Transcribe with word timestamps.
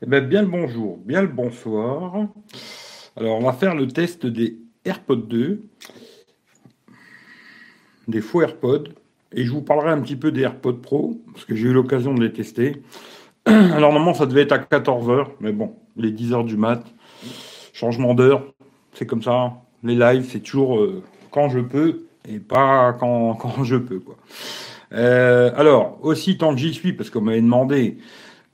Eh 0.00 0.06
bien, 0.06 0.20
bien 0.20 0.42
le 0.42 0.48
bonjour, 0.48 0.96
bien 0.98 1.22
le 1.22 1.26
bonsoir. 1.26 2.28
Alors, 3.16 3.36
on 3.36 3.42
va 3.42 3.52
faire 3.52 3.74
le 3.74 3.88
test 3.88 4.26
des 4.26 4.56
AirPods 4.84 5.16
2, 5.16 5.64
des 8.06 8.20
faux 8.20 8.42
AirPods, 8.42 8.84
et 9.32 9.44
je 9.44 9.50
vous 9.50 9.60
parlerai 9.60 9.90
un 9.90 10.00
petit 10.00 10.14
peu 10.14 10.30
des 10.30 10.42
AirPods 10.42 10.74
Pro, 10.74 11.20
parce 11.32 11.44
que 11.44 11.56
j'ai 11.56 11.66
eu 11.66 11.72
l'occasion 11.72 12.14
de 12.14 12.22
les 12.22 12.32
tester. 12.32 12.80
Alors, 13.44 13.80
normalement, 13.80 14.14
ça 14.14 14.26
devait 14.26 14.42
être 14.42 14.52
à 14.52 14.58
14h, 14.58 15.30
mais 15.40 15.50
bon, 15.50 15.74
les 15.96 16.12
10h 16.12 16.44
du 16.44 16.56
mat, 16.56 16.84
changement 17.72 18.14
d'heure, 18.14 18.44
c'est 18.92 19.06
comme 19.06 19.22
ça. 19.22 19.54
Les 19.82 19.96
lives, 19.96 20.28
c'est 20.30 20.40
toujours 20.40 20.78
euh, 20.78 21.02
quand 21.32 21.48
je 21.48 21.58
peux, 21.58 22.06
et 22.28 22.38
pas 22.38 22.92
quand, 22.92 23.34
quand 23.40 23.64
je 23.64 23.74
peux, 23.74 23.98
quoi. 23.98 24.16
Euh, 24.92 25.50
alors, 25.56 25.98
aussi 26.02 26.38
tant 26.38 26.54
que 26.54 26.60
j'y 26.60 26.72
suis, 26.72 26.92
parce 26.92 27.10
qu'on 27.10 27.20
m'avait 27.20 27.42
demandé 27.42 27.98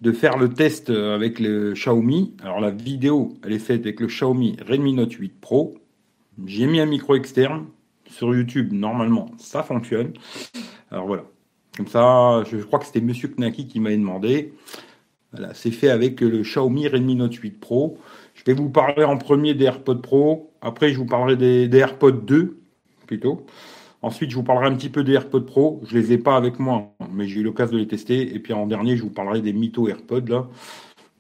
de 0.05 0.12
faire 0.12 0.36
le 0.36 0.50
test 0.50 0.91
avec 0.91 1.40
le 1.40 1.72
Xiaomi. 1.72 2.35
Alors 2.43 2.61
la 2.61 2.71
vidéo, 2.71 3.32
elle 3.43 3.53
est 3.53 3.58
faite 3.58 3.81
avec 3.81 4.00
le 4.00 4.07
Xiaomi 4.07 4.57
Redmi 4.68 4.93
Note 4.93 5.12
8 5.12 5.40
Pro. 5.40 5.79
J'ai 6.45 6.67
mis 6.67 6.79
un 6.79 6.86
micro 6.86 7.17
externe 7.17 7.64
sur 8.07 8.35
YouTube. 8.35 8.72
Normalement, 8.72 9.31
ça 9.39 9.62
fonctionne. 9.62 10.12
Alors 10.90 11.07
voilà. 11.07 11.25
Comme 11.75 11.89
ça, 11.89 12.45
je 12.50 12.59
crois 12.59 12.79
que 12.79 12.85
c'était 12.85 13.00
Monsieur 13.00 13.29
Knaki 13.29 13.67
qui 13.67 13.81
m'avait 13.81 13.96
demandé. 13.96 14.53
Voilà, 15.32 15.54
c'est 15.54 15.71
fait 15.71 15.89
avec 15.89 16.21
le 16.21 16.43
Xiaomi 16.43 16.86
Redmi 16.86 17.17
Note 17.17 17.34
8 17.34 17.59
Pro. 17.59 17.98
Je 18.34 18.43
vais 18.45 18.53
vous 18.53 18.68
parler 18.68 19.04
en 19.04 19.17
premier 19.17 19.54
des 19.54 19.64
AirPods 19.64 20.03
Pro. 20.03 20.53
Après, 20.61 20.93
je 20.93 20.98
vous 20.98 21.07
parlerai 21.07 21.36
des, 21.36 21.67
des 21.67 21.79
AirPods 21.79 22.11
2 22.11 22.59
plutôt. 23.07 23.46
Ensuite, 24.04 24.31
je 24.31 24.36
vous 24.36 24.43
parlerai 24.43 24.67
un 24.67 24.75
petit 24.75 24.90
peu 24.90 25.03
des 25.03 25.14
AirPods 25.14 25.46
Pro. 25.46 25.81
Je 25.86 25.96
les 25.96 26.12
ai 26.12 26.18
pas 26.18 26.36
avec 26.36 26.58
moi, 26.58 26.93
mais 27.11 27.26
j'ai 27.26 27.40
eu 27.40 27.43
l'occasion 27.43 27.72
de 27.72 27.79
les 27.79 27.89
tester. 27.89 28.35
Et 28.35 28.39
puis 28.39 28.53
en 28.53 28.67
dernier, 28.67 28.99
je 28.99 29.03
vous 29.03 29.08
parlerai 29.08 29.40
des 29.40 29.54
Mytho 29.54 29.89
AirPods 29.89 30.29
là. 30.29 30.46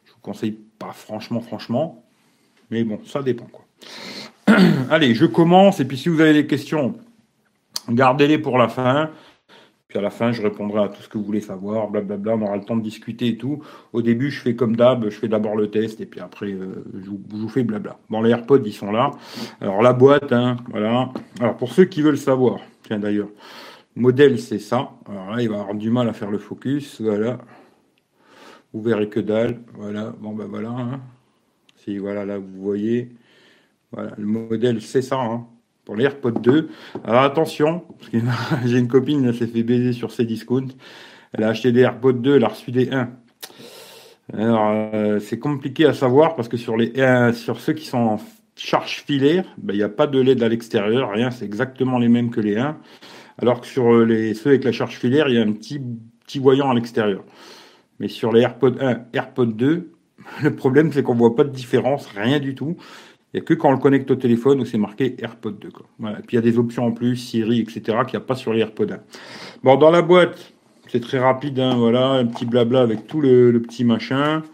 Je 0.04 0.12
vous 0.12 0.20
conseille 0.20 0.58
pas 0.78 0.92
franchement, 0.92 1.40
franchement. 1.40 2.04
Mais 2.70 2.84
bon, 2.84 3.00
ça 3.06 3.22
dépend 3.22 3.46
quoi. 3.46 3.64
Allez, 4.90 5.14
je 5.14 5.24
commence. 5.24 5.80
Et 5.80 5.86
puis 5.86 5.96
si 5.96 6.10
vous 6.10 6.20
avez 6.20 6.34
des 6.34 6.46
questions, 6.46 6.94
gardez-les 7.88 8.36
pour 8.36 8.58
la 8.58 8.68
fin 8.68 9.08
à 9.96 10.00
la 10.00 10.10
fin, 10.10 10.32
je 10.32 10.42
répondrai 10.42 10.82
à 10.82 10.88
tout 10.88 11.02
ce 11.02 11.08
que 11.08 11.18
vous 11.18 11.24
voulez 11.24 11.40
savoir, 11.40 11.88
blablabla, 11.88 12.34
on 12.34 12.42
aura 12.42 12.56
le 12.56 12.64
temps 12.64 12.76
de 12.76 12.82
discuter 12.82 13.28
et 13.28 13.36
tout. 13.36 13.62
Au 13.92 14.02
début, 14.02 14.30
je 14.30 14.40
fais 14.40 14.56
comme 14.56 14.76
d'hab, 14.76 15.04
je 15.08 15.18
fais 15.18 15.28
d'abord 15.28 15.56
le 15.56 15.70
test 15.70 16.00
et 16.00 16.06
puis 16.06 16.20
après, 16.20 16.52
euh, 16.52 16.84
je, 16.94 17.10
vous, 17.10 17.48
fais 17.48 17.62
blabla. 17.62 17.98
Bon, 18.10 18.22
les 18.22 18.30
AirPods, 18.30 18.62
ils 18.64 18.72
sont 18.72 18.90
là. 18.90 19.12
Alors, 19.60 19.82
la 19.82 19.92
boîte, 19.92 20.32
hein, 20.32 20.56
voilà. 20.68 21.10
Alors, 21.40 21.56
pour 21.56 21.72
ceux 21.72 21.84
qui 21.84 22.02
veulent 22.02 22.18
savoir, 22.18 22.60
tiens 22.82 22.98
d'ailleurs, 22.98 23.28
modèle, 23.94 24.38
c'est 24.40 24.58
ça. 24.58 24.90
Alors 25.08 25.30
là, 25.30 25.42
il 25.42 25.48
va 25.48 25.60
avoir 25.60 25.74
du 25.74 25.90
mal 25.90 26.08
à 26.08 26.12
faire 26.12 26.30
le 26.30 26.38
focus, 26.38 27.00
voilà. 27.00 27.38
Vous 28.72 28.82
verrez 28.82 29.08
que 29.08 29.20
dalle, 29.20 29.60
voilà. 29.74 30.12
Bon, 30.18 30.32
ben 30.32 30.46
voilà. 30.46 30.70
Hein. 30.70 31.00
Si, 31.76 31.98
voilà, 31.98 32.24
là, 32.24 32.38
vous 32.38 32.62
voyez. 32.62 33.12
Voilà, 33.92 34.12
le 34.18 34.26
modèle, 34.26 34.82
c'est 34.82 35.02
ça. 35.02 35.20
Hein 35.20 35.46
pour 35.84 35.96
les 35.96 36.04
AirPods 36.04 36.40
2. 36.40 36.68
Alors 37.04 37.22
attention, 37.22 37.84
parce 37.98 38.10
que 38.10 38.18
j'ai 38.66 38.78
une 38.78 38.88
copine, 38.88 39.24
elle 39.24 39.34
s'est 39.34 39.46
fait 39.46 39.62
baiser 39.62 39.92
sur 39.92 40.10
ses 40.12 40.24
discounts. 40.24 40.74
Elle 41.32 41.44
a 41.44 41.48
acheté 41.48 41.72
des 41.72 41.80
AirPods 41.80 42.12
2, 42.12 42.36
elle 42.36 42.44
a 42.44 42.48
reçu 42.48 42.70
des 42.70 42.90
1. 42.90 43.10
Alors 44.32 44.70
euh, 44.72 45.20
c'est 45.20 45.38
compliqué 45.38 45.84
à 45.84 45.92
savoir 45.92 46.34
parce 46.34 46.48
que 46.48 46.56
sur 46.56 46.76
les 46.76 46.92
sur 47.34 47.60
ceux 47.60 47.74
qui 47.74 47.86
sont 47.86 47.98
en 47.98 48.20
charge 48.56 49.04
filaire, 49.06 49.44
ben, 49.58 49.74
il 49.74 49.78
n'y 49.78 49.82
a 49.82 49.88
pas 49.88 50.06
de 50.06 50.18
LED 50.18 50.42
à 50.42 50.48
l'extérieur, 50.48 51.10
rien, 51.10 51.30
c'est 51.30 51.44
exactement 51.44 51.98
les 51.98 52.08
mêmes 52.08 52.30
que 52.30 52.40
les 52.40 52.56
1. 52.56 52.78
Alors 53.38 53.60
que 53.60 53.66
sur 53.66 54.04
les 54.04 54.34
ceux 54.34 54.50
avec 54.50 54.64
la 54.64 54.72
charge 54.72 54.96
filaire, 54.96 55.28
il 55.28 55.34
y 55.34 55.38
a 55.38 55.42
un 55.42 55.52
petit 55.52 55.80
petit 56.26 56.38
voyant 56.38 56.70
à 56.70 56.74
l'extérieur. 56.74 57.24
Mais 57.98 58.08
sur 58.08 58.32
les 58.32 58.40
AirPods 58.42 58.80
1, 58.80 59.06
AirPods 59.12 59.46
2, 59.46 59.92
le 60.42 60.56
problème 60.56 60.92
c'est 60.92 61.02
qu'on 61.02 61.14
voit 61.14 61.36
pas 61.36 61.44
de 61.44 61.50
différence, 61.50 62.06
rien 62.06 62.38
du 62.38 62.54
tout. 62.54 62.76
Il 63.34 63.38
n'y 63.38 63.42
a 63.42 63.46
que 63.46 63.54
quand 63.54 63.68
on 63.68 63.72
le 63.72 63.78
connecte 63.78 64.08
au 64.12 64.14
téléphone 64.14 64.60
où 64.60 64.64
c'est 64.64 64.78
marqué 64.78 65.16
AirPod 65.18 65.58
2. 65.58 65.70
Quoi. 65.70 65.86
Voilà. 65.98 66.20
Et 66.20 66.22
puis 66.22 66.36
il 66.36 66.36
y 66.36 66.38
a 66.38 66.52
des 66.52 66.56
options 66.56 66.86
en 66.86 66.92
plus, 66.92 67.16
Siri, 67.16 67.58
etc., 67.58 67.80
qu'il 67.82 68.16
n'y 68.16 68.16
a 68.16 68.20
pas 68.20 68.36
sur 68.36 68.52
les 68.52 68.60
AirPods 68.60 68.92
1. 68.92 68.98
Bon, 69.64 69.74
dans 69.74 69.90
la 69.90 70.02
boîte, 70.02 70.52
c'est 70.86 71.00
très 71.00 71.18
rapide, 71.18 71.58
hein, 71.58 71.74
voilà, 71.76 72.10
un 72.10 72.26
petit 72.26 72.46
blabla 72.46 72.82
avec 72.82 73.08
tout 73.08 73.20
le, 73.20 73.60
petit 73.60 73.82
machin. 73.82 74.44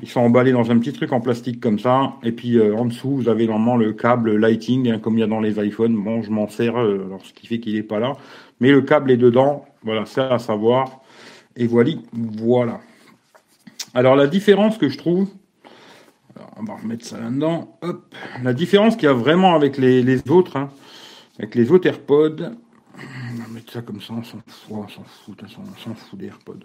Ils 0.00 0.08
sont 0.08 0.20
emballés 0.20 0.52
dans 0.52 0.70
un 0.70 0.78
petit 0.78 0.94
truc 0.94 1.12
en 1.12 1.20
plastique 1.20 1.60
comme 1.60 1.78
ça. 1.78 2.14
Et 2.22 2.32
puis 2.32 2.56
euh, 2.56 2.74
en 2.74 2.86
dessous, 2.86 3.16
vous 3.16 3.28
avez 3.28 3.46
normalement 3.46 3.76
le 3.76 3.92
câble 3.92 4.34
Lighting, 4.34 4.90
hein, 4.90 4.98
comme 4.98 5.18
il 5.18 5.20
y 5.20 5.24
a 5.24 5.26
dans 5.26 5.40
les 5.40 5.62
iPhones. 5.62 5.94
Bon, 5.94 6.22
je 6.22 6.30
m'en 6.30 6.48
sers, 6.48 6.80
euh, 6.80 7.06
ce 7.22 7.34
qui 7.34 7.46
fait 7.46 7.60
qu'il 7.60 7.74
n'est 7.74 7.82
pas 7.82 7.98
là. 7.98 8.14
Mais 8.60 8.70
le 8.70 8.80
câble 8.80 9.10
est 9.10 9.18
dedans. 9.18 9.66
Voilà, 9.82 10.06
c'est 10.06 10.22
à 10.22 10.38
savoir. 10.38 11.02
Et 11.54 11.66
voilà, 11.66 11.90
voilà. 12.14 12.80
Alors 13.92 14.16
la 14.16 14.26
différence 14.26 14.78
que 14.78 14.88
je 14.88 14.96
trouve, 14.96 15.28
on 16.56 16.64
va 16.64 16.74
remettre 16.74 17.04
ça 17.04 17.18
là-dedans. 17.18 17.78
Hop. 17.82 18.14
La 18.42 18.52
différence 18.52 18.96
qu'il 18.96 19.04
y 19.04 19.08
a 19.08 19.14
vraiment 19.14 19.54
avec 19.54 19.78
les, 19.78 20.20
autres, 20.30 20.56
hein, 20.56 20.70
avec 21.38 21.54
les 21.54 21.70
autres 21.70 21.88
AirPods, 21.88 22.50
on 22.96 23.42
va 23.42 23.48
mettre 23.52 23.72
ça 23.72 23.82
comme 23.82 24.00
ça, 24.00 24.14
on 24.14 24.22
s'en 24.22 24.38
fout, 24.46 24.70
on 24.70 24.88
s'en 24.88 25.02
fout, 25.04 25.42
on 25.42 25.78
s'en 25.78 25.94
fout 25.94 26.18
des 26.18 26.26
AirPods. 26.26 26.60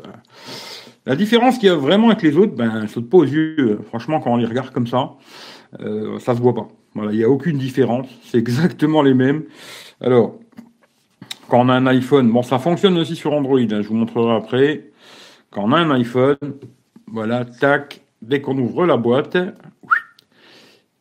La 1.06 1.16
différence 1.16 1.58
qu'il 1.58 1.68
y 1.68 1.72
a 1.72 1.76
vraiment 1.76 2.10
avec 2.10 2.22
les 2.22 2.38
autres, 2.38 2.56
ben, 2.56 2.82
elle 2.82 2.90
saute 2.90 3.10
pas 3.10 3.18
aux 3.18 3.26
yeux. 3.26 3.80
Franchement, 3.88 4.20
quand 4.20 4.32
on 4.32 4.38
les 4.38 4.46
regarde 4.46 4.72
comme 4.72 4.88
ça, 4.88 5.14
euh, 5.80 6.20
ça 6.20 6.36
se 6.36 6.42
voit 6.42 6.54
pas. 6.54 6.68
Voilà, 6.94 7.12
il 7.12 7.18
n'y 7.18 7.24
a 7.24 7.30
aucune 7.30 7.58
différence. 7.58 8.08
C'est 8.24 8.38
exactement 8.38 9.02
les 9.02 9.14
mêmes. 9.14 9.44
Alors, 10.02 10.36
quand 11.48 11.62
on 11.62 11.70
a 11.70 11.74
un 11.74 11.88
iPhone, 11.88 12.32
bon, 12.32 12.44
ça 12.44 12.60
fonctionne 12.60 12.98
aussi 12.98 13.16
sur 13.16 13.34
Android, 13.34 13.60
hein, 13.60 13.82
je 13.82 13.88
vous 13.88 13.96
montrerai 13.96 14.36
après. 14.36 14.92
Quand 15.52 15.64
on 15.64 15.72
a 15.72 15.80
un 15.80 15.92
iPhone, 15.92 16.38
voilà, 17.08 17.44
tac, 17.46 18.02
dès 18.22 18.42
qu'on 18.42 18.58
ouvre 18.58 18.86
la 18.86 18.98
boîte, 18.98 19.38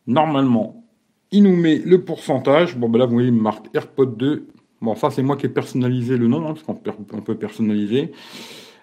normalement, 0.07 0.83
il 1.31 1.43
nous 1.43 1.55
met 1.55 1.77
le 1.77 2.03
pourcentage. 2.03 2.77
Bon, 2.77 2.89
ben 2.89 2.99
là, 2.99 3.05
vous 3.05 3.13
voyez, 3.13 3.27
il 3.29 3.33
me 3.33 3.41
marque 3.41 3.67
AirPod 3.75 4.17
2. 4.17 4.47
Bon, 4.81 4.95
ça, 4.95 5.09
c'est 5.11 5.23
moi 5.23 5.37
qui 5.37 5.45
ai 5.45 5.49
personnalisé 5.49 6.17
le 6.17 6.27
nom, 6.27 6.47
hein, 6.47 6.53
parce 6.53 6.63
qu'on 6.63 7.21
peut 7.21 7.35
personnaliser. 7.35 8.11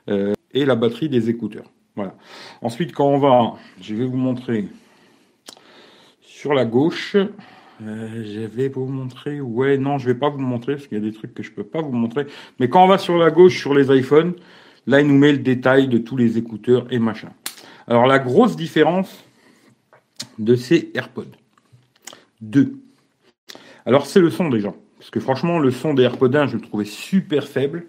Euh, 0.09 0.35
et 0.53 0.65
la 0.65 0.77
batterie 0.77 1.09
des 1.09 1.29
écouteurs. 1.29 1.71
Voilà. 1.97 2.15
Ensuite, 2.63 2.93
quand 2.93 3.07
on 3.07 3.19
va, 3.19 3.55
je 3.81 3.95
vais 3.95 4.07
vous 4.07 4.17
montrer 4.17 4.69
sur 6.21 6.55
la 6.55 6.65
gauche. 6.65 7.17
Euh, 7.83 8.25
je 8.25 8.41
vais 8.41 8.69
vous 8.69 8.87
montrer. 8.87 9.41
Ouais, 9.41 9.79
non, 9.79 9.99
je 9.99 10.07
vais 10.07 10.15
pas 10.15 10.29
vous 10.29 10.39
montrer 10.39 10.75
parce 10.75 10.87
qu'il 10.87 10.99
y 10.99 11.01
a 11.01 11.05
des 11.05 11.13
trucs 11.13 11.35
que 11.35 11.43
je 11.43 11.51
peux 11.51 11.65
pas 11.65 11.83
vous 11.83 11.93
montrer. 11.93 12.27
Mais 12.61 12.69
quand 12.69 12.85
on 12.85 12.89
va 12.89 12.99
sur 12.99 13.19
la 13.19 13.31
gauche 13.31 13.59
sur 13.59 13.75
les 13.75 13.95
iPhones, 13.99 14.35
là, 14.87 15.01
il 15.01 15.07
nous 15.07 15.19
met 15.19 15.33
le 15.33 15.39
détail 15.39 15.89
de 15.89 15.99
tous 15.99 16.17
les 16.17 16.39
écouteurs 16.39 16.87
et 16.91 16.99
machin. 16.99 17.31
Alors 17.87 18.07
la 18.07 18.19
grosse 18.19 18.57
différence 18.57 19.25
de 20.39 20.57
ces 20.57 20.91
AirPods. 20.95 21.25
Deux. 22.41 22.81
Alors 23.85 24.07
c'est 24.07 24.21
le 24.21 24.31
son 24.31 24.49
déjà. 24.49 24.75
Parce 24.99 25.11
que 25.11 25.21
franchement, 25.21 25.59
le 25.59 25.71
son 25.71 25.95
des 25.95 26.03
AirPods 26.03 26.35
1, 26.35 26.47
je 26.49 26.57
le 26.57 26.63
trouvais 26.63 26.85
super 26.85 27.47
faible, 27.47 27.87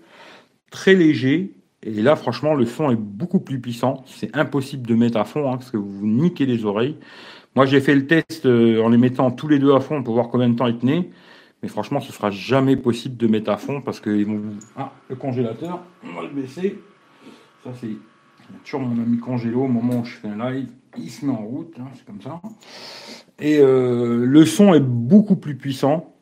très 0.70 0.94
léger. 0.94 1.54
Et 1.84 2.02
là, 2.02 2.16
franchement, 2.16 2.54
le 2.54 2.66
son 2.66 2.92
est 2.92 2.96
beaucoup 2.96 3.40
plus 3.40 3.60
puissant. 3.60 4.04
C'est 4.06 4.36
impossible 4.36 4.86
de 4.86 4.94
mettre 4.94 5.18
à 5.18 5.26
fond, 5.26 5.52
hein, 5.52 5.58
parce 5.58 5.72
que 5.72 5.78
vous 5.78 5.92
vous 5.92 6.08
niquez 6.08 6.46
les 6.46 6.66
oreilles. 6.66 6.98
Moi, 7.56 7.66
j'ai 7.66 7.82
fait 7.82 7.96
le 7.96 8.06
test 8.06 8.46
euh, 8.46 8.82
en 8.84 8.90
les 8.90 8.98
mettant 8.98 9.32
tous 9.32 9.48
les 9.48 9.58
deux 9.58 9.74
à 9.74 9.80
fond 9.80 10.04
pour 10.04 10.14
voir 10.14 10.28
combien 10.28 10.50
de 10.50 10.56
temps 10.56 10.68
ils 10.68 10.78
tenaient. 10.78 11.10
Mais 11.64 11.70
franchement, 11.70 12.02
ce 12.02 12.12
sera 12.12 12.30
jamais 12.30 12.76
possible 12.76 13.18
de 13.18 13.26
mettre 13.26 13.50
à 13.50 13.58
fond 13.58 13.82
parce 13.82 14.00
que 14.00 14.12
vont. 14.24 14.42
Ah, 14.76 14.92
le 15.10 15.16
congélateur, 15.16 15.80
on 16.04 16.14
va 16.14 16.22
le 16.22 16.30
baisser. 16.30 16.80
Ça, 17.64 17.72
c'est 17.80 17.96
toujours 18.64 18.82
mon 18.82 19.02
ami 19.02 19.18
Congélo 19.20 19.64
au 19.64 19.68
moment 19.68 20.02
où 20.02 20.06
je 20.06 20.14
fais 20.14 20.28
un 20.28 20.52
live, 20.52 20.68
il 20.98 21.10
se 21.10 21.26
met 21.26 21.32
en 21.32 21.44
route, 21.44 21.74
hein, 21.80 21.88
c'est 21.96 22.06
comme 22.06 22.22
ça. 22.22 22.42
Et 23.40 23.60
euh, 23.60 24.26
le 24.26 24.46
son 24.46 24.74
est 24.74 24.80
beaucoup 24.80 25.36
plus 25.36 25.56
puissant 25.56 26.14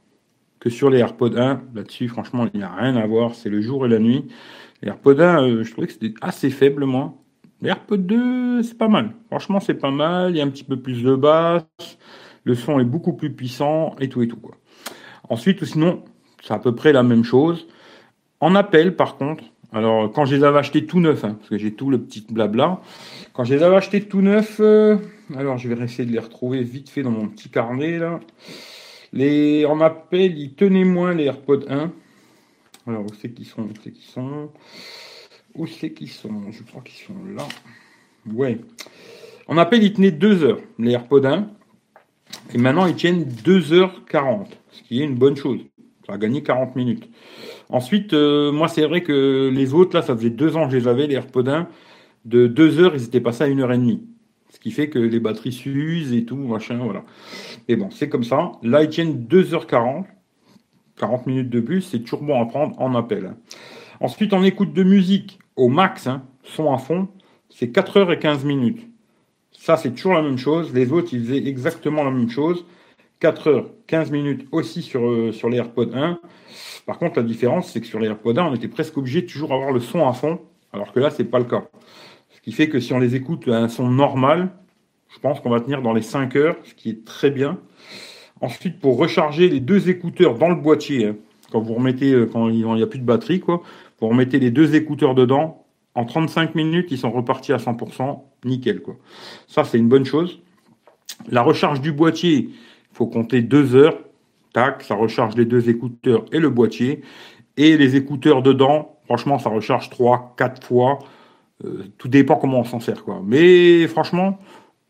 que 0.59 0.69
sur 0.69 0.89
les 0.89 0.99
AirPods 0.99 1.37
1. 1.37 1.61
Là-dessus, 1.73 2.07
franchement, 2.07 2.47
il 2.53 2.59
n'y 2.59 2.63
a 2.63 2.73
rien 2.73 2.95
à 2.97 3.05
voir, 3.05 3.35
c'est 3.35 3.49
le 3.49 3.61
jour 3.61 3.85
et 3.85 3.89
la 3.89 3.99
nuit. 3.99 4.25
Les 4.81 4.89
AirPods 4.89 5.19
1, 5.19 5.43
euh, 5.43 5.63
je 5.63 5.71
trouvais 5.71 5.87
que 5.87 5.93
c'était 5.93 6.13
assez 6.21 6.49
faible, 6.49 6.85
moi. 6.85 7.13
Les 7.61 7.69
AirPods 7.69 7.97
2, 7.97 8.63
c'est 8.63 8.77
pas 8.77 8.89
mal. 8.89 9.11
Franchement, 9.27 9.59
c'est 9.59 9.75
pas 9.75 9.91
mal. 9.91 10.31
Il 10.31 10.37
y 10.37 10.41
a 10.41 10.43
un 10.43 10.49
petit 10.49 10.63
peu 10.63 10.77
plus 10.77 11.03
de 11.03 11.15
basse. 11.15 11.63
Le 12.43 12.53
son 12.53 12.79
est 12.79 12.85
beaucoup 12.85 13.13
plus 13.13 13.31
puissant 13.31 13.95
et 13.99 14.09
tout 14.09 14.21
et 14.21 14.27
tout. 14.27 14.37
Quoi. 14.37 14.55
Ensuite, 15.29 15.63
sinon, 15.65 16.03
c'est 16.43 16.53
à 16.53 16.59
peu 16.59 16.75
près 16.75 16.91
la 16.91 17.01
même 17.01 17.23
chose. 17.23 17.67
En 18.39 18.55
appel, 18.55 18.95
par 18.95 19.17
contre, 19.17 19.43
alors, 19.71 20.11
quand 20.11 20.25
je 20.25 20.35
les 20.35 20.43
avais 20.43 20.59
achetés 20.59 20.85
tout 20.85 20.99
neufs, 20.99 21.23
hein, 21.23 21.35
parce 21.39 21.49
que 21.49 21.57
j'ai 21.57 21.73
tout 21.73 21.89
le 21.89 22.01
petit 22.01 22.25
blabla, 22.29 22.81
quand 23.33 23.43
je 23.43 23.55
les 23.55 23.63
avais 23.63 23.75
achetés 23.75 24.01
tout 24.01 24.21
neufs, 24.21 24.59
euh, 24.59 24.97
alors 25.35 25.57
je 25.57 25.67
vais 25.67 25.83
essayer 25.83 26.05
de 26.05 26.13
les 26.13 26.19
retrouver 26.19 26.63
vite 26.63 26.89
fait 26.89 27.03
dans 27.03 27.11
mon 27.11 27.27
petit 27.27 27.49
carnet 27.49 27.97
là. 27.97 28.19
Les, 29.13 29.65
on 29.65 29.79
appelle, 29.81 30.37
ils 30.37 30.53
tenaient 30.53 30.83
moins 30.83 31.13
les 31.13 31.25
AirPods 31.25 31.65
1. 31.69 31.91
Alors, 32.87 33.03
où 33.03 33.13
c'est 33.19 33.31
qu'ils 33.31 33.45
sont? 33.45 33.63
Où 33.63 33.73
c'est 33.81 33.91
qu'ils 33.91 34.03
sont? 34.03 34.49
Où 35.55 35.67
c'est 35.67 35.91
qu'ils 35.91 36.09
sont? 36.09 36.51
Je 36.51 36.63
crois 36.63 36.81
qu'ils 36.81 37.05
sont 37.05 37.13
là. 37.35 37.47
Ouais. 38.31 38.59
On 39.47 39.57
appelle, 39.57 39.83
ils 39.83 39.93
tenaient 39.93 40.11
2 40.11 40.43
heures, 40.43 40.59
les 40.79 40.91
AirPods 40.91 41.25
1. 41.25 41.49
Et 42.53 42.57
maintenant, 42.57 42.85
ils 42.85 42.95
tiennent 42.95 43.23
2h40, 43.23 44.47
ce 44.71 44.83
qui 44.83 45.01
est 45.01 45.05
une 45.05 45.15
bonne 45.15 45.35
chose. 45.35 45.61
Ça 46.05 46.13
a 46.13 46.17
gagné 46.17 46.43
40 46.43 46.75
minutes. 46.75 47.09
Ensuite, 47.69 48.13
euh, 48.13 48.51
moi, 48.51 48.67
c'est 48.67 48.85
vrai 48.85 49.01
que 49.01 49.51
les 49.53 49.73
autres, 49.73 49.95
là, 49.95 50.01
ça 50.01 50.15
faisait 50.15 50.29
deux 50.29 50.55
ans 50.55 50.65
que 50.67 50.73
je 50.73 50.77
les 50.77 50.87
avais, 50.87 51.07
les 51.07 51.15
AirPods 51.15 51.47
1. 51.47 51.67
de 52.25 52.47
2 52.47 52.79
heures, 52.79 52.95
ils 52.95 53.03
étaient 53.03 53.21
passés 53.21 53.43
à 53.43 53.47
1 53.47 53.59
heure 53.59 53.71
et 53.71 53.77
demie. 53.77 54.03
Ce 54.49 54.59
qui 54.59 54.71
fait 54.71 54.89
que 54.89 54.99
les 54.99 55.19
batteries 55.19 55.51
s'usent 55.51 56.13
et 56.13 56.25
tout, 56.25 56.37
machin, 56.37 56.77
voilà. 56.77 57.03
Et 57.67 57.75
bon, 57.75 57.89
c'est 57.91 58.09
comme 58.09 58.23
ça. 58.23 58.53
Là, 58.63 58.83
ils 58.83 58.89
tiennent 58.89 59.25
2h40. 59.27 60.05
40 60.97 61.27
minutes 61.27 61.49
de 61.49 61.59
plus, 61.59 61.81
c'est 61.81 61.99
toujours 61.99 62.21
bon 62.21 62.41
à 62.41 62.45
prendre 62.45 62.79
en 62.79 62.95
appel. 62.95 63.25
Hein. 63.25 63.37
Ensuite, 63.99 64.33
en 64.33 64.43
écoute 64.43 64.73
de 64.73 64.83
musique 64.83 65.39
au 65.57 65.67
max, 65.67 66.07
hein, 66.07 66.23
son 66.43 66.73
à 66.73 66.77
fond, 66.77 67.09
c'est 67.49 67.69
4 67.71 67.97
heures 67.97 68.11
et 68.11 68.19
15 68.19 68.45
minutes. 68.45 68.87
Ça, 69.51 69.77
c'est 69.77 69.91
toujours 69.91 70.13
la 70.13 70.21
même 70.21 70.37
chose. 70.37 70.73
Les 70.73 70.91
autres, 70.91 71.09
ils 71.13 71.25
faisaient 71.25 71.45
exactement 71.45 72.03
la 72.03 72.11
même 72.11 72.29
chose. 72.29 72.65
4 73.19 73.49
heures, 73.49 73.69
15 73.87 74.11
minutes 74.11 74.47
aussi 74.51 74.81
sur, 74.81 75.05
euh, 75.05 75.31
sur 75.31 75.49
les 75.49 75.57
AirPods 75.57 75.93
1. 75.93 76.19
Par 76.85 76.97
contre, 76.97 77.17
la 77.17 77.23
différence, 77.23 77.71
c'est 77.71 77.81
que 77.81 77.87
sur 77.87 77.99
les 77.99 78.07
AirPods 78.07 78.37
1, 78.37 78.45
on 78.45 78.55
était 78.55 78.67
presque 78.67 78.97
obligé 78.97 79.21
de 79.21 79.27
toujours 79.27 79.53
avoir 79.53 79.71
le 79.71 79.79
son 79.79 80.07
à 80.07 80.13
fond, 80.13 80.39
alors 80.73 80.91
que 80.91 80.99
là, 80.99 81.09
c'est 81.09 81.23
pas 81.25 81.39
le 81.39 81.45
cas. 81.45 81.63
Ce 82.29 82.41
qui 82.41 82.51
fait 82.51 82.69
que 82.69 82.79
si 82.79 82.93
on 82.93 82.99
les 82.99 83.15
écoute 83.15 83.47
à 83.47 83.57
un 83.57 83.69
son 83.69 83.89
normal, 83.89 84.49
je 85.09 85.19
pense 85.19 85.39
qu'on 85.39 85.49
va 85.49 85.61
tenir 85.61 85.81
dans 85.81 85.93
les 85.93 86.01
5 86.01 86.35
heures, 86.35 86.57
ce 86.63 86.73
qui 86.73 86.89
est 86.89 87.05
très 87.05 87.31
bien. 87.31 87.59
Ensuite, 88.41 88.79
pour 88.79 88.97
recharger 88.97 89.49
les 89.49 89.61
deux 89.61 89.89
écouteurs 89.89 90.37
dans 90.37 90.49
le 90.49 90.55
boîtier, 90.55 91.07
hein, 91.07 91.15
quand 91.51 91.61
vous 91.61 91.73
remettez, 91.73 92.11
euh, 92.11 92.25
quand 92.25 92.49
il 92.49 92.65
n'y 92.65 92.83
a 92.83 92.87
plus 92.87 92.99
de 92.99 93.05
batterie, 93.05 93.39
quoi, 93.39 93.63
vous 93.99 94.09
remettez 94.09 94.39
les 94.39 94.51
deux 94.51 94.75
écouteurs 94.75 95.15
dedans, 95.15 95.65
en 95.95 96.03
35 96.03 96.55
minutes, 96.55 96.91
ils 96.91 96.97
sont 96.97 97.11
repartis 97.11 97.53
à 97.53 97.57
100%, 97.57 98.23
nickel, 98.43 98.81
quoi. 98.81 98.97
Ça, 99.47 99.63
c'est 99.63 99.77
une 99.77 99.87
bonne 99.87 100.03
chose. 100.03 100.41
La 101.29 101.41
recharge 101.41 101.79
du 101.79 101.93
boîtier, 101.93 102.49
faut 102.95 103.07
compter 103.07 103.41
deux 103.41 103.75
heures. 103.75 103.97
Tac, 104.53 104.83
ça 104.83 104.95
recharge 104.95 105.35
les 105.35 105.45
deux 105.45 105.69
écouteurs 105.69 106.23
et 106.31 106.39
le 106.39 106.49
boîtier. 106.49 107.01
Et 107.57 107.75
les 107.77 107.97
écouteurs 107.97 108.41
dedans, 108.41 108.97
franchement, 109.05 109.37
ça 109.37 109.49
recharge 109.49 109.89
trois, 109.89 110.33
quatre 110.37 110.65
fois. 110.65 110.99
Euh, 111.65 111.83
tout 111.97 112.07
dépend 112.07 112.37
comment 112.37 112.61
on 112.61 112.63
s'en 112.63 112.79
sert. 112.79 113.03
Mais 113.25 113.85
franchement, 113.87 114.39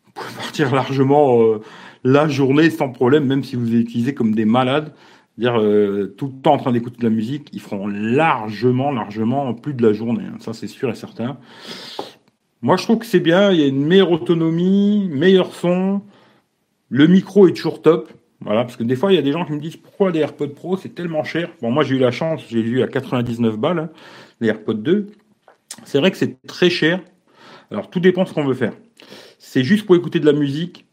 vous 0.05 0.11
pouvez 0.13 0.35
partir 0.35 0.73
largement 0.73 1.41
euh, 1.41 1.61
la 2.03 2.27
journée 2.27 2.69
sans 2.69 2.89
problème, 2.89 3.25
même 3.25 3.43
si 3.43 3.55
vous 3.55 3.65
les 3.65 3.79
utilisez 3.79 4.13
comme 4.13 4.35
des 4.35 4.45
malades. 4.45 4.93
Dire 5.39 5.59
euh, 5.59 6.13
tout 6.17 6.27
le 6.27 6.41
temps 6.41 6.53
en 6.53 6.57
train 6.57 6.71
d'écouter 6.71 6.97
de 6.99 7.03
la 7.03 7.09
musique, 7.09 7.49
ils 7.51 7.59
feront 7.59 7.87
largement, 7.87 8.91
largement 8.91 9.53
plus 9.55 9.73
de 9.73 9.85
la 9.85 9.93
journée. 9.93 10.23
Hein. 10.31 10.37
Ça, 10.39 10.53
c'est 10.53 10.67
sûr 10.67 10.89
et 10.91 10.95
certain. 10.95 11.37
Moi, 12.61 12.77
je 12.77 12.83
trouve 12.83 12.99
que 12.99 13.05
c'est 13.05 13.19
bien. 13.19 13.51
Il 13.51 13.59
y 13.59 13.63
a 13.63 13.67
une 13.67 13.83
meilleure 13.83 14.11
autonomie, 14.11 15.09
meilleur 15.11 15.53
son. 15.53 16.01
Le 16.89 17.07
micro 17.07 17.47
est 17.47 17.53
toujours 17.53 17.81
top. 17.81 18.11
Voilà, 18.41 18.63
parce 18.63 18.75
que 18.75 18.83
des 18.83 18.95
fois, 18.95 19.11
il 19.11 19.15
y 19.15 19.17
a 19.17 19.21
des 19.21 19.31
gens 19.31 19.45
qui 19.45 19.53
me 19.53 19.59
disent 19.59 19.77
pourquoi 19.77 20.11
les 20.11 20.19
AirPods 20.19 20.49
Pro, 20.49 20.77
c'est 20.77 20.93
tellement 20.93 21.23
cher? 21.23 21.49
Bon, 21.61 21.71
moi, 21.71 21.83
j'ai 21.83 21.95
eu 21.95 21.99
la 21.99 22.11
chance, 22.11 22.43
j'ai 22.47 22.61
vu 22.61 22.81
à 22.83 22.87
99 22.87 23.57
balles, 23.57 23.79
hein, 23.79 23.89
les 24.39 24.49
AirPods 24.49 24.73
2. 24.73 25.07
C'est 25.83 25.99
vrai 25.99 26.11
que 26.11 26.17
c'est 26.17 26.41
très 26.45 26.69
cher. 26.69 27.01
Alors, 27.71 27.89
tout 27.89 27.99
dépend 27.99 28.23
de 28.23 28.29
ce 28.29 28.33
qu'on 28.33 28.45
veut 28.45 28.53
faire. 28.53 28.73
C'est 29.39 29.63
juste 29.63 29.85
pour 29.85 29.95
écouter 29.95 30.19
de 30.19 30.25
la 30.25 30.33
musique. 30.33 30.85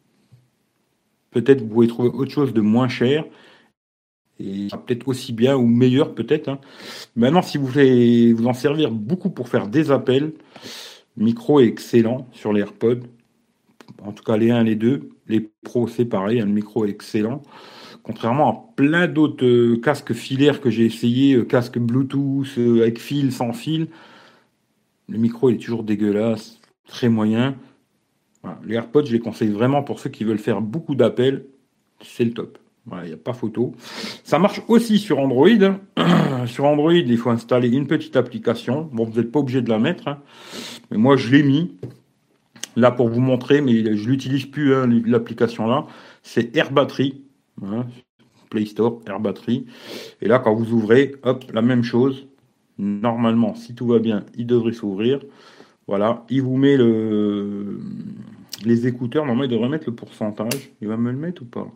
Peut-être 1.30 1.62
vous 1.62 1.68
pouvez 1.68 1.86
trouver 1.88 2.08
autre 2.10 2.30
chose 2.30 2.52
de 2.52 2.60
moins 2.60 2.88
cher 2.88 3.24
et 4.38 4.68
peut-être 4.86 5.08
aussi 5.08 5.32
bien 5.32 5.56
ou 5.56 5.66
meilleur 5.66 6.14
peut-être. 6.14 6.48
Hein. 6.48 6.58
Maintenant, 7.16 7.42
si 7.42 7.58
vous 7.58 7.66
voulez 7.66 8.32
vous 8.32 8.46
en 8.46 8.52
servir 8.52 8.90
beaucoup 8.90 9.30
pour 9.30 9.48
faire 9.48 9.68
des 9.68 9.90
appels, 9.90 10.32
micro 11.16 11.60
est 11.60 11.66
excellent 11.66 12.28
sur 12.32 12.52
les 12.52 12.60
AirPods. 12.60 13.00
En 14.02 14.12
tout 14.12 14.24
cas, 14.24 14.36
les 14.36 14.50
1 14.50 14.62
et 14.62 14.64
les 14.64 14.76
2. 14.76 15.10
Les 15.28 15.50
pros, 15.62 15.88
c'est 15.88 16.04
pareil, 16.04 16.40
hein, 16.40 16.46
le 16.46 16.52
micro 16.52 16.84
est 16.84 16.90
excellent. 16.90 17.42
Contrairement 18.02 18.50
à 18.50 18.74
plein 18.74 19.06
d'autres 19.06 19.46
euh, 19.46 19.76
casques 19.76 20.12
filaires 20.12 20.60
que 20.60 20.70
j'ai 20.70 20.84
essayé, 20.84 21.34
euh, 21.34 21.44
casques 21.44 21.78
Bluetooth, 21.78 22.58
euh, 22.58 22.82
avec 22.82 22.98
fil, 22.98 23.32
sans 23.32 23.52
fil, 23.52 23.88
le 25.08 25.18
micro 25.18 25.50
est 25.50 25.58
toujours 25.58 25.84
dégueulasse, 25.84 26.60
très 26.86 27.08
moyen. 27.08 27.54
Les 28.64 28.74
AirPods, 28.74 29.04
je 29.04 29.12
les 29.12 29.20
conseille 29.20 29.50
vraiment 29.50 29.84
pour 29.84 30.00
ceux 30.00 30.10
qui 30.10 30.24
veulent 30.24 30.38
faire 30.38 30.60
beaucoup 30.60 30.96
d'appels. 30.96 31.46
C'est 32.02 32.24
le 32.24 32.32
top. 32.32 32.58
il 33.04 33.08
n'y 33.08 33.12
a 33.12 33.16
pas 33.16 33.34
photo. 33.34 33.72
Ça 34.24 34.40
marche 34.40 34.62
aussi 34.66 34.98
sur 34.98 35.20
Android. 35.20 35.48
sur 36.46 36.64
Android, 36.64 36.92
il 36.92 37.16
faut 37.18 37.30
installer 37.30 37.68
une 37.68 37.86
petite 37.86 38.16
application. 38.16 38.90
Vous 38.92 39.06
n'êtes 39.06 39.30
pas 39.30 39.38
obligé 39.38 39.62
de 39.62 39.68
la 39.68 39.78
mettre. 39.78 40.08
Hein. 40.08 40.18
Mais 40.90 40.96
moi, 40.96 41.16
je 41.16 41.30
l'ai 41.30 41.44
mis. 41.44 41.76
Là, 42.76 42.90
pour 42.90 43.08
vous 43.08 43.20
montrer, 43.20 43.60
mais 43.60 43.96
je 43.96 44.08
l'utilise 44.08 44.46
plus, 44.46 44.74
hein, 44.74 44.88
l'application 45.06 45.66
là. 45.66 45.86
C'est 46.22 46.56
Air 46.56 46.72
Battery. 46.72 47.22
Play 48.50 48.66
Store, 48.66 49.00
Air 49.06 49.20
Battery. 49.20 49.66
Et 50.20 50.28
là, 50.28 50.38
quand 50.38 50.54
vous 50.54 50.72
ouvrez, 50.72 51.14
hop, 51.22 51.44
la 51.52 51.62
même 51.62 51.82
chose. 51.82 52.26
Normalement, 52.78 53.54
si 53.54 53.74
tout 53.74 53.86
va 53.86 53.98
bien, 53.98 54.24
il 54.36 54.46
devrait 54.46 54.72
s'ouvrir. 54.72 55.20
Voilà, 55.86 56.24
il 56.28 56.42
vous 56.42 56.56
met 56.56 56.76
le, 56.76 57.80
les 58.64 58.86
écouteurs. 58.86 59.24
Normalement, 59.24 59.44
il 59.44 59.50
devrait 59.50 59.68
mettre 59.68 59.88
le 59.88 59.94
pourcentage. 59.94 60.70
Il 60.80 60.88
va 60.88 60.96
me 60.96 61.10
le 61.10 61.18
mettre 61.18 61.42
ou 61.42 61.44
pas? 61.46 61.66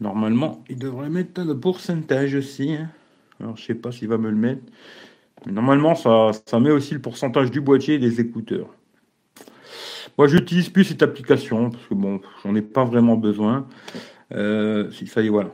Normalement, 0.00 0.64
il 0.68 0.78
devrait 0.78 1.10
mettre 1.10 1.42
le 1.42 1.58
pourcentage 1.58 2.34
aussi. 2.34 2.74
Hein. 2.74 2.90
Alors, 3.40 3.56
je 3.56 3.64
sais 3.64 3.74
pas 3.74 3.92
s'il 3.92 4.08
va 4.08 4.18
me 4.18 4.30
le 4.30 4.36
mettre. 4.36 4.62
Normalement, 5.46 5.94
ça, 5.94 6.30
ça 6.46 6.60
met 6.60 6.70
aussi 6.70 6.94
le 6.94 7.00
pourcentage 7.00 7.50
du 7.50 7.60
boîtier 7.60 7.94
et 7.94 7.98
des 7.98 8.20
écouteurs. 8.20 8.68
Moi, 10.18 10.28
j'utilise 10.28 10.68
plus 10.68 10.84
cette 10.84 11.02
application 11.02 11.70
parce 11.70 11.84
que 11.86 11.94
bon, 11.94 12.20
j'en 12.44 12.54
ai 12.54 12.62
pas 12.62 12.84
vraiment 12.84 13.16
besoin. 13.16 13.66
Euh, 14.34 14.90
ça 15.06 15.22
y 15.22 15.26
est, 15.26 15.30
voilà. 15.30 15.50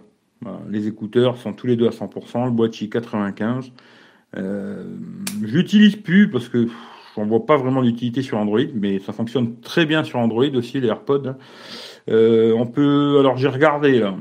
Les 0.70 0.86
écouteurs 0.86 1.36
sont 1.36 1.52
tous 1.52 1.66
les 1.66 1.76
deux 1.76 1.88
à 1.88 1.90
100%, 1.90 2.44
le 2.44 2.50
boîtier 2.52 2.88
95. 2.88 3.72
Euh, 4.36 4.84
j'utilise 5.42 5.96
plus 5.96 6.30
parce 6.30 6.48
que 6.48 6.68
on 7.18 7.26
voit 7.26 7.46
pas 7.46 7.56
vraiment 7.56 7.82
d'utilité 7.82 8.22
sur 8.22 8.38
Android, 8.38 8.60
mais 8.74 9.00
ça 9.00 9.12
fonctionne 9.12 9.60
très 9.60 9.86
bien 9.86 10.04
sur 10.04 10.18
Android 10.18 10.46
aussi, 10.54 10.80
les 10.80 10.88
AirPods. 10.88 11.34
Euh, 12.08 12.52
on 12.56 12.66
peut, 12.66 13.16
alors 13.18 13.36
j'ai 13.36 13.48
regardé 13.48 13.98
là, 13.98 14.14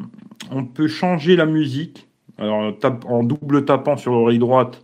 on 0.51 0.66
peut 0.66 0.88
changer 0.88 1.36
la 1.36 1.45
musique. 1.45 2.07
Alors 2.40 2.74
en 3.06 3.24
double 3.24 3.66
tapant 3.66 3.98
sur 3.98 4.13
l'oreille 4.13 4.40
droite, 4.40 4.83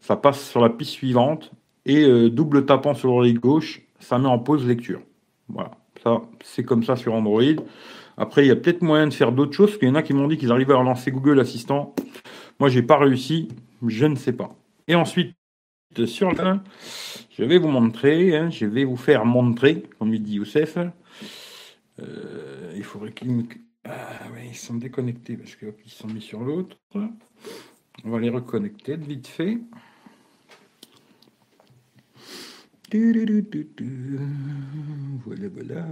ça 0.00 0.16
passe 0.16 0.48
sur 0.48 0.60
la 0.60 0.70
piste 0.70 0.92
suivante, 0.92 1.52
et 1.86 2.04
euh, 2.04 2.30
double 2.30 2.64
tapant 2.64 2.94
sur 2.94 3.08
l'oreille 3.08 3.34
gauche, 3.34 3.82
ça 4.04 4.18
met 4.18 4.28
en 4.28 4.38
pause 4.38 4.66
lecture. 4.66 5.00
Voilà, 5.48 5.72
ça 6.02 6.22
c'est 6.42 6.64
comme 6.64 6.84
ça 6.84 6.96
sur 6.96 7.14
Android. 7.14 7.42
Après, 8.16 8.44
il 8.44 8.48
y 8.48 8.50
a 8.50 8.56
peut-être 8.56 8.82
moyen 8.82 9.08
de 9.08 9.12
faire 9.12 9.32
d'autres 9.32 9.52
choses, 9.52 9.70
parce 9.70 9.82
y 9.82 9.90
en 9.90 9.96
a 9.96 10.02
qui 10.02 10.12
m'ont 10.12 10.28
dit 10.28 10.36
qu'ils 10.36 10.52
arrivaient 10.52 10.74
à 10.74 10.76
relancer 10.76 11.10
Google 11.10 11.40
Assistant. 11.40 11.94
Moi, 12.60 12.68
j'ai 12.68 12.82
pas 12.82 12.96
réussi, 12.96 13.48
je 13.84 14.06
ne 14.06 14.14
sais 14.14 14.32
pas. 14.32 14.54
Et 14.86 14.94
ensuite, 14.94 15.34
sur 16.06 16.30
le 16.30 16.36
je 17.30 17.42
vais 17.44 17.58
vous 17.58 17.68
montrer, 17.68 18.36
hein, 18.36 18.50
je 18.50 18.66
vais 18.66 18.84
vous 18.84 18.96
faire 18.96 19.24
montrer, 19.24 19.82
comme 19.98 20.14
il 20.14 20.22
dit 20.22 20.34
Youssef. 20.34 20.78
Euh, 22.00 22.72
il 22.76 22.84
faudrait 22.84 23.12
qu'ils 23.12 23.32
me... 23.32 23.42
Ah 23.84 23.90
oui, 24.32 24.48
ils 24.50 24.56
sont 24.56 24.74
déconnectés 24.74 25.36
parce 25.36 25.56
qu'ils 25.56 25.92
sont 25.92 26.08
mis 26.08 26.20
sur 26.20 26.40
l'autre. 26.40 26.76
On 26.94 28.10
va 28.10 28.18
les 28.20 28.30
reconnecter 28.30 28.96
vite 28.96 29.26
fait. 29.26 29.58
Voilà, 35.26 35.48
voilà. 35.52 35.86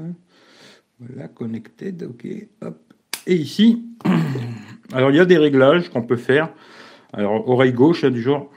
Voilà, 1.01 1.29
connected, 1.29 2.03
ok. 2.05 2.27
Hop. 2.61 2.79
Et 3.27 3.35
ici, 3.35 3.85
alors 4.93 5.11
il 5.11 5.17
y 5.17 5.21
a 5.21 5.25
des 5.25 5.39
réglages 5.39 5.89
qu'on 5.89 6.03
peut 6.03 6.17
faire. 6.17 6.51
Alors, 7.13 7.47
oreille 7.49 7.73
gauche, 7.73 8.05
du 8.05 8.23
genre, 8.23 8.51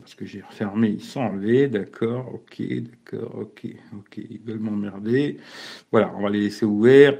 parce 0.00 0.14
que 0.14 0.24
j'ai 0.24 0.40
refermé, 0.40 0.88
ils 0.88 1.02
sont 1.02 1.20
enlevés, 1.20 1.68
d'accord, 1.68 2.32
ok, 2.32 2.62
d'accord, 2.66 3.34
ok, 3.40 3.66
ok, 3.98 4.16
ils 4.30 4.40
veulent 4.40 4.60
m'emmerder. 4.60 5.36
Voilà, 5.92 6.10
on 6.16 6.22
va 6.22 6.30
les 6.30 6.40
laisser 6.40 6.64
ouverts. 6.64 7.18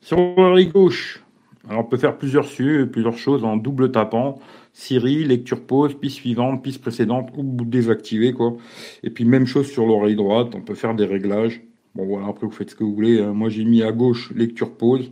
Sur 0.00 0.18
l'oreille 0.18 0.68
gauche, 0.68 1.22
alors 1.68 1.80
on 1.80 1.84
peut 1.84 1.98
faire 1.98 2.16
plusieurs, 2.16 2.46
plusieurs 2.46 3.18
choses 3.18 3.44
en 3.44 3.56
double 3.56 3.92
tapant. 3.92 4.40
Siri, 4.72 5.24
lecture 5.24 5.66
pause, 5.66 5.94
piste 5.98 6.16
suivante, 6.16 6.62
piste 6.62 6.80
précédente, 6.80 7.30
ou 7.36 7.64
désactiver, 7.64 8.32
quoi. 8.32 8.56
Et 9.02 9.10
puis, 9.10 9.24
même 9.24 9.46
chose 9.46 9.70
sur 9.70 9.86
l'oreille 9.86 10.16
droite, 10.16 10.54
on 10.54 10.62
peut 10.62 10.74
faire 10.74 10.94
des 10.94 11.04
réglages. 11.04 11.62
Bon, 11.94 12.06
voilà, 12.06 12.28
après, 12.28 12.46
vous 12.46 12.52
faites 12.52 12.70
ce 12.70 12.74
que 12.74 12.84
vous 12.84 12.94
voulez. 12.94 13.22
Moi, 13.22 13.50
j'ai 13.50 13.64
mis 13.64 13.82
à 13.82 13.92
gauche, 13.92 14.32
lecture 14.34 14.74
pause, 14.74 15.10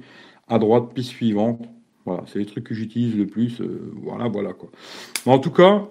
à 0.49 0.59
droite, 0.59 0.95
piste 0.95 1.11
suivante. 1.11 1.61
Voilà, 2.07 2.25
c'est 2.26 2.38
les 2.38 2.47
trucs 2.47 2.64
que 2.64 2.75
j'utilise 2.75 3.17
le 3.17 3.26
plus. 3.26 3.61
Euh, 3.61 3.93
voilà, 4.02 4.29
voilà 4.29 4.52
quoi. 4.52 4.71
en 5.26 5.38
tout 5.38 5.50
cas, 5.50 5.87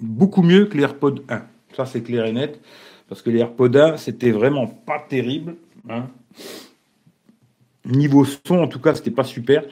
beaucoup 0.00 0.42
mieux 0.42 0.66
que 0.66 0.76
les 0.76 0.82
AirPods 0.82 1.22
1. 1.28 1.42
Ça, 1.74 1.86
c'est 1.86 2.02
clair 2.02 2.26
et 2.26 2.32
net. 2.32 2.60
Parce 3.08 3.22
que 3.22 3.30
les 3.30 3.38
AirPods 3.38 3.74
1, 3.74 3.96
c'était 3.96 4.30
vraiment 4.30 4.66
pas 4.66 4.98
terrible. 5.08 5.56
Hein. 5.88 6.08
Niveau 7.86 8.24
son, 8.24 8.58
en 8.58 8.68
tout 8.68 8.80
cas, 8.80 8.94
c'était 8.94 9.10
pas 9.10 9.24
super. 9.24 9.64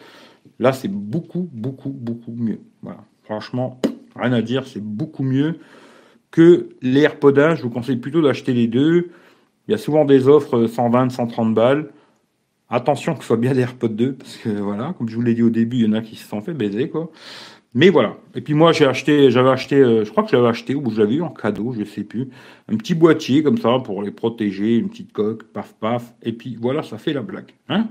Là, 0.58 0.72
c'est 0.72 0.90
beaucoup, 0.90 1.48
beaucoup, 1.52 1.90
beaucoup 1.90 2.32
mieux. 2.34 2.60
Voilà. 2.82 3.00
Franchement, 3.24 3.80
rien 4.14 4.32
à 4.32 4.42
dire, 4.42 4.66
c'est 4.66 4.82
beaucoup 4.82 5.22
mieux 5.22 5.58
que 6.30 6.68
les 6.82 7.02
AirPods 7.02 7.38
1. 7.38 7.54
Je 7.56 7.62
vous 7.62 7.70
conseille 7.70 7.96
plutôt 7.96 8.22
d'acheter 8.22 8.52
les 8.52 8.66
deux. 8.66 9.10
Il 9.68 9.72
y 9.72 9.74
a 9.74 9.78
souvent 9.78 10.04
des 10.04 10.28
offres 10.28 10.66
120, 10.66 11.10
130 11.10 11.54
balles. 11.54 11.90
Attention 12.68 13.14
que 13.14 13.20
ce 13.20 13.28
soit 13.28 13.36
bien 13.36 13.52
des 13.52 13.60
AirPods 13.60 13.88
2, 13.88 14.12
parce 14.14 14.36
que 14.38 14.48
voilà, 14.48 14.92
comme 14.98 15.08
je 15.08 15.14
vous 15.14 15.22
l'ai 15.22 15.34
dit 15.34 15.42
au 15.42 15.50
début, 15.50 15.76
il 15.76 15.84
y 15.84 15.88
en 15.88 15.92
a 15.92 16.00
qui 16.00 16.16
se 16.16 16.26
sont 16.26 16.40
fait 16.40 16.52
baiser, 16.52 16.88
quoi. 16.88 17.10
Mais 17.74 17.90
voilà. 17.90 18.16
Et 18.34 18.40
puis 18.40 18.54
moi, 18.54 18.72
j'ai 18.72 18.86
acheté, 18.86 19.30
j'avais 19.30 19.50
acheté, 19.50 19.76
euh, 19.76 20.04
je 20.04 20.10
crois 20.10 20.24
que 20.24 20.30
j'avais 20.30 20.48
acheté 20.48 20.74
ou 20.74 20.90
je 20.90 20.98
l'avais 20.98 21.16
eu 21.16 21.22
en 21.22 21.28
cadeau, 21.28 21.74
je 21.78 21.84
sais 21.84 22.04
plus, 22.04 22.28
un 22.68 22.76
petit 22.76 22.94
boîtier 22.94 23.42
comme 23.42 23.58
ça 23.58 23.78
pour 23.84 24.02
les 24.02 24.10
protéger, 24.10 24.78
une 24.78 24.88
petite 24.88 25.12
coque, 25.12 25.44
paf 25.44 25.74
paf. 25.74 26.14
Et 26.22 26.32
puis 26.32 26.56
voilà, 26.60 26.82
ça 26.82 26.96
fait 26.96 27.12
la 27.12 27.20
blague. 27.20 27.52
Hein 27.68 27.88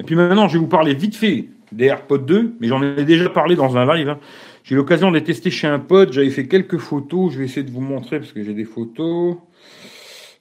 et 0.00 0.02
puis 0.02 0.16
maintenant, 0.16 0.48
je 0.48 0.54
vais 0.54 0.58
vous 0.58 0.66
parler 0.68 0.94
vite 0.94 1.14
fait 1.14 1.48
des 1.74 1.86
AirPods 1.86 2.18
2, 2.18 2.56
mais 2.60 2.68
j'en 2.68 2.82
ai 2.82 3.04
déjà 3.04 3.28
parlé 3.28 3.56
dans 3.56 3.76
un 3.76 3.94
live. 3.94 4.08
Hein. 4.08 4.18
J'ai 4.62 4.74
eu 4.74 4.78
l'occasion 4.78 5.10
de 5.10 5.16
les 5.16 5.24
tester 5.24 5.50
chez 5.50 5.66
un 5.66 5.78
pote. 5.78 6.12
J'avais 6.12 6.30
fait 6.30 6.46
quelques 6.46 6.78
photos. 6.78 7.32
Je 7.32 7.38
vais 7.38 7.44
essayer 7.44 7.64
de 7.64 7.70
vous 7.70 7.80
montrer 7.80 8.18
parce 8.18 8.32
que 8.32 8.42
j'ai 8.42 8.54
des 8.54 8.64
photos. 8.64 9.36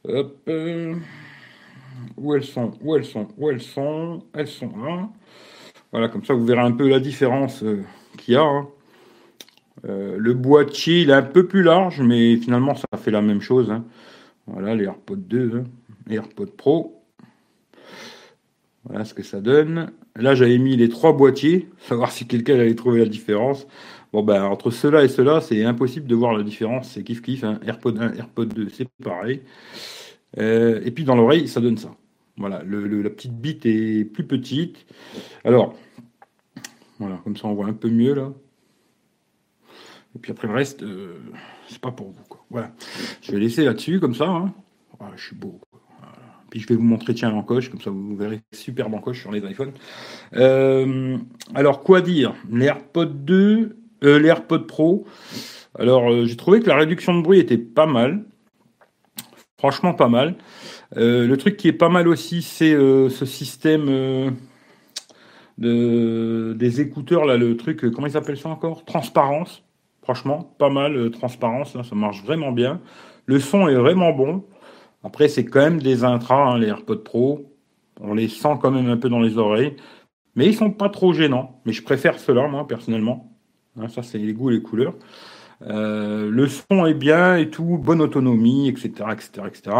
Euh, 0.08 0.96
où 2.18 2.34
elles 2.34 2.44
sont 2.44 2.72
Où 2.82 2.96
elles 2.96 3.06
sont 3.06 3.28
Où 3.38 3.50
elles 3.50 3.62
sont 3.62 4.24
Elles 4.34 4.48
sont 4.48 4.72
là. 4.78 5.10
Voilà, 5.92 6.08
comme 6.08 6.24
ça 6.24 6.34
vous 6.34 6.46
verrez 6.46 6.62
un 6.62 6.72
peu 6.72 6.88
la 6.90 7.00
différence 7.00 7.63
euh, 7.63 7.84
qu'il 8.18 8.36
y 8.36 8.38
a. 8.38 8.44
Hein. 8.44 8.68
Euh, 9.86 10.16
le 10.18 10.34
boîtier, 10.34 11.02
il 11.02 11.10
est 11.10 11.13
un 11.13 11.22
peu 11.22 11.46
plus 11.46 11.62
large, 11.62 12.02
mais 12.02 12.38
finalement, 12.38 12.75
ça 12.75 12.88
fait 12.98 13.12
la 13.12 13.22
même 13.22 13.42
chose. 13.42 13.70
Hein. 13.70 13.84
Voilà, 14.48 14.75
les 14.75 14.86
AirPods 14.86 15.16
2, 15.16 15.52
hein. 15.58 15.63
les 16.08 16.16
AirPods 16.16 16.56
Pro. 16.58 17.03
Voilà 18.86 19.06
ce 19.06 19.13
que 19.13 19.24
ça 19.24 19.40
donne. 19.40 19.92
Là, 20.16 20.36
j'avais 20.36 20.58
mis 20.58 20.75
les 20.75 20.90
trois 20.90 21.13
boîtiers, 21.13 21.70
savoir 21.80 22.12
si 22.12 22.28
quelqu'un 22.28 22.56
allait 22.56 22.75
trouver 22.75 23.00
la 23.00 23.06
différence. 23.06 23.68
Bon, 24.12 24.24
ben, 24.24 24.44
entre 24.44 24.70
cela 24.72 25.04
et 25.04 25.08
cela, 25.08 25.42
c'est 25.42 25.63
impossible 25.63 26.06
de 26.06 26.16
voir 26.16 26.34
la 26.34 26.44
différence. 26.44 26.90
C'est 26.92 27.04
kiff 27.04 27.22
kiff. 27.22 27.44
AirPod 27.44 28.00
1, 28.00 28.13
AirPod 28.16 28.54
2, 28.54 28.70
c'est 28.70 28.88
pareil. 29.04 29.42
Euh, 30.38 30.82
et 30.84 30.92
puis 30.92 31.04
dans 31.04 31.16
l'oreille, 31.16 31.48
ça 31.48 31.62
donne 31.62 31.78
ça. 31.78 31.96
Voilà, 32.38 32.63
la 32.63 33.10
petite 33.10 33.40
bite 33.40 33.66
est 33.66 34.06
plus 34.06 34.25
petite. 34.25 34.86
Alors, 35.44 35.75
voilà, 37.00 37.20
comme 37.24 37.38
ça 37.38 37.48
on 37.48 37.54
voit 37.54 37.68
un 37.68 37.74
peu 37.74 37.90
mieux 37.90 38.13
là. 38.13 38.32
Et 40.16 40.20
puis 40.20 40.32
après 40.32 40.48
le 40.48 40.54
reste, 40.54 40.84
euh, 40.84 41.20
c'est 41.68 41.80
pas 41.80 41.92
pour 41.92 42.10
vous. 42.10 42.24
Quoi. 42.28 42.44
Voilà, 42.50 42.72
je 43.22 43.32
vais 43.32 43.40
laisser 43.40 43.66
là-dessus 43.66 44.00
comme 44.00 44.16
ça. 44.16 44.30
Hein. 44.30 44.54
Voilà, 45.00 45.16
je 45.16 45.28
suis 45.28 45.36
beau. 45.36 45.60
Puis 46.54 46.60
je 46.60 46.68
vais 46.68 46.76
vous 46.76 46.84
montrer 46.84 47.16
tiens 47.16 47.32
l'encoche, 47.32 47.72
comme 47.72 47.82
ça 47.82 47.90
vous 47.90 48.16
verrez 48.16 48.42
superbe 48.54 48.94
encoche 48.94 49.22
sur 49.22 49.32
les 49.32 49.40
iPhones. 49.40 49.72
Euh, 50.36 51.18
alors 51.56 51.82
quoi 51.82 52.02
dire? 52.02 52.36
Les 52.52 52.68
AirPods 52.68 53.06
2, 53.06 53.76
euh, 54.04 54.20
les 54.20 54.28
AirPods 54.30 54.68
Pro. 54.68 55.08
Alors 55.80 56.28
j'ai 56.28 56.36
trouvé 56.36 56.60
que 56.60 56.68
la 56.68 56.76
réduction 56.76 57.18
de 57.18 57.24
bruit 57.24 57.40
était 57.40 57.58
pas 57.58 57.88
mal. 57.88 58.24
Franchement 59.58 59.96
pas 59.96 60.10
mal. 60.10 60.36
Euh, 60.98 61.26
le 61.26 61.38
truc 61.38 61.58
qui 61.58 61.68
est 61.68 61.74
pas 61.74 61.90
mal 61.90 62.08
aussi, 62.08 62.44
c'est 62.44 62.74
euh, 62.74 63.10
ce 63.10 63.26
système 63.26 63.86
euh, 63.90 64.30
de, 65.58 66.54
des 66.54 66.82
écouteurs, 66.82 67.26
là, 67.26 67.36
le 67.36 67.58
truc, 67.58 67.90
comment 67.92 68.06
ils 68.06 68.14
s'appellent 68.14 68.38
ça 68.38 68.50
encore? 68.50 68.86
Transparence. 68.86 69.64
Franchement, 70.04 70.54
pas 70.60 70.70
mal, 70.70 71.10
transparence, 71.12 71.76
là, 71.76 71.84
ça 71.84 71.96
marche 71.96 72.24
vraiment 72.24 72.52
bien. 72.52 72.82
Le 73.26 73.40
son 73.40 73.68
est 73.70 73.76
vraiment 73.76 74.12
bon. 74.12 74.44
Après, 75.04 75.28
c'est 75.28 75.46
quand 75.46 75.62
même 75.62 75.82
des 75.82 76.04
intras, 76.04 76.52
hein, 76.52 76.58
les 76.58 76.68
AirPods 76.68 77.04
Pro. 77.04 77.50
On 78.02 78.14
les 78.14 78.28
sent 78.28 78.58
quand 78.62 78.72
même 78.72 78.90
un 78.90 78.98
peu 78.98 79.10
dans 79.10 79.20
les 79.20 79.38
oreilles. 79.38 79.76
Mais 80.36 80.48
ils 80.48 80.56
sont 80.56 80.72
pas 80.72 80.90
trop 80.90 81.14
gênants. 81.14 81.62
Mais 81.66 81.74
je 81.74 81.84
préfère 81.84 82.20
ceux-là, 82.20 82.48
moi, 82.48 82.68
personnellement. 82.68 83.32
Hein, 83.80 83.88
ça, 83.88 84.04
c'est 84.04 84.18
les 84.18 84.34
goûts 84.34 84.50
et 84.50 84.56
les 84.56 84.62
couleurs. 84.62 84.96
le 85.62 86.48
son 86.48 86.86
est 86.86 86.94
bien 86.94 87.36
et 87.38 87.50
tout, 87.50 87.78
bonne 87.78 88.02
autonomie, 88.02 88.68
etc., 88.70 88.92
etc., 89.12 89.48
etc. 89.48 89.76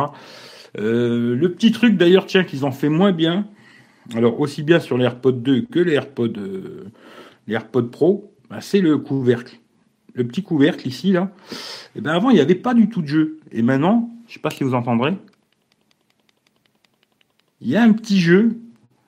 Euh, 0.80 1.36
le 1.36 1.52
petit 1.52 1.72
truc 1.72 1.98
d'ailleurs, 1.98 2.26
tiens, 2.26 2.44
qu'ils 2.44 2.66
ont 2.66 2.72
fait 2.72 2.90
moins 2.90 3.12
bien, 3.12 3.48
alors 4.16 4.40
aussi 4.40 4.64
bien 4.64 4.80
sur 4.80 4.98
les 4.98 5.06
AirPods 5.06 5.32
2 5.32 5.62
que 5.62 5.80
les 5.80 5.94
AirPods, 5.94 6.38
euh, 6.38 6.86
les 7.48 7.54
AirPods 7.54 7.90
Pro, 7.90 8.34
bah, 8.50 8.58
c'est 8.62 8.82
le 8.82 8.98
couvercle. 8.98 9.60
Le 10.16 10.26
petit 10.26 10.44
couvercle 10.44 10.88
ici, 10.88 11.12
là. 11.12 11.32
Et 11.96 12.00
eh 12.00 12.02
ben 12.02 12.12
avant, 12.12 12.30
il 12.30 12.36
n'y 12.36 12.40
avait 12.40 12.56
pas 12.56 12.74
du 12.74 12.88
tout 12.90 13.02
de 13.02 13.08
jeu. 13.08 13.40
Et 13.52 13.62
maintenant, 13.64 14.10
je 14.34 14.40
sais 14.40 14.42
pas 14.42 14.50
si 14.50 14.64
vous 14.64 14.74
entendrez, 14.74 15.14
il 17.62 17.70
y 17.70 17.78
a 17.78 17.84
un 17.84 17.94
petit 17.94 18.20
jeu 18.20 18.58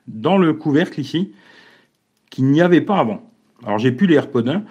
dans 0.08 0.38
le 0.38 0.54
couvercle 0.54 1.00
ici 1.00 1.34
qu'il 2.30 2.46
n'y 2.52 2.62
avait 2.62 2.82
pas 2.82 3.00
avant. 3.00 3.28
Alors 3.66 3.80
j'ai 3.80 3.92
plus 3.92 4.06
les 4.06 4.18
AirPods 4.18 4.48
1, 4.48 4.64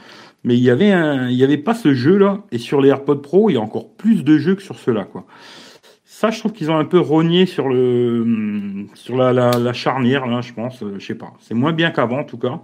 mais 0.44 0.56
il 0.56 0.62
y 0.62 0.70
avait 0.70 0.92
un, 0.92 1.28
il 1.28 1.34
y 1.34 1.42
avait 1.42 1.58
pas 1.58 1.74
ce 1.74 1.92
jeu 1.92 2.16
là. 2.18 2.44
Et 2.52 2.58
sur 2.58 2.80
les 2.80 2.90
AirPods 2.90 3.16
Pro, 3.16 3.50
il 3.50 3.54
y 3.54 3.56
a 3.56 3.60
encore 3.60 3.94
plus 3.94 4.22
de 4.22 4.38
jeux 4.38 4.54
que 4.54 4.62
sur 4.62 4.78
ceux-là, 4.78 5.06
quoi. 5.06 5.26
Ça, 6.04 6.30
je 6.30 6.38
trouve 6.38 6.52
qu'ils 6.52 6.70
ont 6.70 6.78
un 6.78 6.84
peu 6.84 7.00
rogné 7.00 7.46
sur 7.46 7.68
le 7.68 8.86
sur 8.94 9.16
la, 9.16 9.72
charnière, 9.72 10.24
là, 10.28 10.40
je 10.40 10.52
pense. 10.52 10.84
Euh, 10.84 11.00
je 11.00 11.04
sais 11.04 11.16
pas. 11.16 11.32
C'est 11.40 11.54
moins 11.54 11.72
bien 11.72 11.90
qu'avant, 11.90 12.20
en 12.20 12.24
tout 12.24 12.38
cas. 12.38 12.62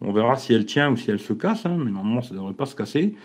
On 0.00 0.12
verra 0.12 0.36
si 0.36 0.54
elle 0.54 0.64
tient 0.64 0.90
ou 0.92 0.96
si 0.96 1.10
elle 1.10 1.18
se 1.18 1.32
casse, 1.32 1.66
hein, 1.66 1.76
mais 1.76 1.90
normalement, 1.90 2.22
ça 2.22 2.30
ne 2.32 2.38
devrait 2.38 2.54
pas 2.54 2.66
se 2.66 2.76
casser. 2.76 3.16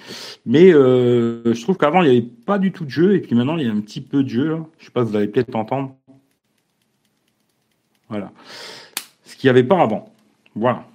Mais 0.45 0.73
euh, 0.73 1.53
je 1.53 1.61
trouve 1.61 1.77
qu'avant, 1.77 2.01
il 2.01 2.09
n'y 2.09 2.17
avait 2.17 2.27
pas 2.45 2.57
du 2.57 2.71
tout 2.71 2.83
de 2.83 2.89
jeu, 2.89 3.15
et 3.15 3.19
puis 3.19 3.35
maintenant, 3.35 3.57
il 3.57 3.67
y 3.67 3.69
a 3.69 3.71
un 3.71 3.79
petit 3.79 4.01
peu 4.01 4.23
de 4.23 4.29
jeu. 4.29 4.49
Là. 4.49 4.65
Je 4.79 4.85
sais 4.85 4.91
pas, 4.91 5.03
vous 5.03 5.15
allez 5.15 5.27
peut-être 5.27 5.55
entendre. 5.55 5.95
Voilà. 8.09 8.31
Ce 9.23 9.35
qu'il 9.35 9.47
n'y 9.47 9.51
avait 9.51 9.63
pas 9.63 9.81
avant. 9.81 10.13
Voilà. 10.55 10.87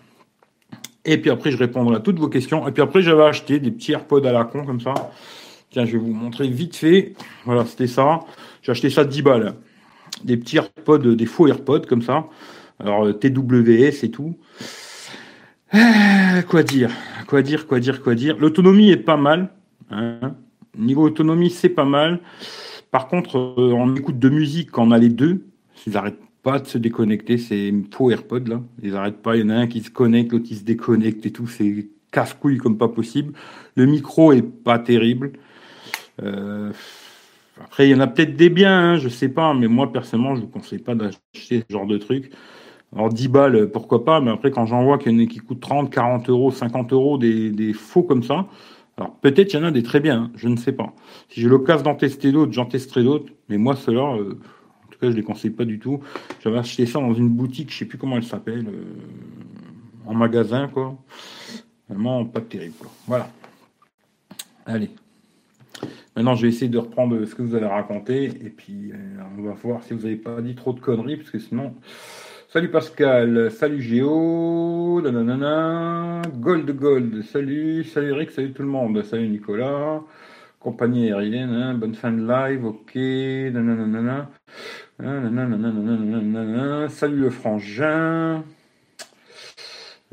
Et 1.05 1.19
puis 1.19 1.31
après, 1.31 1.53
je 1.53 1.57
répondrai 1.57 1.97
à 1.97 2.01
toutes 2.01 2.19
vos 2.19 2.29
questions. 2.29 2.67
Et 2.67 2.73
puis 2.73 2.83
après, 2.83 3.01
j'avais 3.01 3.25
acheté 3.25 3.61
des 3.61 3.71
petits 3.71 3.93
AirPods 3.93 4.25
à 4.25 4.33
la 4.33 4.45
con, 4.45 4.67
comme 4.67 4.81
ça. 4.81 4.95
Tiens, 5.71 5.85
je 5.85 5.93
vais 5.93 5.99
vous 5.99 6.13
montrer 6.13 6.49
vite 6.49 6.75
fait. 6.77 7.15
Voilà, 7.45 7.65
c'était 7.65 7.87
ça. 7.87 8.21
J'ai 8.63 8.73
acheté 8.73 8.91
ça 8.91 9.05
10 9.05 9.23
balles. 9.23 9.55
Des 10.25 10.37
petits 10.37 10.57
AirPods, 10.57 11.15
des 11.15 11.27
faux 11.27 11.47
AirPods 11.47 11.87
comme 11.89 12.03
ça. 12.03 12.27
Alors, 12.81 13.07
euh, 13.07 13.13
TWS 13.13 14.05
et 14.05 14.11
tout. 14.11 14.37
Euh, 15.75 16.43
quoi 16.43 16.63
dire 16.63 16.91
Quoi 17.27 17.43
dire 17.43 17.67
Quoi 17.67 17.81
dire 17.81 18.03
Quoi 18.03 18.15
dire 18.15 18.37
L'autonomie 18.39 18.91
est 18.91 18.97
pas 18.97 19.17
mal. 19.17 19.51
Hein. 19.91 20.35
Niveau 20.77 21.03
autonomie, 21.03 21.51
c'est 21.51 21.69
pas 21.69 21.85
mal. 21.85 22.21
Par 22.91 23.09
contre, 23.09 23.37
euh, 23.37 23.73
on 23.73 23.95
écoute 23.95 24.19
de 24.19 24.29
musique 24.29 24.71
quand 24.71 24.87
on 24.87 24.91
a 24.93 24.99
les 24.99 25.11
deux. 25.11 25.47
Ils 25.87 25.93
n'arrêtent 25.93 26.23
pas 26.43 26.59
de 26.59 26.67
se 26.67 26.79
déconnecter. 26.79 27.37
C'est 27.39 27.73
faux 27.93 28.11
AirPods 28.11 28.49
là. 28.49 28.63
Ils 28.83 28.93
n'arrêtent 28.93 29.23
pas. 29.23 29.37
Il 29.37 29.43
y 29.43 29.45
en 29.45 29.51
a 29.51 29.57
un 29.57 29.67
qui 29.67 29.81
se 29.83 29.91
connecte, 29.91 30.33
l'autre 30.33 30.47
qui 30.47 30.57
se 30.57 30.65
déconnecte 30.65 31.27
et 31.27 31.33
tout. 31.33 31.47
C'est 31.47 31.89
casse-couille 32.13 32.59
comme 32.59 32.79
pas 32.79 32.89
possible. 32.89 33.35
Le 33.77 33.87
micro 33.87 34.33
est 34.33 34.43
pas 34.43 34.79
terrible. 34.79 35.33
Euh, 36.23 36.73
après, 37.61 37.89
il 37.89 37.91
y 37.91 37.95
en 37.95 38.01
a 38.01 38.07
peut-être 38.07 38.37
des 38.37 38.51
biens, 38.51 38.93
hein, 38.93 38.97
je 38.97 39.09
sais 39.09 39.29
pas, 39.29 39.53
mais 39.55 39.67
moi 39.67 39.93
personnellement, 39.93 40.37
je 40.37 40.43
vous 40.43 40.49
conseille 40.49 40.79
pas 40.79 40.95
d'acheter 40.95 41.65
ce 41.69 41.73
genre 41.73 41.87
de 41.87 41.99
truc. 41.99 42.31
Alors 42.95 43.11
10 43.11 43.29
balles, 43.29 43.71
pourquoi 43.71 44.05
pas, 44.05 44.21
mais 44.21 44.31
après 44.31 44.51
quand 44.51 44.65
j'en 44.67 44.83
vois 44.83 44.99
qu'il 44.99 45.13
y 45.13 45.15
en 45.15 45.23
a 45.23 45.27
qui 45.27 45.39
coûtent 45.41 45.61
30, 45.61 45.91
40 45.91 46.31
euros, 46.31 46.51
50 46.51 46.93
euros, 46.93 47.19
des, 47.19 47.73
faux 47.75 48.03
comme 48.03 48.23
ça, 48.23 48.47
alors 48.97 49.15
peut-être 49.17 49.53
il 49.53 49.57
y 49.57 49.61
en 49.61 49.65
a 49.65 49.71
des 49.71 49.83
très 49.83 50.01
bien, 50.01 50.23
hein, 50.23 50.31
je 50.35 50.49
ne 50.49 50.57
sais 50.57 50.73
pas. 50.73 50.95
Si 51.29 51.41
j'ai 51.41 51.49
l'occasion 51.49 51.85
d'en 51.85 51.95
tester 51.95 52.33
d'autres, 52.33 52.53
j'en 52.53 52.65
testerai 52.65 53.05
d'autres, 53.05 53.31
mais 53.49 53.59
moi 53.59 53.77
ceux-là, 53.77 54.17
euh, 54.17 54.39
en 54.87 54.91
tout 54.91 54.99
cas 54.99 55.11
je 55.11 55.17
les 55.17 55.23
conseille 55.23 55.51
pas 55.51 55.67
du 55.67 55.79
tout. 55.79 56.01
J'avais 56.43 56.59
acheté 56.59 56.87
ça 56.87 56.99
dans 56.99 57.13
une 57.13 57.29
boutique, 57.29 57.71
je 57.71 57.79
sais 57.79 57.85
plus 57.85 57.99
comment 57.99 58.17
elle 58.17 58.25
s'appelle, 58.25 58.67
euh, 58.69 60.07
en 60.07 60.15
magasin 60.15 60.69
quoi. 60.69 60.97
Vraiment 61.91 62.25
pas 62.25 62.41
terrible. 62.41 62.75
Voilà. 63.07 63.29
Allez. 64.65 64.91
Maintenant, 66.17 66.35
je 66.35 66.43
vais 66.43 66.49
essayer 66.49 66.69
de 66.69 66.79
reprendre 66.79 67.25
ce 67.25 67.35
que 67.35 67.43
vous 67.43 67.55
allez 67.55 67.67
raconter 67.67 68.25
et 68.25 68.51
puis 68.51 68.93
euh, 68.93 68.97
on 69.39 69.43
va 69.43 69.53
voir 69.53 69.83
si 69.85 69.95
vous 69.95 70.03
n'avez 70.03 70.17
pas 70.17 70.41
dit 70.43 70.55
trop 70.55 70.73
de 70.73 70.81
conneries 70.81 71.17
parce 71.17 71.31
que 71.31 71.39
sinon. 71.39 71.75
Salut 72.51 72.71
Pascal, 72.71 73.51
salut 73.51 73.83
Géo, 73.83 75.03
nanana, 75.03 76.23
Gold 76.37 76.71
Gold, 76.71 77.23
salut, 77.23 77.85
salut 77.85 78.13
Eric, 78.13 78.31
salut 78.31 78.55
tout 78.55 78.63
le 78.63 78.69
monde, 78.69 79.03
salut 79.03 79.29
Nicolas, 79.29 80.01
compagnie 80.59 81.13
aérienne, 81.13 81.51
hein, 81.51 81.75
bonne 81.75 81.95
fin 81.95 82.11
de 82.11 82.27
live, 82.27 82.65
ok, 82.65 82.95
nanana, 83.53 84.31
salut 86.89 87.21
le 87.21 87.29
frangin. 87.29 88.43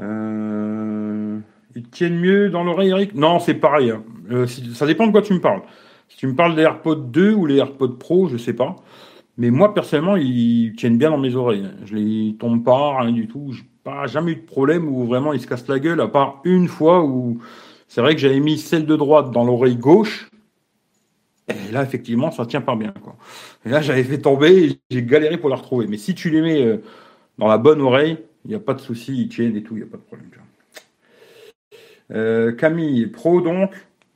Euh, 0.01 1.39
ils 1.73 1.87
tiennent 1.87 2.19
mieux 2.19 2.49
dans 2.49 2.65
l'oreille, 2.65 2.89
Eric? 2.89 3.15
Non, 3.15 3.39
c'est 3.39 3.53
pareil. 3.53 3.91
Hein. 3.91 4.03
Euh, 4.29 4.45
ça 4.45 4.85
dépend 4.85 5.07
de 5.07 5.13
quoi 5.13 5.21
tu 5.21 5.31
me 5.31 5.39
parles. 5.39 5.61
Si 6.09 6.17
tu 6.17 6.27
me 6.27 6.35
parles 6.35 6.55
des 6.55 6.63
AirPods 6.63 6.95
2 6.95 7.33
ou 7.33 7.45
les 7.45 7.59
AirPods 7.59 7.97
Pro, 7.97 8.27
je 8.27 8.35
sais 8.35 8.51
pas. 8.51 8.75
Mais 9.37 9.49
moi, 9.49 9.73
personnellement, 9.73 10.15
ils 10.15 10.73
tiennent 10.77 10.97
bien 10.97 11.09
dans 11.09 11.17
mes 11.17 11.35
oreilles. 11.35 11.69
Je 11.85 11.95
les 11.95 12.35
tombe 12.37 12.63
pas, 12.63 13.01
rien 13.01 13.11
du 13.11 13.27
tout. 13.27 13.51
J'ai 13.51 13.63
pas 13.83 14.07
jamais 14.07 14.31
eu 14.31 14.35
de 14.37 14.41
problème 14.41 14.87
où 14.87 15.05
vraiment 15.05 15.33
ils 15.33 15.41
se 15.41 15.47
cassent 15.47 15.67
la 15.67 15.79
gueule, 15.79 15.99
à 16.01 16.07
part 16.07 16.41
une 16.45 16.67
fois 16.67 17.03
où 17.03 17.39
c'est 17.87 18.01
vrai 18.01 18.15
que 18.15 18.21
j'avais 18.21 18.39
mis 18.39 18.57
celle 18.57 18.85
de 18.85 18.95
droite 18.95 19.31
dans 19.31 19.43
l'oreille 19.43 19.75
gauche. 19.75 20.29
Et 21.47 21.71
là, 21.71 21.83
effectivement, 21.83 22.31
ça 22.31 22.45
tient 22.45 22.61
pas 22.61 22.75
bien. 22.75 22.93
Quoi. 23.03 23.15
Et 23.65 23.69
là, 23.69 23.81
j'avais 23.81 24.03
fait 24.03 24.17
tomber 24.17 24.65
et 24.65 24.79
j'ai 24.89 25.03
galéré 25.03 25.37
pour 25.37 25.49
la 25.49 25.57
retrouver. 25.57 25.85
Mais 25.87 25.97
si 25.97 26.15
tu 26.15 26.29
les 26.29 26.41
mets 26.41 26.65
euh, 26.65 26.77
dans 27.37 27.47
la 27.47 27.57
bonne 27.57 27.81
oreille, 27.81 28.17
il 28.45 28.49
n'y 28.49 28.55
a 28.55 28.59
pas 28.59 28.73
de 28.73 28.81
souci, 28.81 29.15
ils 29.15 29.27
tiennent 29.27 29.55
et 29.55 29.61
tout, 29.61 29.75
il 29.75 29.83
n'y 29.83 29.87
a 29.87 29.91
pas 29.91 29.97
de 29.97 30.03
problème. 30.03 30.29
Euh, 32.11 32.51
Camille, 32.51 33.07
pro 33.07 33.41
donc, 33.41 33.71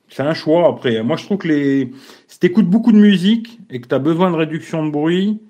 c'est 0.08 0.22
un 0.22 0.34
choix 0.34 0.68
après. 0.68 1.02
Moi, 1.02 1.16
je 1.16 1.24
trouve 1.24 1.38
que 1.38 1.48
les... 1.48 1.90
écoutes 2.46 2.68
beaucoup 2.68 2.92
de 2.92 2.98
musique 2.98 3.60
et 3.70 3.80
que 3.80 3.88
tu 3.88 3.94
as 3.94 3.98
besoin 3.98 4.30
de 4.30 4.36
réduction 4.36 4.84
de 4.84 4.90
bruit, 4.90 5.40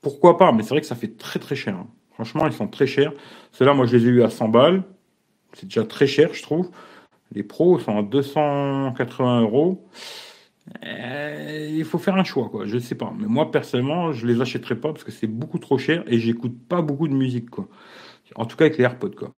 pourquoi 0.00 0.38
pas? 0.38 0.52
Mais 0.52 0.62
c'est 0.62 0.70
vrai 0.70 0.80
que 0.80 0.86
ça 0.86 0.94
fait 0.94 1.16
très 1.16 1.38
très 1.38 1.56
cher. 1.56 1.74
Hein. 1.74 1.88
Franchement, 2.14 2.46
ils 2.46 2.52
sont 2.52 2.68
très 2.68 2.86
chers. 2.86 3.12
Ceux-là, 3.52 3.74
moi, 3.74 3.86
je 3.86 3.96
les 3.96 4.06
ai 4.06 4.08
eu 4.08 4.22
à 4.22 4.30
100 4.30 4.48
balles. 4.48 4.84
C'est 5.52 5.66
déjà 5.66 5.84
très 5.84 6.06
cher, 6.06 6.32
je 6.32 6.42
trouve. 6.42 6.70
Les 7.32 7.42
pros 7.42 7.78
sont 7.78 7.98
à 7.98 8.02
280 8.02 9.42
euros. 9.42 9.86
Euh, 10.84 11.68
il 11.70 11.84
faut 11.84 11.98
faire 11.98 12.16
un 12.16 12.24
choix, 12.24 12.48
quoi. 12.48 12.66
Je 12.66 12.78
sais 12.78 12.94
pas. 12.94 13.12
Mais 13.18 13.26
moi, 13.26 13.50
personnellement, 13.50 14.12
je 14.12 14.26
les 14.26 14.40
achèterai 14.40 14.76
pas 14.76 14.92
parce 14.92 15.04
que 15.04 15.12
c'est 15.12 15.26
beaucoup 15.26 15.58
trop 15.58 15.78
cher 15.78 16.04
et 16.06 16.18
j'écoute 16.18 16.56
pas 16.68 16.82
beaucoup 16.82 17.08
de 17.08 17.14
musique, 17.14 17.50
quoi. 17.50 17.68
En 18.34 18.44
tout 18.46 18.56
cas 18.56 18.66
avec 18.66 18.78
les 18.78 18.84
AirPods, 18.84 19.10
quoi. 19.10 19.32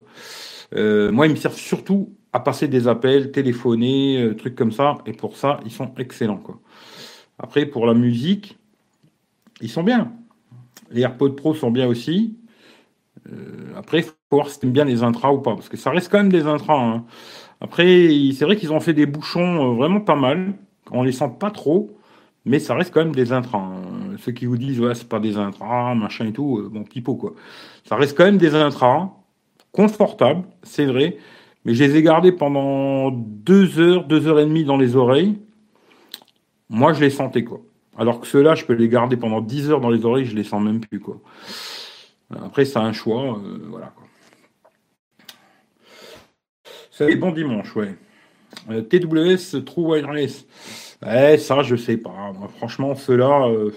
Euh, 0.74 1.10
moi, 1.12 1.26
ils 1.26 1.30
me 1.30 1.36
servent 1.36 1.56
surtout 1.56 2.14
à 2.32 2.40
passer 2.40 2.68
des 2.68 2.88
appels, 2.88 3.32
téléphoner, 3.32 4.22
euh, 4.22 4.34
trucs 4.34 4.54
comme 4.54 4.72
ça. 4.72 4.98
Et 5.06 5.12
pour 5.12 5.36
ça, 5.36 5.60
ils 5.64 5.72
sont 5.72 5.92
excellents. 5.98 6.42
Après, 7.38 7.66
pour 7.66 7.86
la 7.86 7.94
musique, 7.94 8.58
ils 9.60 9.70
sont 9.70 9.82
bien. 9.82 10.12
Les 10.90 11.02
AirPods 11.02 11.30
Pro 11.34 11.54
sont 11.54 11.70
bien 11.70 11.86
aussi. 11.86 12.36
après, 13.76 13.98
il 13.98 14.04
faut 14.04 14.12
voir 14.30 14.48
si 14.48 14.60
tu 14.60 14.66
aimes 14.66 14.72
bien 14.72 14.84
les 14.84 15.02
intras 15.02 15.32
ou 15.32 15.38
pas. 15.40 15.54
Parce 15.54 15.68
que 15.68 15.76
ça 15.76 15.90
reste 15.90 16.10
quand 16.10 16.18
même 16.18 16.32
des 16.32 16.46
intras. 16.46 16.78
Hein. 16.78 17.04
Après, 17.60 18.08
c'est 18.34 18.44
vrai 18.44 18.56
qu'ils 18.56 18.72
ont 18.72 18.80
fait 18.80 18.94
des 18.94 19.06
bouchons 19.06 19.74
vraiment 19.74 20.00
pas 20.00 20.16
mal. 20.16 20.54
On 20.90 21.02
les 21.02 21.12
sent 21.12 21.30
pas 21.38 21.50
trop, 21.50 21.98
mais 22.44 22.58
ça 22.58 22.74
reste 22.74 22.92
quand 22.94 23.04
même 23.04 23.14
des 23.14 23.32
intrants. 23.32 23.74
Ceux 24.18 24.32
qui 24.32 24.46
vous 24.46 24.56
disent, 24.56 24.80
ouais, 24.80 24.94
c'est 24.94 25.08
pas 25.08 25.20
des 25.20 25.36
intrants, 25.36 25.94
machin 25.94 26.26
et 26.26 26.32
tout, 26.32 26.58
euh, 26.58 26.68
bon, 26.68 26.84
quoi. 27.14 27.34
Ça 27.84 27.96
reste 27.96 28.16
quand 28.16 28.24
même 28.24 28.38
des 28.38 28.54
intrants, 28.54 29.24
confortables, 29.72 30.44
c'est 30.62 30.86
vrai, 30.86 31.18
mais 31.64 31.74
je 31.74 31.84
les 31.84 31.96
ai 31.96 32.02
gardés 32.02 32.32
pendant 32.32 33.10
deux 33.10 33.78
heures, 33.78 34.04
deux 34.04 34.26
heures 34.26 34.40
et 34.40 34.44
demie 34.44 34.64
dans 34.64 34.76
les 34.76 34.96
oreilles. 34.96 35.38
Moi, 36.70 36.92
je 36.92 37.00
les 37.00 37.10
sentais, 37.10 37.44
quoi. 37.44 37.60
Alors 37.96 38.20
que 38.20 38.26
ceux-là, 38.26 38.54
je 38.54 38.64
peux 38.64 38.74
les 38.74 38.88
garder 38.88 39.16
pendant 39.16 39.40
dix 39.40 39.70
heures 39.70 39.80
dans 39.80 39.90
les 39.90 40.04
oreilles, 40.04 40.24
je 40.24 40.36
les 40.36 40.44
sens 40.44 40.62
même 40.62 40.80
plus, 40.80 41.00
quoi. 41.00 41.20
Après, 42.30 42.64
c'est 42.64 42.78
un 42.78 42.92
choix, 42.92 43.38
euh, 43.38 43.58
voilà, 43.68 43.92
quoi. 43.96 44.04
Salut, 46.90 47.16
bon 47.16 47.32
dimanche, 47.32 47.74
ouais. 47.76 47.94
Euh, 48.70 48.82
TWS 48.82 49.64
True 49.64 49.82
Wireless. 49.82 50.46
Ouais, 51.02 51.38
ça, 51.38 51.62
je 51.62 51.76
sais 51.76 51.96
pas. 51.96 52.32
franchement, 52.56 52.94
ceux-là, 52.94 53.48
euh, 53.48 53.70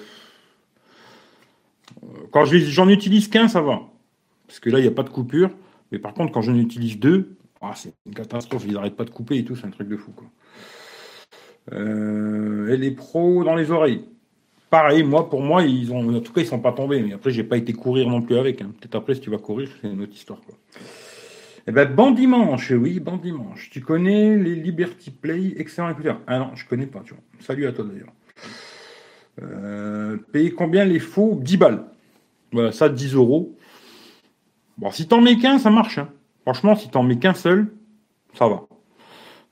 quand 2.32 2.46
j'en 2.46 2.90
utilise 2.90 3.28
qu'un, 3.28 3.48
ça 3.48 3.62
va. 3.62 3.82
Parce 4.48 4.60
que 4.60 4.70
là, 4.70 4.80
il 4.80 4.82
n'y 4.82 4.88
a 4.88 4.92
pas 4.92 5.04
de 5.04 5.10
coupure. 5.10 5.52
Mais 5.92 6.00
par 6.00 6.14
contre, 6.14 6.32
quand 6.32 6.42
j'en 6.42 6.56
utilise 6.56 7.00
deux, 7.00 7.36
ah, 7.62 7.74
c'est 7.76 7.94
une 8.06 8.14
catastrophe. 8.14 8.64
Ils 8.66 8.74
n'arrêtent 8.74 8.96
pas 8.96 9.06
de 9.06 9.10
couper 9.12 9.38
et 9.38 9.46
tout. 9.46 9.56
C'est 9.56 9.68
un 9.68 9.72
truc 9.72 9.88
de 9.88 9.98
fou. 9.98 10.12
Quoi. 10.12 10.28
Euh, 11.74 12.74
et 12.74 12.78
les 12.78 12.92
pros 12.92 13.44
dans 13.44 13.56
les 13.56 13.72
oreilles. 13.72 14.06
Pareil, 14.70 15.04
moi, 15.04 15.30
pour 15.30 15.42
moi, 15.42 15.64
ils 15.64 15.92
ont, 15.92 16.16
en 16.16 16.20
tout 16.22 16.32
cas, 16.32 16.42
ils 16.42 16.48
sont 16.48 16.60
pas 16.60 16.72
tombés. 16.72 17.02
Mais 17.02 17.14
après, 17.14 17.32
j'ai 17.32 17.44
pas 17.44 17.58
été 17.58 17.74
courir 17.74 18.10
non 18.10 18.22
plus 18.22 18.38
avec. 18.38 18.62
Hein. 18.62 18.72
Peut-être 18.80 18.96
après, 18.96 19.16
si 19.16 19.22
tu 19.22 19.30
vas 19.30 19.38
courir, 19.38 19.70
c'est 19.82 19.90
une 19.90 20.02
autre 20.02 20.14
histoire. 20.14 20.40
Quoi. 20.42 20.56
Eh 21.68 21.72
ben, 21.72 21.94
bon 21.94 22.12
dimanche, 22.12 22.72
oui, 22.72 23.00
bon 23.00 23.18
dimanche. 23.18 23.70
Tu 23.70 23.82
connais 23.82 24.36
les 24.36 24.56
Liberty 24.56 25.12
Play, 25.12 25.54
excellent 25.58 25.90
écouteur. 25.90 26.20
Ah 26.26 26.40
non, 26.40 26.56
je 26.56 26.66
connais 26.66 26.88
pas, 26.88 27.02
tu 27.02 27.14
vois. 27.14 27.24
Salut 27.40 27.68
à 27.68 27.72
toi 27.72 27.86
d'ailleurs. 27.86 28.12
Euh, 29.42 30.18
payer 30.32 30.52
combien 30.52 30.86
les 30.86 31.00
faux? 31.00 31.38
10 31.40 31.58
balles. 31.58 31.84
Voilà, 32.52 32.72
ça, 32.72 32.90
10 32.90 33.14
euros. 33.14 33.56
Bon, 34.78 34.90
si 34.90 35.08
t'en 35.08 35.22
mets 35.22 35.38
qu'un, 35.38 35.60
ça 35.60 35.70
marche. 35.70 36.00
Hein. 36.00 36.10
Franchement, 36.44 36.76
si 36.76 36.90
t'en 36.90 37.04
mets 37.04 37.18
qu'un 37.18 37.34
seul, 37.34 37.68
ça 38.34 38.48
va. 38.48 38.64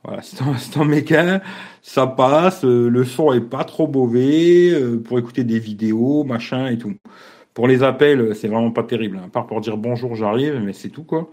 Voilà, 0.04 0.22
si 0.24 0.36
t'en 0.72 0.86
mets 0.86 1.04
qu'un, 1.04 1.42
ça 1.82 2.08
passe. 2.08 2.64
Euh, 2.66 2.90
le 2.90 3.04
son 3.04 3.34
est 3.34 3.42
pas 3.42 3.64
trop 3.64 3.88
mauvais 3.88 4.72
euh, 4.72 5.02
pour 5.02 5.20
écouter 5.20 5.44
des 5.44 5.60
vidéos, 5.60 6.24
machin 6.24 6.68
et 6.68 6.78
tout. 6.78 6.96
Pour 7.54 7.68
les 7.68 7.84
appels, 7.84 8.36
c'est 8.36 8.48
vraiment 8.48 8.72
pas 8.72 8.84
terrible. 8.84 9.18
Hein. 9.18 9.26
À 9.28 9.30
part 9.30 9.48
pour 9.48 9.62
dire 9.62 9.78
bonjour, 9.78 10.16
j'arrive, 10.16 10.62
mais 10.64 10.74
c'est 10.74 10.90
tout 10.90 11.04
quoi. 11.04 11.30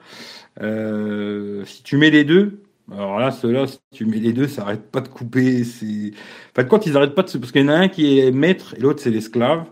Euh, 0.61 1.65
si 1.67 1.83
tu 1.83 1.97
mets 1.97 2.11
les 2.11 2.25
deux, 2.25 2.63
alors 2.93 3.19
là, 3.19 3.31
ceux-là, 3.33 3.67
si 3.67 3.79
tu 3.93 4.07
mets 4.07 4.19
les 4.19 4.33
deux, 4.33 4.47
ça 4.49 4.63
arrête 4.63 4.91
pas 4.91 5.01
de 5.01 5.09
couper. 5.09 5.65
C'est... 5.65 6.13
Enfin, 6.53 6.67
quand 6.69 6.87
ils 6.87 6.97
arrêtent 6.97 7.15
pas 7.15 7.23
de 7.23 7.29
se... 7.29 7.39
Parce 7.39 7.53
qu'il 7.53 7.63
y 7.63 7.65
en 7.65 7.69
a 7.69 7.75
un 7.75 7.89
qui 7.89 8.19
est 8.19 8.31
maître 8.31 8.75
et 8.77 8.81
l'autre, 8.81 9.01
c'est 9.03 9.11
l'esclave. 9.11 9.67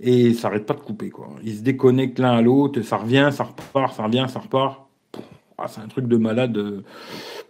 Et 0.00 0.34
ça 0.34 0.48
arrête 0.48 0.66
pas 0.66 0.74
de 0.74 0.80
couper, 0.80 1.10
quoi. 1.10 1.28
Ils 1.42 1.56
se 1.58 1.62
déconnectent 1.62 2.18
l'un 2.20 2.32
à 2.32 2.42
l'autre, 2.42 2.82
ça 2.82 2.96
revient, 2.98 3.30
ça 3.32 3.44
repart, 3.44 3.94
ça 3.94 4.04
revient, 4.04 4.26
ça 4.28 4.38
repart. 4.38 4.87
Ah, 5.58 5.66
c'est 5.68 5.80
un 5.80 5.88
truc 5.88 6.06
de 6.06 6.16
malade. 6.16 6.84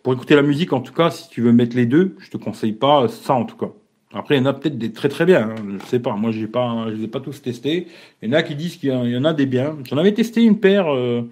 Pour 0.03 0.14
écouter 0.14 0.35
la 0.35 0.42
musique, 0.42 0.73
en 0.73 0.81
tout 0.81 0.94
cas, 0.94 1.11
si 1.11 1.29
tu 1.29 1.42
veux 1.42 1.53
mettre 1.53 1.77
les 1.77 1.87
deux, 1.87 2.16
je 2.18 2.31
te 2.31 2.38
conseille 2.38 2.73
pas 2.73 3.07
ça, 3.09 3.35
en 3.35 3.44
tout 3.44 3.57
cas. 3.57 3.71
Après, 4.14 4.37
il 4.37 4.38
y 4.38 4.40
en 4.40 4.47
a 4.47 4.55
peut-être 4.55 4.79
des 4.79 4.92
très 4.92 5.11
très 5.11 5.27
bien. 5.27 5.51
Hein. 5.51 5.79
Je 5.79 5.87
sais 5.87 6.01
pas. 6.01 6.14
Moi, 6.16 6.31
j'ai 6.31 6.47
pas, 6.47 6.87
je 6.88 6.94
les 6.94 7.05
ai 7.05 7.09
pas 7.09 7.21
tous 7.21 7.42
testés. 7.42 7.87
Il 8.23 8.31
y 8.31 8.33
en 8.33 8.38
a 8.38 8.42
qui 8.42 8.55
disent 8.55 8.77
qu'il 8.77 8.88
y 8.88 9.16
en 9.16 9.25
a 9.25 9.35
des 9.35 9.44
biens. 9.44 9.77
J'en 9.85 9.99
avais 9.99 10.14
testé 10.14 10.42
une 10.42 10.59
paire. 10.59 10.87
Euh, 10.88 11.23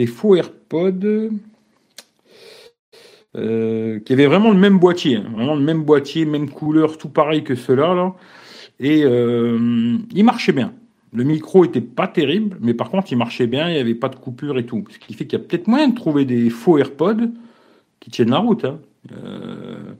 des 0.00 0.06
faux 0.06 0.34
AirPods 0.34 1.30
euh, 3.36 4.00
qui 4.00 4.12
avaient 4.14 4.26
vraiment 4.26 4.50
le 4.50 4.56
même 4.56 4.78
boîtier, 4.78 5.16
hein. 5.16 5.30
vraiment 5.34 5.54
le 5.54 5.60
même 5.60 5.82
boîtier, 5.82 6.24
même 6.24 6.48
couleur, 6.48 6.96
tout 6.96 7.10
pareil 7.10 7.44
que 7.44 7.54
ceux-là. 7.54 7.94
Là. 7.94 8.14
Et 8.78 9.02
euh, 9.04 9.98
il 10.14 10.24
marchait 10.24 10.52
bien. 10.52 10.72
Le 11.12 11.24
micro 11.24 11.64
était 11.64 11.80
pas 11.80 12.06
terrible, 12.06 12.56
mais 12.60 12.74
par 12.74 12.90
contre, 12.90 13.12
il 13.12 13.18
marchait 13.18 13.46
bien, 13.46 13.68
il 13.68 13.74
n'y 13.74 13.80
avait 13.80 13.94
pas 13.94 14.08
de 14.08 14.16
coupure 14.16 14.58
et 14.58 14.66
tout. 14.66 14.84
Ce 14.90 14.98
qui 14.98 15.14
fait 15.14 15.26
qu'il 15.26 15.38
y 15.38 15.42
a 15.42 15.44
peut-être 15.44 15.66
moyen 15.66 15.88
de 15.88 15.94
trouver 15.94 16.24
des 16.24 16.50
faux 16.50 16.78
AirPods 16.78 17.30
qui 17.98 18.10
tiennent 18.10 18.30
la 18.30 18.38
route, 18.38 18.64
hein. 18.64 18.78
euh, 19.12 19.92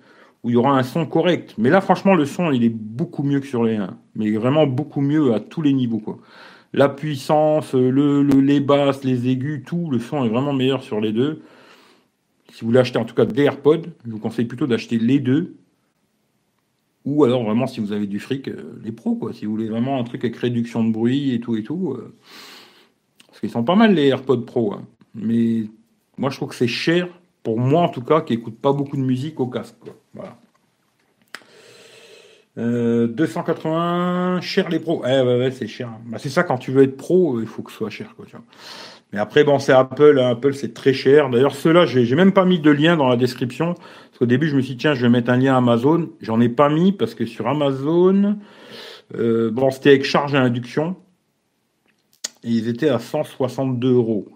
où 0.44 0.50
il 0.50 0.52
y 0.52 0.56
aura 0.56 0.78
un 0.78 0.82
son 0.82 1.06
correct. 1.06 1.54
Mais 1.58 1.68
là, 1.68 1.80
franchement, 1.80 2.14
le 2.14 2.26
son, 2.26 2.52
il 2.52 2.64
est 2.64 2.74
beaucoup 2.74 3.24
mieux 3.24 3.40
que 3.40 3.46
sur 3.46 3.64
les 3.64 3.76
1. 3.76 3.96
Mais 4.14 4.30
vraiment 4.32 4.66
beaucoup 4.66 5.00
mieux 5.00 5.34
à 5.34 5.40
tous 5.40 5.62
les 5.62 5.72
niveaux, 5.72 5.98
quoi 5.98 6.18
la 6.72 6.88
puissance, 6.88 7.74
le, 7.74 8.22
les 8.22 8.60
basses, 8.60 9.04
les 9.04 9.28
aigus, 9.28 9.62
tout, 9.66 9.90
le 9.90 9.98
son 9.98 10.24
est 10.24 10.28
vraiment 10.28 10.52
meilleur 10.52 10.82
sur 10.82 11.00
les 11.00 11.12
deux. 11.12 11.42
Si 12.52 12.60
vous 12.60 12.68
voulez 12.68 12.80
acheter 12.80 12.98
en 12.98 13.04
tout 13.04 13.14
cas 13.14 13.24
des 13.24 13.42
AirPods, 13.42 13.82
je 14.04 14.10
vous 14.10 14.18
conseille 14.18 14.44
plutôt 14.44 14.66
d'acheter 14.66 14.98
les 14.98 15.18
deux. 15.18 15.56
Ou 17.04 17.24
alors 17.24 17.44
vraiment 17.44 17.66
si 17.66 17.80
vous 17.80 17.92
avez 17.92 18.06
du 18.06 18.20
fric, 18.20 18.48
euh, 18.48 18.78
les 18.82 18.92
pros 18.92 19.14
quoi. 19.14 19.32
Si 19.32 19.46
vous 19.46 19.52
voulez 19.52 19.68
vraiment 19.68 19.98
un 19.98 20.04
truc 20.04 20.24
avec 20.24 20.36
réduction 20.36 20.84
de 20.84 20.92
bruit 20.92 21.32
et 21.32 21.40
tout 21.40 21.56
et 21.56 21.62
tout. 21.62 21.94
Euh, 21.96 22.14
parce 23.26 23.40
qu'ils 23.40 23.50
sont 23.50 23.64
pas 23.64 23.76
mal 23.76 23.94
les 23.94 24.08
AirPods 24.08 24.42
Pro. 24.42 24.74
Hein. 24.74 24.86
Mais 25.14 25.64
moi 26.18 26.30
je 26.30 26.36
trouve 26.36 26.50
que 26.50 26.54
c'est 26.54 26.66
cher, 26.66 27.08
pour 27.42 27.58
moi 27.58 27.82
en 27.82 27.88
tout 27.88 28.02
cas, 28.02 28.20
qui 28.20 28.34
écoute 28.34 28.58
pas 28.58 28.72
beaucoup 28.72 28.96
de 28.96 29.02
musique 29.02 29.40
au 29.40 29.46
casque. 29.46 29.76
Voilà. 30.14 30.36
280, 32.56 34.36
euh, 34.36 34.40
cher 34.40 34.68
les 34.68 34.80
pros. 34.80 35.02
Eh, 35.06 35.08
ouais, 35.08 35.38
ouais, 35.38 35.50
c'est 35.50 35.66
cher. 35.66 35.90
Bah, 36.06 36.18
c'est 36.18 36.28
ça, 36.28 36.42
quand 36.42 36.58
tu 36.58 36.72
veux 36.72 36.82
être 36.82 36.96
pro, 36.96 37.40
il 37.40 37.46
faut 37.46 37.62
que 37.62 37.70
ce 37.70 37.78
soit 37.78 37.90
cher. 37.90 38.14
Quoi, 38.16 38.26
Mais 39.12 39.18
après, 39.18 39.44
bon, 39.44 39.58
c'est 39.58 39.72
Apple. 39.72 40.18
Hein. 40.20 40.30
Apple, 40.30 40.54
c'est 40.54 40.74
très 40.74 40.92
cher. 40.92 41.30
D'ailleurs, 41.30 41.54
ceux-là, 41.54 41.86
j'ai 41.86 42.14
même 42.14 42.32
pas 42.32 42.44
mis 42.44 42.58
de 42.58 42.70
lien 42.70 42.96
dans 42.96 43.08
la 43.08 43.16
description. 43.16 43.74
Parce 43.74 44.18
qu'au 44.18 44.26
début, 44.26 44.48
je 44.48 44.56
me 44.56 44.60
suis 44.60 44.74
dit, 44.74 44.78
tiens, 44.78 44.94
je 44.94 45.02
vais 45.02 45.08
mettre 45.08 45.30
un 45.30 45.36
lien 45.36 45.56
Amazon. 45.56 46.10
J'en 46.20 46.40
ai 46.40 46.48
pas 46.48 46.68
mis 46.68 46.92
parce 46.92 47.14
que 47.14 47.26
sur 47.26 47.48
Amazon, 47.48 48.38
euh, 49.16 49.50
bon, 49.50 49.70
c'était 49.70 49.90
avec 49.90 50.04
charge 50.04 50.34
à 50.34 50.40
induction. 50.40 50.96
Et 52.44 52.50
ils 52.50 52.68
étaient 52.68 52.88
à 52.88 52.98
162 52.98 53.92
euros. 53.92 54.28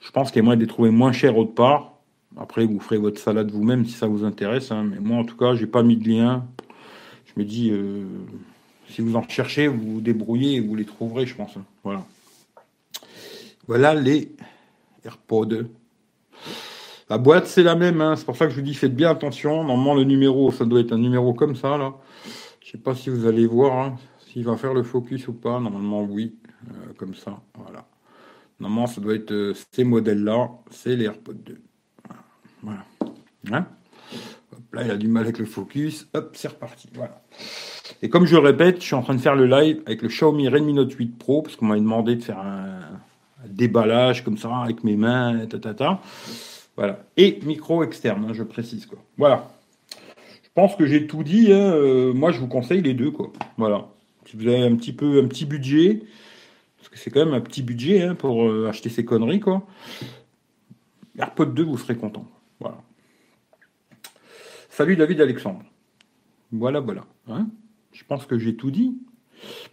Je 0.00 0.10
pense 0.10 0.30
qu'il 0.30 0.40
y 0.40 0.42
a 0.42 0.44
moyen 0.44 0.56
de 0.56 0.62
les 0.62 0.68
trouver 0.68 0.90
moins 0.90 1.12
chers 1.12 1.36
autre 1.36 1.54
part. 1.54 1.94
Après, 2.38 2.64
vous 2.64 2.78
ferez 2.80 2.98
votre 2.98 3.20
salade 3.20 3.50
vous-même 3.50 3.84
si 3.86 3.92
ça 3.92 4.06
vous 4.06 4.24
intéresse. 4.24 4.70
Hein. 4.70 4.86
Mais 4.90 4.98
moi, 5.00 5.18
en 5.18 5.24
tout 5.24 5.36
cas, 5.36 5.54
j'ai 5.54 5.66
pas 5.66 5.82
mis 5.82 5.96
de 5.96 6.08
lien 6.08 6.44
je 7.34 7.40
me 7.40 7.46
dis, 7.46 7.70
euh, 7.70 8.04
si 8.88 9.02
vous 9.02 9.16
en 9.16 9.26
cherchez, 9.28 9.68
vous 9.68 9.94
vous 9.94 10.00
débrouillez 10.00 10.56
et 10.56 10.60
vous 10.60 10.74
les 10.74 10.84
trouverez, 10.84 11.26
je 11.26 11.34
pense. 11.34 11.54
Voilà. 11.84 12.04
Voilà 13.70 13.94
les 13.94 14.32
AirPods. 15.04 15.68
La 17.08 17.18
boîte, 17.18 17.46
c'est 17.46 17.62
la 17.62 17.76
même. 17.76 18.00
Hein. 18.00 18.16
C'est 18.16 18.24
pour 18.24 18.36
ça 18.36 18.46
que 18.46 18.50
je 18.50 18.56
vous 18.56 18.62
dis, 18.62 18.74
faites 18.74 18.96
bien 18.96 19.12
attention. 19.12 19.62
Normalement, 19.62 19.94
le 19.94 20.02
numéro, 20.02 20.50
ça 20.50 20.64
doit 20.64 20.80
être 20.80 20.90
un 20.90 20.98
numéro 20.98 21.34
comme 21.34 21.54
ça. 21.54 21.78
là. 21.78 21.94
Je 22.60 22.72
sais 22.72 22.78
pas 22.78 22.96
si 22.96 23.10
vous 23.10 23.28
allez 23.28 23.46
voir 23.46 23.78
hein, 23.78 23.96
s'il 24.26 24.44
va 24.44 24.56
faire 24.56 24.74
le 24.74 24.82
focus 24.82 25.28
ou 25.28 25.34
pas. 25.34 25.60
Normalement, 25.60 26.02
oui. 26.02 26.34
Euh, 26.68 26.92
comme 26.96 27.14
ça. 27.14 27.40
Voilà. 27.54 27.86
Normalement, 28.58 28.88
ça 28.88 29.00
doit 29.00 29.14
être 29.14 29.30
euh, 29.30 29.54
ces 29.70 29.84
modèles-là. 29.84 30.50
C'est 30.72 30.96
les 30.96 31.04
AirPods 31.04 31.34
2. 31.34 31.60
Voilà. 32.64 32.84
Hein? 33.52 33.66
Là, 34.72 34.82
il 34.84 34.90
a 34.90 34.96
du 34.96 35.06
mal 35.06 35.22
avec 35.22 35.38
le 35.38 35.44
focus. 35.44 36.08
Hop, 36.12 36.30
c'est 36.32 36.48
reparti. 36.48 36.88
Voilà. 36.92 37.22
Et 38.02 38.08
comme 38.08 38.26
je 38.26 38.34
répète, 38.34 38.80
je 38.80 38.86
suis 38.86 38.96
en 38.96 39.02
train 39.02 39.14
de 39.14 39.20
faire 39.20 39.36
le 39.36 39.46
live 39.46 39.80
avec 39.86 40.02
le 40.02 40.08
Xiaomi 40.08 40.48
Redmi 40.48 40.72
Note 40.72 40.92
8 40.92 41.18
Pro, 41.18 41.42
parce 41.42 41.54
qu'on 41.54 41.66
m'a 41.66 41.76
demandé 41.76 42.16
de 42.16 42.24
faire 42.24 42.40
un, 42.40 42.80
déballage 43.46 44.24
comme 44.24 44.38
ça, 44.38 44.54
avec 44.56 44.84
mes 44.84 44.96
mains, 44.96 45.46
ta, 45.46 46.00
Voilà. 46.76 47.04
Et 47.16 47.40
micro 47.42 47.82
externe, 47.82 48.26
hein, 48.28 48.32
je 48.32 48.42
précise. 48.42 48.86
Quoi. 48.86 48.98
Voilà. 49.16 49.50
Je 50.42 50.48
pense 50.54 50.76
que 50.76 50.86
j'ai 50.86 51.06
tout 51.06 51.22
dit. 51.22 51.52
Hein. 51.52 51.72
Euh, 51.72 52.12
moi, 52.12 52.32
je 52.32 52.40
vous 52.40 52.48
conseille 52.48 52.82
les 52.82 52.94
deux. 52.94 53.10
Quoi. 53.10 53.32
Voilà. 53.56 53.88
Si 54.26 54.36
vous 54.36 54.46
avez 54.46 54.62
un 54.62 54.76
petit 54.76 54.92
peu 54.92 55.22
un 55.22 55.28
petit 55.28 55.46
budget, 55.46 56.02
parce 56.78 56.88
que 56.88 56.98
c'est 56.98 57.10
quand 57.10 57.24
même 57.24 57.34
un 57.34 57.40
petit 57.40 57.62
budget 57.62 58.02
hein, 58.02 58.14
pour 58.14 58.48
euh, 58.48 58.68
acheter 58.68 58.88
ces 58.88 59.04
conneries, 59.04 59.40
quoi. 59.40 59.66
AirPod 61.18 61.54
2, 61.54 61.64
vous 61.64 61.78
serez 61.78 61.96
content. 61.96 62.26
Voilà. 62.58 62.78
Salut 64.70 64.96
David 64.96 65.20
Alexandre. 65.20 65.62
Voilà, 66.52 66.80
voilà. 66.80 67.04
Je 67.92 68.04
pense 68.04 68.24
que 68.24 68.38
j'ai 68.38 68.56
tout 68.56 68.70
dit. 68.70 68.96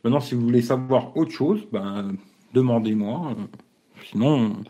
Maintenant, 0.03 0.19
si 0.19 0.35
vous 0.35 0.41
voulez 0.41 0.61
savoir 0.61 1.15
autre 1.15 1.31
chose, 1.31 1.67
ben, 1.71 2.15
demandez-moi. 2.53 3.35
Sinon, 4.09 4.63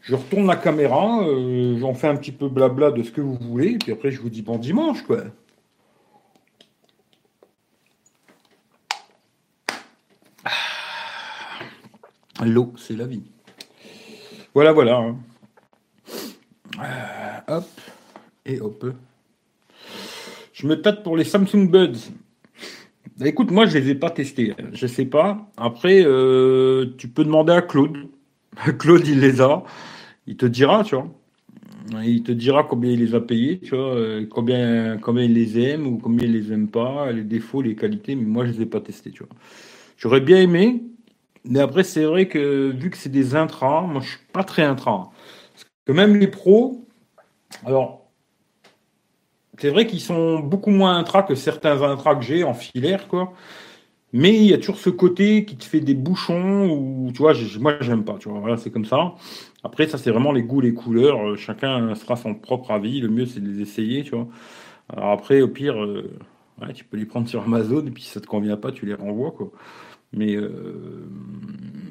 Je 0.00 0.14
retourne 0.14 0.46
la 0.46 0.56
caméra, 0.56 1.26
euh, 1.26 1.78
j'en 1.78 1.94
fais 1.94 2.08
un 2.08 2.16
petit 2.16 2.32
peu 2.32 2.48
blabla 2.48 2.90
de 2.90 3.02
ce 3.02 3.10
que 3.10 3.22
vous 3.22 3.36
voulez, 3.36 3.78
puis 3.78 3.92
après 3.92 4.10
je 4.10 4.20
vous 4.20 4.28
dis 4.28 4.42
bon 4.42 4.58
dimanche, 4.58 5.02
quoi. 5.02 5.22
Ah. 10.44 10.50
L'eau, 12.44 12.72
c'est 12.76 12.96
la 12.96 13.06
vie. 13.06 13.22
Voilà, 14.54 14.72
voilà. 14.72 14.98
Hein. 14.98 15.16
Euh, 16.80 17.56
hop, 17.56 17.68
et 18.44 18.60
hop. 18.60 18.84
Je 20.52 20.66
me 20.66 20.80
tâte 20.82 21.02
pour 21.02 21.16
les 21.16 21.24
Samsung 21.24 21.68
Buds. 21.70 22.10
Écoute, 23.22 23.50
moi, 23.50 23.66
je 23.66 23.78
les 23.78 23.90
ai 23.90 23.94
pas 23.94 24.10
testés. 24.10 24.54
Je 24.72 24.86
sais 24.86 25.04
pas. 25.04 25.50
Après, 25.56 26.02
euh, 26.04 26.94
tu 26.98 27.08
peux 27.08 27.24
demander 27.24 27.52
à 27.52 27.62
Claude. 27.62 28.08
Claude, 28.78 29.06
il 29.06 29.20
les 29.20 29.40
a. 29.40 29.62
Il 30.26 30.36
te 30.36 30.46
dira, 30.46 30.82
tu 30.84 30.96
vois. 30.96 31.08
Il 32.02 32.22
te 32.22 32.32
dira 32.32 32.64
combien 32.64 32.90
il 32.90 33.00
les 33.00 33.14
a 33.14 33.20
payés, 33.20 33.60
tu 33.60 33.76
vois, 33.76 33.94
euh, 33.94 34.26
combien, 34.30 34.96
combien 34.96 35.24
il 35.24 35.34
les 35.34 35.58
aime 35.60 35.86
ou 35.86 35.98
combien 35.98 36.26
il 36.26 36.32
les 36.32 36.50
aime 36.50 36.68
pas, 36.68 37.12
les 37.12 37.24
défauts, 37.24 37.60
les 37.60 37.76
qualités. 37.76 38.16
Mais 38.16 38.24
moi, 38.24 38.46
je 38.46 38.52
les 38.52 38.62
ai 38.62 38.66
pas 38.66 38.80
testés, 38.80 39.10
tu 39.10 39.22
vois. 39.22 39.32
J'aurais 39.98 40.20
bien 40.20 40.38
aimé, 40.38 40.82
mais 41.44 41.60
après, 41.60 41.84
c'est 41.84 42.04
vrai 42.04 42.26
que 42.26 42.70
vu 42.70 42.90
que 42.90 42.96
c'est 42.96 43.10
des 43.10 43.36
intras, 43.36 43.82
moi, 43.82 44.00
je 44.00 44.08
suis 44.10 44.18
pas 44.32 44.44
très 44.44 44.62
intra. 44.62 45.10
Parce 45.52 45.66
que 45.86 45.92
même 45.92 46.16
les 46.16 46.26
pros, 46.26 46.86
alors, 47.66 48.03
c'est 49.58 49.70
vrai 49.70 49.86
qu'ils 49.86 50.00
sont 50.00 50.38
beaucoup 50.40 50.70
moins 50.70 50.96
intra 50.96 51.22
que 51.22 51.34
certains 51.34 51.82
intras 51.82 52.14
que 52.16 52.22
j'ai 52.22 52.44
en 52.44 52.54
filaire, 52.54 53.08
quoi. 53.08 53.32
Mais 54.12 54.36
il 54.36 54.44
y 54.44 54.54
a 54.54 54.58
toujours 54.58 54.78
ce 54.78 54.90
côté 54.90 55.44
qui 55.44 55.56
te 55.56 55.64
fait 55.64 55.80
des 55.80 55.94
bouchons 55.94 56.70
ou 56.70 57.10
tu 57.12 57.18
vois, 57.18 57.32
moi 57.58 57.74
j'aime 57.80 58.04
pas, 58.04 58.14
tu 58.14 58.28
vois, 58.28 58.56
c'est 58.56 58.70
comme 58.70 58.84
ça. 58.84 59.14
Après, 59.64 59.88
ça 59.88 59.98
c'est 59.98 60.12
vraiment 60.12 60.30
les 60.30 60.44
goûts, 60.44 60.60
les 60.60 60.72
couleurs. 60.72 61.30
Euh, 61.30 61.36
chacun 61.36 61.94
sera 61.96 62.14
son 62.14 62.34
propre 62.34 62.70
avis. 62.70 63.00
Le 63.00 63.08
mieux 63.08 63.26
c'est 63.26 63.40
de 63.40 63.48
les 63.48 63.60
essayer, 63.60 64.04
tu 64.04 64.12
vois. 64.12 64.28
Alors 64.88 65.10
après, 65.10 65.42
au 65.42 65.48
pire, 65.48 65.82
euh, 65.82 66.16
tu 66.74 66.84
peux 66.84 66.96
les 66.96 67.06
prendre 67.06 67.28
sur 67.28 67.42
Amazon 67.42 67.84
et 67.86 67.90
puis 67.90 68.04
si 68.04 68.10
ça 68.10 68.20
te 68.20 68.26
convient 68.26 68.56
pas, 68.56 68.70
tu 68.70 68.86
les 68.86 68.94
renvoies, 68.94 69.32
quoi. 69.32 69.50
Mais 70.12 70.36
euh, 70.36 71.08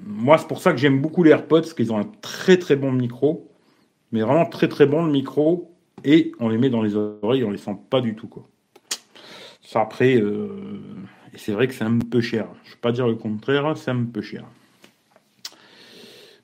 moi, 0.08 0.38
c'est 0.38 0.48
pour 0.48 0.62
ça 0.62 0.72
que 0.72 0.78
j'aime 0.78 1.02
beaucoup 1.02 1.24
les 1.24 1.32
AirPods, 1.32 1.62
parce 1.62 1.74
qu'ils 1.74 1.92
ont 1.92 1.98
un 1.98 2.10
très 2.22 2.58
très 2.58 2.78
bon 2.78 2.94
micro. 2.94 3.50
Mais 4.14 4.22
vraiment 4.22 4.46
très 4.46 4.70
très 4.70 4.86
bon 4.86 5.06
le 5.06 5.12
micro 5.12 5.73
et 6.04 6.32
on 6.40 6.50
les 6.50 6.58
met 6.58 6.70
dans 6.70 6.82
les 6.82 6.96
oreilles, 6.96 7.44
on 7.44 7.52
les 7.52 7.58
sent 7.58 7.78
pas 7.90 8.02
du 8.02 8.16
tout 8.16 8.28
quoi. 8.28 8.48
Ça 9.62 9.82
après, 9.82 10.18
euh, 10.18 10.50
c'est 11.36 11.52
vrai 11.52 11.68
que 11.68 11.74
c'est 11.74 11.84
un 11.84 11.98
peu 11.98 12.22
cher. 12.22 12.48
Je 12.64 12.70
ne 12.70 12.74
vais 12.76 12.82
pas 12.82 12.92
dire 12.92 13.08
le 13.08 13.16
contraire, 13.16 13.76
c'est 13.78 13.92
un 13.92 14.04
peu 14.04 14.22
cher. 14.22 14.46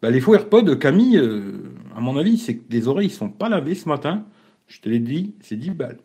Bah, 0.02 0.10
les 0.10 0.22
faux 0.22 0.34
AirPods, 0.34 0.78
Camille, 0.78 1.17
euh, 1.17 1.74
à 1.95 2.00
mon 2.00 2.17
avis, 2.17 2.38
c'est 2.38 2.58
que 2.58 2.63
les 2.72 2.88
oreilles 2.88 3.08
ne 3.08 3.13
sont 3.13 3.30
pas 3.30 3.50
lavées 3.50 3.76
ce 3.76 3.89
matin. 3.89 4.26
Je 4.67 4.80
te 4.80 4.88
l'ai 4.88 5.00
dit, 5.00 5.36
c'est 5.41 5.58
10 5.58 5.72
balles. 5.72 6.00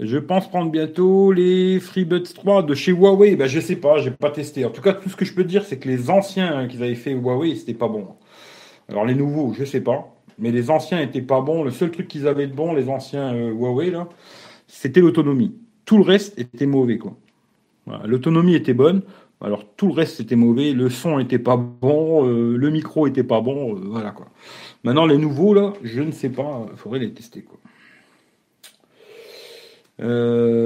Je 0.00 0.18
pense 0.18 0.48
prendre 0.48 0.72
bientôt 0.72 1.30
les 1.30 1.78
FreeBuds 1.78 2.34
3 2.34 2.64
de 2.64 2.74
chez 2.74 2.90
Huawei. 2.90 3.36
Ben, 3.36 3.46
je 3.46 3.60
sais 3.60 3.76
pas, 3.76 3.98
j'ai 3.98 4.10
pas 4.10 4.30
testé. 4.30 4.64
En 4.64 4.70
tout 4.70 4.82
cas, 4.82 4.94
tout 4.94 5.08
ce 5.08 5.16
que 5.16 5.24
je 5.24 5.32
peux 5.32 5.44
dire, 5.44 5.64
c'est 5.64 5.78
que 5.78 5.88
les 5.88 6.10
anciens 6.10 6.66
qu'ils 6.66 6.82
avaient 6.82 6.96
fait 6.96 7.12
Huawei, 7.12 7.54
c'était 7.54 7.74
pas 7.74 7.88
bon. 7.88 8.08
Alors 8.88 9.04
les 9.06 9.14
nouveaux, 9.14 9.54
je 9.54 9.64
sais 9.64 9.80
pas 9.80 10.13
mais 10.38 10.50
les 10.50 10.70
anciens 10.70 11.00
étaient 11.00 11.22
pas 11.22 11.40
bons. 11.40 11.62
Le 11.62 11.70
seul 11.70 11.90
truc 11.90 12.08
qu'ils 12.08 12.26
avaient 12.26 12.46
de 12.46 12.54
bon, 12.54 12.74
les 12.74 12.88
anciens 12.88 13.34
euh, 13.34 13.50
Huawei, 13.50 13.90
là, 13.90 14.08
c'était 14.66 15.00
l'autonomie. 15.00 15.54
Tout 15.84 15.96
le 15.98 16.04
reste 16.04 16.38
était 16.38 16.66
mauvais, 16.66 16.98
quoi. 16.98 17.16
L'autonomie 18.06 18.54
était 18.54 18.72
bonne, 18.72 19.02
alors 19.42 19.66
tout 19.76 19.88
le 19.88 19.92
reste 19.92 20.18
était 20.18 20.36
mauvais. 20.36 20.72
Le 20.72 20.88
son 20.88 21.18
était 21.18 21.38
pas 21.38 21.56
bon, 21.56 22.26
euh, 22.26 22.56
le 22.56 22.70
micro 22.70 23.06
était 23.06 23.24
pas 23.24 23.42
bon, 23.42 23.76
euh, 23.76 23.80
voilà, 23.84 24.10
quoi. 24.10 24.28
Maintenant, 24.84 25.04
les 25.04 25.18
nouveaux, 25.18 25.52
là, 25.52 25.74
je 25.82 26.00
ne 26.00 26.10
sais 26.10 26.30
pas, 26.30 26.66
il 26.70 26.78
faudrait 26.78 26.98
les 27.00 27.12
tester, 27.12 27.42
quoi. 27.42 27.58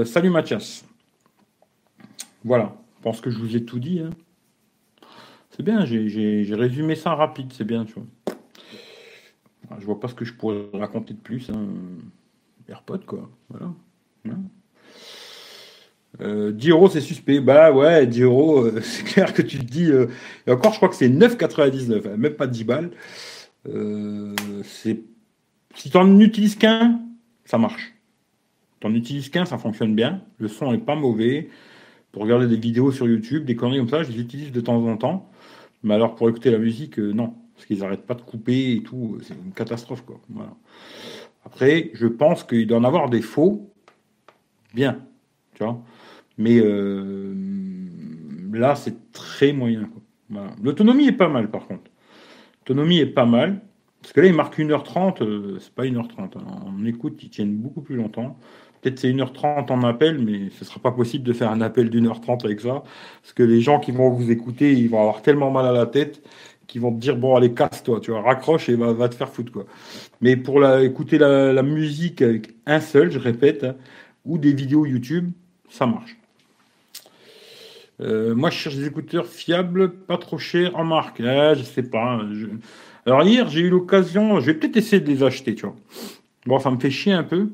salut 0.05 0.31
Mathias. 0.31 0.85
Voilà, 2.45 2.77
je 2.99 3.03
pense 3.03 3.21
que 3.21 3.31
je 3.31 3.39
vous 3.39 3.57
ai 3.57 3.65
tout 3.65 3.81
dit. 3.81 4.01
Hein. 4.01 4.11
C'est 5.51 5.65
bien, 5.65 5.85
j'ai 5.85 6.47
résumé 6.55 6.95
ça 6.95 7.17
rapide, 7.17 7.53
c'est 7.53 7.65
bien, 7.65 7.85
tu 7.85 7.95
vois. 7.95 8.05
Je 9.79 9.85
vois 9.85 10.01
pas 10.01 10.09
ce 10.09 10.15
que 10.15 10.25
je 10.25 10.35
pourrais 10.35 10.67
raconter 10.73 11.15
de 11.15 11.19
plus. 11.19 11.51
Hein. 11.51 11.69
AirPod, 12.69 13.05
quoi. 13.05 13.29
Voilà. 13.49 13.73
Euh, 16.21 16.53
10 16.53 16.71
euros, 16.71 16.89
c'est 16.89 17.01
suspect. 17.01 17.41
Bah 17.41 17.73
ouais, 17.73 18.07
10 18.07 18.23
euros, 18.23 18.65
euh, 18.65 18.81
c'est 18.83 19.05
clair 19.05 19.33
que 19.33 19.43
tu 19.43 19.59
te 19.59 19.65
dis. 19.65 19.91
Euh, 19.91 20.07
et 20.47 20.51
encore, 20.51 20.73
je 20.73 20.77
crois 20.79 20.89
que 20.89 20.95
c'est 20.95 21.09
9,99, 21.09 22.09
hein, 22.09 22.17
même 22.17 22.35
pas 22.35 22.47
10 22.47 22.65
balles. 22.65 22.91
Euh, 23.69 24.35
c'est 24.65 25.01
si 25.75 25.91
tu 25.91 25.97
n'en 25.97 26.19
utilises 26.21 26.57
qu'un, 26.57 27.01
ça 27.45 27.59
marche. 27.59 27.95
Tu 28.81 28.87
n'en 28.87 28.95
utilises 28.95 29.29
qu'un, 29.29 29.45
ça 29.45 29.59
fonctionne 29.59 29.95
bien. 29.95 30.23
Le 30.39 30.49
son 30.49 30.73
n'est 30.73 30.79
pas 30.79 30.97
mauvais. 30.97 31.49
Pour 32.11 32.23
regarder 32.23 32.47
des 32.47 32.57
vidéos 32.57 32.91
sur 32.91 33.07
YouTube, 33.07 33.45
des 33.45 33.55
conneries 33.55 33.79
comme 33.79 33.89
ça, 33.89 34.03
je 34.03 34.11
les 34.11 34.21
utilise 34.21 34.51
de 34.51 34.61
temps 34.61 34.83
en 34.87 34.97
temps. 34.97 35.31
Mais 35.83 35.95
alors, 35.95 36.15
pour 36.15 36.29
écouter 36.29 36.51
la 36.51 36.59
musique, 36.59 36.99
non 36.99 37.35
parce 37.59 37.67
qu'ils 37.67 37.81
n'arrêtent 37.81 38.07
pas 38.07 38.15
de 38.15 38.23
couper 38.23 38.75
et 38.75 38.83
tout. 38.85 39.19
C'est 39.21 39.35
une 39.35 39.53
catastrophe, 39.53 40.05
quoi. 40.05 40.21
Après, 41.45 41.91
je 41.93 42.07
pense 42.07 42.45
qu'il 42.45 42.69
doit 42.69 42.79
en 42.79 42.85
avoir 42.85 43.11
des 43.11 43.21
faux, 43.21 43.69
bien, 44.75 45.01
tu 45.55 45.65
vois. 45.65 45.83
Mais 46.37 46.61
euh, 46.61 47.35
là, 48.53 48.77
c'est 48.77 49.11
très 49.11 49.53
moyen. 49.53 49.91
L'autonomie 50.63 51.09
est 51.09 51.13
pas 51.13 51.27
mal, 51.27 51.51
par 51.51 51.67
contre. 51.67 51.91
L'autonomie 52.61 52.99
est 52.99 53.07
pas 53.07 53.27
mal. 53.27 53.61
Parce 54.03 54.13
que 54.13 54.21
là, 54.21 54.29
il 54.29 54.35
marque 54.35 54.57
1h30, 54.57 55.25
euh, 55.25 55.59
c'est 55.59 55.75
pas 55.75 55.83
1h30. 55.83 56.39
Hein. 56.39 56.63
En 56.65 56.85
écoute, 56.85 57.19
ils 57.25 57.31
tiennent 57.31 57.57
beaucoup 57.57 57.81
plus 57.81 57.97
longtemps. 57.97 58.39
Peut-être 58.81 59.01
c'est 59.01 59.11
1h30 59.11 59.73
en 59.73 59.83
appel, 59.83 60.21
mais 60.21 60.51
ce 60.51 60.61
ne 60.61 60.65
sera 60.65 60.79
pas 60.79 60.93
possible 60.93 61.25
de 61.25 61.33
faire 61.33 61.51
un 61.51 61.61
appel 61.61 61.91
d'une 61.91 62.07
heure 62.07 62.21
30 62.21 62.45
avec 62.45 62.61
ça. 62.61 62.85
Parce 63.21 63.33
que 63.35 63.43
les 63.43 63.61
gens 63.61 63.81
qui 63.81 63.91
vont 63.91 64.11
vous 64.11 64.31
écouter, 64.31 64.75
ils 64.75 64.89
vont 64.89 65.01
avoir 65.01 65.23
tellement 65.23 65.51
mal 65.51 65.67
à 65.67 65.73
la 65.73 65.87
tête 65.87 66.23
qui 66.69 66.79
vont 66.79 66.93
te 66.93 67.01
dire 67.01 67.17
bon 67.17 67.35
allez 67.35 67.53
casse-toi, 67.53 67.99
tu 68.01 68.13
vois, 68.13 68.21
raccroche 68.23 68.69
et 68.69 68.77
va, 68.77 69.09
te 69.09 69.15
faire 69.17 69.31
foutre 69.31 69.51
quoi. 69.51 69.65
Mais 70.21 70.37
pour 70.37 70.65
écouter 70.79 71.19
la, 71.19 71.63
musique 71.65 72.23
avec 72.23 72.55
un 72.67 72.79
seul, 72.79 73.11
je 73.11 73.19
répète, 73.19 73.65
hein, 73.65 73.75
ou 74.25 74.39
des 74.39 74.53
vidéos 74.53 74.87
YouTube, 74.87 75.31
ça 75.69 75.87
marche. 75.87 76.17
Euh, 78.01 78.35
moi, 78.35 78.51
je 78.51 78.57
cherche 78.57 78.77
des 78.77 78.87
écouteurs 78.87 79.27
fiables, 79.27 79.93
pas 79.93 80.19
trop 80.19 80.39
chers 80.39 80.77
en 80.77 80.85
marque. 80.85 81.21
Ah, 81.21 81.55
je 81.55 81.63
sais 81.63 81.83
pas. 81.83 82.21
Hein, 82.21 82.31
Alors 83.07 83.23
hier, 83.25 83.49
j'ai 83.49 83.61
eu 83.61 83.71
l'occasion, 83.71 84.39
je 84.39 84.47
vais 84.47 84.55
peut-être 84.55 84.77
essayer 84.77 85.01
de 85.01 85.09
les 85.09 85.25
acheter, 85.25 85.57
tu 85.57 85.67
vois. 85.67 85.75
Bon, 86.47 86.61
ça 86.61 86.71
me 86.71 86.79
fait 86.79 86.91
chier 86.91 87.13
un 87.13 87.25
peu. 87.25 87.49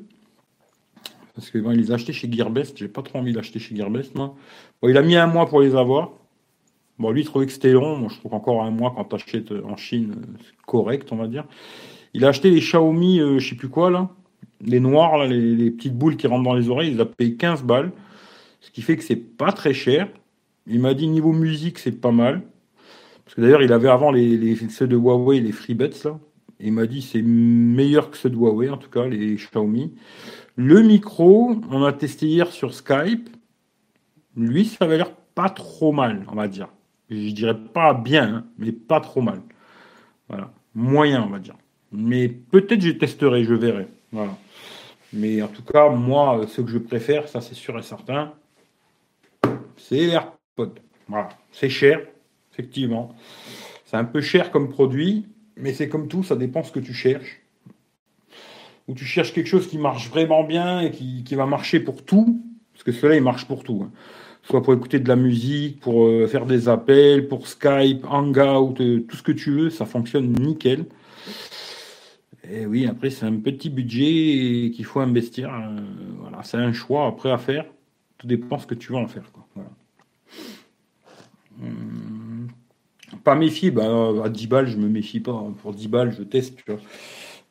Parce 1.33 1.49
que 1.49 1.57
bon, 1.57 1.71
il 1.71 1.79
les 1.79 1.91
a 1.91 1.95
achetés 1.95 2.13
chez 2.13 2.31
Gearbest. 2.31 2.77
J'ai 2.77 2.87
pas 2.87 3.01
trop 3.01 3.19
envie 3.19 3.33
d'acheter 3.33 3.59
chez 3.59 3.75
Gearbest, 3.75 4.13
moi. 4.15 4.35
Bon, 4.81 4.89
il 4.89 4.97
a 4.97 5.01
mis 5.01 5.15
un 5.15 5.27
mois 5.27 5.47
pour 5.47 5.61
les 5.61 5.75
avoir. 5.75 6.11
Bon, 6.97 7.11
lui, 7.11 7.21
il 7.21 7.25
trouvait 7.25 7.45
que 7.45 7.51
c'était 7.51 7.71
long. 7.71 7.97
Moi, 7.97 8.09
je 8.09 8.19
trouve 8.19 8.33
encore 8.33 8.63
un 8.63 8.71
mois 8.71 8.93
quand 8.95 9.05
tu 9.05 9.15
achètes 9.15 9.51
euh, 9.51 9.63
en 9.65 9.75
Chine, 9.75 10.15
euh, 10.17 10.37
c'est 10.39 10.65
correct, 10.65 11.11
on 11.11 11.17
va 11.17 11.27
dire. 11.27 11.45
Il 12.13 12.23
a 12.23 12.29
acheté 12.29 12.49
les 12.49 12.61
Xiaomi, 12.61 13.19
euh, 13.19 13.39
je 13.39 13.49
sais 13.49 13.55
plus 13.55 13.67
quoi, 13.67 13.89
là. 13.89 14.09
Les 14.61 14.79
noirs, 14.79 15.25
les, 15.27 15.69
petites 15.71 15.97
boules 15.97 16.15
qui 16.15 16.27
rentrent 16.27 16.43
dans 16.43 16.53
les 16.53 16.69
oreilles, 16.69 16.93
il 16.93 17.01
a 17.01 17.05
payé 17.05 17.35
15 17.35 17.63
balles. 17.63 17.91
Ce 18.61 18.71
qui 18.71 18.81
fait 18.81 18.95
que 18.95 19.03
c'est 19.03 19.17
pas 19.17 19.51
très 19.51 19.73
cher. 19.73 20.07
Il 20.65 20.79
m'a 20.79 20.93
dit 20.93 21.07
niveau 21.07 21.33
musique, 21.33 21.77
c'est 21.77 21.91
pas 21.91 22.11
mal. 22.11 22.41
Parce 23.25 23.35
que 23.35 23.41
d'ailleurs, 23.41 23.61
il 23.61 23.73
avait 23.73 23.89
avant 23.89 24.11
les, 24.11 24.55
ceux 24.69 24.87
de 24.87 24.95
Huawei, 24.95 25.41
les 25.41 25.51
FreeBuds, 25.51 26.05
là. 26.05 26.19
il 26.59 26.71
m'a 26.71 26.85
dit 26.85 27.01
c'est 27.01 27.21
meilleur 27.21 28.09
que 28.11 28.17
ceux 28.17 28.29
de 28.29 28.35
Huawei, 28.35 28.69
en 28.69 28.77
tout 28.77 28.89
cas, 28.89 29.05
les 29.05 29.35
Xiaomi. 29.35 29.93
Le 30.55 30.81
micro, 30.81 31.57
on 31.69 31.83
a 31.83 31.91
testé 31.91 32.27
hier 32.27 32.51
sur 32.51 32.73
Skype. 32.73 33.29
Lui, 34.37 34.65
ça 34.65 34.85
avait 34.85 34.97
l'air 34.97 35.11
pas 35.11 35.49
trop 35.49 35.91
mal, 35.91 36.25
on 36.31 36.35
va 36.35 36.47
dire. 36.47 36.69
Je 37.09 37.31
dirais 37.31 37.57
pas 37.57 37.93
bien, 37.93 38.35
hein, 38.35 38.45
mais 38.57 38.71
pas 38.71 38.99
trop 38.99 39.21
mal. 39.21 39.41
Voilà. 40.27 40.51
Moyen, 40.73 41.23
on 41.23 41.29
va 41.29 41.39
dire. 41.39 41.55
Mais 41.91 42.27
peut-être 42.27 42.81
je 42.81 42.91
testerai, 42.91 43.43
je 43.43 43.53
verrai. 43.53 43.87
Voilà. 44.11 44.35
Mais 45.13 45.41
en 45.41 45.47
tout 45.47 45.63
cas, 45.63 45.89
moi, 45.89 46.45
ce 46.47 46.61
que 46.61 46.69
je 46.69 46.77
préfère, 46.77 47.27
ça 47.27 47.41
c'est 47.41 47.53
sûr 47.53 47.77
et 47.77 47.83
certain, 47.83 48.33
c'est 49.77 50.07
l'AirPod. 50.07 50.79
Voilà. 51.07 51.29
C'est 51.51 51.69
cher, 51.69 52.01
effectivement. 52.51 53.15
C'est 53.85 53.97
un 53.97 54.05
peu 54.05 54.21
cher 54.21 54.51
comme 54.51 54.69
produit, 54.69 55.27
mais 55.55 55.73
c'est 55.73 55.87
comme 55.87 56.07
tout, 56.07 56.23
ça 56.23 56.35
dépend 56.35 56.63
ce 56.63 56.71
que 56.71 56.79
tu 56.79 56.93
cherches. 56.93 57.41
Ou 58.87 58.93
tu 58.93 59.05
cherches 59.05 59.33
quelque 59.33 59.47
chose 59.47 59.67
qui 59.67 59.77
marche 59.77 60.09
vraiment 60.09 60.43
bien 60.43 60.81
et 60.81 60.91
qui, 60.91 61.23
qui 61.23 61.35
va 61.35 61.45
marcher 61.45 61.79
pour 61.79 62.03
tout, 62.03 62.43
parce 62.73 62.83
que 62.83 62.91
cela, 62.91 63.15
il 63.15 63.23
marche 63.23 63.45
pour 63.45 63.63
tout. 63.63 63.85
Hein 63.85 63.91
soit 64.47 64.61
pour 64.61 64.73
écouter 64.73 64.99
de 64.99 65.07
la 65.07 65.15
musique, 65.15 65.79
pour 65.79 66.05
euh, 66.05 66.27
faire 66.27 66.45
des 66.45 66.69
appels, 66.69 67.27
pour 67.27 67.47
Skype, 67.47 68.05
Hangout, 68.07 68.79
euh, 68.79 68.99
tout 69.07 69.17
ce 69.17 69.23
que 69.23 69.31
tu 69.31 69.51
veux, 69.51 69.69
ça 69.69 69.85
fonctionne 69.85 70.31
nickel. 70.33 70.85
Et 72.49 72.67
oui, 72.67 72.85
après, 72.85 73.09
c'est 73.09 73.25
un 73.25 73.37
petit 73.37 73.71
budget 73.71 74.71
qu'il 74.71 74.85
faut 74.85 74.99
investir. 74.99 75.51
Euh, 75.51 75.79
voilà, 76.19 76.43
c'est 76.43 76.57
un 76.57 76.73
choix 76.73 77.07
après 77.07 77.31
à 77.31 77.39
faire. 77.39 77.65
Tout 78.19 78.27
dépend 78.27 78.59
ce 78.59 78.67
que 78.67 78.75
tu 78.75 78.91
veux 78.91 78.99
en 78.99 79.07
faire. 79.07 79.23
Hum, 81.61 82.47
pas 83.23 83.33
méfier, 83.33 83.71
bah, 83.71 84.11
à 84.23 84.29
10 84.29 84.47
balles, 84.47 84.67
je 84.67 84.77
me 84.77 84.87
méfie 84.87 85.21
pas. 85.21 85.43
Pour 85.61 85.73
10 85.73 85.87
balles, 85.87 86.13
je 86.15 86.21
teste, 86.21 86.57
tu 86.57 86.71
vois. 86.71 86.79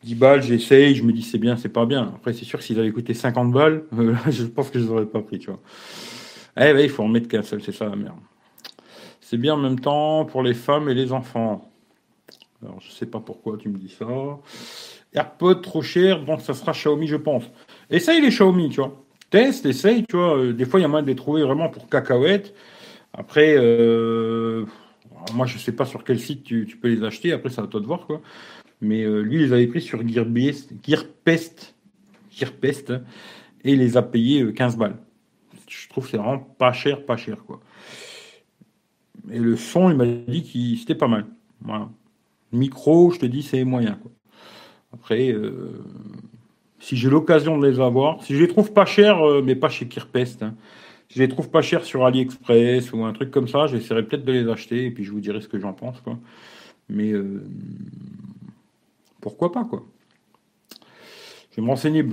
10 0.04 0.14
balles, 0.14 0.42
j'essaye, 0.42 0.94
je 0.94 1.02
me 1.02 1.12
dis 1.12 1.22
c'est 1.22 1.38
bien, 1.38 1.56
c'est 1.56 1.70
pas 1.70 1.86
bien. 1.86 2.12
Après, 2.14 2.32
c'est 2.32 2.44
sûr 2.44 2.60
que 2.60 2.64
s'ils 2.64 2.78
avaient 2.78 2.92
coûté 2.92 3.14
50 3.14 3.50
balles, 3.50 3.84
je 4.30 4.44
pense 4.44 4.70
que 4.70 4.78
je 4.78 4.84
les 4.84 4.90
aurais 4.90 5.06
pas 5.06 5.22
pris, 5.22 5.40
tu 5.40 5.50
vois. 5.50 5.60
Eh 6.56 6.72
ben, 6.72 6.78
il 6.78 6.88
faut 6.88 7.02
en 7.02 7.08
mettre 7.08 7.28
qu'un 7.28 7.42
seul, 7.42 7.62
c'est 7.62 7.72
ça 7.72 7.86
la 7.86 7.96
merde. 7.96 8.18
C'est 9.20 9.38
bien 9.38 9.54
en 9.54 9.58
même 9.58 9.80
temps 9.80 10.24
pour 10.24 10.42
les 10.42 10.54
femmes 10.54 10.88
et 10.88 10.94
les 10.94 11.12
enfants. 11.12 11.70
Alors, 12.62 12.80
je 12.80 12.90
sais 12.90 13.06
pas 13.06 13.20
pourquoi 13.20 13.56
tu 13.58 13.68
me 13.68 13.78
dis 13.78 13.88
ça. 13.88 14.06
AirPod 15.12 15.62
trop 15.62 15.82
cher, 15.82 16.24
donc 16.24 16.40
ça 16.40 16.54
sera 16.54 16.72
Xiaomi, 16.72 17.06
je 17.06 17.16
pense. 17.16 17.44
Essaye 17.90 18.20
les 18.20 18.30
Xiaomi, 18.30 18.70
tu 18.70 18.80
vois. 18.80 19.04
Teste, 19.30 19.66
essaye, 19.66 20.04
tu 20.06 20.16
vois. 20.16 20.38
Euh, 20.38 20.52
des 20.52 20.64
fois, 20.64 20.80
il 20.80 20.82
y 20.82 20.86
a 20.86 20.88
moyen 20.88 21.02
de 21.02 21.08
les 21.08 21.16
trouver 21.16 21.42
vraiment 21.42 21.68
pour 21.68 21.88
cacahuètes. 21.88 22.54
Après, 23.12 23.54
euh, 23.56 24.64
moi, 25.34 25.46
je 25.46 25.58
sais 25.58 25.72
pas 25.72 25.84
sur 25.84 26.04
quel 26.04 26.20
site 26.20 26.44
tu, 26.44 26.66
peux 26.80 26.88
les 26.88 27.02
acheter. 27.04 27.32
Après, 27.32 27.50
ça 27.50 27.62
va 27.62 27.68
toi 27.68 27.80
de 27.80 27.86
voir, 27.86 28.06
quoi. 28.06 28.20
Mais 28.80 29.02
euh, 29.04 29.20
lui, 29.20 29.36
il 29.36 29.42
les 29.46 29.52
avait 29.52 29.66
pris 29.66 29.80
sur 29.80 30.06
Gearpest, 30.06 30.74
Gearpest, 32.30 32.92
et 33.64 33.72
il 33.72 33.78
les 33.78 33.96
a 33.96 34.02
payés 34.02 34.52
15 34.52 34.76
balles. 34.76 34.96
Trouve 35.94 36.08
c'est 36.08 36.16
vraiment 36.16 36.40
pas 36.40 36.72
cher, 36.72 37.06
pas 37.06 37.16
cher, 37.16 37.44
quoi. 37.46 37.60
Et 39.30 39.38
le 39.38 39.54
son, 39.54 39.90
il 39.90 39.96
m'a 39.96 40.06
dit 40.06 40.42
que 40.42 40.76
c'était 40.76 40.96
pas 40.96 41.06
mal. 41.06 41.24
Voilà. 41.60 41.88
Micro, 42.50 43.12
je 43.12 43.20
te 43.20 43.26
dis, 43.26 43.44
c'est 43.44 43.62
moyen, 43.62 43.92
quoi. 44.02 44.10
Après, 44.92 45.30
euh, 45.30 45.84
si 46.80 46.96
j'ai 46.96 47.08
l'occasion 47.08 47.58
de 47.58 47.68
les 47.68 47.78
avoir, 47.78 48.24
si 48.24 48.34
je 48.34 48.40
les 48.40 48.48
trouve 48.48 48.72
pas 48.72 48.86
chers, 48.86 49.22
euh, 49.22 49.40
mais 49.40 49.54
pas 49.54 49.68
chez 49.68 49.86
Kirpest, 49.86 50.42
hein, 50.42 50.56
si 51.08 51.20
je 51.20 51.22
les 51.22 51.28
trouve 51.28 51.48
pas 51.48 51.62
chers 51.62 51.84
sur 51.84 52.04
AliExpress 52.04 52.92
ou 52.92 53.04
un 53.04 53.12
truc 53.12 53.30
comme 53.30 53.46
ça, 53.46 53.68
j'essaierai 53.68 54.02
peut-être 54.02 54.24
de 54.24 54.32
les 54.32 54.48
acheter 54.50 54.86
et 54.86 54.90
puis 54.90 55.04
je 55.04 55.12
vous 55.12 55.20
dirai 55.20 55.40
ce 55.42 55.46
que 55.46 55.60
j'en 55.60 55.74
pense. 55.74 56.00
Quoi. 56.00 56.18
Mais 56.88 57.12
euh, 57.12 57.46
pourquoi 59.20 59.52
pas 59.52 59.64
quoi 59.64 59.84
Je 61.52 61.56
vais 61.60 61.62
me 61.62 61.68
renseigner. 61.68 62.04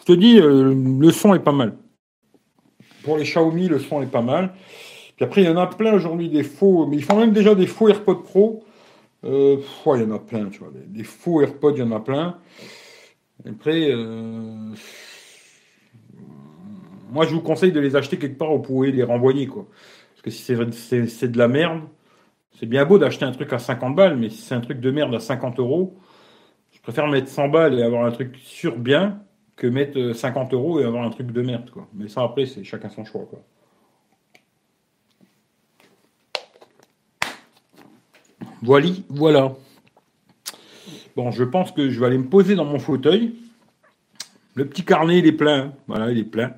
Je 0.00 0.04
te 0.04 0.12
dis, 0.12 0.38
le 0.38 1.10
son 1.10 1.32
est 1.32 1.40
pas 1.40 1.52
mal. 1.52 1.78
Pour 3.04 3.16
les 3.16 3.24
Xiaomi, 3.24 3.68
le 3.68 3.78
son 3.78 4.02
est 4.02 4.06
pas 4.06 4.22
mal. 4.22 4.54
Puis 5.16 5.24
après, 5.24 5.42
il 5.42 5.44
y 5.44 5.48
en 5.48 5.56
a 5.56 5.66
plein 5.66 5.92
aujourd'hui 5.92 6.28
des 6.28 6.42
faux, 6.42 6.86
mais 6.86 6.96
ils 6.96 7.04
font 7.04 7.18
même 7.18 7.32
déjà 7.32 7.54
des 7.54 7.66
faux 7.66 7.88
AirPods 7.88 8.22
Pro 8.22 8.64
euh, 9.24 9.56
il 9.86 10.02
y 10.02 10.04
en 10.04 10.10
a 10.10 10.18
plein, 10.18 10.46
tu 10.50 10.58
vois. 10.58 10.70
Des, 10.86 11.04
faux 11.04 11.40
AirPods, 11.40 11.72
il 11.76 11.78
y 11.78 11.82
en 11.82 11.92
a 11.92 12.00
plein. 12.00 12.38
Après, 13.48 13.90
euh, 13.90 14.74
moi, 17.10 17.26
je 17.26 17.34
vous 17.34 17.40
conseille 17.40 17.72
de 17.72 17.80
les 17.80 17.96
acheter 17.96 18.18
quelque 18.18 18.36
part 18.38 18.52
où 18.52 18.56
vous 18.56 18.62
pouvez 18.62 18.92
les 18.92 19.02
renvoyer, 19.02 19.46
quoi. 19.46 19.66
Parce 20.10 20.22
que 20.22 20.30
si 20.30 20.42
c'est 21.08 21.28
de 21.28 21.38
la 21.38 21.48
merde, 21.48 21.82
c'est 22.58 22.66
bien 22.66 22.84
beau 22.84 22.98
d'acheter 22.98 23.24
un 23.24 23.32
truc 23.32 23.52
à 23.52 23.58
50 23.58 23.94
balles, 23.96 24.16
mais 24.16 24.28
si 24.28 24.42
c'est 24.42 24.54
un 24.54 24.60
truc 24.60 24.80
de 24.80 24.90
merde 24.90 25.14
à 25.14 25.20
50 25.20 25.58
euros, 25.58 25.98
je 26.72 26.80
préfère 26.80 27.06
mettre 27.08 27.28
100 27.28 27.48
balles 27.48 27.78
et 27.78 27.82
avoir 27.82 28.04
un 28.04 28.10
truc 28.10 28.36
sur 28.44 28.76
bien 28.76 29.22
que 29.56 29.66
mettre 29.66 30.12
50 30.12 30.52
euros 30.52 30.80
et 30.80 30.84
avoir 30.84 31.04
un 31.04 31.10
truc 31.10 31.30
de 31.30 31.42
merde, 31.42 31.70
quoi. 31.70 31.86
Mais 31.94 32.08
ça, 32.08 32.22
après, 32.22 32.46
c'est 32.46 32.64
chacun 32.64 32.88
son 32.90 33.04
choix. 33.04 33.28
Voilà, 38.62 38.88
voilà. 39.08 39.54
Bon, 41.16 41.30
je 41.30 41.44
pense 41.44 41.70
que 41.70 41.90
je 41.90 42.00
vais 42.00 42.06
aller 42.06 42.18
me 42.18 42.28
poser 42.28 42.54
dans 42.54 42.64
mon 42.64 42.78
fauteuil. 42.78 43.34
Le 44.54 44.66
petit 44.66 44.84
carnet, 44.84 45.18
il 45.18 45.26
est 45.26 45.32
plein. 45.32 45.66
Hein. 45.66 45.72
Voilà, 45.86 46.10
il 46.10 46.18
est 46.18 46.24
plein. 46.24 46.54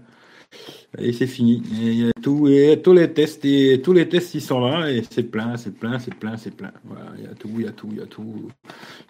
Et 0.98 1.12
c'est 1.12 1.26
fini. 1.26 1.62
Et 1.82 2.10
tout, 2.22 2.48
et 2.48 2.80
tous 2.82 2.92
les 2.92 3.12
tests, 3.12 3.44
et 3.44 3.80
tous 3.82 3.92
les 3.92 4.08
tests, 4.08 4.34
ils 4.34 4.40
sont 4.40 4.60
là, 4.60 4.90
et 4.90 5.02
c'est 5.10 5.24
plein, 5.24 5.56
c'est 5.56 5.74
plein, 5.74 5.98
c'est 5.98 6.14
plein, 6.14 6.36
c'est 6.36 6.54
plein. 6.54 6.72
Voilà, 6.84 7.12
il 7.18 7.24
y 7.24 7.26
a 7.26 7.34
tout, 7.34 7.50
il 7.56 7.64
y 7.64 7.68
a 7.68 7.72
tout, 7.72 7.88
il 7.90 7.98
y 7.98 8.00
a 8.00 8.06
tout. 8.06 8.48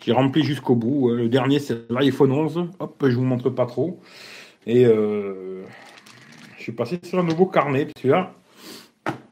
J'ai 0.04 0.12
rempli 0.12 0.42
jusqu'au 0.42 0.74
bout. 0.74 1.10
Le 1.10 1.28
dernier, 1.28 1.58
c'est 1.58 1.90
l'iPhone 1.90 2.32
11. 2.32 2.70
Hop, 2.80 3.04
je 3.06 3.14
vous 3.14 3.24
montre 3.24 3.50
pas 3.50 3.66
trop. 3.66 4.00
Et 4.66 4.84
euh, 4.84 5.62
je 6.56 6.62
suis 6.62 6.72
passé 6.72 6.98
sur 7.02 7.20
un 7.20 7.22
nouveau 7.22 7.46
carnet, 7.46 7.86
celui-là, 7.96 8.34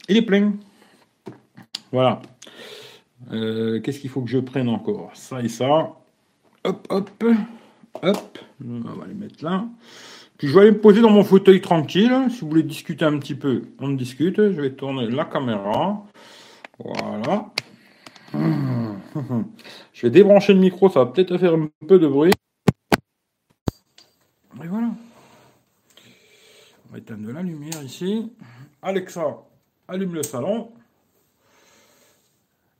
il 0.08 0.16
est 0.16 0.22
plein. 0.22 0.52
Voilà. 1.90 2.22
Euh, 3.32 3.80
qu'est-ce 3.80 3.98
qu'il 3.98 4.10
faut 4.10 4.20
que 4.20 4.30
je 4.30 4.38
prenne 4.38 4.68
encore? 4.68 5.10
Ça 5.14 5.42
et 5.42 5.48
ça. 5.48 5.92
Hop, 6.62 6.86
hop, 6.88 7.10
hop. 8.02 8.38
On 8.64 8.80
va 8.80 9.06
les 9.06 9.14
mettre 9.14 9.42
là. 9.42 9.66
Je 10.46 10.52
vais 10.52 10.60
aller 10.60 10.72
me 10.72 10.80
poser 10.80 11.00
dans 11.00 11.08
mon 11.08 11.24
fauteuil 11.24 11.62
tranquille. 11.62 12.12
Si 12.28 12.40
vous 12.42 12.50
voulez 12.50 12.62
discuter 12.62 13.06
un 13.06 13.18
petit 13.18 13.34
peu, 13.34 13.62
on 13.78 13.88
discute. 13.88 14.36
Je 14.36 14.60
vais 14.60 14.72
tourner 14.74 15.08
la 15.08 15.24
caméra. 15.24 16.04
Voilà. 16.78 17.50
Je 19.94 20.02
vais 20.02 20.10
débrancher 20.10 20.52
le 20.52 20.60
micro, 20.60 20.90
ça 20.90 21.02
va 21.02 21.06
peut-être 21.06 21.38
faire 21.38 21.54
un 21.54 21.70
peu 21.88 21.98
de 21.98 22.06
bruit. 22.06 22.34
Et 24.62 24.66
voilà. 24.66 24.90
On 26.88 26.92
va 26.92 26.98
éteindre 26.98 27.26
de 27.26 27.32
la 27.32 27.42
lumière 27.42 27.82
ici. 27.82 28.30
Alexa, 28.82 29.38
allume 29.88 30.14
le 30.14 30.22
salon. 30.22 30.72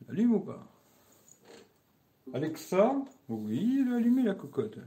Allume 0.07 0.35
ou 0.35 0.39
pas? 0.41 0.63
Alexa? 2.31 2.93
Oui, 3.27 3.79
il 3.81 3.91
a 3.91 3.95
allumé 3.95 4.21
la 4.21 4.35
cocotte. 4.35 4.77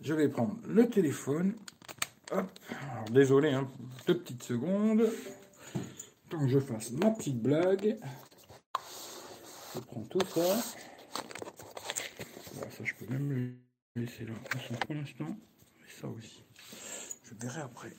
Je 0.00 0.14
vais 0.14 0.28
prendre 0.28 0.56
le 0.68 0.88
téléphone. 0.88 1.54
Alors, 2.30 2.46
désolé, 3.10 3.50
hein, 3.50 3.68
deux 4.06 4.18
petites 4.18 4.42
secondes. 4.44 5.04
Tant 6.28 6.38
que 6.38 6.48
je 6.48 6.60
fasse 6.60 6.92
ma 6.92 7.10
petite 7.10 7.42
blague. 7.42 7.98
Je 9.74 9.80
prends 9.80 10.02
tout 10.02 10.20
ça. 10.32 10.56
ça, 12.54 12.84
je 12.84 12.94
peux 12.94 13.12
même 13.12 13.32
le 13.96 14.02
laisser 14.02 14.26
là 14.26 14.34
pour 14.86 14.94
l'instant. 14.94 15.36
Et 15.84 16.00
ça 16.00 16.06
aussi. 16.06 16.44
Je 17.24 17.34
verrai 17.34 17.62
après. 17.62 17.92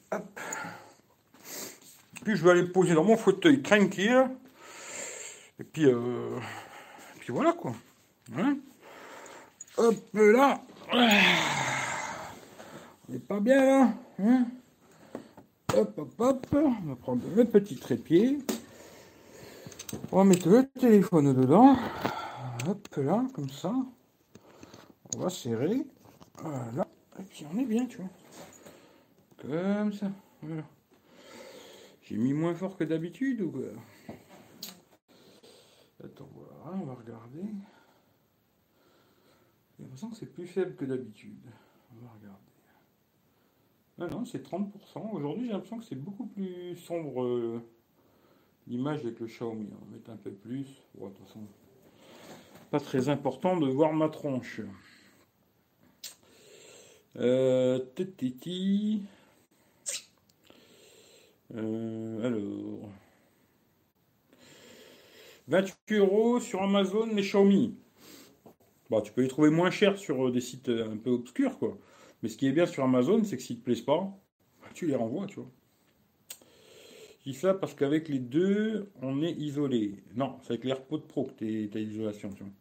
Puis 2.23 2.35
je 2.37 2.43
vais 2.43 2.51
aller 2.51 2.67
poser 2.67 2.93
dans 2.93 3.03
mon 3.03 3.17
fauteuil 3.17 3.61
tranquille. 3.61 4.29
Et 5.59 5.63
puis, 5.63 5.85
euh, 5.85 6.39
puis 7.19 7.33
voilà 7.33 7.51
quoi. 7.53 7.73
Hein 8.37 8.57
Hop 9.77 9.95
là. 10.13 10.61
Pas 13.19 13.39
bien 13.39 13.65
là. 13.65 13.93
Hein 14.19 14.47
hop, 15.76 15.97
hop, 15.97 16.13
hop. 16.19 16.47
On 16.54 16.88
va 16.88 16.95
prendre 16.95 17.24
le 17.36 17.45
petit 17.45 17.76
trépied. 17.76 18.39
On 20.12 20.17
va 20.17 20.24
mettre 20.24 20.50
le 20.50 20.65
téléphone 20.67 21.34
dedans. 21.34 21.76
Hop 22.67 22.88
là, 22.97 23.26
comme 23.34 23.50
ça. 23.50 23.74
On 25.15 25.19
va 25.19 25.30
serrer. 25.30 25.86
Voilà. 26.38 26.88
Et 27.19 27.24
puis 27.24 27.45
on 27.54 27.58
est 27.58 27.65
bien, 27.65 27.86
tu 27.86 27.97
vois. 27.97 28.10
Comme 29.41 29.93
ça. 29.93 30.12
J'ai 32.04 32.17
mis 32.17 32.34
moins 32.34 32.56
fort 32.56 32.78
que 32.78 32.84
d'habitude 32.84 33.41
ou 33.41 33.52
quoi? 33.52 33.62
Attends, 36.04 36.30
voilà, 36.34 36.78
on 36.82 36.86
va 36.86 36.93
regarder. 36.93 37.43
J'ai 39.78 39.84
l'impression 39.84 40.10
que 40.10 40.17
c'est 40.17 40.34
plus 40.34 40.47
faible 40.47 40.76
que 40.76 40.86
d'habitude. 40.86 41.45
On 41.91 42.06
va 42.06 42.12
regarder. 42.13 42.50
Ah 44.03 44.07
non, 44.07 44.25
c'est 44.25 44.43
30%. 44.43 45.11
Aujourd'hui, 45.13 45.45
j'ai 45.45 45.51
l'impression 45.51 45.77
que 45.77 45.85
c'est 45.85 45.93
beaucoup 45.93 46.25
plus 46.25 46.75
sombre 46.75 47.23
euh, 47.23 47.61
l'image 48.65 49.01
avec 49.01 49.19
le 49.19 49.27
Xiaomi. 49.27 49.67
On 49.79 49.85
va 49.85 49.91
mettre 49.91 50.09
un 50.09 50.15
peu 50.15 50.31
plus. 50.31 50.65
Bon, 50.95 51.07
de 51.07 51.13
toute 51.13 51.27
façon, 51.27 51.41
pas 52.71 52.79
très 52.79 53.09
important 53.09 53.59
de 53.59 53.67
voir 53.67 53.93
ma 53.93 54.09
tronche. 54.09 54.61
Euh, 57.17 57.79
euh, 61.53 62.25
alors. 62.25 62.89
28 65.47 65.97
euros 65.97 66.39
sur 66.39 66.63
Amazon, 66.63 67.05
les 67.05 67.21
Xiaomi. 67.21 67.75
Bah, 68.89 69.01
tu 69.03 69.11
peux 69.11 69.21
les 69.21 69.27
trouver 69.27 69.51
moins 69.51 69.69
cher 69.69 69.95
sur 69.99 70.27
euh, 70.27 70.31
des 70.31 70.41
sites 70.41 70.69
un 70.69 70.97
peu 70.97 71.11
obscurs, 71.11 71.59
quoi. 71.59 71.77
Mais 72.21 72.29
ce 72.29 72.38
qui 72.38 72.47
est 72.47 72.51
bien 72.51 72.65
sur 72.65 72.84
Amazon, 72.84 73.23
c'est 73.23 73.38
que 73.38 73.43
s'ils 73.43 73.60
te 73.60 73.63
plaisent 73.63 73.81
pas, 73.81 74.17
bah, 74.62 74.67
tu 74.73 74.88
les 74.88 74.95
renvoies, 74.95 75.25
tu 75.27 75.36
vois. 75.36 75.49
Je 77.19 77.31
dis 77.31 77.36
ça 77.36 77.53
parce 77.53 77.73
qu'avec 77.75 78.10
les 78.10 78.19
deux, 78.19 78.89
on 79.01 79.21
est 79.21 79.31
isolé. 79.31 80.03
Non, 80.15 80.38
c'est 80.41 80.53
avec 80.53 80.65
l'AirPod 80.65 81.03
Pro 81.03 81.25
que 81.25 81.34
tu 81.38 81.69
as 81.73 81.79
l'isolation, 81.79 82.29
tu 82.29 82.43
vois. 82.43 82.51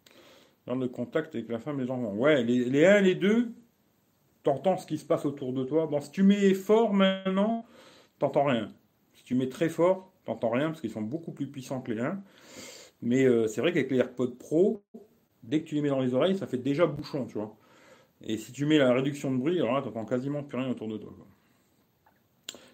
Dans 0.66 0.75
le 0.75 0.88
contact 0.88 1.35
avec 1.35 1.49
la 1.49 1.59
femme 1.59 1.81
et 1.81 1.85
les 1.85 1.90
enfants. 1.90 2.14
Ouais, 2.14 2.42
les, 2.42 2.64
les 2.66 2.85
1 2.85 3.01
les 3.01 3.14
2, 3.14 3.53
t'entends 4.42 4.77
ce 4.77 4.87
qui 4.87 4.99
se 4.99 5.05
passe 5.05 5.25
autour 5.25 5.53
de 5.53 5.64
toi. 5.64 5.87
Bon, 5.87 6.01
si 6.01 6.11
tu 6.11 6.23
mets 6.23 6.55
fort 6.55 6.92
maintenant, 6.92 7.64
t'entends 8.18 8.44
rien. 8.44 8.68
Si 9.14 9.25
tu 9.25 9.35
mets 9.35 9.49
très 9.49 9.68
fort, 9.70 10.12
t'entends 10.25 10.51
rien 10.51 10.68
parce 10.68 10.81
qu'ils 10.81 10.90
sont 10.90 11.03
beaucoup 11.03 11.33
plus 11.33 11.46
puissants 11.46 11.81
que 11.81 11.92
les 11.92 12.01
1. 12.01 12.23
Mais 13.03 13.25
euh, 13.25 13.49
c'est 13.49 13.61
vrai 13.62 13.73
qu'avec 13.73 13.90
les 13.90 13.99
AirPods 13.99 14.37
Pro, 14.38 14.83
dès 15.42 15.62
que 15.62 15.66
tu 15.68 15.75
les 15.75 15.83
mets 15.83 15.88
dans 15.88 16.01
les 16.01 16.14
oreilles, 16.14 16.37
ça 16.37 16.46
fait 16.46 16.59
déjà 16.59 16.87
bouchon, 16.87 17.27
tu 17.27 17.35
vois. 17.38 17.57
Et 18.22 18.37
si 18.37 18.52
tu 18.52 18.66
mets 18.66 18.78
la 18.78 18.92
réduction 18.92 19.33
de 19.33 19.38
bruit, 19.38 19.59
alors 19.59 19.74
là, 19.74 19.83
t'entends 19.83 20.04
quasiment 20.04 20.42
plus 20.42 20.59
rien 20.59 20.68
autour 20.70 20.88
de 20.88 20.98
toi. 20.98 21.12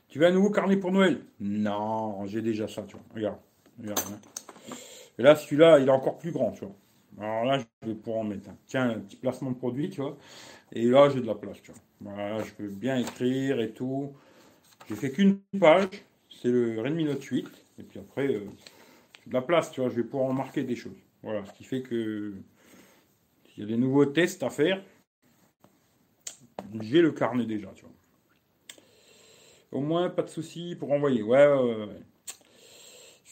Tu 0.08 0.18
veux 0.18 0.26
un 0.26 0.32
nouveau 0.32 0.50
carnet 0.50 0.76
pour 0.76 0.92
Noël? 0.92 1.20
Non, 1.40 2.26
j'ai 2.26 2.42
déjà 2.42 2.66
ça, 2.66 2.82
tu 2.82 2.96
vois. 2.96 3.04
Regarde. 3.14 3.38
regarde 3.78 4.00
hein. 4.12 4.18
Et 5.18 5.22
là, 5.22 5.36
celui-là, 5.36 5.78
il 5.78 5.88
est 5.88 5.90
encore 5.90 6.18
plus 6.18 6.32
grand, 6.32 6.52
tu 6.52 6.64
vois. 6.64 6.74
Alors 7.18 7.44
là, 7.44 7.58
je 7.58 7.88
vais 7.88 7.94
pouvoir 7.94 8.20
en 8.20 8.24
mettre 8.24 8.48
un. 8.50 8.56
Tiens, 8.66 8.90
un 8.90 8.98
petit 9.00 9.16
placement 9.16 9.50
de 9.50 9.56
produit, 9.56 9.88
tu 9.90 10.00
vois. 10.00 10.16
Et 10.72 10.84
là, 10.84 11.08
j'ai 11.08 11.20
de 11.20 11.26
la 11.26 11.34
place, 11.34 11.60
tu 11.62 11.70
vois. 11.70 11.80
Voilà, 12.00 12.42
je 12.42 12.52
peux 12.52 12.68
bien 12.68 12.98
écrire 12.98 13.60
et 13.60 13.70
tout. 13.70 14.12
J'ai 14.88 14.96
fait 14.96 15.10
qu'une 15.10 15.38
page, 15.58 15.88
c'est 16.30 16.48
le 16.48 16.80
Redmi 16.80 17.04
Note 17.04 17.22
8. 17.22 17.46
Et 17.78 17.82
puis 17.82 17.98
après, 17.98 18.26
euh, 18.26 18.40
de 19.26 19.32
la 19.32 19.42
place, 19.42 19.70
tu 19.70 19.80
vois, 19.80 19.90
je 19.90 19.96
vais 19.96 20.04
pouvoir 20.04 20.28
en 20.28 20.32
marquer 20.32 20.62
des 20.62 20.76
choses. 20.76 20.96
Voilà, 21.22 21.44
ce 21.46 21.52
qui 21.52 21.64
fait 21.64 21.82
que 21.82 22.34
s'il 23.48 23.64
y 23.64 23.66
a 23.66 23.68
des 23.68 23.76
nouveaux 23.76 24.06
tests 24.06 24.42
à 24.42 24.50
faire, 24.50 24.82
j'ai 26.82 27.00
le 27.00 27.12
carnet 27.12 27.46
déjà, 27.46 27.68
tu 27.74 27.82
vois. 27.82 27.92
Au 29.72 29.80
moins, 29.80 30.08
pas 30.08 30.22
de 30.22 30.28
souci 30.28 30.76
pour 30.78 30.92
envoyer. 30.92 31.22
Ouais, 31.22 31.46
ouais. 31.46 31.88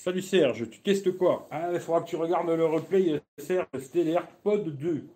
Salut 0.05 0.21
Serge, 0.21 0.69
tu 0.69 0.81
testes 0.81 1.17
quoi? 1.17 1.49
Ah, 1.51 1.71
il 1.73 1.81
faudra 1.81 2.03
que 2.03 2.09
tu 2.09 2.17
regardes 2.17 2.51
le 2.51 2.67
replay, 2.67 3.23
Serge, 3.39 3.67
c'était 3.79 4.05
les 4.05 4.13
AirPods 4.13 4.71
2. 4.71 5.07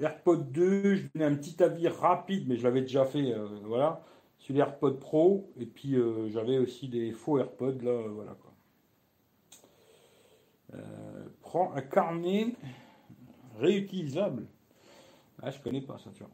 AirPods 0.00 0.36
2, 0.50 0.96
je 0.96 1.02
donnais 1.14 1.26
un 1.26 1.36
petit 1.36 1.62
avis 1.62 1.86
rapide, 1.86 2.48
mais 2.48 2.56
je 2.56 2.64
l'avais 2.64 2.80
déjà 2.80 3.04
fait, 3.04 3.32
euh, 3.32 3.46
voilà, 3.62 4.02
sur 4.38 4.52
les 4.52 4.58
AirPods 4.58 4.94
Pro, 4.94 5.48
et 5.60 5.66
puis 5.66 5.94
euh, 5.94 6.28
j'avais 6.28 6.58
aussi 6.58 6.88
des 6.88 7.12
faux 7.12 7.38
AirPods, 7.38 7.78
là, 7.82 7.90
euh, 7.90 8.08
voilà 8.08 8.34
quoi. 8.34 8.52
prends 11.42 11.72
un 11.74 11.82
carnet 11.82 12.56
réutilisable. 13.60 14.46
Ah, 15.40 15.52
je 15.52 15.60
connais 15.60 15.82
pas 15.82 15.98
ça, 15.98 16.10
tu 16.12 16.24
vois. 16.24 16.32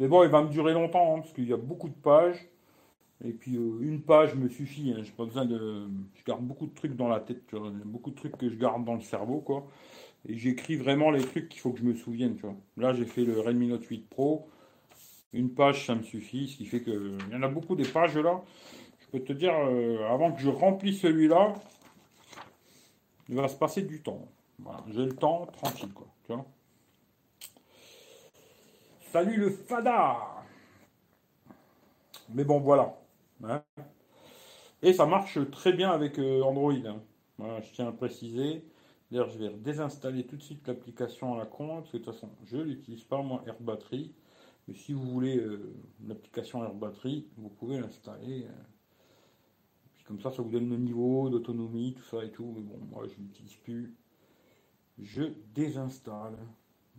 Mais 0.00 0.08
bon, 0.08 0.24
il 0.24 0.30
va 0.30 0.42
me 0.42 0.48
durer 0.48 0.72
longtemps, 0.72 1.16
hein, 1.16 1.20
parce 1.20 1.32
qu'il 1.32 1.48
y 1.48 1.52
a 1.52 1.56
beaucoup 1.56 1.88
de 1.88 1.94
pages. 1.94 2.48
Et 3.24 3.32
puis 3.32 3.56
euh, 3.56 3.78
une 3.82 4.02
page 4.02 4.34
me 4.34 4.48
suffit. 4.48 4.92
Hein. 4.92 5.02
Pas 5.16 5.24
besoin 5.24 5.44
de. 5.44 5.86
Je 6.14 6.24
garde 6.24 6.42
beaucoup 6.42 6.66
de 6.66 6.74
trucs 6.74 6.96
dans 6.96 7.08
la 7.08 7.20
tête. 7.20 7.46
Tu 7.46 7.56
vois. 7.56 7.70
Beaucoup 7.84 8.10
de 8.10 8.16
trucs 8.16 8.36
que 8.36 8.48
je 8.48 8.56
garde 8.56 8.84
dans 8.84 8.94
le 8.94 9.00
cerveau, 9.00 9.40
quoi. 9.40 9.66
Et 10.28 10.36
j'écris 10.36 10.76
vraiment 10.76 11.10
les 11.10 11.22
trucs 11.22 11.48
qu'il 11.48 11.60
faut 11.60 11.70
que 11.72 11.78
je 11.78 11.84
me 11.84 11.94
souvienne. 11.94 12.36
Là, 12.76 12.92
j'ai 12.92 13.04
fait 13.04 13.24
le 13.24 13.40
Redmi 13.40 13.68
Note 13.68 13.84
8 13.84 14.08
Pro. 14.08 14.48
Une 15.32 15.50
page, 15.50 15.86
ça 15.86 15.94
me 15.94 16.02
suffit. 16.02 16.48
Ce 16.48 16.56
qui 16.56 16.66
fait 16.66 16.80
que 16.80 17.16
il 17.28 17.32
y 17.32 17.36
en 17.36 17.42
a 17.42 17.48
beaucoup 17.48 17.74
des 17.74 17.84
pages 17.84 18.16
là. 18.16 18.42
Je 19.00 19.18
peux 19.18 19.24
te 19.24 19.32
dire, 19.32 19.54
euh, 19.54 20.08
avant 20.10 20.32
que 20.32 20.40
je 20.40 20.48
remplisse 20.48 21.00
celui-là, 21.00 21.54
il 23.28 23.36
va 23.36 23.46
se 23.48 23.56
passer 23.56 23.82
du 23.82 24.00
temps. 24.00 24.26
J'ai 24.88 25.04
le 25.04 25.14
temps, 25.14 25.46
tranquille, 25.46 25.92
quoi. 25.92 26.06
Salut 29.12 29.36
le 29.36 29.50
Fada 29.50 30.42
Mais 32.30 32.44
bon, 32.44 32.60
voilà. 32.60 32.98
Hein. 33.44 33.62
Et 34.80 34.94
ça 34.94 35.04
marche 35.04 35.38
très 35.50 35.74
bien 35.74 35.90
avec 35.90 36.18
euh, 36.18 36.40
Android. 36.40 36.72
Hein. 36.72 36.98
je 37.38 37.74
tiens 37.74 37.88
à 37.88 37.92
préciser. 37.92 38.64
D'ailleurs, 39.10 39.28
je 39.28 39.36
vais 39.36 39.50
désinstaller 39.50 40.24
tout 40.24 40.36
de 40.36 40.42
suite 40.42 40.66
l'application 40.66 41.34
à 41.34 41.36
la 41.36 41.44
con, 41.44 41.80
parce 41.80 41.90
que 41.90 41.98
de 41.98 42.02
toute 42.02 42.14
façon, 42.14 42.30
je 42.44 42.56
ne 42.56 42.62
l'utilise 42.62 43.04
pas, 43.04 43.20
moi, 43.20 43.44
Air 43.46 43.56
Battery. 43.60 44.14
Mais 44.66 44.72
si 44.72 44.94
vous 44.94 45.04
voulez 45.04 45.36
euh, 45.36 45.74
l'application 46.08 46.64
Air 46.64 46.72
Battery, 46.72 47.28
vous 47.36 47.50
pouvez 47.50 47.78
l'installer. 47.78 48.46
Euh. 48.46 48.62
Comme 50.06 50.22
ça, 50.22 50.30
ça 50.30 50.40
vous 50.40 50.48
donne 50.50 50.70
le 50.70 50.78
niveau 50.78 51.28
d'autonomie, 51.28 51.92
tout 51.92 52.04
ça 52.04 52.24
et 52.24 52.30
tout. 52.30 52.50
Mais 52.56 52.62
bon, 52.62 52.78
moi, 52.90 53.06
je 53.08 53.20
l'utilise 53.20 53.56
plus. 53.56 53.94
Je 54.98 55.24
désinstalle. 55.54 56.38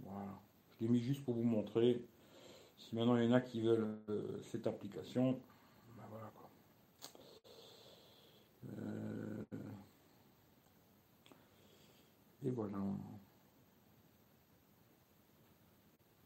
Voilà. 0.04 0.43
L'ai 0.84 0.90
mis 0.90 1.00
juste 1.00 1.24
pour 1.24 1.34
vous 1.34 1.44
montrer. 1.44 2.04
Si 2.78 2.94
maintenant 2.94 3.16
il 3.16 3.24
y 3.24 3.28
en 3.30 3.32
a 3.32 3.40
qui 3.40 3.62
veulent 3.62 3.98
cette 4.42 4.68
application, 4.68 5.40
euh, 8.68 9.44
et 12.44 12.50
voilà. 12.50 12.78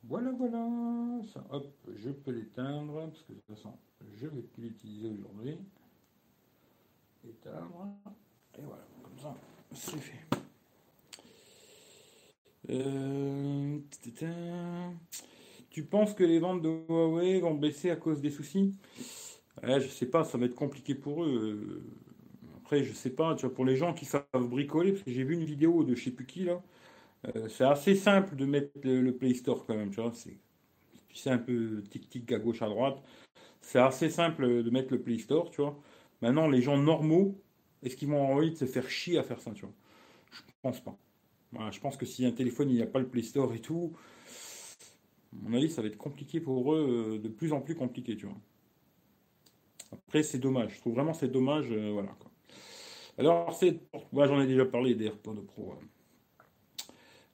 Voilà, 0.06 0.32
voilà. 0.32 1.22
Ça, 1.32 1.46
hop, 1.52 1.72
je 1.96 2.10
peux 2.10 2.32
l'éteindre, 2.32 3.06
parce 3.10 3.22
que 3.22 3.34
de 3.34 3.38
toute 3.38 3.56
façon, 3.56 3.78
je 4.16 4.26
vais 4.26 4.42
plus 4.42 4.70
l'utiliser 4.70 5.12
aujourd'hui. 5.12 5.60
Éteindre. 7.24 7.90
Et 8.58 8.64
voilà, 8.64 8.88
comme 9.04 9.20
ça, 9.20 9.36
c'est 9.72 9.98
fait. 9.98 10.47
Euh, 12.70 13.78
tu 15.70 15.84
penses 15.84 16.14
que 16.14 16.24
les 16.24 16.40
ventes 16.40 16.62
de 16.62 16.70
Huawei 16.90 17.40
vont 17.40 17.54
baisser 17.54 17.90
à 17.92 17.96
cause 17.96 18.22
des 18.22 18.32
soucis? 18.32 18.74
Je 19.64 19.88
sais 19.88 20.06
pas, 20.06 20.24
ça 20.24 20.38
va 20.38 20.46
être 20.46 20.56
compliqué 20.56 20.96
pour 20.96 21.24
eux. 21.24 21.84
Après, 22.58 22.84
je 22.84 22.94
sais 22.94 23.10
pas, 23.10 23.36
tu 23.36 23.46
vois, 23.46 23.56
pour 23.56 23.66
les 23.66 23.78
gens 23.78 23.94
qui 23.94 24.06
savent 24.06 24.26
bricoler, 24.34 24.92
parce 24.92 25.04
que 25.04 25.12
j'ai 25.12 25.24
vu 25.24 25.36
une 25.36 25.46
vidéo 25.46 25.84
de 25.84 25.96
je 25.96 26.04
sais 26.04 26.12
plus 26.12 26.26
qui 26.26 26.44
là, 26.44 26.62
euh, 27.36 27.48
c'est 27.50 27.64
assez 27.64 27.96
simple 27.96 28.36
de 28.36 28.46
mettre 28.46 28.72
le, 28.84 29.12
Play 29.12 29.34
Store 29.34 29.66
quand 29.66 29.76
même, 29.76 29.90
tu 29.92 30.02
vois. 30.02 30.14
C'est, 30.14 31.30
un 31.30 31.38
peu 31.38 31.82
tic-tic 31.90 32.32
à 32.32 32.40
gauche, 32.40 32.62
à 32.62 32.70
droite. 32.70 33.02
C'est 33.62 33.80
assez 33.80 34.10
simple 34.10 34.64
de 34.64 34.70
mettre 34.70 34.94
le 34.94 35.02
Play 35.02 35.18
Store, 35.18 35.50
tu 35.52 35.62
vois. 35.62 35.78
Maintenant, 36.22 36.48
les 36.48 36.62
gens 36.62 36.78
normaux, 36.78 37.42
est-ce 37.84 37.96
qu'ils 37.96 38.10
vont 38.10 38.34
envie 38.34 38.52
de 38.52 38.56
se 38.58 38.66
faire 38.66 38.90
chier 38.90 39.18
à 39.18 39.24
faire 39.24 39.40
ça, 39.40 39.52
tu 39.52 39.62
vois? 39.62 39.74
Je 40.32 40.42
pense 40.62 40.82
pas. 40.82 40.98
Je 41.72 41.80
pense 41.80 41.98
que 41.98 42.06
si 42.06 42.26
un 42.26 42.32
téléphone, 42.32 42.70
il 42.70 42.76
n'y 42.76 42.82
a 42.82 42.88
pas 42.88 43.00
le 43.00 43.08
Play 43.08 43.24
Store 43.24 43.54
et 43.54 43.60
tout, 43.60 43.94
à 45.34 45.50
mon 45.50 45.58
avis, 45.58 45.70
ça 45.70 45.82
va 45.82 45.88
être 45.88 45.98
compliqué 45.98 46.40
pour 46.40 46.74
eux, 46.74 47.16
euh, 47.16 47.20
de 47.20 47.28
plus 47.30 47.54
en 47.54 47.62
plus 47.62 47.76
compliqué, 47.76 48.16
tu 48.16 48.26
vois. 48.26 48.38
Après, 49.92 50.24
c'est 50.24 50.40
dommage. 50.40 50.76
Je 50.76 50.80
trouve 50.80 50.94
vraiment 50.94 51.14
c'est 51.14 51.28
dommage, 51.28 51.68
euh, 51.72 51.92
voilà. 51.92 52.10
Quoi. 52.20 52.32
Alors, 53.18 53.54
c'est. 53.54 53.80
Moi, 54.12 54.28
j'en 54.28 54.42
ai 54.42 54.48
déjà 54.48 54.66
parlé 54.66 54.96
des 54.96 55.06
AirPods 55.06 55.44
Pro. 55.48 55.74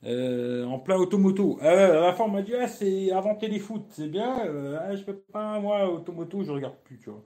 Euh, 0.06 0.65
en 0.65 0.80
plein 0.80 0.97
automoto. 0.97 1.60
Euh, 1.62 2.02
la 2.02 2.13
femme 2.13 2.34
m'a 2.34 2.41
dit 2.41 2.54
ah, 2.56 2.67
c'est 2.67 3.12
avant 3.12 3.36
téléfoot, 3.36 3.86
c'est 3.89 4.10
bien. 4.10 4.36
Ah, 4.82 4.95
je 4.95 5.04
peux 5.04 5.15
pas, 5.15 5.60
moi, 5.60 5.89
automoto, 5.89 6.43
je 6.43 6.52
regarde 6.52 6.76
plus, 6.84 6.99
tu 6.99 7.10
vois. 7.10 7.23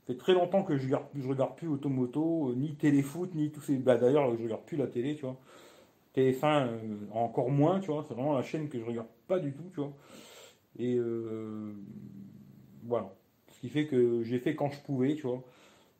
Ça 0.00 0.12
fait 0.12 0.18
très 0.18 0.34
longtemps 0.34 0.62
que 0.62 0.76
je 0.76 0.84
regarde, 0.84 1.06
je 1.14 1.28
regarde 1.28 1.56
plus 1.56 1.68
automoto, 1.68 2.54
ni 2.54 2.74
téléfoot, 2.76 3.34
ni 3.34 3.50
tous 3.50 3.62
ces. 3.62 3.76
Bah, 3.76 3.96
d'ailleurs, 3.96 4.36
je 4.36 4.42
regarde 4.42 4.64
plus 4.64 4.76
la 4.76 4.86
télé, 4.86 5.14
tu 5.16 5.22
vois. 5.22 5.38
TF1, 6.18 6.68
encore 7.12 7.50
moins, 7.50 7.80
tu 7.80 7.90
vois. 7.90 8.04
C'est 8.08 8.14
vraiment 8.14 8.34
la 8.34 8.42
chaîne 8.42 8.68
que 8.68 8.78
je 8.78 8.84
regarde 8.84 9.08
pas 9.26 9.38
du 9.38 9.52
tout, 9.52 9.70
tu 9.74 9.80
vois. 9.80 9.92
Et 10.78 10.98
voilà. 12.84 13.12
Ce 13.52 13.60
qui 13.60 13.68
fait 13.68 13.86
que 13.86 14.22
j'ai 14.22 14.38
fait 14.38 14.54
quand 14.54 14.70
je 14.70 14.80
pouvais, 14.80 15.14
tu 15.14 15.22
vois. 15.22 15.42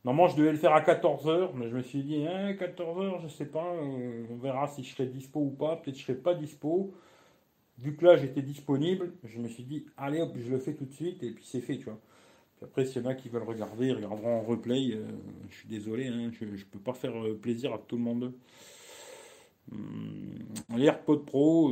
Normalement, 0.04 0.28
je 0.28 0.36
devais 0.36 0.52
le 0.52 0.58
faire 0.58 0.72
à 0.72 0.80
14h, 0.80 1.50
mais 1.54 1.68
je 1.68 1.76
me 1.76 1.82
suis 1.82 2.02
dit, 2.02 2.18
14h, 2.24 3.16
hein, 3.16 3.18
je 3.22 3.28
sais 3.28 3.46
pas, 3.46 3.74
euh, 3.74 4.24
on 4.30 4.36
verra 4.36 4.68
si 4.68 4.84
je 4.84 4.94
serai 4.94 5.06
dispo 5.06 5.40
ou 5.40 5.50
pas. 5.50 5.76
Peut-être 5.76 5.98
je 5.98 6.02
serai 6.02 6.14
pas 6.14 6.34
dispo. 6.34 6.94
Vu 7.78 7.96
que 7.96 8.04
là, 8.04 8.16
j'étais 8.16 8.42
disponible, 8.42 9.12
je 9.24 9.38
me 9.38 9.48
suis 9.48 9.64
dit, 9.64 9.86
allez 9.96 10.20
hop, 10.20 10.32
je 10.36 10.50
le 10.50 10.58
fais 10.58 10.74
tout 10.74 10.84
de 10.84 10.92
suite, 10.92 11.22
et 11.22 11.30
puis 11.30 11.44
c'est 11.44 11.60
fait, 11.60 11.78
tu 11.78 11.84
vois. 11.84 11.98
Puis 12.56 12.64
après, 12.64 12.84
s'il 12.84 13.02
y 13.02 13.06
en 13.06 13.08
a 13.08 13.14
qui 13.14 13.28
veulent 13.28 13.44
regarder, 13.44 13.88
ils 13.88 13.94
regarderont 13.94 14.38
en 14.38 14.42
replay. 14.42 14.92
Euh, 14.92 15.04
je 15.50 15.56
suis 15.56 15.68
désolé, 15.68 16.06
hein, 16.08 16.30
je 16.32 16.44
ne 16.44 16.56
peux 16.70 16.78
pas 16.78 16.94
faire 16.94 17.16
euh, 17.16 17.38
plaisir 17.38 17.74
à 17.74 17.78
tout 17.78 17.96
le 17.96 18.02
monde. 18.02 18.32
Hum, 19.72 20.38
les 20.76 20.84
AirPods 20.84 21.24
Pro, 21.24 21.70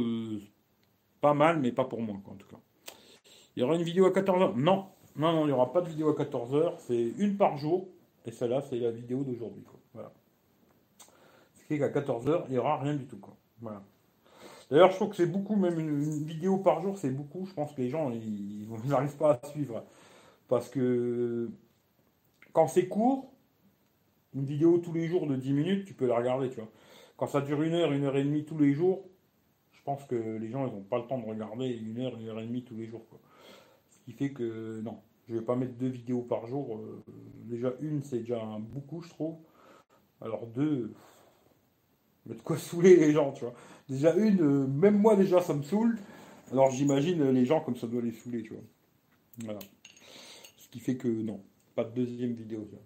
pas 1.20 1.34
mal, 1.34 1.60
mais 1.60 1.72
pas 1.72 1.84
pour 1.84 2.00
moi, 2.00 2.16
en 2.26 2.34
tout 2.34 2.48
cas. 2.48 2.58
Il 3.56 3.60
y 3.60 3.62
aura 3.62 3.74
une 3.74 3.82
vidéo 3.82 4.06
à 4.06 4.10
14h 4.10 4.54
Non, 4.56 4.86
non, 5.16 5.32
non, 5.32 5.42
il 5.44 5.46
n'y 5.46 5.52
aura 5.52 5.72
pas 5.72 5.80
de 5.80 5.88
vidéo 5.88 6.10
à 6.10 6.22
14h. 6.22 6.74
C'est 6.78 7.14
une 7.18 7.36
par 7.36 7.56
jour. 7.56 7.88
Et 8.26 8.32
celle-là, 8.32 8.60
c'est 8.60 8.78
la 8.78 8.90
vidéo 8.90 9.22
d'aujourd'hui. 9.22 9.64
Voilà. 9.94 10.12
Ce 11.54 11.60
qui 11.60 11.66
fait 11.66 11.78
qu'à 11.78 11.88
14h, 11.88 12.44
il 12.48 12.52
n'y 12.52 12.58
aura 12.58 12.78
rien 12.78 12.94
du 12.94 13.06
tout. 13.06 13.18
Quoi. 13.18 13.36
Voilà. 13.60 13.82
D'ailleurs, 14.70 14.90
je 14.90 14.96
trouve 14.96 15.10
que 15.10 15.16
c'est 15.16 15.26
beaucoup, 15.26 15.56
même 15.56 15.78
une, 15.78 16.24
vidéo 16.24 16.58
par 16.58 16.82
jour, 16.82 16.98
c'est 16.98 17.10
beaucoup. 17.10 17.46
Je 17.46 17.54
pense 17.54 17.72
que 17.72 17.80
les 17.80 17.88
gens, 17.88 18.10
ils 18.12 18.68
n'arrivent 18.88 19.16
pas 19.16 19.40
à 19.42 19.46
suivre. 19.46 19.84
Parce 20.48 20.68
que 20.68 21.50
quand 22.52 22.68
c'est 22.68 22.88
court, 22.88 23.32
une 24.34 24.44
vidéo 24.44 24.78
tous 24.78 24.92
les 24.92 25.06
jours 25.06 25.26
de 25.26 25.36
10 25.36 25.52
minutes, 25.52 25.84
tu 25.86 25.94
peux 25.94 26.06
la 26.06 26.16
regarder, 26.16 26.50
tu 26.50 26.56
vois. 26.56 26.68
Quand 27.16 27.26
ça 27.26 27.40
dure 27.40 27.62
une 27.62 27.74
heure, 27.74 27.92
une 27.92 28.04
heure 28.04 28.16
et 28.16 28.24
demie 28.24 28.44
tous 28.44 28.58
les 28.58 28.72
jours, 28.72 29.08
je 29.72 29.82
pense 29.82 30.04
que 30.04 30.14
les 30.14 30.48
gens, 30.50 30.66
ils 30.66 30.74
n'ont 30.74 30.82
pas 30.82 30.98
le 30.98 31.06
temps 31.06 31.18
de 31.18 31.26
regarder 31.26 31.68
une 31.68 31.98
heure, 32.00 32.18
une 32.18 32.28
heure 32.28 32.40
et 32.40 32.46
demie 32.46 32.62
tous 32.62 32.76
les 32.76 32.86
jours, 32.86 33.06
quoi. 33.08 33.18
Ce 33.90 33.98
qui 34.04 34.12
fait 34.12 34.30
que, 34.30 34.80
non, 34.82 34.98
je 35.28 35.34
vais 35.34 35.42
pas 35.42 35.56
mettre 35.56 35.74
deux 35.74 35.88
vidéos 35.88 36.22
par 36.22 36.46
jour. 36.46 36.76
Euh, 36.76 37.02
déjà 37.44 37.72
une, 37.80 38.02
c'est 38.02 38.18
déjà 38.18 38.40
beaucoup, 38.60 39.00
je 39.02 39.08
trouve. 39.08 39.36
Alors 40.20 40.46
deux, 40.46 40.92
de 42.26 42.34
quoi 42.34 42.56
saouler 42.58 42.96
les 42.96 43.12
gens, 43.12 43.32
tu 43.32 43.44
vois. 43.44 43.54
Déjà 43.88 44.14
une, 44.14 44.42
euh, 44.42 44.66
même 44.66 44.98
moi 44.98 45.16
déjà, 45.16 45.40
ça 45.40 45.54
me 45.54 45.62
saoule. 45.62 45.98
Alors 46.52 46.70
j'imagine 46.70 47.30
les 47.30 47.44
gens 47.44 47.60
comme 47.60 47.76
ça 47.76 47.86
doit 47.86 48.02
les 48.02 48.12
saouler, 48.12 48.42
tu 48.42 48.52
vois. 48.52 48.62
Voilà. 49.38 49.58
Ce 50.58 50.68
qui 50.68 50.80
fait 50.80 50.96
que 50.96 51.08
non, 51.08 51.40
pas 51.74 51.84
de 51.84 51.90
deuxième 51.90 52.32
vidéo, 52.32 52.64
tu 52.68 52.74
vois. 52.74 52.84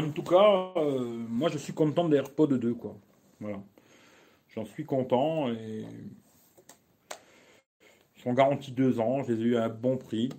En 0.00 0.10
tout 0.10 0.22
cas, 0.22 0.72
euh, 0.76 1.00
moi 1.28 1.48
je 1.50 1.58
suis 1.58 1.72
content 1.74 2.08
des 2.08 2.16
AirPods 2.16 2.46
2, 2.58 2.74
quoi. 2.74 2.96
Voilà. 3.40 3.60
J'en 4.54 4.64
suis 4.64 4.84
content 4.84 5.50
et 5.50 5.84
Ils 8.16 8.22
sont 8.22 8.32
garantis 8.32 8.72
deux 8.72 9.00
ans. 9.00 9.22
Je 9.22 9.32
les 9.32 9.40
ai 9.42 9.44
eu 9.44 9.56
à 9.56 9.64
un 9.64 9.68
bon 9.68 9.96
prix. 9.98 10.30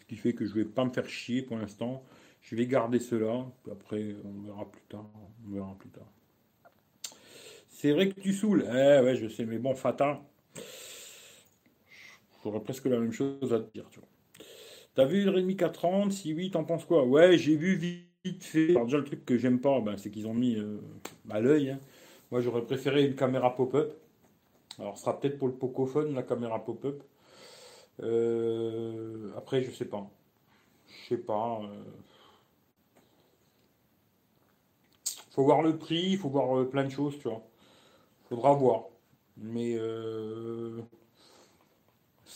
Ce 0.00 0.06
qui 0.06 0.16
fait 0.16 0.32
que 0.32 0.46
je 0.46 0.54
vais 0.54 0.64
pas 0.64 0.84
me 0.84 0.90
faire 0.90 1.08
chier 1.08 1.42
pour 1.42 1.56
l'instant. 1.58 2.02
Je 2.42 2.56
vais 2.56 2.66
garder 2.66 2.98
cela. 2.98 3.46
Après, 3.70 4.16
on 4.24 4.42
verra 4.42 4.64
plus 4.70 4.82
tard. 4.88 5.10
On 5.46 5.54
verra 5.54 5.74
plus 5.78 5.90
tard. 5.90 6.10
C'est 7.68 7.92
vrai 7.92 8.08
que 8.10 8.20
tu 8.20 8.32
saoules. 8.32 8.64
Eh 8.68 9.00
ouais, 9.04 9.16
je 9.16 9.28
sais, 9.28 9.44
mais 9.46 9.58
bon, 9.58 9.74
Fata. 9.74 10.20
J'aurais 12.42 12.60
presque 12.60 12.86
la 12.86 12.98
même 12.98 13.12
chose 13.12 13.52
à 13.52 13.60
te 13.60 13.72
dire, 13.72 13.88
tu 13.90 14.00
vois. 14.00 14.08
T'as 14.94 15.04
vu 15.06 15.24
le 15.24 15.30
Redmi 15.30 15.56
430 15.56 16.12
Si 16.12 16.34
oui, 16.34 16.50
t'en 16.50 16.64
penses 16.64 16.84
quoi? 16.84 17.04
Ouais, 17.06 17.38
j'ai 17.38 17.56
vu 17.56 17.76
vite 18.24 18.44
fait. 18.44 18.70
Alors, 18.70 18.84
déjà, 18.84 18.98
le 18.98 19.04
truc 19.04 19.24
que 19.24 19.38
j'aime 19.38 19.60
pas, 19.60 19.80
ben, 19.80 19.96
c'est 19.96 20.10
qu'ils 20.10 20.26
ont 20.26 20.34
mis 20.34 20.56
euh, 20.56 20.78
à 21.30 21.40
l'œil. 21.40 21.70
Hein. 21.70 21.80
Moi, 22.30 22.40
j'aurais 22.40 22.62
préféré 22.62 23.04
une 23.04 23.14
caméra 23.14 23.54
pop-up. 23.54 23.96
Alors, 24.78 24.96
ce 24.96 25.04
sera 25.04 25.18
peut-être 25.18 25.38
pour 25.38 25.48
le 25.48 25.54
Pocophone, 25.54 26.14
la 26.14 26.22
caméra 26.22 26.64
pop-up. 26.64 27.02
Euh, 28.02 29.30
après, 29.36 29.62
je 29.62 29.70
sais 29.70 29.86
pas. 29.86 30.08
Je 30.86 31.08
sais 31.14 31.20
pas. 31.20 31.60
Euh. 31.62 31.84
Faut 35.32 35.44
voir 35.44 35.62
le 35.62 35.76
prix, 35.76 36.10
il 36.12 36.18
faut 36.18 36.28
voir 36.28 36.68
plein 36.68 36.84
de 36.84 36.90
choses, 36.90 37.18
tu 37.18 37.28
vois. 37.28 37.42
Faudra 38.28 38.52
voir. 38.54 38.84
Mais 39.36 39.78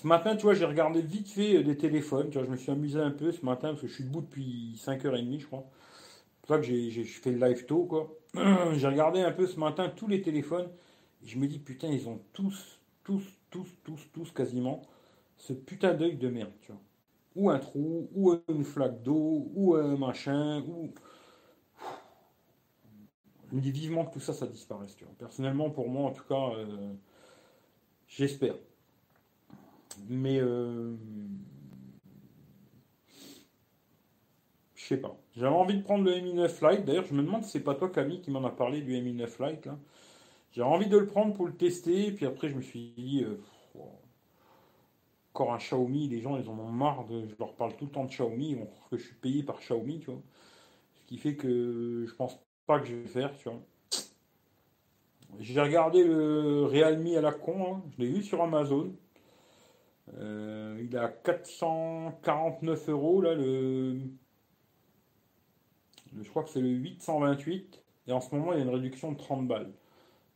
ce 0.02 0.08
matin, 0.08 0.34
tu 0.34 0.42
vois, 0.42 0.54
j'ai 0.54 0.64
regardé 0.64 1.00
vite 1.00 1.30
fait 1.30 1.58
euh, 1.58 1.62
des 1.62 1.76
téléphones. 1.76 2.28
Tu 2.28 2.40
je 2.40 2.50
me 2.50 2.56
suis 2.56 2.72
amusé 2.72 2.98
un 2.98 3.12
peu 3.12 3.30
ce 3.30 3.44
matin 3.44 3.68
parce 3.68 3.82
que 3.82 3.86
je 3.86 3.94
suis 3.94 4.02
debout 4.04 4.22
depuis 4.22 4.74
5h30, 4.76 5.38
je 5.38 5.46
crois. 5.46 5.64
C'est 5.70 6.40
pour 6.40 6.48
ça 6.48 6.56
que 6.60 6.64
j'ai 6.64 7.04
fait 7.04 7.30
le 7.30 7.38
live 7.38 7.66
tôt, 7.66 7.84
quoi. 7.84 8.12
j'ai 8.74 8.88
regardé 8.88 9.20
un 9.20 9.30
peu 9.30 9.46
ce 9.46 9.60
matin 9.60 9.88
tous 9.94 10.08
les 10.08 10.20
téléphones. 10.20 10.68
Et 11.22 11.28
je 11.28 11.38
me 11.38 11.46
dis, 11.46 11.60
putain, 11.60 11.86
ils 11.86 12.08
ont 12.08 12.20
tous, 12.32 12.80
tous, 13.04 13.22
tous, 13.48 13.68
tous, 13.84 14.00
tous 14.12 14.32
quasiment 14.32 14.82
ce 15.36 15.52
putain 15.52 15.94
d'œil 15.94 16.16
de 16.16 16.28
merde, 16.28 16.52
tu 16.62 16.72
vois. 16.72 16.80
Ou 17.36 17.50
un 17.50 17.60
trou, 17.60 18.10
ou 18.12 18.34
une 18.48 18.64
flaque 18.64 19.02
d'eau, 19.04 19.52
ou 19.54 19.76
un 19.76 19.96
machin, 19.96 20.62
ou. 20.62 20.92
Je 23.50 23.54
me 23.56 23.60
dis 23.60 23.70
vivement 23.70 24.04
que 24.04 24.14
tout 24.14 24.20
ça, 24.20 24.32
ça 24.32 24.48
disparaisse, 24.48 24.96
tu 24.96 25.04
vois. 25.04 25.14
Personnellement, 25.16 25.70
pour 25.70 25.88
moi, 25.88 26.10
en 26.10 26.12
tout 26.12 26.24
cas, 26.24 26.56
euh, 26.56 26.92
j'espère. 28.08 28.56
Mais 30.08 30.40
euh, 30.40 30.94
je 34.74 34.84
sais 34.84 34.96
pas. 34.96 35.16
J'avais 35.36 35.54
envie 35.54 35.76
de 35.76 35.82
prendre 35.82 36.04
le 36.04 36.20
Mi 36.20 36.34
9 36.34 36.62
Lite. 36.62 36.84
D'ailleurs, 36.84 37.04
je 37.06 37.14
me 37.14 37.22
demande 37.22 37.44
si 37.44 37.50
c'est 37.50 37.60
pas 37.60 37.74
toi, 37.74 37.90
Camille, 37.90 38.20
qui 38.20 38.30
m'en 38.30 38.44
a 38.44 38.50
parlé 38.50 38.82
du 38.82 39.00
Mi 39.00 39.12
9 39.12 39.40
Lite. 39.40 39.68
J'avais 40.52 40.68
envie 40.68 40.88
de 40.88 40.98
le 40.98 41.06
prendre 41.06 41.32
pour 41.34 41.46
le 41.46 41.54
tester. 41.54 42.12
Puis 42.12 42.26
après, 42.26 42.48
je 42.48 42.56
me 42.56 42.62
suis 42.62 42.92
dit, 42.96 43.24
euh, 43.24 43.36
encore 45.32 45.52
un 45.52 45.58
Xiaomi. 45.58 46.08
Les 46.08 46.20
gens, 46.20 46.36
ils 46.36 46.48
en 46.48 46.58
ont 46.58 46.70
marre. 46.70 47.06
De, 47.06 47.26
je 47.26 47.34
leur 47.38 47.54
parle 47.54 47.74
tout 47.76 47.86
le 47.86 47.90
temps 47.90 48.04
de 48.04 48.10
Xiaomi. 48.10 48.50
Ils 48.50 48.66
que 48.90 48.96
je 48.98 49.04
suis 49.04 49.14
payé 49.14 49.42
par 49.42 49.60
Xiaomi, 49.60 50.00
tu 50.00 50.10
vois. 50.10 50.20
Ce 50.94 51.04
qui 51.06 51.18
fait 51.18 51.36
que 51.36 52.04
je 52.06 52.14
pense 52.14 52.38
pas 52.66 52.78
que 52.78 52.86
je 52.86 52.94
vais 52.94 53.08
faire, 53.08 53.36
tu 53.36 53.48
vois. 53.48 53.60
J'ai 55.40 55.60
regardé 55.60 56.04
le 56.04 56.64
Realme 56.64 57.16
à 57.16 57.20
la 57.20 57.32
con. 57.32 57.74
Hein. 57.74 57.82
Je 57.96 58.02
l'ai 58.02 58.10
vu 58.10 58.22
sur 58.22 58.42
Amazon. 58.42 58.92
Euh, 60.18 60.80
il 60.82 60.96
a 60.96 61.08
449 61.08 62.88
euros, 62.88 63.20
là, 63.22 63.34
le, 63.34 63.98
je 66.20 66.28
crois 66.28 66.42
que 66.42 66.50
c'est 66.50 66.60
le 66.60 66.68
828. 66.68 67.82
Et 68.08 68.12
en 68.12 68.20
ce 68.20 68.34
moment, 68.34 68.52
il 68.52 68.58
y 68.58 68.60
a 68.60 68.64
une 68.64 68.74
réduction 68.74 69.12
de 69.12 69.18
30 69.18 69.46
balles. 69.46 69.72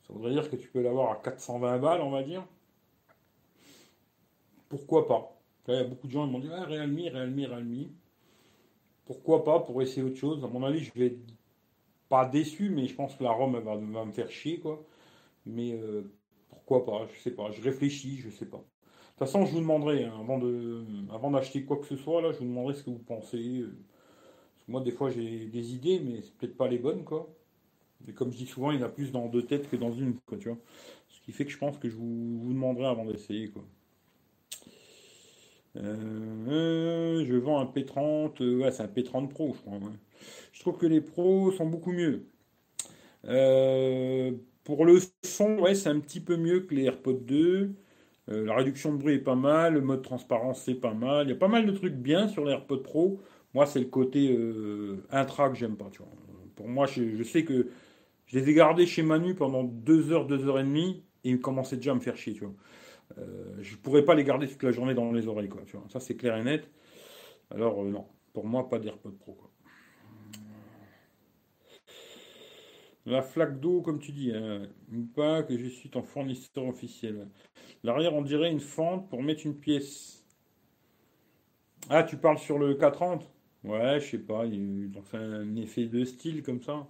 Ça 0.06 0.12
voudrait 0.12 0.32
dire 0.32 0.48
que 0.48 0.56
tu 0.56 0.68
peux 0.68 0.82
l'avoir 0.82 1.12
à 1.12 1.16
420 1.16 1.78
balles, 1.78 2.00
on 2.00 2.10
va 2.10 2.22
dire. 2.22 2.46
Pourquoi 4.68 5.06
pas? 5.06 5.36
Il 5.68 5.74
y 5.74 5.78
a 5.78 5.84
beaucoup 5.84 6.06
de 6.06 6.12
gens 6.12 6.26
qui 6.26 6.32
m'ont 6.32 6.38
dit 6.38 6.48
ah, 6.52 6.64
Realme, 6.64 7.08
Realme, 7.12 7.44
Realme. 7.44 7.88
Pourquoi 9.04 9.44
pas 9.44 9.60
pour 9.60 9.82
essayer 9.82 10.02
autre 10.02 10.16
chose? 10.16 10.44
À 10.44 10.48
mon 10.48 10.62
avis, 10.64 10.80
je 10.80 10.92
vais 10.94 11.06
être 11.06 11.20
pas 12.08 12.26
déçu, 12.26 12.70
mais 12.70 12.86
je 12.86 12.94
pense 12.94 13.16
que 13.16 13.24
la 13.24 13.32
ROM 13.32 13.58
va, 13.58 14.04
me 14.04 14.12
faire 14.12 14.30
chier, 14.30 14.60
quoi. 14.60 14.84
Mais 15.44 15.72
euh, 15.72 16.02
pourquoi 16.48 16.84
pas? 16.84 17.06
Je 17.12 17.20
sais 17.20 17.30
pas. 17.32 17.50
Je 17.50 17.62
réfléchis, 17.62 18.18
je 18.18 18.30
sais 18.30 18.46
pas. 18.46 18.64
De 19.16 19.24
toute 19.24 19.32
façon, 19.32 19.46
je 19.46 19.52
vous 19.52 19.60
demanderai, 19.60 20.04
hein, 20.04 20.12
avant, 20.20 20.36
de, 20.36 20.84
avant 21.10 21.30
d'acheter 21.30 21.64
quoi 21.64 21.78
que 21.78 21.86
ce 21.86 21.96
soit, 21.96 22.20
là, 22.20 22.32
je 22.32 22.38
vous 22.38 22.44
demanderai 22.44 22.74
ce 22.74 22.82
que 22.82 22.90
vous 22.90 22.98
pensez. 22.98 23.60
Euh, 23.60 23.74
moi, 24.68 24.82
des 24.82 24.90
fois, 24.90 25.08
j'ai 25.08 25.46
des 25.46 25.72
idées, 25.72 26.00
mais 26.00 26.20
c'est 26.20 26.34
peut-être 26.34 26.54
pas 26.54 26.68
les 26.68 26.76
bonnes, 26.76 27.02
quoi. 27.02 27.26
Et 28.06 28.12
comme 28.12 28.30
je 28.30 28.36
dis 28.36 28.46
souvent, 28.46 28.72
il 28.72 28.78
y 28.78 28.82
en 28.82 28.86
a 28.86 28.90
plus 28.90 29.12
dans 29.12 29.26
deux 29.28 29.40
têtes 29.42 29.70
que 29.70 29.76
dans 29.76 29.90
une, 29.90 30.18
quoi, 30.26 30.36
tu 30.36 30.48
vois. 30.50 30.58
Ce 31.08 31.22
qui 31.22 31.32
fait 31.32 31.46
que 31.46 31.50
je 31.50 31.56
pense 31.56 31.78
que 31.78 31.88
je 31.88 31.96
vous, 31.96 32.52
demanderai 32.52 32.84
avant 32.84 33.06
d'essayer, 33.06 33.48
quoi. 33.48 33.64
Euh, 35.76 37.24
je 37.24 37.34
vends 37.36 37.58
un 37.58 37.64
P30, 37.64 38.42
euh, 38.42 38.58
ouais, 38.58 38.70
c'est 38.70 38.82
un 38.82 38.86
P30 38.86 39.28
Pro, 39.28 39.54
je 39.54 39.60
crois. 39.62 39.78
Je 40.52 40.60
trouve 40.60 40.76
que 40.76 40.86
les 40.86 41.00
pros 41.00 41.52
sont 41.52 41.66
beaucoup 41.66 41.92
mieux. 41.92 42.26
pour 44.64 44.84
le 44.84 44.98
son, 45.24 45.58
ouais, 45.60 45.74
c'est 45.74 45.88
un 45.88 46.00
petit 46.00 46.20
peu 46.20 46.36
mieux 46.36 46.60
que 46.60 46.74
les 46.74 46.84
AirPods 46.84 47.14
2. 47.14 47.74
Euh, 48.28 48.44
la 48.44 48.56
réduction 48.56 48.92
de 48.92 48.98
bruit 48.98 49.14
est 49.14 49.18
pas 49.18 49.36
mal, 49.36 49.74
le 49.74 49.80
mode 49.80 50.02
transparence 50.02 50.62
c'est 50.64 50.74
pas 50.74 50.94
mal. 50.94 51.26
Il 51.26 51.30
y 51.30 51.32
a 51.32 51.38
pas 51.38 51.48
mal 51.48 51.66
de 51.66 51.72
trucs 51.72 51.94
bien 51.94 52.28
sur 52.28 52.44
l'AirPod 52.44 52.82
Pro. 52.82 53.20
Moi, 53.54 53.66
c'est 53.66 53.80
le 53.80 53.86
côté 53.86 54.32
euh, 54.32 55.06
intra 55.10 55.48
que 55.48 55.56
j'aime 55.56 55.76
pas. 55.76 55.90
Pour 56.56 56.68
moi, 56.68 56.86
je, 56.86 57.22
sais 57.22 57.44
que 57.44 57.68
je 58.26 58.38
les 58.38 58.50
ai 58.50 58.54
gardés 58.54 58.86
chez 58.86 59.02
Manu 59.02 59.34
pendant 59.34 59.64
deux 59.64 60.12
heures, 60.12 60.26
deux 60.26 60.46
heures 60.46 60.58
et 60.58 60.64
demie, 60.64 61.04
et 61.24 61.30
ils 61.30 61.40
commençaient 61.40 61.76
déjà 61.76 61.92
à 61.92 61.94
me 61.94 62.00
faire 62.00 62.16
chier. 62.16 62.34
Tu 62.34 62.40
vois. 62.44 62.54
Euh, 63.18 63.56
je 63.62 63.76
pourrais 63.76 64.04
pas 64.04 64.14
les 64.14 64.24
garder 64.24 64.48
toute 64.48 64.62
la 64.62 64.72
journée 64.72 64.94
dans 64.94 65.12
les 65.12 65.28
oreilles. 65.28 65.48
Quoi. 65.48 65.62
Ça, 65.88 66.00
c'est 66.00 66.16
clair 66.16 66.36
et 66.36 66.42
net. 66.42 66.68
Alors, 67.50 67.82
non, 67.84 68.06
pour 68.32 68.46
moi, 68.46 68.68
pas 68.68 68.78
d'AirPod 68.78 69.16
Pro. 69.18 69.38
La 73.06 73.22
flaque 73.22 73.60
d'eau, 73.60 73.82
comme 73.82 74.00
tu 74.00 74.10
dis, 74.10 74.32
hein, 74.34 74.62
pas 75.14 75.44
que 75.44 75.56
je 75.56 75.68
suis 75.68 75.88
ton 75.88 76.02
fournisseur 76.02 76.66
officiel. 76.66 77.28
L'arrière, 77.84 78.12
on 78.14 78.22
dirait 78.22 78.50
une 78.50 78.60
fente 78.60 79.08
pour 79.08 79.22
mettre 79.22 79.46
une 79.46 79.54
pièce. 79.54 80.24
Ah, 81.88 82.02
tu 82.02 82.16
parles 82.16 82.38
sur 82.38 82.58
le 82.58 82.74
430 82.74 83.30
Ouais, 83.62 84.00
je 84.00 84.10
sais 84.10 84.18
pas, 84.18 84.44
il 84.44 84.90
fait 85.04 85.16
un 85.18 85.56
effet 85.56 85.86
de 85.86 86.04
style 86.04 86.42
comme 86.42 86.60
ça. 86.60 86.86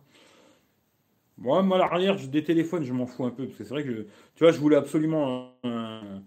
Moi, 1.39 1.63
moi, 1.63 1.77
l'arrière, 1.79 2.17
des 2.17 2.45
téléphones, 2.45 2.83
je 2.85 2.93
m'en 2.95 3.07
fous 3.07 3.25
un 3.27 3.31
peu, 3.31 3.47
parce 3.47 3.59
que 3.59 3.65
c'est 3.65 3.75
vrai 3.75 3.85
que, 3.85 4.07
tu 4.35 4.45
vois, 4.45 4.53
je 4.53 4.59
voulais 4.59 4.77
absolument 4.77 5.53
un, 5.65 6.23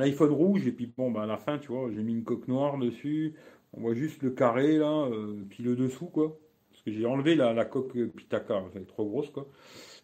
iPhone 0.00 0.30
rouge, 0.30 0.66
et 0.66 0.72
puis 0.72 0.92
bon, 0.96 1.10
bah, 1.10 1.24
à 1.24 1.26
la 1.26 1.38
fin, 1.38 1.58
tu 1.58 1.68
vois, 1.68 1.90
j'ai 1.92 2.02
mis 2.02 2.12
une 2.12 2.24
coque 2.24 2.48
noire 2.48 2.78
dessus, 2.78 3.34
on 3.72 3.80
voit 3.80 3.94
juste 3.94 4.22
le 4.22 4.30
carré, 4.30 4.78
là, 4.78 5.06
euh, 5.06 5.44
puis 5.48 5.64
le 5.64 5.74
dessous, 5.76 6.06
quoi 6.06 6.38
j'ai 6.86 7.06
enlevé 7.06 7.34
la, 7.34 7.64
coque 7.64 7.92
Pitaka, 7.92 8.64
elle 8.74 8.82
est 8.82 8.86
trop 8.86 9.06
grosse, 9.06 9.30
quoi. 9.30 9.48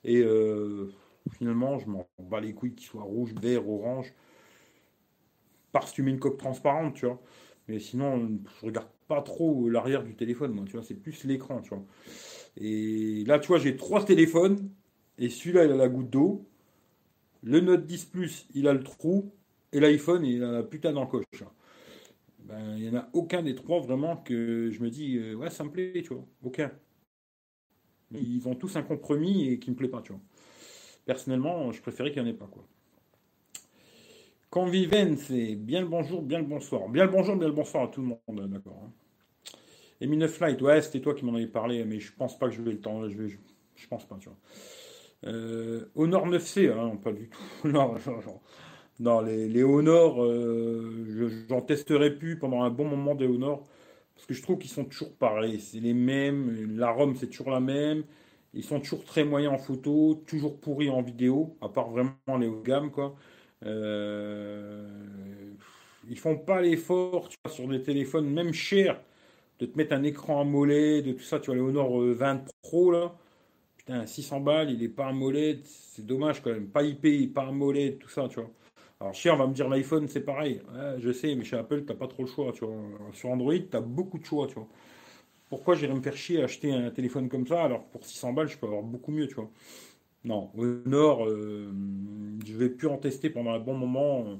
Et 0.04 0.22
euh, 0.22 0.92
finalement, 1.32 1.78
je 1.78 1.86
m'en 1.88 2.08
bats 2.18 2.40
les 2.40 2.54
couilles 2.54 2.74
qu'il 2.74 2.86
soit 2.86 3.02
rouge, 3.02 3.34
vert, 3.40 3.68
orange. 3.68 4.12
Parce 5.72 5.90
que 5.90 5.96
tu 5.96 6.02
mets 6.02 6.10
une 6.10 6.18
coque 6.18 6.38
transparente, 6.38 6.94
tu 6.94 7.06
vois. 7.06 7.20
Mais 7.68 7.78
sinon, 7.78 8.40
je 8.60 8.66
regarde 8.66 8.88
pas 9.08 9.22
trop 9.22 9.68
l'arrière 9.68 10.02
du 10.02 10.14
téléphone, 10.14 10.52
moi, 10.52 10.64
tu 10.64 10.72
vois. 10.72 10.82
C'est 10.82 10.94
plus 10.94 11.24
l'écran, 11.24 11.60
tu 11.60 11.70
vois. 11.70 11.84
Et 12.56 13.24
là, 13.26 13.38
tu 13.38 13.48
vois, 13.48 13.58
j'ai 13.58 13.76
trois 13.76 14.04
téléphones. 14.04 14.70
Et 15.18 15.28
celui-là, 15.28 15.64
il 15.64 15.72
a 15.72 15.76
la 15.76 15.88
goutte 15.88 16.10
d'eau. 16.10 16.48
Le 17.42 17.60
Note 17.60 17.86
10 17.86 18.06
Plus, 18.06 18.46
il 18.54 18.68
a 18.68 18.72
le 18.72 18.82
trou. 18.82 19.32
Et 19.72 19.80
l'iPhone, 19.80 20.24
il 20.24 20.42
a 20.42 20.50
la 20.50 20.62
putain 20.62 20.92
d'encoche. 20.92 21.44
Ben, 22.50 22.76
il 22.76 22.82
n'y 22.82 22.88
en 22.96 23.00
a 23.00 23.08
aucun 23.12 23.42
des 23.42 23.54
trois 23.54 23.80
vraiment 23.80 24.16
que 24.16 24.70
je 24.72 24.82
me 24.82 24.90
dis, 24.90 25.16
euh, 25.18 25.34
ouais, 25.34 25.50
ça 25.50 25.62
me 25.62 25.70
plaît, 25.70 26.02
tu 26.02 26.14
vois. 26.14 26.26
Aucun. 26.42 26.72
Ils 28.12 28.48
ont 28.48 28.56
tous 28.56 28.74
un 28.74 28.82
compromis 28.82 29.48
et 29.48 29.58
qui 29.60 29.70
me 29.70 29.76
plaît 29.76 29.88
pas, 29.88 30.02
tu 30.02 30.12
vois. 30.12 30.20
Personnellement, 31.06 31.70
je 31.70 31.80
préférais 31.80 32.10
qu'il 32.10 32.22
n'y 32.22 32.28
en 32.28 32.32
ait 32.32 32.36
pas, 32.36 32.48
quoi. 32.48 32.66
Conviven, 34.50 35.16
c'est 35.16 35.54
bien 35.54 35.80
le 35.80 35.86
bonjour, 35.86 36.22
bien 36.22 36.40
le 36.40 36.44
bonsoir. 36.44 36.88
Bien 36.88 37.04
le 37.04 37.10
bonjour, 37.10 37.36
bien 37.36 37.46
le 37.46 37.54
bonsoir 37.54 37.84
à 37.84 37.88
tout 37.88 38.00
le 38.00 38.08
monde, 38.08 38.50
d'accord. 38.50 38.82
Hein. 38.84 38.90
Et 40.00 40.08
9 40.08 40.28
Flight, 40.28 40.60
ouais, 40.60 40.82
c'était 40.82 41.00
toi 41.00 41.14
qui 41.14 41.24
m'en 41.24 41.34
avais 41.34 41.46
parlé, 41.46 41.84
mais 41.84 42.00
je 42.00 42.12
pense 42.12 42.36
pas 42.36 42.48
que 42.48 42.54
je 42.54 42.62
vais 42.62 42.72
le 42.72 42.80
temps, 42.80 43.08
je, 43.08 43.16
vais, 43.16 43.28
je, 43.28 43.86
pense 43.86 44.08
pas, 44.08 44.16
tu 44.18 44.28
vois. 44.28 44.38
Euh, 45.26 45.84
Honor 45.94 46.26
9C, 46.26 46.72
hein, 46.72 46.96
pas 46.96 47.12
du 47.12 47.28
tout. 47.28 47.68
non, 47.68 47.96
genre, 47.98 48.42
non, 49.00 49.22
les, 49.22 49.62
Honor, 49.64 50.22
euh, 50.22 51.46
j'en 51.48 51.62
testerai 51.62 52.16
plus 52.18 52.38
pendant 52.38 52.62
un 52.62 52.70
bon 52.70 52.84
moment 52.84 53.14
des 53.14 53.26
Honor. 53.26 53.64
Parce 54.14 54.26
que 54.26 54.34
je 54.34 54.42
trouve 54.42 54.58
qu'ils 54.58 54.70
sont 54.70 54.84
toujours 54.84 55.14
pareils. 55.14 55.58
C'est 55.58 55.80
les 55.80 55.94
mêmes. 55.94 56.76
La 56.76 56.90
ROM, 56.90 57.16
c'est 57.16 57.28
toujours 57.28 57.50
la 57.50 57.60
même. 57.60 58.04
Ils 58.52 58.64
sont 58.64 58.78
toujours 58.80 59.04
très 59.04 59.24
moyens 59.24 59.54
en 59.54 59.58
photo, 59.58 60.22
toujours 60.26 60.60
pourris 60.60 60.90
en 60.90 61.00
vidéo, 61.02 61.56
à 61.62 61.70
part 61.70 61.88
vraiment 61.90 62.14
les 62.38 62.46
hauts 62.48 62.60
de 62.60 62.66
gamme, 62.66 62.90
quoi. 62.90 63.16
Euh, 63.64 64.88
ils 66.08 66.18
font 66.18 66.36
pas 66.36 66.60
l'effort, 66.60 67.30
sur 67.48 67.68
des 67.68 67.82
téléphones, 67.82 68.28
même 68.28 68.52
chers, 68.52 69.00
de 69.60 69.66
te 69.66 69.76
mettre 69.78 69.94
un 69.94 70.02
écran 70.02 70.40
AMOLED, 70.42 71.06
de 71.06 71.12
tout 71.12 71.22
ça. 71.22 71.40
Tu 71.40 71.46
vois, 71.46 71.54
les 71.54 71.62
Honor 71.62 72.00
20 72.00 72.36
euh, 72.36 72.38
Pro, 72.62 72.90
là. 72.90 73.14
Putain, 73.78 74.06
600 74.06 74.40
balles, 74.40 74.70
il 74.72 74.82
est 74.82 74.88
pas 74.88 75.06
AMOLED. 75.08 75.60
C'est 75.64 76.04
dommage, 76.06 76.42
quand 76.42 76.50
même. 76.50 76.68
Pas 76.68 76.82
IP, 76.82 77.32
pas 77.32 77.46
AMOLED, 77.48 77.98
tout 77.98 78.08
ça, 78.10 78.28
tu 78.28 78.40
vois. 78.40 78.50
Alors, 79.00 79.14
on 79.26 79.36
va 79.36 79.46
me 79.46 79.54
dire 79.54 79.68
l'iPhone, 79.68 80.08
c'est 80.08 80.20
pareil. 80.20 80.60
je 80.98 81.10
sais, 81.12 81.34
mais 81.34 81.44
chez 81.44 81.56
Apple, 81.56 81.84
t'as 81.86 81.94
pas 81.94 82.06
trop 82.06 82.22
le 82.22 82.28
choix, 82.28 82.52
tu 82.52 82.64
vois. 82.64 82.74
Sur 83.12 83.30
Android, 83.30 83.54
tu 83.54 83.76
as 83.76 83.80
beaucoup 83.80 84.18
de 84.18 84.24
choix, 84.24 84.46
tu 84.46 84.54
vois. 84.54 84.68
Pourquoi 85.48 85.74
j'irais 85.74 85.94
me 85.94 86.02
faire 86.02 86.16
chier 86.16 86.40
à 86.40 86.44
acheter 86.44 86.72
un 86.72 86.90
téléphone 86.90 87.28
comme 87.28 87.46
ça 87.46 87.64
alors 87.64 87.84
pour 87.86 88.04
600 88.04 88.32
balles, 88.34 88.48
je 88.48 88.56
peux 88.56 88.66
avoir 88.66 88.82
beaucoup 88.82 89.10
mieux, 89.10 89.26
tu 89.26 89.34
vois. 89.34 89.50
Non, 90.24 90.50
au 90.56 90.64
Nord, 90.86 91.26
euh, 91.26 91.72
je 92.46 92.56
vais 92.56 92.68
plus 92.70 92.88
en 92.88 92.98
tester 92.98 93.30
pendant 93.30 93.52
un 93.52 93.58
bon 93.58 93.74
moment. 93.74 94.38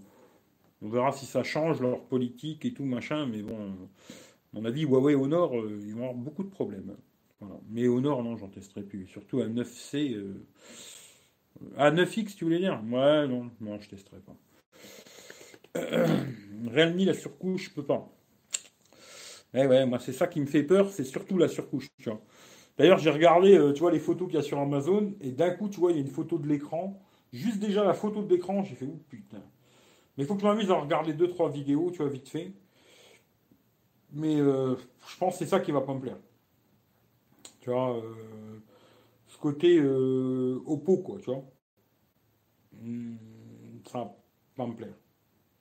On 0.83 0.89
verra 0.89 1.13
si 1.13 1.27
ça 1.27 1.43
change 1.43 1.81
leur 1.81 2.03
politique 2.05 2.65
et 2.65 2.73
tout, 2.73 2.85
machin, 2.85 3.27
mais 3.27 3.43
bon, 3.43 3.73
à 4.55 4.61
mon 4.61 4.65
avis, 4.65 4.83
Huawei 4.83 5.15
au 5.15 5.27
Nord, 5.27 5.59
euh, 5.59 5.81
ils 5.83 5.95
vont 5.95 6.03
avoir 6.05 6.15
beaucoup 6.15 6.45
de 6.45 6.51
problèmes. 6.51 6.97
Mais 7.71 7.89
au 7.89 8.01
Nord, 8.01 8.23
non, 8.23 8.37
j'en 8.37 8.49
testerai 8.49 8.83
plus. 8.83 9.07
Surtout 9.07 9.41
à 9.41 9.47
9C. 9.47 10.15
Euh... 10.15 10.47
À 11.77 11.91
9X, 11.91 12.37
tu 12.37 12.45
voulais 12.45 12.59
dire? 12.59 12.83
Ouais, 12.91 13.27
non, 13.27 13.51
non, 13.61 13.81
je 13.81 13.89
testerai 13.89 14.21
pas. 14.21 14.37
Realme, 16.75 16.99
la 17.05 17.15
surcouche, 17.15 17.65
je 17.65 17.71
peux 17.71 17.85
pas. 17.85 18.09
Eh 19.55 19.67
ouais, 19.67 19.87
moi, 19.87 19.99
c'est 19.99 20.13
ça 20.13 20.27
qui 20.27 20.41
me 20.41 20.47
fait 20.47 20.63
peur, 20.63 20.91
c'est 20.91 21.05
surtout 21.05 21.37
la 21.39 21.49
surcouche, 21.49 21.89
tu 21.99 22.09
vois. 22.11 22.21
D'ailleurs, 22.79 22.99
j'ai 22.99 23.11
regardé, 23.11 23.57
euh, 23.59 23.73
tu 23.73 23.81
vois, 23.81 23.93
les 23.93 24.01
photos 24.01 24.29
qu'il 24.29 24.37
y 24.37 24.41
a 24.41 24.43
sur 24.43 24.59
Amazon, 24.61 25.15
et 25.23 25.33
d'un 25.33 25.51
coup, 25.53 25.69
tu 25.69 25.81
vois, 25.81 25.93
il 25.93 25.97
y 25.97 26.01
a 26.01 26.03
une 26.03 26.09
photo 26.11 26.39
de 26.39 26.49
l'écran. 26.49 27.01
Juste 27.33 27.61
déjà 27.61 27.85
la 27.85 27.95
photo 27.95 28.23
de 28.23 28.31
l'écran, 28.35 28.65
j'ai 28.65 28.75
fait, 28.77 28.87
oh 28.87 29.01
putain. 29.09 29.39
Mais 30.19 30.25
il 30.25 30.27
faut 30.27 30.37
que 30.37 30.43
je 30.43 30.47
m'amuse 30.47 30.71
à 30.71 30.77
regarder 30.77 31.15
deux, 31.15 31.29
trois 31.29 31.51
vidéos, 31.51 31.91
tu 31.93 31.99
vois, 31.99 32.09
vite 32.11 32.29
fait. 32.29 32.53
Mais 34.13 34.37
euh, 34.41 34.77
je 35.09 35.17
pense 35.19 35.35
que 35.35 35.39
c'est 35.45 35.51
ça 35.51 35.61
qui 35.61 35.73
va 35.73 35.81
pas 35.81 35.95
me 35.95 36.01
plaire. 36.01 36.19
Tu 37.61 37.71
vois, 37.71 37.97
euh, 37.97 38.61
ce 39.29 39.39
côté 39.39 39.81
Oppo, 39.81 40.99
quoi, 40.99 41.19
tu 41.21 41.27
vois. 41.27 41.45
Hmm, 42.73 43.17
ça 43.87 43.99
va 44.01 44.17
pas 44.57 44.67
me 44.67 44.75
plaire. 44.75 45.00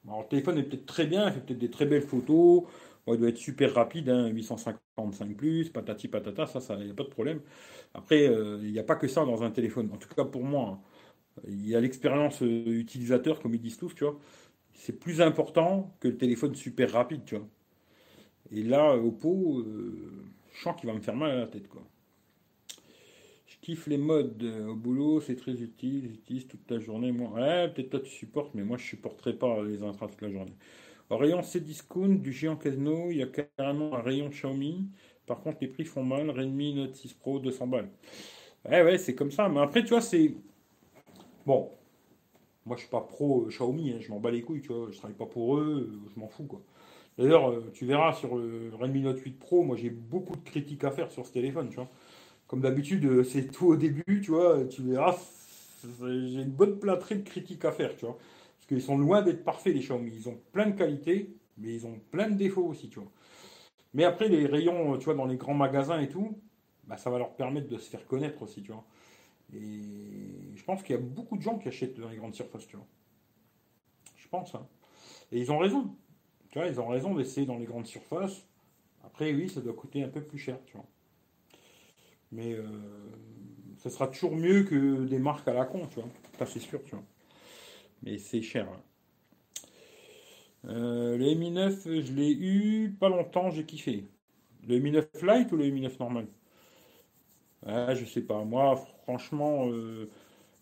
Alors, 0.09 0.23
le 0.23 0.27
téléphone 0.27 0.57
est 0.57 0.63
peut-être 0.63 0.85
très 0.87 1.05
bien, 1.05 1.27
il 1.27 1.33
fait 1.33 1.39
peut-être 1.41 1.59
des 1.59 1.69
très 1.69 1.85
belles 1.85 2.01
photos, 2.01 2.63
il 3.07 3.17
doit 3.17 3.29
être 3.29 3.37
super 3.37 3.73
rapide, 3.73 4.09
855 4.09 4.75
hein, 4.97 5.69
patati 5.73 6.07
patata, 6.07 6.47
ça, 6.47 6.59
ça, 6.59 6.75
il 6.79 6.85
n'y 6.85 6.91
a 6.91 6.93
pas 6.95 7.03
de 7.03 7.09
problème. 7.09 7.41
Après, 7.93 8.27
euh, 8.27 8.59
il 8.63 8.71
n'y 8.71 8.79
a 8.79 8.83
pas 8.83 8.95
que 8.95 9.07
ça 9.07 9.25
dans 9.25 9.43
un 9.43 9.51
téléphone. 9.51 9.89
En 9.93 9.97
tout 9.97 10.09
cas, 10.09 10.25
pour 10.25 10.43
moi, 10.43 10.79
hein. 10.79 11.43
il 11.47 11.67
y 11.67 11.75
a 11.75 11.81
l'expérience 11.81 12.41
euh, 12.41 12.65
utilisateur, 12.67 13.39
comme 13.41 13.53
ils 13.55 13.61
disent 13.61 13.77
tous, 13.77 13.93
tu 13.95 14.03
vois. 14.03 14.19
C'est 14.73 14.99
plus 14.99 15.21
important 15.21 15.95
que 15.99 16.07
le 16.07 16.17
téléphone 16.17 16.55
super 16.55 16.91
rapide, 16.91 17.25
tu 17.25 17.35
vois. 17.37 17.47
Et 18.51 18.63
là, 18.63 18.95
Oppo, 18.95 19.59
euh, 19.59 20.25
je 20.53 20.61
sens 20.63 20.75
qu'il 20.79 20.89
va 20.89 20.95
me 20.95 21.01
faire 21.01 21.15
mal 21.15 21.31
à 21.31 21.35
la 21.37 21.47
tête, 21.47 21.67
quoi. 21.67 21.83
Les 23.87 23.97
modes 23.97 24.43
au 24.67 24.75
boulot, 24.75 25.21
c'est 25.21 25.35
très 25.35 25.51
utile, 25.51 26.09
j'utilise 26.09 26.47
toute 26.47 26.69
la 26.71 26.79
journée. 26.79 27.11
Moi, 27.11 27.29
ouais, 27.31 27.69
peut-être 27.69 27.89
toi 27.91 27.99
tu 27.99 28.09
supportes, 28.09 28.53
mais 28.55 28.63
moi 28.63 28.77
je 28.77 28.85
supporterai 28.85 29.33
pas 29.33 29.63
les 29.63 29.83
intras 29.83 30.07
toute 30.07 30.21
la 30.21 30.31
journée. 30.31 30.53
Au 31.09 31.17
rayon 31.17 31.41
C-Discount 31.41 32.15
du 32.15 32.31
géant 32.31 32.55
Casino, 32.55 33.09
il 33.09 33.17
y 33.17 33.23
a 33.23 33.27
carrément 33.27 33.95
un 33.95 34.01
rayon 34.01 34.29
Xiaomi. 34.29 34.89
Par 35.25 35.41
contre, 35.41 35.57
les 35.61 35.67
prix 35.67 35.85
font 35.85 36.03
mal. 36.03 36.29
Redmi 36.29 36.75
Note 36.75 36.95
6 36.95 37.13
Pro, 37.13 37.39
200 37.39 37.67
balles. 37.67 37.89
Ouais, 38.69 38.83
ouais, 38.83 38.97
c'est 38.97 39.15
comme 39.15 39.31
ça. 39.31 39.49
Mais 39.49 39.59
après, 39.59 39.83
tu 39.83 39.89
vois, 39.89 40.01
c'est. 40.01 40.33
Bon. 41.45 41.71
Moi, 42.65 42.75
je 42.75 42.81
suis 42.81 42.89
pas 42.89 43.01
pro 43.01 43.45
Xiaomi, 43.47 43.91
hein. 43.91 43.97
je 43.99 44.09
m'en 44.11 44.19
bats 44.19 44.31
les 44.31 44.41
couilles, 44.41 44.61
tu 44.61 44.73
vois. 44.73 44.89
Je 44.91 44.97
travaille 44.97 45.17
pas 45.17 45.25
pour 45.25 45.57
eux, 45.57 45.89
je 46.13 46.19
m'en 46.19 46.27
fous, 46.27 46.45
quoi. 46.45 46.61
D'ailleurs, 47.17 47.49
euh, 47.51 47.71
tu 47.73 47.85
verras 47.85 48.13
sur 48.13 48.37
le 48.37 48.71
Redmi 48.79 49.01
Note 49.01 49.19
8 49.19 49.39
Pro, 49.39 49.63
moi, 49.63 49.75
j'ai 49.77 49.89
beaucoup 49.89 50.35
de 50.35 50.43
critiques 50.43 50.83
à 50.83 50.91
faire 50.91 51.11
sur 51.11 51.25
ce 51.25 51.33
téléphone, 51.33 51.69
tu 51.69 51.75
vois. 51.75 51.89
Comme 52.49 52.59
d'habitude, 52.59 53.23
c'est 53.23 53.49
tout 53.49 53.67
au 53.67 53.75
début, 53.77 54.19
tu 54.21 54.31
vois. 54.31 54.65
Tu 54.65 54.81
verras, 54.81 55.15
j'ai 56.01 56.41
une 56.41 56.51
bonne 56.51 56.77
plâtrée 56.79 57.15
de 57.15 57.23
critiques 57.23 57.63
à 57.63 57.71
faire, 57.71 57.95
tu 57.95 58.05
vois 58.05 58.17
qu'ils 58.69 58.81
sont 58.83 58.97
loin 58.97 59.23
d'être 59.23 59.43
parfaits, 59.43 59.73
les 59.73 59.81
Xiaomi. 59.81 60.11
Ils 60.15 60.29
ont 60.29 60.39
plein 60.53 60.67
de 60.67 60.77
qualités, 60.77 61.35
mais 61.57 61.73
ils 61.73 61.87
ont 61.87 61.99
plein 62.11 62.29
de 62.29 62.35
défauts 62.35 62.65
aussi, 62.65 62.87
tu 62.87 62.99
vois. 62.99 63.11
Mais 63.95 64.03
après, 64.03 64.29
les 64.29 64.45
rayons, 64.45 64.97
tu 64.97 65.05
vois, 65.05 65.15
dans 65.15 65.25
les 65.25 65.37
grands 65.37 65.55
magasins 65.55 65.99
et 65.99 66.07
tout, 66.07 66.39
bah, 66.85 66.95
ça 66.95 67.09
va 67.09 67.17
leur 67.17 67.35
permettre 67.35 67.67
de 67.67 67.77
se 67.79 67.89
faire 67.89 68.05
connaître 68.05 68.41
aussi, 68.43 68.61
tu 68.61 68.71
vois. 68.71 68.85
Et 69.53 69.81
je 70.55 70.63
pense 70.63 70.83
qu'il 70.83 70.95
y 70.95 70.99
a 70.99 71.01
beaucoup 71.01 71.35
de 71.35 71.41
gens 71.41 71.57
qui 71.57 71.67
achètent 71.67 71.99
dans 71.99 72.09
les 72.09 72.17
grandes 72.17 72.35
surfaces, 72.35 72.67
tu 72.67 72.75
vois. 72.75 72.85
Je 74.15 74.27
pense, 74.27 74.53
hein. 74.53 74.67
Et 75.31 75.39
ils 75.39 75.51
ont 75.51 75.57
raison. 75.57 75.95
Tu 76.51 76.59
vois, 76.59 76.67
ils 76.67 76.79
ont 76.79 76.87
raison 76.87 77.15
d'essayer 77.15 77.47
dans 77.47 77.57
les 77.57 77.65
grandes 77.65 77.87
surfaces. 77.87 78.45
Après, 79.03 79.33
oui, 79.33 79.49
ça 79.49 79.61
doit 79.61 79.73
coûter 79.73 80.03
un 80.03 80.09
peu 80.09 80.21
plus 80.21 80.37
cher, 80.37 80.59
tu 80.67 80.73
vois. 80.73 80.85
Mais 82.31 82.53
euh, 82.53 82.63
ça 83.77 83.89
sera 83.89 84.07
toujours 84.07 84.35
mieux 84.35 84.63
que 84.63 85.05
des 85.05 85.19
marques 85.19 85.47
à 85.47 85.53
la 85.53 85.65
con, 85.65 85.87
tu 85.89 85.95
vois. 85.99 86.09
Ça, 86.37 86.45
c'est 86.45 86.59
sûr, 86.59 86.83
tu 86.83 86.91
vois 86.95 87.03
mais 88.03 88.17
c'est 88.17 88.41
cher. 88.41 88.67
Hein. 88.69 88.81
Euh, 90.65 91.17
le 91.17 91.33
Mi 91.35 91.51
9, 91.51 91.83
je 91.85 92.13
l'ai 92.13 92.31
eu 92.31 92.95
pas 92.99 93.09
longtemps, 93.09 93.49
j'ai 93.51 93.65
kiffé. 93.65 94.05
Le 94.67 94.79
Mi 94.79 94.91
9 94.91 95.07
Lite 95.23 95.51
ou 95.51 95.57
le 95.57 95.69
Mi 95.69 95.81
9 95.81 95.99
normal? 95.99 96.27
Ah, 97.65 97.93
Je 97.95 98.05
sais 98.05 98.21
pas. 98.21 98.43
Moi, 98.43 98.75
franchement, 99.03 99.67
euh, 99.69 100.09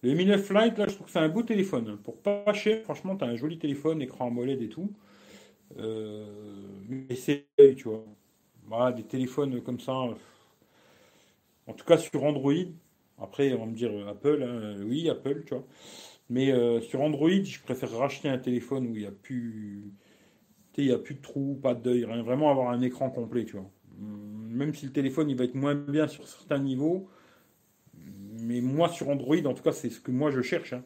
le 0.03 0.13
Mi 0.13 0.25
9 0.25 0.49
Lite, 0.51 0.77
là, 0.77 0.87
je 0.87 0.95
trouve 0.95 1.07
que 1.07 1.11
c'est 1.13 1.19
un 1.19 1.29
beau 1.29 1.43
téléphone. 1.43 1.97
Pour 2.03 2.17
pas 2.21 2.53
cher, 2.53 2.83
franchement, 2.83 3.15
tu 3.17 3.25
as 3.25 3.27
un 3.27 3.35
joli 3.35 3.59
téléphone, 3.59 4.01
écran 4.01 4.27
AMOLED 4.27 4.61
et 4.63 4.69
tout. 4.69 4.91
Euh, 5.79 6.27
mais 6.89 7.15
c'est, 7.15 7.47
tu 7.77 7.85
vois. 7.89 8.05
Voilà, 8.67 8.93
des 8.93 9.03
téléphones 9.03 9.61
comme 9.63 9.79
ça. 9.81 9.93
En 11.67 11.73
tout 11.73 11.85
cas, 11.85 11.97
sur 11.97 12.23
Android. 12.23 12.53
Après, 13.19 13.53
on 13.53 13.59
va 13.59 13.65
me 13.65 13.75
dire 13.75 13.91
Apple. 14.07 14.43
Hein, 14.43 14.81
oui, 14.85 15.09
Apple, 15.09 15.43
tu 15.45 15.53
vois. 15.53 15.65
Mais 16.29 16.51
euh, 16.51 16.81
sur 16.81 17.01
Android, 17.01 17.29
je 17.29 17.61
préfère 17.61 17.91
racheter 17.91 18.29
un 18.29 18.37
téléphone 18.37 18.87
où 18.87 18.95
il 18.95 19.01
n'y 19.01 19.07
a 19.07 19.11
plus, 19.11 19.91
il 20.77 20.85
y 20.85 20.91
a 20.91 20.99
plus 20.99 21.15
de 21.15 21.21
trous, 21.21 21.57
pas 21.61 21.73
de 21.73 21.81
deuil, 21.81 22.05
rien. 22.05 22.21
Vraiment 22.21 22.51
avoir 22.51 22.69
un 22.69 22.81
écran 22.81 23.09
complet, 23.09 23.45
tu 23.45 23.53
vois. 23.53 23.69
Hum, 23.99 24.47
même 24.49 24.73
si 24.73 24.85
le 24.85 24.91
téléphone 24.91 25.29
il 25.29 25.37
va 25.37 25.45
être 25.45 25.55
moins 25.55 25.75
bien 25.75 26.07
sur 26.07 26.27
certains 26.27 26.59
niveaux, 26.59 27.09
mais 27.95 28.61
moi 28.61 28.89
sur 28.89 29.09
Android, 29.09 29.37
en 29.45 29.53
tout 29.53 29.63
cas, 29.63 29.71
c'est 29.71 29.89
ce 29.89 29.99
que 29.99 30.11
moi 30.11 30.31
je 30.31 30.41
cherche. 30.41 30.73
Hein. 30.73 30.83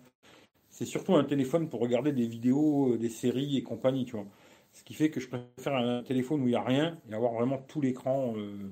C'est 0.70 0.86
surtout 0.86 1.16
un 1.16 1.24
téléphone 1.24 1.70
pour 1.70 1.82
regarder 1.82 2.12
des 2.14 2.28
vidéos, 2.28 2.94
euh, 2.94 2.98
des 2.98 3.10
séries 3.10 3.58
et 3.58 3.64
compagnie, 3.64 4.06
tu 4.06 4.16
vois. 4.16 4.28
Ce 4.74 4.84
qui 4.84 4.94
fait 4.94 5.10
que 5.10 5.20
je 5.20 5.28
préfère 5.28 5.76
un 5.76 6.04
téléphone 6.04 6.42
où 6.42 6.46
il 6.48 6.52
n'y 6.52 6.56
a 6.56 6.64
rien 6.64 6.98
et 7.10 7.14
avoir 7.14 7.34
vraiment 7.34 7.58
tout 7.58 7.82
l'écran. 7.82 8.34
Euh, 8.38 8.72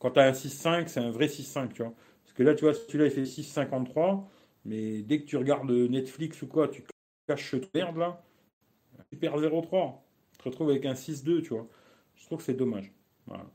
quand 0.00 0.10
tu 0.12 0.18
as 0.18 0.24
un 0.24 0.32
6.5, 0.32 0.88
c'est 0.88 1.00
un 1.00 1.10
vrai 1.10 1.26
6.5, 1.26 1.72
tu 1.72 1.82
vois. 1.82 1.94
Parce 2.24 2.32
que 2.34 2.42
là, 2.42 2.54
tu 2.54 2.64
vois, 2.64 2.74
celui-là, 2.74 3.04
il 3.06 3.10
fait 3.12 3.22
6.53. 3.22 4.24
Mais 4.64 5.02
dès 5.02 5.20
que 5.20 5.26
tu 5.26 5.36
regardes 5.36 5.70
Netflix 5.70 6.42
ou 6.42 6.46
quoi, 6.48 6.68
tu 6.68 6.82
caches 7.28 7.52
cette 7.52 7.72
merde 7.74 7.96
là, 7.98 8.22
tu 9.10 9.16
perds 9.16 9.38
0,3. 9.38 9.94
Tu 10.32 10.38
te 10.38 10.44
retrouves 10.44 10.70
avec 10.70 10.86
un 10.86 10.94
6-2, 10.94 11.42
tu 11.42 11.50
vois. 11.50 11.68
Je 12.16 12.24
trouve 12.26 12.38
que 12.38 12.44
c'est 12.44 12.54
dommage. 12.54 12.92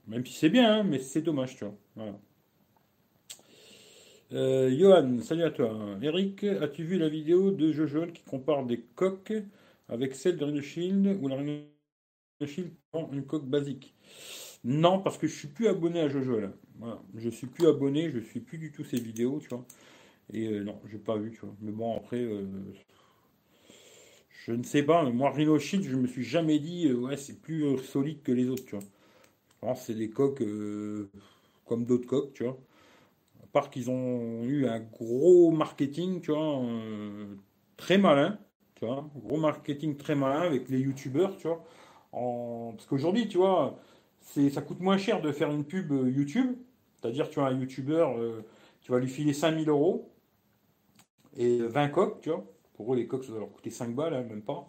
Même 0.08 0.26
si 0.26 0.34
c'est 0.34 0.50
bien, 0.50 0.80
hein, 0.80 0.84
mais 0.84 1.00
c'est 1.00 1.22
dommage, 1.22 1.58
tu 1.58 1.66
vois. 1.66 1.76
Voilà. 1.96 2.20
Euh, 4.34 4.76
Johan, 4.78 5.20
salut 5.22 5.44
à 5.44 5.52
toi. 5.52 5.98
Eric, 6.02 6.44
as-tu 6.44 6.84
vu 6.84 6.98
la 6.98 7.10
vidéo 7.10 7.52
de 7.52 7.72
Jojo 7.72 8.08
qui 8.08 8.24
compare 8.24 8.66
des 8.66 8.80
coques 8.96 9.34
avec 9.90 10.16
celle 10.16 10.38
de 10.38 10.46
Rhino 10.46 10.62
Shield 10.62 11.20
ou 11.22 11.28
la 11.28 11.36
Rhino 11.36 11.62
Shield 12.46 12.72
prend 12.92 13.10
une 13.12 13.26
coque 13.26 13.46
basique? 13.46 13.96
Non, 14.66 15.00
parce 15.02 15.18
que 15.18 15.28
je 15.28 15.34
suis 15.36 15.48
plus 15.48 15.68
abonné 15.68 16.02
à 16.02 16.10
Jojo 16.10 16.40
là. 16.40 16.52
Voilà. 16.80 17.02
Je 17.16 17.30
suis 17.30 17.48
plus 17.48 17.68
abonné, 17.68 18.10
je 18.12 18.20
suis 18.20 18.40
plus 18.42 18.58
du 18.58 18.72
tout 18.72 18.84
ces 18.84 19.00
vidéos, 19.00 19.40
tu 19.40 19.48
vois. 19.50 19.66
Et 20.34 20.48
euh, 20.48 20.64
non, 20.64 20.82
j'ai 20.88 21.00
pas 21.00 21.18
vu, 21.18 21.32
tu 21.32 21.42
vois. 21.42 21.56
Mais 21.62 21.72
bon, 21.72 21.98
après, 21.98 22.20
euh, 22.22 22.46
je 24.46 24.52
ne 24.52 24.64
sais 24.64 24.84
pas. 24.84 25.04
Moi, 25.10 25.32
Rhino 25.32 25.58
Shield, 25.60 25.86
je 25.86 25.96
me 25.96 26.08
suis 26.08 26.24
jamais 26.24 26.60
dit, 26.60 26.88
euh, 26.88 26.96
ouais, 26.96 27.18
c'est 27.18 27.42
plus 27.42 27.78
solide 27.80 28.22
que 28.24 28.32
les 28.32 28.50
autres, 28.50 28.66
tu 28.66 28.76
vois. 28.76 28.86
Je 29.50 29.56
pense 29.62 29.84
c'est 29.86 29.96
des 29.96 30.10
coques 30.12 30.44
comme 31.66 31.86
d'autres 31.86 32.08
coques, 32.08 32.34
tu 32.34 32.44
vois. 32.44 32.58
À 33.44 33.48
part 33.48 33.70
qu'ils 33.72 33.90
ont 33.92 34.44
eu 34.46 34.68
un 34.68 34.80
gros 34.82 35.52
marketing, 35.52 36.22
tu 36.22 36.32
vois, 36.32 36.62
très 37.78 37.98
malin, 37.98 38.40
tu 38.76 38.86
vois. 38.86 39.10
Gros 39.16 39.38
marketing 39.38 39.98
très 39.98 40.16
malin 40.16 40.42
avec 40.42 40.70
les 40.70 40.80
youtubeurs, 40.80 41.38
tu 41.38 41.48
vois. 41.48 41.64
Parce 42.12 42.86
qu'aujourd'hui, 42.88 43.28
tu 43.28 43.38
vois, 43.38 43.80
ça 44.26 44.62
coûte 44.62 44.80
moins 44.80 44.98
cher 44.98 45.22
de 45.22 45.32
faire 45.32 45.52
une 45.52 45.64
pub 45.64 45.92
YouTube. 45.92 46.56
C'est-à-dire, 46.96 47.30
tu 47.30 47.40
vois, 47.40 47.50
un 47.50 47.60
youtubeur, 47.60 48.16
tu 48.82 48.92
vas 48.92 49.00
lui 49.00 49.08
filer 49.08 49.34
5000 49.34 49.70
euros 49.70 50.12
et 51.38 51.60
20 51.60 51.90
coques, 51.90 52.22
tu 52.22 52.30
vois. 52.30 52.44
Pour 52.74 52.94
eux, 52.94 52.98
les 52.98 53.08
coques, 53.08 53.24
ça 53.24 53.32
va 53.32 53.40
leur 53.40 53.52
coûter 53.52 53.70
5 53.70 53.96
balles, 53.96 54.14
hein, 54.14 54.24
même 54.24 54.42
pas. 54.42 54.68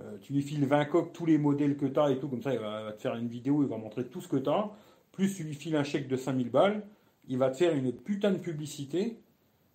Euh, 0.00 0.18
tu 0.20 0.32
lui 0.32 0.42
files 0.42 0.64
20 0.64 0.84
coques, 0.86 1.12
tous 1.12 1.26
les 1.26 1.38
modèles 1.38 1.76
que 1.76 1.86
tu 1.86 1.98
as 1.98 2.10
et 2.10 2.18
tout, 2.18 2.28
comme 2.28 2.42
ça, 2.42 2.52
il 2.52 2.60
va, 2.60 2.92
te 2.92 3.00
faire 3.00 3.16
une 3.16 3.28
vidéo, 3.28 3.62
il 3.62 3.68
va 3.68 3.76
montrer 3.76 4.06
tout 4.06 4.20
ce 4.20 4.28
que 4.28 4.36
tu 4.36 4.48
as. 4.48 4.70
Plus 5.12 5.34
tu 5.34 5.44
lui 5.44 5.54
files 5.54 5.76
un 5.76 5.84
chèque 5.84 6.08
de 6.08 6.16
5000 6.16 6.50
balles, 6.50 6.86
il 7.28 7.38
va 7.38 7.50
te 7.50 7.56
faire 7.56 7.74
une 7.74 7.92
putain 7.92 8.30
de 8.30 8.38
publicité. 8.38 9.18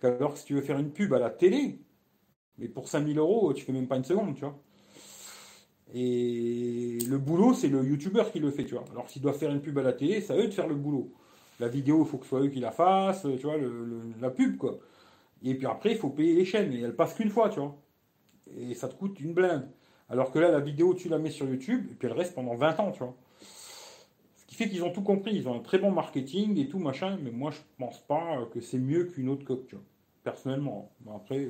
Alors 0.02 0.34
que 0.34 0.40
si 0.40 0.46
tu 0.46 0.54
veux 0.54 0.62
faire 0.62 0.78
une 0.78 0.92
pub 0.92 1.14
à 1.14 1.20
la 1.20 1.32
télé, 1.32 1.80
mais 2.58 2.68
pour 2.68 2.88
5000 2.88 3.18
euros, 3.18 3.54
tu 3.54 3.66
fais 3.66 3.74
même 3.74 3.88
pas 3.88 3.98
une 3.98 4.04
seconde, 4.04 4.36
tu 4.36 4.42
vois. 4.42 4.58
Et 5.94 6.98
le 7.08 7.18
boulot, 7.18 7.54
c'est 7.54 7.68
le 7.68 7.84
youtubeur 7.84 8.32
qui 8.32 8.40
le 8.40 8.52
fait, 8.52 8.66
tu 8.66 8.74
vois. 8.74 8.86
Alors 8.92 9.10
s'il 9.10 9.22
doit 9.22 9.34
faire 9.34 9.52
une 9.52 9.62
pub 9.62 9.78
à 9.78 9.84
la 9.84 9.94
télé, 9.94 10.22
c'est 10.22 10.34
à 10.34 10.38
eux 10.38 10.48
de 10.48 10.54
faire 10.54 10.68
le 10.68 10.76
boulot. 10.76 11.12
La 11.60 11.68
vidéo, 11.68 12.04
il 12.04 12.10
faut 12.10 12.18
que 12.18 12.26
ce 12.26 12.30
soit 12.30 12.42
eux 12.42 12.50
qui 12.50 12.60
la 12.60 12.72
fassent, 12.72 13.28
tu 13.40 13.46
vois, 13.46 13.56
la 14.20 14.30
pub, 14.30 14.58
quoi. 14.58 14.80
Et 15.44 15.56
puis 15.56 15.68
après, 15.68 15.92
il 15.92 15.98
faut 15.98 16.10
payer 16.10 16.34
les 16.36 16.46
chaînes. 16.46 16.74
Et 16.74 16.82
elles 16.82 16.96
passent 16.96 17.14
qu'une 17.14 17.30
fois, 17.30 17.50
tu 17.50 17.60
vois. 17.60 17.78
et 18.58 18.74
ça 18.74 18.88
te 18.88 18.96
coûte 18.96 19.20
une 19.20 19.34
blinde. 19.34 19.70
Alors 20.10 20.32
que 20.32 20.40
là, 20.40 20.52
la 20.52 20.60
vidéo, 20.60 20.94
tu 20.94 21.10
la 21.10 21.18
mets 21.18 21.32
sur 21.32 21.48
YouTube, 21.48 21.88
et 21.92 21.96
puis 21.96 22.08
elle 22.08 22.14
reste 22.14 22.36
pendant 22.36 22.56
20 22.56 22.80
ans, 22.80 22.92
tu 22.92 23.00
vois. 23.00 23.16
Ce 23.42 24.46
qui 24.46 24.56
fait 24.56 24.70
qu'ils 24.70 24.84
ont 24.84 24.92
tout 24.92 25.02
compris, 25.02 25.36
ils 25.36 25.48
ont 25.48 25.56
un 25.56 25.62
très 25.62 25.80
bon 25.80 25.92
marketing 25.92 26.58
et 26.60 26.68
tout, 26.68 26.80
machin, 26.80 27.18
mais 27.24 27.32
moi, 27.32 27.52
je 27.52 27.60
pense 27.78 28.00
pas 28.00 28.48
que 28.54 28.62
c'est 28.62 28.78
mieux 28.78 29.06
qu'une 29.06 29.30
autre 29.30 29.46
coque, 29.46 29.68
tu 29.68 29.76
vois. 29.76 29.84
Personnellement. 30.24 30.92
après, 31.14 31.50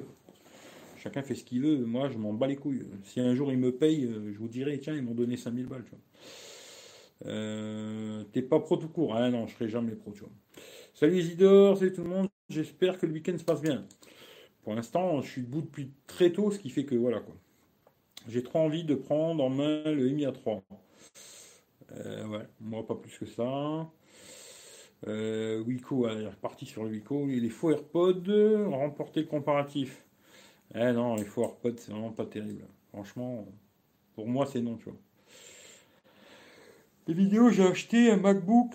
chacun 1.06 1.22
fait 1.22 1.36
ce 1.36 1.44
qu'il 1.44 1.62
veut, 1.62 1.86
moi, 1.86 2.10
je 2.10 2.18
m'en 2.18 2.34
bats 2.34 2.48
les 2.48 2.56
couilles. 2.56 2.84
Si 3.04 3.20
un 3.20 3.36
jour 3.36 3.52
ils 3.52 3.60
me 3.60 3.72
payent, 3.72 4.10
je 4.34 4.38
vous 4.40 4.48
dirai, 4.48 4.80
tiens, 4.80 4.96
ils 4.96 5.04
m'ont 5.04 5.14
donné 5.14 5.38
5000 5.38 5.68
balles, 5.68 5.84
tu. 5.86 5.96
Euh, 7.26 8.24
t'es 8.34 8.42
pas 8.42 8.60
pro 8.60 8.76
tout 8.76 8.90
court. 8.90 9.16
Ah 9.16 9.30
non, 9.30 9.48
je 9.48 9.54
serai 9.54 9.70
jamais 9.70 9.94
pro, 9.94 10.12
tu 10.12 10.22
vois. 10.22 10.32
Salut 10.94 11.20
Isidore, 11.20 11.78
salut 11.78 11.94
tout 11.94 12.04
le 12.04 12.10
monde. 12.10 12.28
J'espère 12.50 12.98
que 12.98 13.06
le 13.06 13.14
week-end 13.14 13.38
se 13.38 13.44
passe 13.44 13.62
bien. 13.62 13.86
Pour 14.64 14.74
l'instant, 14.74 15.22
je 15.22 15.30
suis 15.30 15.42
debout 15.42 15.62
depuis 15.62 15.92
très 16.08 16.32
tôt, 16.32 16.50
ce 16.50 16.58
qui 16.58 16.70
fait 16.70 16.86
que 16.86 16.96
voilà 16.96 17.20
quoi. 17.20 17.36
J'ai 18.28 18.42
trop 18.42 18.60
envie 18.60 18.84
de 18.84 18.96
prendre 18.96 19.44
en 19.44 19.50
main 19.50 19.84
le 19.86 20.10
Mi 20.10 20.26
A3. 20.26 20.62
Euh, 21.92 22.26
ouais, 22.26 22.48
moi 22.60 22.86
pas 22.86 22.96
plus 22.96 23.16
que 23.20 23.28
ça. 23.28 23.88
Euh, 25.08 25.62
Wiko, 25.62 26.08
est 26.08 26.28
reparti 26.28 26.66
sur 26.66 26.84
le 26.84 26.90
Wiko. 26.90 27.28
Les 27.28 27.50
faux 27.50 27.70
AirPods, 27.70 28.70
remporter 28.72 29.22
le 29.22 29.28
comparatif. 29.28 30.05
Eh 30.74 30.92
non, 30.92 31.16
les 31.16 31.24
faux 31.24 31.44
AirPods, 31.44 31.78
c'est 31.78 31.92
vraiment 31.92 32.12
pas 32.12 32.26
terrible. 32.26 32.66
Franchement, 32.92 33.46
pour 34.16 34.28
moi, 34.28 34.46
c'est 34.46 34.62
non, 34.62 34.78
tu 34.78 34.86
vois. 34.86 34.98
Les 37.08 37.14
vidéos, 37.14 37.50
j'ai 37.50 37.66
acheté 37.66 38.12
un 38.12 38.18
MacBook, 38.18 38.74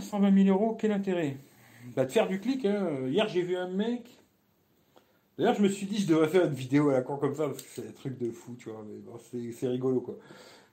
120 0.00 0.44
000 0.44 0.56
euros, 0.56 0.76
quel 0.78 0.92
intérêt? 0.92 1.38
Bah 1.96 2.04
de 2.04 2.12
faire 2.12 2.28
du 2.28 2.40
clic, 2.40 2.64
hein. 2.64 3.08
Hier, 3.08 3.28
j'ai 3.28 3.42
vu 3.42 3.56
un 3.56 3.68
mec. 3.68 4.08
D'ailleurs, 5.36 5.54
je 5.54 5.62
me 5.62 5.68
suis 5.68 5.86
dit, 5.86 5.98
je 5.98 6.06
devrais 6.06 6.28
faire 6.28 6.44
une 6.44 6.54
vidéo 6.54 6.90
à 6.90 6.92
la 6.92 7.02
con 7.02 7.16
comme 7.16 7.34
ça, 7.34 7.48
parce 7.48 7.62
que 7.62 7.68
c'est 7.68 7.88
un 7.88 7.92
truc 7.92 8.16
de 8.16 8.30
fou, 8.30 8.54
tu 8.56 8.70
vois. 8.70 8.84
Mais 8.88 8.98
bon, 8.98 9.18
c'est 9.18 9.68
rigolo, 9.68 10.00
quoi. 10.00 10.16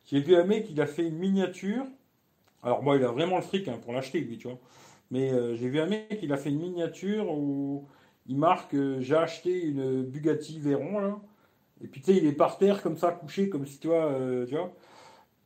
J'ai 0.06 0.20
vu 0.20 0.36
un 0.36 0.44
mec, 0.44 0.68
il 0.70 0.80
a 0.80 0.86
fait 0.86 1.08
une 1.08 1.18
miniature. 1.18 1.86
Alors, 2.62 2.84
moi, 2.84 2.98
il 2.98 3.04
a 3.04 3.12
vraiment 3.12 3.38
le 3.38 3.42
fric 3.42 3.68
hein, 3.68 3.80
pour 3.82 3.94
l'acheter, 3.94 4.20
lui, 4.22 4.38
tu 4.38 4.48
vois. 4.48 4.60
Mais 5.10 5.32
euh, 5.32 5.56
j'ai 5.56 5.70
vu 5.70 5.80
un 5.80 5.88
mec, 5.88 6.20
il 6.22 6.32
a 6.32 6.38
fait 6.38 6.50
une 6.50 6.60
miniature 6.60 7.32
où 7.32 7.88
il 8.28 8.38
marque 8.38 8.74
euh, 8.74 9.02
J'ai 9.02 9.16
acheté 9.16 9.66
une 9.66 10.04
Bugatti 10.04 10.60
Veyron, 10.60 11.00
là. 11.00 11.20
Et 11.84 11.88
puis, 11.88 12.02
tu 12.02 12.12
sais, 12.14 12.18
il 12.18 12.26
est 12.26 12.34
par 12.34 12.58
terre, 12.58 12.82
comme 12.82 12.98
ça, 12.98 13.12
couché, 13.12 13.50
comme 13.50 13.66
si, 13.66 13.80
tu 13.80 13.88
vois, 13.88 14.12
euh, 14.12 14.46
tu 14.46 14.56
vois. 14.56 14.74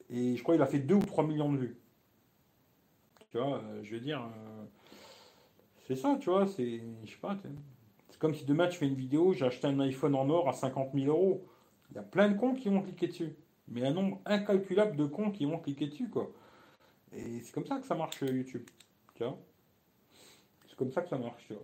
Et 0.10 0.36
je 0.36 0.44
crois 0.44 0.56
qu'il 0.56 0.62
a 0.62 0.68
fait 0.68 0.80
2 0.80 0.96
ou 0.96 1.06
3 1.06 1.24
millions 1.26 1.52
de 1.52 1.58
vues. 1.58 1.78
Tu 3.32 3.38
vois, 3.38 3.58
euh, 3.58 3.80
je 3.84 3.96
veux 3.96 4.02
dire, 4.02 4.22
c'est 5.88 5.96
ça, 5.96 6.18
tu 6.20 6.30
vois, 6.30 6.48
c'est, 6.48 6.82
je 7.06 7.12
sais 7.12 7.18
pas, 7.22 7.38
c'est 8.10 8.20
comme 8.20 8.34
si 8.34 8.46
demain 8.46 8.68
tu 8.68 8.78
fais 8.78 8.88
une 8.88 8.96
vidéo, 8.96 9.34
j'ai 9.34 9.46
acheté 9.46 9.68
un 9.68 9.80
iPhone 9.82 10.16
en 10.16 10.30
or 10.30 10.48
à 10.50 10.54
50 10.54 10.94
000 10.94 11.08
euros. 11.08 11.46
Il 11.92 11.96
y 11.96 12.00
a 12.00 12.04
plein 12.04 12.30
de 12.30 12.38
cons 12.38 12.54
qui 12.54 12.70
vont 12.70 12.82
cliquer 12.82 13.08
dessus. 13.08 13.36
Mais 13.68 13.86
un 13.86 13.92
nombre 13.94 14.22
incalculable 14.26 14.96
de 14.96 15.06
cons 15.06 15.32
qui 15.32 15.46
vont 15.46 15.60
cliquer 15.60 15.88
dessus, 15.88 16.10
quoi. 16.10 16.32
Et 17.14 17.42
c'est 17.42 17.52
comme 17.52 17.66
ça 17.66 17.78
que 17.78 17.86
ça 17.86 17.96
marche 17.96 18.22
YouTube. 18.22 18.64
Tu 19.16 19.24
vois 19.24 19.38
C'est 20.68 20.76
comme 20.76 20.92
ça 20.92 21.02
que 21.02 21.10
ça 21.10 21.18
marche, 21.18 21.46
tu 21.48 21.54
vois. 21.54 21.64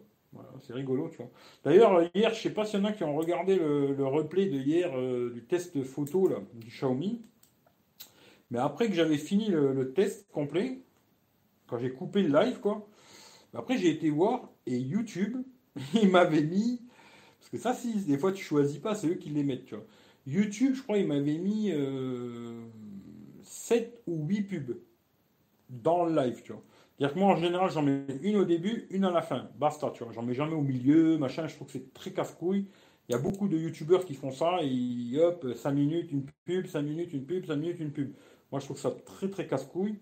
C'est 0.61 0.73
rigolo, 0.73 1.09
tu 1.09 1.17
vois. 1.17 1.29
D'ailleurs, 1.63 2.09
hier, 2.15 2.33
je 2.33 2.41
sais 2.41 2.53
pas 2.53 2.65
s'il 2.65 2.79
y 2.79 2.81
en 2.81 2.85
a 2.85 2.91
qui 2.93 3.03
ont 3.03 3.15
regardé 3.15 3.55
le, 3.55 4.05
replay 4.05 4.45
de 4.45 4.57
hier 4.57 4.91
du 5.31 5.43
test 5.43 5.83
photo 5.83 6.29
du 6.53 6.67
Xiaomi. 6.67 7.21
Mais 8.51 8.59
après 8.59 8.87
que 8.87 8.93
j'avais 8.93 9.17
fini 9.17 9.47
le, 9.47 9.93
test 9.93 10.27
complet, 10.31 10.79
quand 11.67 11.79
j'ai 11.79 11.91
coupé 11.91 12.21
le 12.21 12.37
live, 12.37 12.59
quoi, 12.59 12.87
après 13.53 13.77
j'ai 13.77 13.89
été 13.89 14.09
voir 14.09 14.49
et 14.65 14.77
YouTube, 14.77 15.37
il 15.93 16.09
m'avait 16.09 16.43
mis. 16.43 16.81
Parce 17.39 17.49
que 17.49 17.57
ça, 17.57 17.73
si, 17.73 17.95
des 18.05 18.17
fois 18.17 18.31
tu 18.31 18.43
choisis 18.43 18.77
pas, 18.77 18.93
c'est 18.93 19.07
eux 19.07 19.15
qui 19.15 19.29
les 19.29 19.43
mettent, 19.43 19.65
tu 19.65 19.75
vois. 19.75 19.85
YouTube, 20.27 20.75
je 20.75 20.83
crois, 20.83 20.97
il 20.97 21.07
m'avait 21.07 21.37
mis 21.37 21.71
euh, 21.71 22.61
7 23.43 24.03
ou 24.05 24.25
8 24.27 24.41
pubs 24.43 24.77
dans 25.69 26.05
le 26.05 26.15
live, 26.15 26.41
tu 26.43 26.51
vois. 26.51 26.63
C'est-à-dire 27.01 27.15
que 27.15 27.19
moi, 27.19 27.33
en 27.33 27.35
général, 27.35 27.71
j'en 27.71 27.81
mets 27.81 28.05
une 28.21 28.35
au 28.35 28.45
début, 28.45 28.85
une 28.91 29.05
à 29.05 29.09
la 29.09 29.23
fin. 29.23 29.49
Basta, 29.57 29.89
tu 29.89 30.03
vois. 30.03 30.13
J'en 30.13 30.21
mets 30.21 30.35
jamais 30.35 30.53
au 30.53 30.61
milieu, 30.61 31.17
machin. 31.17 31.47
Je 31.47 31.55
trouve 31.55 31.65
que 31.65 31.73
c'est 31.73 31.91
très 31.95 32.11
casse-couille. 32.11 32.67
Il 33.09 33.11
y 33.11 33.15
a 33.15 33.17
beaucoup 33.17 33.47
de 33.47 33.57
youtubeurs 33.57 34.05
qui 34.05 34.13
font 34.13 34.29
ça, 34.29 34.59
et 34.61 35.17
hop, 35.17 35.47
5 35.55 35.71
minutes, 35.71 36.11
une 36.11 36.25
pub, 36.45 36.67
5 36.67 36.83
minutes, 36.83 37.11
une 37.11 37.25
pub, 37.25 37.47
5 37.47 37.55
minutes, 37.55 37.79
une 37.79 37.89
pub. 37.91 38.13
Moi, 38.51 38.59
je 38.59 38.65
trouve 38.65 38.77
ça 38.77 38.91
très 39.03 39.29
très 39.31 39.47
casse-couille. 39.47 39.97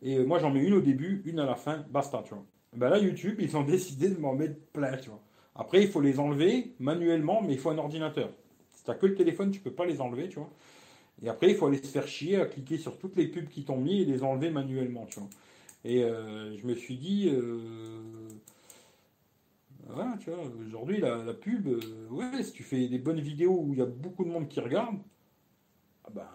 Et 0.00 0.20
moi, 0.20 0.38
j'en 0.38 0.48
mets 0.48 0.64
une 0.64 0.72
au 0.72 0.80
début, 0.80 1.20
une 1.26 1.38
à 1.38 1.44
la 1.44 1.54
fin, 1.54 1.84
basta, 1.90 2.22
tu 2.24 2.32
vois. 2.32 2.46
Ben 2.74 2.88
là, 2.88 2.96
YouTube, 2.96 3.36
ils 3.40 3.54
ont 3.54 3.62
décidé 3.74 4.08
de 4.08 4.18
m'en 4.18 4.34
mettre 4.34 4.58
plein, 4.72 4.96
tu 4.96 5.10
vois. 5.10 5.20
Après, 5.54 5.82
il 5.82 5.88
faut 5.88 6.00
les 6.00 6.18
enlever 6.18 6.72
manuellement, 6.78 7.42
mais 7.42 7.52
il 7.52 7.58
faut 7.58 7.68
un 7.68 7.76
ordinateur. 7.76 8.30
Si 8.72 8.84
tu 8.84 8.96
que 8.96 9.06
le 9.06 9.14
téléphone, 9.14 9.50
tu 9.50 9.60
peux 9.60 9.72
pas 9.72 9.84
les 9.84 10.00
enlever, 10.00 10.30
tu 10.30 10.38
vois. 10.38 10.50
Et 11.22 11.28
après, 11.28 11.50
il 11.50 11.56
faut 11.56 11.66
aller 11.66 11.76
se 11.76 11.88
faire 11.88 12.08
chier 12.08 12.40
à 12.40 12.46
cliquer 12.46 12.78
sur 12.78 12.96
toutes 12.96 13.16
les 13.16 13.26
pubs 13.26 13.48
qui 13.48 13.64
t'ont 13.64 13.76
mis 13.76 14.00
et 14.00 14.06
les 14.06 14.22
enlever 14.22 14.48
manuellement, 14.48 15.04
tu 15.04 15.20
vois. 15.20 15.28
Et 15.84 16.02
euh, 16.02 16.56
je 16.56 16.66
me 16.66 16.74
suis 16.74 16.96
dit, 16.96 17.28
euh, 17.28 18.28
voilà, 19.86 20.16
tu 20.18 20.30
vois, 20.30 20.44
aujourd'hui, 20.66 20.98
la, 21.00 21.34
pub, 21.34 21.68
euh, 21.68 22.08
ouais, 22.10 22.42
si 22.42 22.52
tu 22.52 22.62
fais 22.62 22.88
des 22.88 22.98
bonnes 22.98 23.20
vidéos 23.20 23.60
où 23.60 23.72
il 23.72 23.78
y 23.78 23.82
a 23.82 23.86
beaucoup 23.86 24.24
de 24.24 24.30
monde 24.30 24.48
qui 24.48 24.60
regarde, 24.60 24.96
ah 26.04 26.10
ben, 26.10 26.28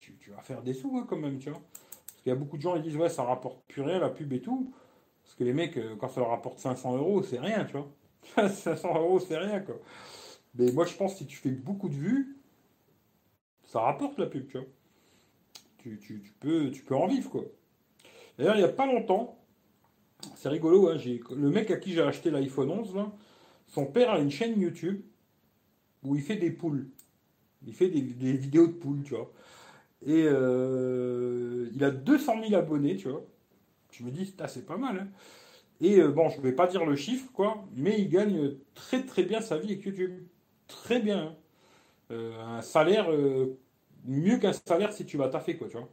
tu, 0.00 0.30
vas 0.30 0.42
faire 0.42 0.62
des 0.62 0.74
sous 0.74 0.96
hein, 0.96 1.06
quand 1.08 1.16
même, 1.16 1.38
tu 1.38 1.50
vois. 1.50 1.60
Parce 1.60 2.22
qu'il 2.22 2.30
y 2.30 2.32
a 2.32 2.38
beaucoup 2.38 2.56
de 2.56 2.62
gens 2.62 2.74
qui 2.74 2.82
disent, 2.82 2.96
ouais, 2.96 3.08
ça 3.08 3.22
rapporte 3.22 3.62
plus 3.68 3.82
rien, 3.82 3.98
la 3.98 4.10
pub 4.10 4.32
et 4.32 4.40
tout. 4.40 4.72
Parce 5.22 5.34
que 5.36 5.44
les 5.44 5.52
mecs, 5.52 5.78
quand 5.98 6.08
ça 6.08 6.20
leur 6.20 6.30
rapporte 6.30 6.58
500 6.58 6.96
euros, 6.96 7.22
c'est 7.22 7.38
rien, 7.38 7.64
tu 7.64 7.76
vois. 7.76 8.48
500 8.48 8.94
euros, 8.96 9.20
c'est 9.20 9.38
rien, 9.38 9.60
quoi. 9.60 9.78
Mais 10.54 10.72
moi, 10.72 10.84
je 10.86 10.96
pense 10.96 11.12
que 11.12 11.18
si 11.18 11.26
tu 11.26 11.36
fais 11.36 11.50
beaucoup 11.50 11.88
de 11.88 11.94
vues, 11.94 12.38
ça 13.64 13.80
rapporte 13.80 14.18
la 14.18 14.26
pub, 14.26 14.46
tu 14.48 14.58
vois. 14.58 14.66
Tu, 15.78 16.34
peux, 16.40 16.70
tu 16.70 16.82
peux 16.82 16.96
en 16.96 17.06
vivre, 17.06 17.30
quoi. 17.30 17.44
D'ailleurs, 18.38 18.54
il 18.54 18.58
n'y 18.58 18.64
a 18.64 18.68
pas 18.68 18.86
longtemps, 18.86 19.36
c'est 20.36 20.48
rigolo, 20.48 20.88
hein, 20.88 20.96
le 21.36 21.50
mec 21.50 21.70
à 21.70 21.76
qui 21.76 21.92
j'ai 21.92 22.02
acheté 22.02 22.30
l'iPhone 22.30 22.70
11, 22.70 22.94
son 23.66 23.86
père 23.86 24.10
a 24.10 24.18
une 24.18 24.30
chaîne 24.30 24.60
YouTube 24.60 25.02
où 26.02 26.16
il 26.16 26.22
fait 26.22 26.36
des 26.36 26.50
poules. 26.50 26.88
Il 27.66 27.74
fait 27.74 27.88
des, 27.88 28.00
vidéos 28.00 28.68
de 28.68 28.72
poules, 28.72 29.02
tu 29.02 29.14
vois. 29.14 29.32
Et 30.06 30.24
euh, 30.26 31.68
il 31.74 31.82
a 31.82 31.90
200 31.90 32.42
000 32.48 32.54
abonnés, 32.54 32.96
tu 32.96 33.08
vois. 33.08 33.24
Je 33.90 34.04
me 34.04 34.10
dis, 34.10 34.32
c'est 34.46 34.66
pas 34.66 34.76
mal. 34.76 34.98
Hein. 35.00 35.08
Et 35.80 35.98
euh, 35.98 36.08
bon, 36.08 36.28
je 36.28 36.38
ne 36.38 36.42
vais 36.42 36.52
pas 36.52 36.68
dire 36.68 36.86
le 36.86 36.94
chiffre, 36.94 37.30
quoi, 37.32 37.64
mais 37.74 38.00
il 38.00 38.08
gagne 38.08 38.54
très 38.74 39.04
très 39.04 39.24
bien 39.24 39.40
sa 39.40 39.58
vie 39.58 39.72
avec 39.72 39.84
YouTube. 39.84 40.12
Très 40.68 41.00
bien. 41.00 41.18
Hein. 41.18 41.34
Euh, 42.12 42.40
un 42.42 42.62
salaire, 42.62 43.08
mieux 44.06 44.38
qu'un 44.38 44.52
salaire 44.52 44.92
si 44.92 45.04
tu 45.04 45.16
vas 45.16 45.28
taffer, 45.28 45.56
quoi, 45.56 45.68
tu 45.68 45.76
vois. 45.76 45.88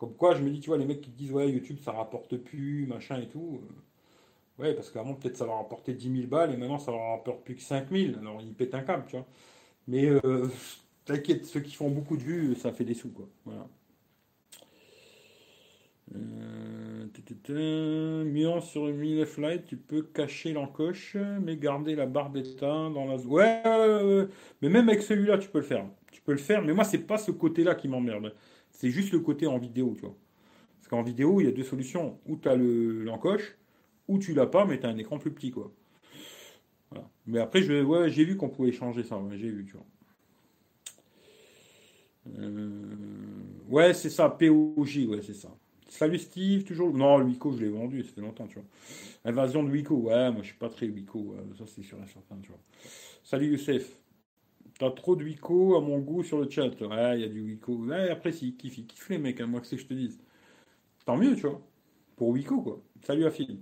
Comme 0.00 0.14
quoi, 0.14 0.34
je 0.34 0.42
me 0.42 0.48
dis, 0.48 0.60
tu 0.60 0.70
vois, 0.70 0.78
les 0.78 0.86
mecs 0.86 1.02
qui 1.02 1.10
disent, 1.10 1.30
ouais, 1.30 1.50
YouTube, 1.50 1.76
ça 1.84 1.92
rapporte 1.92 2.38
plus, 2.38 2.86
machin 2.86 3.20
et 3.20 3.28
tout. 3.28 3.60
ouais, 4.58 4.72
parce 4.74 4.90
qu'avant, 4.90 5.12
peut-être 5.12 5.36
ça 5.36 5.44
leur 5.44 5.56
rapportait 5.58 5.92
10 5.92 6.20
000 6.22 6.26
balles, 6.26 6.54
et 6.54 6.56
maintenant, 6.56 6.78
ça 6.78 6.90
leur 6.90 7.10
rapporte 7.10 7.44
plus 7.44 7.54
que 7.56 7.60
5 7.62 7.90
000. 7.90 8.18
Alors, 8.18 8.40
ils 8.40 8.54
pètent 8.54 8.74
un 8.74 8.80
câble, 8.80 9.04
tu 9.08 9.16
vois. 9.16 9.26
Mais 9.88 10.06
euh, 10.06 10.48
t'inquiète, 11.04 11.44
ceux 11.44 11.60
qui 11.60 11.74
font 11.74 11.90
beaucoup 11.90 12.16
de 12.16 12.22
vues, 12.22 12.54
ça 12.54 12.72
fait 12.72 12.84
des 12.84 12.94
sous, 12.94 13.10
quoi. 13.10 13.28
Voilà. 13.44 13.68
Euh, 16.16 17.06
sur 18.62 18.88
une 18.88 18.96
mini 18.96 19.26
flight, 19.26 19.66
tu 19.66 19.76
peux 19.76 20.02
cacher 20.02 20.54
l'encoche, 20.54 21.14
mais 21.42 21.58
garder 21.58 21.94
la 21.94 22.06
barbetta 22.06 22.88
dans 22.88 23.04
la 23.04 23.18
zone. 23.18 23.32
Ouais, 23.32 24.26
mais 24.62 24.70
même 24.70 24.88
avec 24.88 25.02
celui-là, 25.02 25.36
tu 25.36 25.50
peux 25.50 25.58
le 25.58 25.64
faire. 25.64 25.84
Tu 26.10 26.22
peux 26.22 26.32
le 26.32 26.38
faire, 26.38 26.62
mais 26.62 26.72
moi, 26.72 26.84
c'est 26.84 27.06
pas 27.06 27.18
ce 27.18 27.30
côté-là 27.30 27.74
qui 27.74 27.86
m'emmerde. 27.86 28.32
C'est 28.80 28.88
juste 28.88 29.12
le 29.12 29.20
côté 29.20 29.46
en 29.46 29.58
vidéo, 29.58 29.92
tu 29.94 30.06
vois. 30.06 30.16
Parce 30.78 30.88
qu'en 30.88 31.02
vidéo, 31.02 31.38
il 31.42 31.44
y 31.44 31.48
a 31.48 31.52
deux 31.52 31.64
solutions. 31.64 32.18
Ou 32.24 32.36
tu 32.36 32.48
as 32.48 32.56
l'encoche, 32.56 33.58
ou 34.08 34.18
tu 34.18 34.32
l'as 34.32 34.46
pas, 34.46 34.64
mais 34.64 34.80
tu 34.80 34.86
as 34.86 34.88
un 34.88 34.96
écran 34.96 35.18
plus 35.18 35.30
petit, 35.30 35.50
quoi. 35.50 35.70
Mais 37.26 37.40
après, 37.40 37.60
je, 37.60 37.82
ouais, 37.82 38.08
j'ai 38.08 38.24
vu 38.24 38.38
qu'on 38.38 38.48
pouvait 38.48 38.72
changer 38.72 39.02
ça. 39.02 39.20
j'ai 39.32 39.50
vu, 39.50 39.66
tu 39.66 39.74
vois. 39.74 39.84
Euh, 42.38 42.70
ouais, 43.68 43.92
c'est 43.92 44.08
ça, 44.08 44.30
POJ, 44.30 45.04
ouais, 45.08 45.20
c'est 45.22 45.34
ça. 45.34 45.54
Salut 45.90 46.18
Steve, 46.18 46.64
toujours. 46.64 46.94
Non, 46.94 47.18
le 47.18 47.26
Wico, 47.26 47.52
je 47.52 47.58
l'ai 47.58 47.68
vendu, 47.68 48.02
ça 48.02 48.12
fait 48.12 48.22
longtemps, 48.22 48.46
tu 48.46 48.54
vois. 48.54 48.64
Invasion 49.26 49.62
de 49.62 49.70
Wico, 49.70 49.94
ouais, 49.94 50.30
moi 50.30 50.40
je 50.40 50.46
suis 50.46 50.56
pas 50.56 50.70
très 50.70 50.86
Wico, 50.86 51.36
ça 51.58 51.64
c'est 51.66 51.82
sûr 51.82 51.98
et 51.98 52.06
certain, 52.06 52.36
tu 52.42 52.48
vois. 52.48 52.60
Salut 53.24 53.48
Youssef. 53.48 53.99
T'as 54.80 54.90
trop 54.90 55.14
de 55.14 55.24
Wico 55.24 55.76
à 55.76 55.80
mon 55.80 56.00
goût 56.00 56.24
sur 56.24 56.40
le 56.40 56.50
chat. 56.50 56.64
Ouais, 56.80 57.14
il 57.16 57.20
y 57.20 57.24
a 57.24 57.28
du 57.28 57.40
Wico. 57.42 57.74
Ouais, 57.74 58.10
après, 58.10 58.32
si, 58.32 58.56
kiffe, 58.56 58.84
kiffe 58.86 59.10
les 59.10 59.18
mecs, 59.18 59.40
hein, 59.40 59.46
moi 59.46 59.60
que 59.60 59.68
c'est 59.68 59.76
que 59.76 59.82
je 59.82 59.86
te 59.86 59.94
dise. 59.94 60.18
Tant 61.06 61.16
mieux, 61.16 61.36
tu 61.36 61.42
vois 61.42 61.60
pour 62.16 62.28
Wiko, 62.30 62.62
quoi. 62.62 62.80
Salut 63.02 63.26
à 63.26 63.30
Phil. 63.30 63.60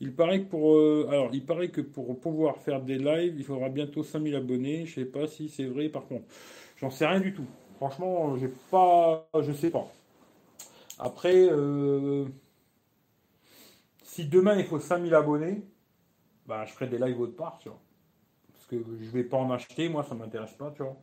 Il 0.00 0.14
paraît 0.14 0.40
que 0.42 0.50
pour, 0.50 0.76
euh, 0.76 1.08
alors, 1.10 1.30
il 1.32 1.46
paraît 1.46 1.70
que 1.70 1.80
pour 1.80 2.20
pouvoir 2.20 2.58
faire 2.58 2.82
des 2.82 2.98
lives, 2.98 3.34
il 3.38 3.44
faudra 3.44 3.70
bientôt 3.70 4.02
5000 4.02 4.34
abonnés. 4.36 4.86
Je 4.86 4.96
sais 4.96 5.06
pas 5.06 5.26
si 5.26 5.48
c'est 5.48 5.66
vrai, 5.66 5.88
par 5.88 6.06
contre. 6.06 6.26
J'en 6.78 6.90
sais 6.90 7.06
rien 7.06 7.20
du 7.20 7.34
tout. 7.34 7.46
Franchement, 7.76 8.36
j'ai 8.36 8.50
pas, 8.70 9.28
je 9.40 9.52
sais 9.52 9.70
pas. 9.70 9.88
Après, 10.98 11.48
euh, 11.50 12.26
si 14.02 14.26
demain 14.26 14.56
il 14.58 14.64
faut 14.64 14.78
5000 14.80 15.14
abonnés, 15.14 15.62
bah, 16.46 16.64
je 16.66 16.72
ferai 16.72 16.88
des 16.88 16.98
lives 16.98 17.20
autre 17.20 17.36
part, 17.36 17.58
tu 17.60 17.68
vois. 17.70 17.80
Parce 18.68 18.82
que 18.82 18.96
je 19.00 19.10
vais 19.10 19.24
pas 19.24 19.36
en 19.36 19.50
acheter, 19.50 19.88
moi, 19.88 20.02
ça 20.02 20.14
m'intéresse 20.14 20.54
pas, 20.54 20.72
tu 20.72 20.82
vois. 20.82 20.96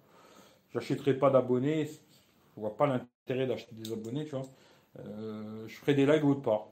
j'achèterai 0.74 1.14
pas 1.16 1.30
d'abonnés. 1.30 1.86
Je 2.56 2.62
vois 2.62 2.76
pas 2.76 2.88
l'intérêt 2.88 3.48
d'acheter 3.48 3.76
des 3.76 3.92
abonnés, 3.94 4.26
tu 4.26 4.32
vois. 4.32 4.44
Euh, 5.00 5.68
je 5.68 5.76
ferai 5.76 5.94
des 5.94 6.06
lives 6.06 6.26
autre 6.26 6.42
part. 6.42 6.68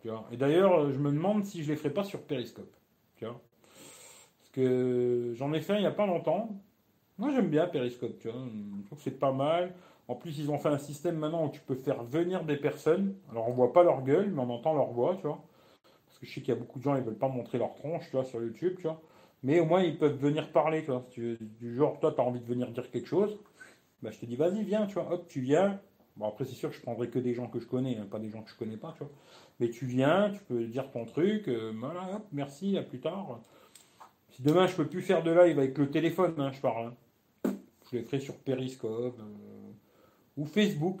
Tu 0.00 0.08
vois. 0.08 0.26
Et 0.32 0.36
d'ailleurs, 0.36 0.90
je 0.92 0.98
me 0.98 1.10
demande 1.12 1.44
si 1.44 1.62
je 1.62 1.70
les 1.70 1.76
ferai 1.76 1.90
pas 1.90 2.04
sur 2.04 2.22
Periscope. 2.22 2.74
Tu 3.16 3.24
vois. 3.24 3.40
Parce 4.38 4.50
que 4.52 5.32
j'en 5.34 5.52
ai 5.52 5.60
fait 5.60 5.76
il 5.76 5.82
y 5.82 5.86
a 5.86 5.90
pas 5.92 6.06
longtemps. 6.06 6.60
Moi, 7.18 7.30
j'aime 7.32 7.48
bien 7.48 7.66
Periscope, 7.66 8.18
tu 8.18 8.28
vois. 8.28 8.40
Je 8.80 8.86
trouve 8.86 8.98
que 8.98 9.04
c'est 9.04 9.18
pas 9.18 9.32
mal. 9.32 9.74
En 10.08 10.14
plus, 10.14 10.38
ils 10.38 10.50
ont 10.50 10.58
fait 10.58 10.68
un 10.68 10.78
système 10.78 11.16
maintenant 11.16 11.46
où 11.46 11.50
tu 11.50 11.60
peux 11.60 11.74
faire 11.74 12.02
venir 12.04 12.44
des 12.44 12.56
personnes. 12.56 13.14
Alors, 13.30 13.48
on 13.48 13.52
voit 13.52 13.72
pas 13.72 13.82
leur 13.84 14.02
gueule, 14.02 14.30
mais 14.30 14.40
on 14.40 14.50
entend 14.50 14.74
leur 14.74 14.90
voix, 14.92 15.16
tu 15.16 15.26
vois. 15.26 15.44
Parce 16.06 16.18
que 16.18 16.26
je 16.26 16.32
sais 16.34 16.40
qu'il 16.40 16.54
y 16.54 16.56
a 16.56 16.60
beaucoup 16.60 16.78
de 16.78 16.84
gens, 16.84 16.96
ils 16.96 17.02
veulent 17.02 17.18
pas 17.18 17.28
montrer 17.28 17.58
leur 17.58 17.74
tronche, 17.74 18.04
tu 18.06 18.12
vois, 18.12 18.24
sur 18.24 18.40
YouTube, 18.42 18.76
tu 18.76 18.84
vois. 18.84 19.00
Mais 19.42 19.60
au 19.60 19.66
moins, 19.66 19.82
ils 19.82 19.96
peuvent 19.96 20.18
venir 20.18 20.50
parler, 20.50 20.84
tu 20.84 20.90
vois. 20.90 21.06
du 21.16 21.76
genre, 21.76 21.98
toi, 22.00 22.12
tu 22.12 22.20
as 22.20 22.24
envie 22.24 22.40
de 22.40 22.46
venir 22.46 22.70
dire 22.70 22.90
quelque 22.90 23.06
chose, 23.06 23.38
bah, 24.02 24.10
je 24.10 24.18
te 24.18 24.26
dis, 24.26 24.36
vas-y, 24.36 24.62
viens, 24.64 24.86
tu 24.86 24.94
vois. 24.94 25.12
Hop, 25.12 25.26
tu 25.28 25.40
viens. 25.40 25.80
Bon, 26.16 26.26
après, 26.26 26.44
c'est 26.44 26.54
sûr 26.54 26.72
je 26.72 26.80
prendrai 26.80 27.08
que 27.08 27.18
des 27.18 27.34
gens 27.34 27.46
que 27.46 27.60
je 27.60 27.66
connais, 27.66 27.96
hein, 27.96 28.06
pas 28.10 28.18
des 28.18 28.30
gens 28.30 28.42
que 28.42 28.50
je 28.50 28.56
connais 28.56 28.76
pas, 28.76 28.92
tu 28.92 28.98
vois. 29.04 29.12
Mais 29.60 29.70
tu 29.70 29.86
viens, 29.86 30.30
tu 30.30 30.40
peux 30.40 30.64
dire 30.64 30.90
ton 30.90 31.04
truc, 31.04 31.46
euh, 31.48 31.72
voilà, 31.76 32.16
hop, 32.16 32.26
merci, 32.32 32.76
à 32.76 32.82
plus 32.82 33.00
tard. 33.00 33.40
Si 34.30 34.42
demain, 34.42 34.66
je 34.66 34.74
peux 34.74 34.86
plus 34.86 35.02
faire 35.02 35.22
de 35.22 35.30
live 35.30 35.58
avec 35.58 35.78
le 35.78 35.90
téléphone, 35.90 36.34
hein, 36.38 36.50
je 36.52 36.60
parle. 36.60 36.92
Hein. 37.44 37.54
Je 37.90 37.96
les 37.96 38.02
ferai 38.02 38.20
sur 38.20 38.36
Periscope 38.36 39.18
euh, 39.18 39.72
ou 40.36 40.44
Facebook. 40.44 41.00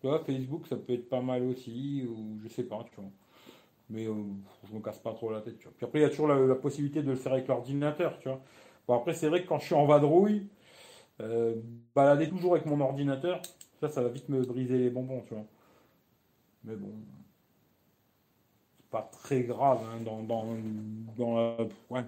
Tu 0.00 0.06
vois, 0.06 0.18
Facebook, 0.20 0.66
ça 0.66 0.76
peut 0.76 0.94
être 0.94 1.08
pas 1.08 1.20
mal 1.20 1.42
aussi, 1.44 2.06
ou 2.08 2.38
je 2.42 2.48
sais 2.48 2.64
pas, 2.64 2.84
tu 2.90 3.00
vois. 3.00 3.10
Mais 3.90 4.06
euh, 4.06 4.14
je 4.68 4.74
me 4.74 4.80
casse 4.80 4.98
pas 4.98 5.12
trop 5.12 5.30
la 5.30 5.40
tête, 5.40 5.58
tu 5.58 5.64
vois. 5.64 5.74
Puis 5.76 5.86
après, 5.86 5.98
il 6.00 6.02
y 6.02 6.06
a 6.06 6.08
toujours 6.08 6.28
la, 6.28 6.54
possibilité 6.54 7.02
de 7.02 7.10
le 7.10 7.16
faire 7.16 7.32
avec 7.32 7.48
l'ordinateur, 7.48 8.18
tu 8.18 8.28
vois. 8.28 8.40
Bon, 8.88 8.94
après, 8.94 9.14
c'est 9.14 9.28
vrai 9.28 9.42
que 9.42 9.48
quand 9.48 9.58
je 9.58 9.66
suis 9.66 9.74
en 9.74 9.86
vadrouille, 9.86 10.46
euh, 11.20 11.56
balader 11.94 12.28
toujours 12.28 12.54
avec 12.54 12.66
mon 12.66 12.80
ordinateur, 12.80 13.40
ça, 13.80 13.88
ça 13.88 14.02
va 14.02 14.08
vite 14.08 14.28
me 14.28 14.42
briser 14.42 14.78
les 14.78 14.90
bonbons, 14.90 15.22
tu 15.28 15.34
vois. 15.34 15.44
Mais 16.64 16.76
bon, 16.76 16.92
c'est 18.76 18.86
pas 18.90 19.02
très 19.12 19.42
grave, 19.42 19.80
hein, 19.84 20.00
dans, 20.02 20.22
dans, 20.22 21.36
la... 21.36 21.56
Ouais, 21.90 22.04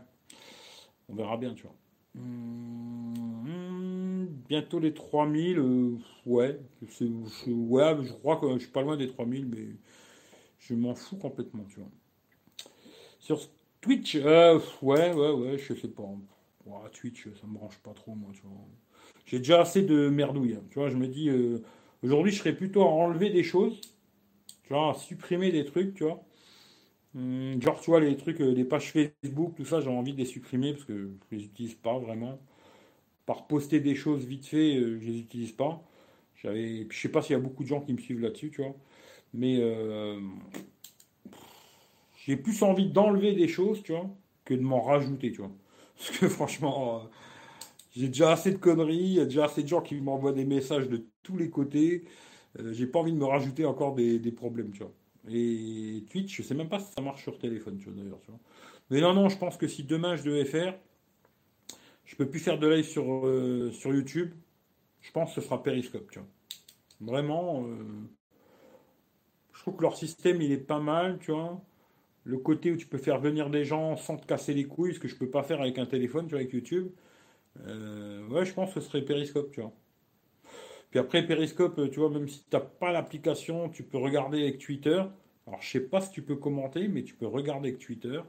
on 1.08 1.14
verra 1.14 1.36
bien, 1.36 1.54
tu 1.54 1.64
vois. 1.64 1.74
Hum, 2.16 3.16
bientôt 4.48 4.78
les 4.78 4.94
3000, 4.94 5.58
euh, 5.58 5.98
ouais, 6.24 6.58
ouais, 6.82 7.96
je 8.02 8.12
crois 8.12 8.36
que 8.36 8.54
je 8.54 8.58
suis 8.60 8.72
pas 8.72 8.82
loin 8.82 8.96
des 8.96 9.08
3000, 9.08 9.46
mais 9.46 9.66
je 10.68 10.74
m'en 10.74 10.94
fous 10.94 11.16
complètement, 11.16 11.64
tu 11.68 11.80
vois. 11.80 11.90
Sur 13.18 13.40
Twitch, 13.80 14.16
euh, 14.16 14.58
ouais, 14.82 15.12
ouais, 15.12 15.30
ouais, 15.32 15.58
je 15.58 15.74
sais 15.74 15.88
pas. 15.88 16.04
Twitch, 16.92 17.24
ça 17.40 17.46
me 17.46 17.54
branche 17.54 17.78
pas 17.78 17.92
trop, 17.92 18.14
moi, 18.14 18.30
tu 18.34 18.42
vois. 18.42 18.56
J'ai 19.26 19.38
déjà 19.38 19.60
assez 19.60 19.82
de 19.82 20.08
merdouille, 20.08 20.54
hein, 20.54 20.62
tu 20.70 20.78
vois. 20.78 20.88
Je 20.88 20.96
me 20.96 21.06
dis, 21.08 21.28
euh, 21.28 21.58
aujourd'hui, 22.02 22.32
je 22.32 22.38
serais 22.38 22.54
plutôt 22.54 22.82
à 22.82 22.86
enlever 22.86 23.30
des 23.30 23.42
choses, 23.42 23.80
tu 24.64 24.74
vois, 24.74 24.92
à 24.92 24.94
supprimer 24.94 25.52
des 25.52 25.64
trucs, 25.64 25.94
tu 25.94 26.04
vois. 26.04 26.24
Hum, 27.16 27.60
genre, 27.62 27.80
tu 27.80 27.90
vois, 27.90 28.00
les 28.00 28.16
trucs, 28.16 28.40
euh, 28.40 28.52
les 28.54 28.64
pages 28.64 28.92
Facebook, 28.92 29.54
tout 29.56 29.64
ça, 29.64 29.80
j'ai 29.80 29.88
envie 29.90 30.12
de 30.12 30.18
les 30.18 30.26
supprimer 30.26 30.72
parce 30.72 30.84
que 30.84 31.10
je 31.32 31.36
les 31.36 31.44
utilise 31.44 31.74
pas 31.74 31.98
vraiment. 31.98 32.38
Par 33.26 33.46
poster 33.48 33.80
des 33.80 33.94
choses 33.94 34.24
vite 34.26 34.46
fait, 34.46 34.76
je 34.80 35.06
les 35.06 35.18
utilise 35.20 35.52
pas. 35.52 35.82
J'avais, 36.36 36.86
je 36.90 37.00
sais 37.00 37.10
pas 37.10 37.22
s'il 37.22 37.32
y 37.32 37.36
a 37.36 37.40
beaucoup 37.40 37.64
de 37.64 37.68
gens 37.68 37.80
qui 37.80 37.92
me 37.92 37.98
suivent 37.98 38.20
là-dessus, 38.20 38.50
tu 38.52 38.62
vois. 38.62 38.76
Mais 39.34 39.58
euh, 39.60 40.18
j'ai 42.24 42.36
plus 42.36 42.62
envie 42.62 42.88
d'enlever 42.88 43.34
des 43.34 43.48
choses, 43.48 43.82
tu 43.82 43.92
vois, 43.92 44.08
que 44.44 44.54
de 44.54 44.60
m'en 44.60 44.80
rajouter, 44.80 45.32
tu 45.32 45.38
vois. 45.38 45.50
Parce 45.96 46.10
que 46.18 46.28
franchement, 46.28 46.96
euh, 46.96 47.08
j'ai 47.94 48.08
déjà 48.08 48.32
assez 48.32 48.52
de 48.52 48.58
conneries, 48.58 48.96
il 48.96 49.14
y 49.14 49.20
a 49.20 49.24
déjà 49.24 49.46
assez 49.46 49.62
de 49.62 49.68
gens 49.68 49.80
qui 49.80 49.96
m'envoient 49.96 50.32
des 50.32 50.44
messages 50.44 50.88
de 50.88 51.06
tous 51.22 51.36
les 51.36 51.50
côtés. 51.50 52.04
Euh, 52.58 52.72
j'ai 52.72 52.86
pas 52.86 52.98
envie 53.00 53.12
de 53.12 53.18
me 53.18 53.24
rajouter 53.24 53.64
encore 53.64 53.94
des, 53.94 54.32
problèmes, 54.32 54.70
tu 54.70 54.80
vois. 54.80 54.92
Et 55.28 56.04
Twitch, 56.10 56.36
je 56.36 56.42
sais 56.42 56.54
même 56.54 56.68
pas 56.68 56.78
si 56.78 56.92
ça 56.92 57.02
marche 57.02 57.22
sur 57.22 57.38
téléphone, 57.38 57.78
tu 57.78 57.90
vois, 57.90 58.02
d'ailleurs. 58.02 58.20
Mais 58.90 59.00
non, 59.00 59.12
non, 59.14 59.28
je 59.28 59.36
pense 59.36 59.56
que 59.56 59.66
si 59.66 59.82
demain 59.82 60.14
je 60.16 60.22
devais 60.22 60.44
faire, 60.44 60.78
je 62.04 62.14
peux 62.14 62.28
plus 62.28 62.38
faire 62.38 62.58
de 62.58 62.68
live 62.68 62.84
sur, 62.84 63.04
sur 63.72 63.92
YouTube. 63.92 64.32
Je 65.00 65.10
pense 65.10 65.34
que 65.34 65.40
ce 65.40 65.46
sera 65.46 65.60
Periscope, 65.62 66.08
tu 66.10 66.20
vois. 66.20 66.28
Vraiment, 67.00 67.66
trouve 69.66 69.78
que 69.78 69.82
leur 69.82 69.96
système, 69.96 70.40
il 70.40 70.52
est 70.52 70.58
pas 70.58 70.78
mal, 70.78 71.18
tu 71.18 71.32
vois. 71.32 71.60
Le 72.24 72.38
côté 72.38 72.70
où 72.70 72.76
tu 72.76 72.86
peux 72.86 72.98
faire 72.98 73.20
venir 73.20 73.50
des 73.50 73.64
gens 73.64 73.96
sans 73.96 74.16
te 74.16 74.24
casser 74.24 74.54
les 74.54 74.64
couilles, 74.64 74.94
ce 74.94 75.00
que 75.00 75.08
je 75.08 75.16
peux 75.16 75.28
pas 75.28 75.42
faire 75.42 75.60
avec 75.60 75.78
un 75.78 75.86
téléphone, 75.86 76.26
tu 76.26 76.30
vois, 76.30 76.40
avec 76.40 76.52
YouTube. 76.52 76.88
Euh, 77.66 78.26
ouais, 78.28 78.44
je 78.44 78.52
pense 78.52 78.72
que 78.72 78.80
ce 78.80 78.88
serait 78.88 79.02
Periscope, 79.02 79.50
tu 79.50 79.60
vois. 79.60 79.72
Puis 80.90 81.00
après, 81.00 81.26
Periscope, 81.26 81.90
tu 81.90 81.98
vois, 81.98 82.10
même 82.10 82.28
si 82.28 82.44
tu 82.48 82.56
n'as 82.56 82.60
pas 82.60 82.92
l'application, 82.92 83.68
tu 83.68 83.82
peux 83.82 83.98
regarder 83.98 84.42
avec 84.42 84.58
Twitter. 84.58 85.02
Alors, 85.46 85.60
je 85.60 85.68
sais 85.68 85.80
pas 85.80 86.00
si 86.00 86.12
tu 86.12 86.22
peux 86.22 86.36
commenter, 86.36 86.86
mais 86.86 87.02
tu 87.02 87.14
peux 87.14 87.26
regarder 87.26 87.70
avec 87.70 87.80
Twitter. 87.80 88.20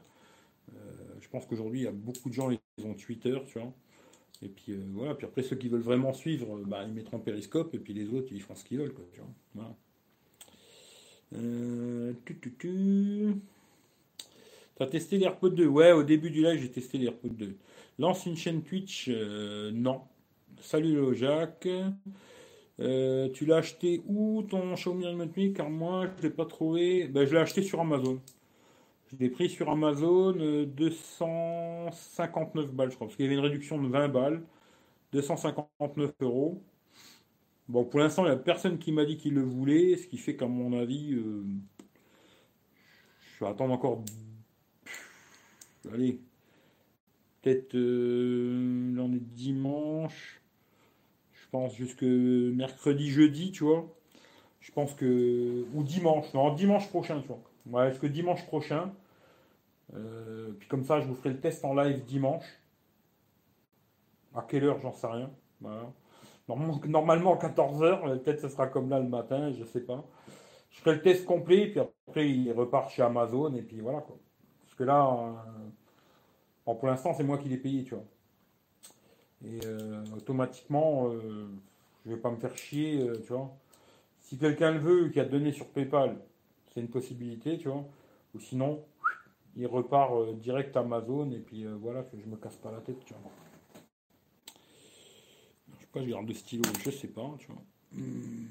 Euh, 0.74 0.74
je 1.20 1.28
pense 1.28 1.46
qu'aujourd'hui, 1.46 1.80
il 1.80 1.84
y 1.84 1.88
a 1.88 1.92
beaucoup 1.92 2.28
de 2.30 2.34
gens 2.34 2.50
qui 2.50 2.84
ont 2.84 2.94
Twitter, 2.94 3.38
tu 3.46 3.60
vois. 3.60 3.72
Et 4.42 4.48
puis 4.48 4.72
euh, 4.72 4.84
voilà, 4.92 5.14
puis 5.14 5.26
après 5.26 5.42
ceux 5.42 5.56
qui 5.56 5.68
veulent 5.68 5.80
vraiment 5.80 6.12
suivre, 6.12 6.60
bah, 6.66 6.84
ils 6.84 6.92
mettront 6.92 7.18
Periscope, 7.18 7.74
et 7.74 7.78
puis 7.78 7.94
les 7.94 8.08
autres, 8.12 8.28
ils 8.32 8.40
feront 8.40 8.54
ce 8.54 8.64
qu'ils 8.64 8.78
veulent, 8.78 8.94
quoi, 8.94 9.04
tu 9.12 9.20
vois. 9.54 9.76
Euh, 11.34 12.12
tu, 12.24 13.34
T'as 14.76 14.86
testé 14.86 15.18
l'AirPod 15.18 15.54
2 15.54 15.66
Ouais, 15.66 15.92
au 15.92 16.02
début 16.02 16.30
du 16.30 16.42
live, 16.42 16.60
j'ai 16.60 16.70
testé 16.70 16.98
l'AirPod 16.98 17.36
2. 17.36 17.56
Lance 17.98 18.26
une 18.26 18.36
chaîne 18.36 18.62
Twitch 18.62 19.08
euh, 19.08 19.70
Non. 19.72 20.02
Salut 20.60 20.94
le 20.94 21.12
Jacques. 21.14 21.68
Euh, 22.80 23.28
tu 23.30 23.44
l'as 23.44 23.56
acheté 23.56 24.02
où 24.06 24.42
ton 24.48 24.74
Xiaomi 24.74 25.06
Remote 25.06 25.36
Me 25.36 25.52
Car 25.52 25.68
moi, 25.70 26.06
je 26.06 26.12
ne 26.18 26.22
l'ai 26.28 26.30
pas 26.34 26.46
trouvé. 26.46 27.08
Ben, 27.08 27.26
je 27.26 27.34
l'ai 27.34 27.40
acheté 27.40 27.62
sur 27.62 27.80
Amazon. 27.80 28.20
Je 29.12 29.16
l'ai 29.16 29.28
pris 29.30 29.48
sur 29.48 29.70
Amazon 29.70 30.32
259 30.32 32.72
balles, 32.72 32.90
je 32.90 32.94
crois, 32.96 33.06
parce 33.08 33.16
qu'il 33.16 33.24
y 33.24 33.28
avait 33.28 33.36
une 33.36 33.42
réduction 33.44 33.80
de 33.82 33.88
20 33.88 34.08
balles. 34.08 34.42
259 35.12 36.12
euros. 36.20 36.62
Bon, 37.68 37.84
pour 37.84 38.00
l'instant, 38.00 38.24
il 38.24 38.28
n'y 38.28 38.34
a 38.34 38.36
personne 38.36 38.78
qui 38.78 38.92
m'a 38.92 39.04
dit 39.04 39.18
qu'il 39.18 39.34
le 39.34 39.42
voulait, 39.42 39.96
ce 39.96 40.06
qui 40.06 40.16
fait 40.16 40.36
qu'à 40.36 40.46
mon 40.46 40.78
avis, 40.78 41.12
euh, 41.12 41.44
je 43.20 43.44
vais 43.44 43.50
attendre 43.50 43.74
encore. 43.74 44.02
Allez, 45.92 46.20
peut-être 47.42 47.74
euh, 47.74 48.92
l'on 48.94 49.12
est 49.12 49.20
dimanche. 49.20 50.40
Je 51.32 51.48
pense 51.50 51.74
jusque 51.76 52.02
mercredi, 52.02 53.10
jeudi, 53.10 53.52
tu 53.52 53.64
vois. 53.64 53.86
Je 54.60 54.72
pense 54.72 54.94
que. 54.94 55.66
Ou 55.74 55.82
dimanche, 55.82 56.32
non, 56.34 56.54
dimanche 56.54 56.88
prochain, 56.88 57.20
tu 57.20 57.28
vois. 57.28 57.40
Ouais, 57.66 57.90
est-ce 57.90 57.98
que 58.00 58.06
dimanche 58.06 58.44
prochain. 58.46 58.92
Euh, 59.94 60.52
puis 60.58 60.68
comme 60.68 60.84
ça, 60.84 61.00
je 61.00 61.06
vous 61.06 61.14
ferai 61.14 61.30
le 61.30 61.40
test 61.40 61.64
en 61.64 61.74
live 61.74 62.04
dimanche. 62.04 62.44
À 64.34 64.42
quelle 64.42 64.64
heure, 64.64 64.78
j'en 64.80 64.92
sais 64.92 65.06
rien. 65.06 65.30
Voilà. 65.60 65.92
Normalement, 66.48 67.36
14h, 67.36 68.20
peut-être 68.22 68.40
ce 68.40 68.48
sera 68.48 68.68
comme 68.68 68.88
là 68.88 68.98
le 68.98 69.08
matin, 69.08 69.52
je 69.52 69.64
sais 69.64 69.80
pas. 69.80 70.02
Je 70.70 70.80
ferai 70.80 70.96
le 70.96 71.02
test 71.02 71.26
complet, 71.26 71.66
puis 71.68 71.80
après, 71.80 72.30
il 72.30 72.50
repart 72.52 72.90
chez 72.90 73.02
Amazon, 73.02 73.54
et 73.54 73.62
puis 73.62 73.80
voilà, 73.80 74.00
quoi. 74.00 74.16
Parce 74.64 74.74
que 74.74 74.84
là, 74.84 75.34
euh, 76.66 76.74
pour 76.74 76.86
l'instant, 76.86 77.12
c'est 77.14 77.24
moi 77.24 77.36
qui 77.36 77.48
l'ai 77.48 77.58
payé, 77.58 77.84
tu 77.84 77.94
vois. 77.94 78.04
Et 79.44 79.60
euh, 79.66 80.02
automatiquement, 80.16 81.08
euh, 81.08 81.48
je 82.06 82.10
vais 82.10 82.16
pas 82.16 82.30
me 82.30 82.36
faire 82.36 82.56
chier, 82.56 83.06
tu 83.26 83.32
vois. 83.32 83.50
Si 84.22 84.38
quelqu'un 84.38 84.72
le 84.72 84.78
veut, 84.78 85.08
qui 85.10 85.20
a 85.20 85.24
donné 85.24 85.52
sur 85.52 85.66
PayPal, 85.66 86.16
c'est 86.72 86.80
une 86.80 86.88
possibilité, 86.88 87.58
tu 87.58 87.68
vois. 87.68 87.84
Ou 88.34 88.40
sinon, 88.40 88.82
il 89.56 89.66
repart 89.66 90.32
direct 90.36 90.76
à 90.76 90.80
Amazon, 90.80 91.30
et 91.30 91.40
puis 91.40 91.66
voilà, 91.66 92.04
je 92.14 92.26
me 92.28 92.36
casse 92.36 92.56
pas 92.56 92.70
la 92.70 92.80
tête, 92.80 93.04
tu 93.04 93.12
vois 93.12 93.30
pourquoi 95.90 96.06
je 96.06 96.12
garde 96.12 96.28
le 96.28 96.34
stylo? 96.34 96.62
Je 96.84 96.90
sais 96.90 97.08
pas, 97.08 97.34
tu 97.38 97.46
vois. 97.46 97.62
Hmm. 97.92 98.46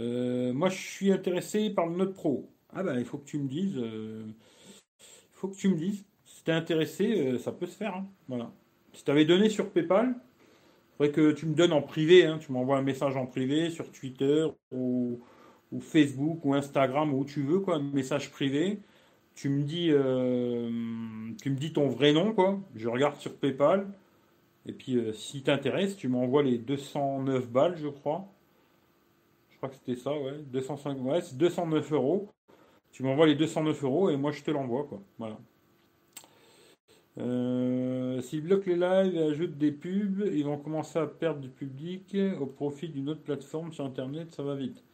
Euh, 0.00 0.52
moi, 0.52 0.68
je 0.68 0.76
suis 0.76 1.10
intéressé 1.10 1.70
par 1.70 1.86
le 1.86 1.96
Note 1.96 2.14
Pro. 2.14 2.50
Ah 2.74 2.82
ben, 2.82 2.98
il 2.98 3.06
faut 3.06 3.16
que 3.16 3.24
tu 3.24 3.38
me 3.38 3.48
dises. 3.48 3.78
Euh, 3.78 4.26
il 5.00 5.32
faut 5.32 5.48
que 5.48 5.56
tu 5.56 5.68
me 5.68 5.76
dises. 5.76 6.04
Si 6.24 6.44
t'es 6.44 6.52
intéressé, 6.52 7.18
euh, 7.18 7.38
ça 7.38 7.50
peut 7.50 7.66
se 7.66 7.76
faire. 7.76 7.94
Hein. 7.94 8.06
Voilà. 8.28 8.52
Si 8.92 9.04
t'avais 9.04 9.24
donné 9.24 9.48
sur 9.48 9.70
PayPal, 9.70 10.14
faudrait 10.96 11.12
que 11.12 11.32
tu 11.32 11.46
me 11.46 11.54
donnes 11.54 11.72
en 11.72 11.82
privé. 11.82 12.26
Hein. 12.26 12.38
Tu 12.38 12.52
m'envoies 12.52 12.76
un 12.76 12.82
message 12.82 13.16
en 13.16 13.26
privé 13.26 13.70
sur 13.70 13.90
Twitter 13.90 14.46
ou, 14.70 15.20
Facebook 15.80 16.44
ou 16.44 16.54
Instagram 16.54 17.14
où 17.14 17.24
tu 17.24 17.42
veux, 17.42 17.60
quoi, 17.60 17.76
un 17.76 17.82
message 17.82 18.30
privé. 18.30 18.80
Tu 19.34 19.48
me 19.48 19.62
dis, 19.62 19.88
tu 21.40 21.50
me 21.50 21.56
dis 21.56 21.72
ton 21.72 21.88
vrai 21.88 22.12
nom, 22.12 22.34
quoi. 22.34 22.60
Je 22.74 22.88
regarde 22.88 23.16
sur 23.16 23.34
PayPal. 23.36 23.86
Et 24.68 24.72
puis, 24.72 24.96
euh, 24.96 25.12
si 25.14 25.42
t'intéresse, 25.42 25.96
tu 25.96 26.08
m'envoies 26.08 26.42
les 26.42 26.58
209 26.58 27.48
balles, 27.50 27.76
je 27.78 27.88
crois. 27.88 28.28
Je 29.50 29.56
crois 29.56 29.70
que 29.70 29.76
c'était 29.76 29.96
ça, 29.96 30.12
ouais. 30.12 30.38
205, 30.52 30.98
ouais, 31.00 31.20
c'est 31.22 31.36
209 31.38 31.92
euros. 31.92 32.28
Tu 32.92 33.02
m'envoies 33.02 33.26
les 33.26 33.34
209 33.34 33.82
euros 33.84 34.10
et 34.10 34.16
moi 34.16 34.30
je 34.32 34.42
te 34.42 34.50
l'envoie, 34.50 34.84
quoi. 34.84 35.00
Voilà. 35.18 35.38
Euh, 37.18 38.20
S'ils 38.20 38.42
bloquent 38.42 38.70
les 38.70 38.76
lives 38.76 39.16
et 39.16 39.22
ajoutent 39.22 39.58
des 39.58 39.72
pubs, 39.72 40.22
ils 40.32 40.44
vont 40.44 40.58
commencer 40.58 40.98
à 40.98 41.06
perdre 41.06 41.40
du 41.40 41.48
public 41.48 42.16
au 42.40 42.46
profit 42.46 42.88
d'une 42.88 43.08
autre 43.08 43.22
plateforme 43.22 43.72
sur 43.72 43.84
Internet, 43.84 44.32
ça 44.32 44.42
va 44.42 44.54
vite. 44.54 44.84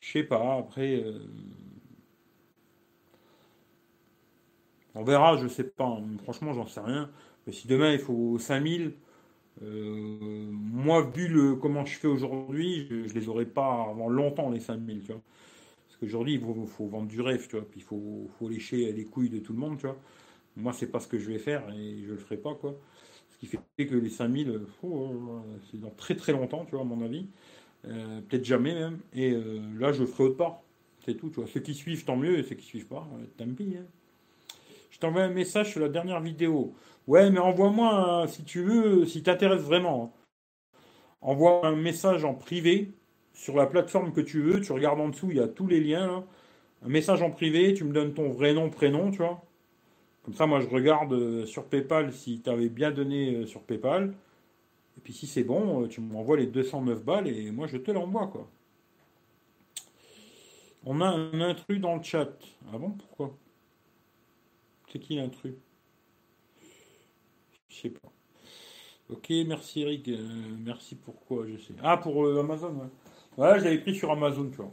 Je 0.00 0.12
sais 0.12 0.24
pas, 0.24 0.56
après... 0.58 0.96
Euh, 1.04 1.18
on 4.94 5.04
verra, 5.04 5.36
je 5.36 5.48
sais 5.48 5.64
pas. 5.64 5.86
Hein. 5.86 6.16
Franchement, 6.22 6.52
j'en 6.52 6.66
sais 6.66 6.80
rien. 6.80 7.10
Si 7.50 7.66
demain 7.66 7.92
il 7.92 7.98
faut 7.98 8.38
5000, 8.38 8.92
euh, 9.62 10.46
moi, 10.50 11.02
vu 11.14 11.28
le, 11.28 11.56
comment 11.56 11.84
je 11.84 11.98
fais 11.98 12.08
aujourd'hui, 12.08 12.86
je, 12.88 12.94
ne 12.94 13.08
les 13.08 13.28
aurais 13.28 13.46
pas 13.46 13.86
avant 13.90 14.08
longtemps, 14.08 14.50
les 14.50 14.60
5000, 14.60 15.00
tu 15.00 15.12
vois. 15.12 15.20
Parce 15.86 16.00
qu'aujourd'hui, 16.00 16.34
il 16.34 16.66
faut, 16.66 16.86
vendre 16.86 17.08
du 17.08 17.20
rêve, 17.20 17.46
tu 17.48 17.56
vois. 17.56 17.68
Puis 17.68 17.80
il 17.80 17.84
faut, 17.84 18.48
lécher 18.48 18.92
les 18.92 19.04
couilles 19.04 19.28
de 19.28 19.38
tout 19.38 19.52
le 19.52 19.58
monde, 19.58 19.78
tu 19.78 19.86
vois. 19.86 19.98
Moi, 20.56 20.72
c'est 20.72 20.86
pas 20.86 21.00
ce 21.00 21.08
que 21.08 21.18
je 21.18 21.30
vais 21.30 21.38
faire 21.38 21.62
et 21.70 22.02
je 22.04 22.12
le 22.12 22.18
ferai 22.18 22.36
pas, 22.36 22.54
quoi. 22.54 22.74
Ce 23.30 23.38
qui 23.38 23.46
fait 23.46 23.86
que 23.86 23.96
les 23.96 24.10
5000, 24.10 24.60
c'est 25.70 25.80
dans 25.80 25.90
très 25.90 26.14
très 26.14 26.32
longtemps, 26.32 26.64
tu 26.64 26.72
vois, 26.72 26.82
à 26.82 26.84
mon 26.84 27.02
avis. 27.02 27.26
Euh, 27.86 28.20
peut-être 28.20 28.44
jamais 28.44 28.74
même. 28.74 28.98
Et 29.12 29.32
euh, 29.32 29.60
là, 29.78 29.92
je 29.92 30.04
ferai 30.04 30.24
autre 30.24 30.36
part. 30.36 30.60
C'est 31.04 31.14
tout, 31.14 31.30
tu 31.30 31.36
vois. 31.36 31.48
Ceux 31.48 31.60
qui 31.60 31.74
suivent, 31.74 32.04
tant 32.04 32.16
mieux, 32.16 32.38
et 32.38 32.42
ceux 32.44 32.54
qui 32.54 32.64
suivent 32.64 32.86
pas, 32.86 33.08
tant 33.36 33.48
pis. 33.48 33.74
Hein. 33.76 33.84
Je 34.90 34.98
t'envoie 34.98 35.22
un 35.22 35.30
message 35.30 35.72
sur 35.72 35.80
la 35.80 35.88
dernière 35.88 36.20
vidéo. 36.20 36.74
Ouais, 37.06 37.30
mais 37.30 37.40
envoie-moi, 37.40 38.26
si 38.28 38.44
tu 38.44 38.62
veux, 38.62 39.06
si 39.06 39.22
t'intéresse 39.22 39.62
vraiment. 39.62 40.12
Envoie 41.20 41.66
un 41.66 41.76
message 41.76 42.24
en 42.24 42.34
privé 42.34 42.92
sur 43.34 43.56
la 43.56 43.66
plateforme 43.66 44.12
que 44.12 44.20
tu 44.20 44.42
veux. 44.42 44.60
Tu 44.60 44.72
regardes 44.72 45.00
en 45.00 45.08
dessous, 45.08 45.30
il 45.30 45.36
y 45.38 45.40
a 45.40 45.48
tous 45.48 45.66
les 45.66 45.80
liens. 45.80 46.24
Un 46.84 46.88
message 46.88 47.22
en 47.22 47.30
privé, 47.30 47.74
tu 47.74 47.84
me 47.84 47.92
donnes 47.92 48.14
ton 48.14 48.30
vrai 48.30 48.52
nom, 48.54 48.70
prénom, 48.70 49.10
tu 49.10 49.18
vois. 49.18 49.42
Comme 50.24 50.34
ça, 50.34 50.46
moi, 50.46 50.60
je 50.60 50.68
regarde 50.68 51.12
euh, 51.12 51.46
sur 51.46 51.66
PayPal 51.66 52.12
si 52.12 52.40
tu 52.42 52.50
avais 52.50 52.68
bien 52.68 52.92
donné 52.92 53.34
euh, 53.36 53.46
sur 53.46 53.62
PayPal. 53.62 54.14
Et 54.96 55.00
puis, 55.00 55.12
si 55.12 55.26
c'est 55.26 55.44
bon, 55.44 55.84
euh, 55.84 55.88
tu 55.88 56.00
m'envoies 56.00 56.36
les 56.36 56.46
209 56.46 57.04
balles 57.04 57.28
et 57.28 57.50
moi, 57.50 57.66
je 57.66 57.78
te 57.78 57.90
l'envoie, 57.90 58.28
quoi. 58.28 58.48
On 60.84 61.00
a 61.00 61.06
un 61.06 61.40
intrus 61.40 61.80
dans 61.80 61.96
le 61.96 62.02
chat. 62.02 62.30
Ah 62.72 62.78
bon, 62.78 62.90
pourquoi? 62.90 63.36
C'est 64.92 64.98
qui 64.98 65.16
l'intrus? 65.16 65.54
Je 67.72 67.80
sais 67.80 67.90
pas. 67.90 68.08
Ok, 69.08 69.30
merci 69.46 69.82
Eric. 69.82 70.10
merci 70.64 70.94
pourquoi, 70.94 71.46
je 71.46 71.56
sais. 71.56 71.74
Ah, 71.82 71.96
pour 71.96 72.26
Amazon, 72.38 72.74
ouais. 72.74 73.44
Ouais, 73.44 73.60
j'avais 73.60 73.78
pris 73.78 73.94
sur 73.94 74.10
Amazon, 74.10 74.48
tu 74.50 74.56
vois. 74.56 74.72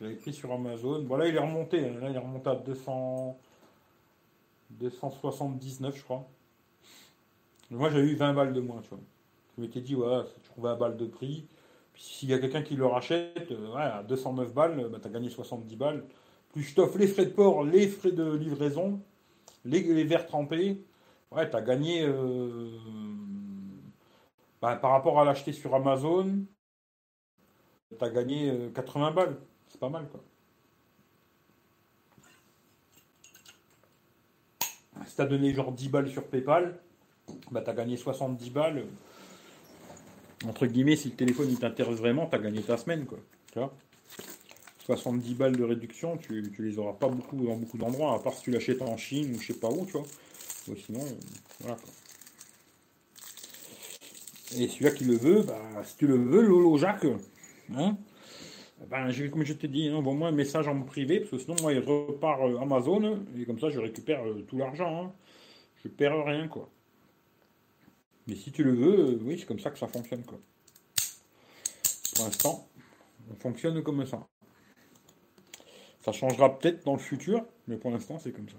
J'avais 0.00 0.14
pris 0.14 0.32
sur 0.32 0.52
Amazon. 0.52 1.04
Voilà, 1.06 1.28
il 1.28 1.34
est 1.34 1.40
remonté. 1.40 1.78
Hein. 1.80 2.00
Là, 2.00 2.10
il 2.10 2.16
est 2.16 2.18
remonté 2.18 2.50
à 2.50 2.56
200. 2.56 3.38
279, 4.70 5.96
je 5.96 6.02
crois. 6.02 6.28
Moi, 7.70 7.90
j'ai 7.90 8.00
eu 8.00 8.14
20 8.14 8.34
balles 8.34 8.52
de 8.52 8.60
moins, 8.60 8.80
tu 8.82 8.90
vois. 8.90 9.00
Je 9.56 9.62
m'étais 9.62 9.80
dit, 9.80 9.94
voilà, 9.94 10.24
tu 10.24 10.50
trouves 10.50 10.66
un 10.66 10.76
balle 10.76 10.96
de 10.96 11.06
prix. 11.06 11.46
Puis 11.92 12.02
s'il 12.02 12.28
y 12.28 12.34
a 12.34 12.38
quelqu'un 12.38 12.62
qui 12.62 12.74
le 12.76 12.86
rachète, 12.86 13.50
euh, 13.50 13.74
à 13.74 14.02
209 14.02 14.52
balles, 14.52 14.88
bah, 14.90 14.98
tu 15.00 15.08
as 15.08 15.10
gagné 15.10 15.30
70 15.30 15.76
balles. 15.76 16.04
Plus 16.52 16.62
je 16.62 16.74
t'offre 16.74 16.98
les 16.98 17.06
frais 17.06 17.26
de 17.26 17.30
port, 17.30 17.64
les 17.64 17.88
frais 17.88 18.12
de 18.12 18.34
livraison, 18.34 19.00
les, 19.64 20.04
verres 20.04 20.26
trempés. 20.26 20.82
Ouais, 21.32 21.50
tu 21.50 21.56
as 21.56 21.62
gagné 21.62 22.02
euh, 22.02 22.78
bah, 24.60 24.76
par 24.76 24.92
rapport 24.92 25.20
à 25.20 25.24
l'acheter 25.24 25.52
sur 25.52 25.74
Amazon, 25.74 26.44
tu 27.96 28.04
as 28.04 28.10
gagné 28.10 28.70
80 28.74 29.08
euh, 29.08 29.10
balles. 29.12 29.36
C'est 29.68 29.80
pas 29.80 29.88
mal, 29.88 30.08
quoi. 30.08 30.22
Si 35.06 35.16
t'as 35.16 35.26
donné 35.26 35.52
genre 35.52 35.72
10 35.72 35.88
balles 35.88 36.08
sur 36.08 36.26
PayPal, 36.26 36.78
bah 37.50 37.60
t'as 37.60 37.74
gagné 37.74 37.96
70 37.96 38.50
balles. 38.50 38.86
Entre 40.46 40.66
guillemets, 40.66 40.96
si 40.96 41.10
le 41.10 41.16
téléphone 41.16 41.48
il 41.50 41.58
t'intéresse 41.58 41.98
vraiment, 41.98 42.26
t'as 42.26 42.38
gagné 42.38 42.62
ta 42.62 42.76
semaine, 42.76 43.04
quoi. 43.04 43.18
Tu 43.52 43.58
vois? 43.58 43.72
70 44.86 45.34
balles 45.34 45.56
de 45.56 45.64
réduction, 45.64 46.16
tu, 46.16 46.52
tu 46.54 46.62
les 46.62 46.78
auras 46.78 46.92
pas 46.92 47.08
beaucoup 47.08 47.36
dans 47.36 47.56
beaucoup 47.56 47.76
d'endroits, 47.76 48.14
à 48.14 48.18
part 48.20 48.34
si 48.34 48.42
tu 48.42 48.50
l'achètes 48.52 48.82
en 48.82 48.96
Chine 48.96 49.34
ou 49.34 49.40
je 49.40 49.52
sais 49.52 49.58
pas 49.58 49.68
où, 49.68 49.84
tu 49.84 49.92
vois. 49.92 50.06
Sinon, 50.74 51.04
voilà 51.60 51.76
quoi. 51.76 51.92
Et 54.54 54.68
celui-là 54.68 54.90
qui 54.92 55.04
le 55.04 55.16
veut, 55.16 55.42
bah, 55.42 55.60
si 55.84 55.96
tu 55.96 56.06
le 56.06 56.16
veux, 56.16 56.40
Lolo 56.40 56.76
Jacques, 56.76 57.06
hein, 57.74 57.96
ben, 58.88 59.10
comme 59.30 59.44
je 59.44 59.52
t'ai 59.54 59.68
dit, 59.68 59.88
hein, 59.88 59.96
envoie-moi 59.96 60.28
un 60.28 60.32
message 60.32 60.68
en 60.68 60.80
privé, 60.82 61.20
parce 61.20 61.30
que 61.30 61.38
sinon, 61.38 61.56
moi, 61.62 61.72
il 61.72 61.80
repart 61.80 62.40
euh, 62.42 62.58
Amazon, 62.60 63.24
et 63.36 63.44
comme 63.44 63.58
ça, 63.58 63.70
je 63.70 63.80
récupère 63.80 64.24
euh, 64.24 64.44
tout 64.46 64.56
l'argent. 64.56 65.06
Hein. 65.06 65.12
Je 65.82 65.88
perds 65.88 66.24
rien, 66.24 66.46
quoi. 66.46 66.70
Mais 68.28 68.36
si 68.36 68.52
tu 68.52 68.62
le 68.62 68.72
veux, 68.72 68.98
euh, 68.98 69.18
oui, 69.22 69.36
c'est 69.38 69.46
comme 69.46 69.58
ça 69.58 69.70
que 69.70 69.78
ça 69.78 69.88
fonctionne, 69.88 70.22
quoi. 70.22 70.38
Pour 72.14 72.24
l'instant, 72.24 72.68
on 73.30 73.34
fonctionne 73.34 73.82
comme 73.82 74.06
ça. 74.06 74.26
Ça 76.02 76.12
changera 76.12 76.56
peut-être 76.56 76.84
dans 76.84 76.92
le 76.92 77.00
futur, 77.00 77.44
mais 77.66 77.76
pour 77.76 77.90
l'instant, 77.90 78.18
c'est 78.20 78.30
comme 78.30 78.48
ça. 78.48 78.56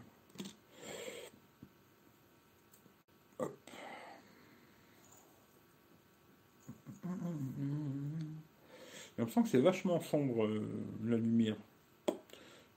J'ai 9.18 9.24
l'impression 9.24 9.42
que 9.42 9.50
c'est 9.50 9.58
vachement 9.62 10.00
sombre 10.00 10.46
euh, 10.46 10.64
la 11.04 11.18
lumière. 11.18 11.56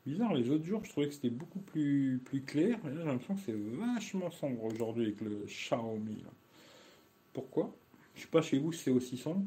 Bizarre, 0.06 0.32
les 0.32 0.48
autres 0.48 0.64
jours, 0.64 0.82
je 0.82 0.90
trouvais 0.90 1.08
que 1.08 1.12
c'était 1.12 1.28
beaucoup 1.28 1.58
plus, 1.58 2.18
plus 2.24 2.42
clair. 2.42 2.78
Et 2.86 2.88
là, 2.88 3.00
j'ai 3.00 3.04
l'impression 3.04 3.34
que 3.34 3.40
c'est 3.44 3.52
vachement 3.52 4.30
sombre 4.30 4.64
aujourd'hui 4.64 5.04
avec 5.04 5.20
le 5.20 5.44
Xiaomi. 5.44 6.24
Pourquoi? 7.34 7.76
Je 8.14 8.22
sais 8.22 8.28
pas 8.28 8.40
chez 8.40 8.58
vous 8.58 8.72
c'est 8.72 8.90
aussi 8.90 9.18
sombre? 9.18 9.44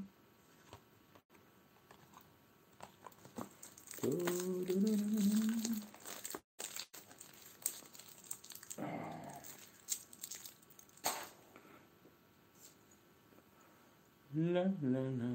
La, 14.36 14.66
la, 14.82 15.02
la 15.02 15.26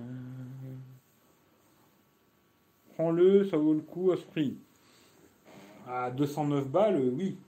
prends-le, 2.98 3.44
ça 3.44 3.56
vaut 3.56 3.74
le 3.74 3.80
coup 3.80 4.10
à 4.10 4.16
ce 4.16 4.24
prix. 4.24 4.56
À 5.86 6.10
209 6.10 6.68
balles, 6.68 7.00
oui. 7.14 7.38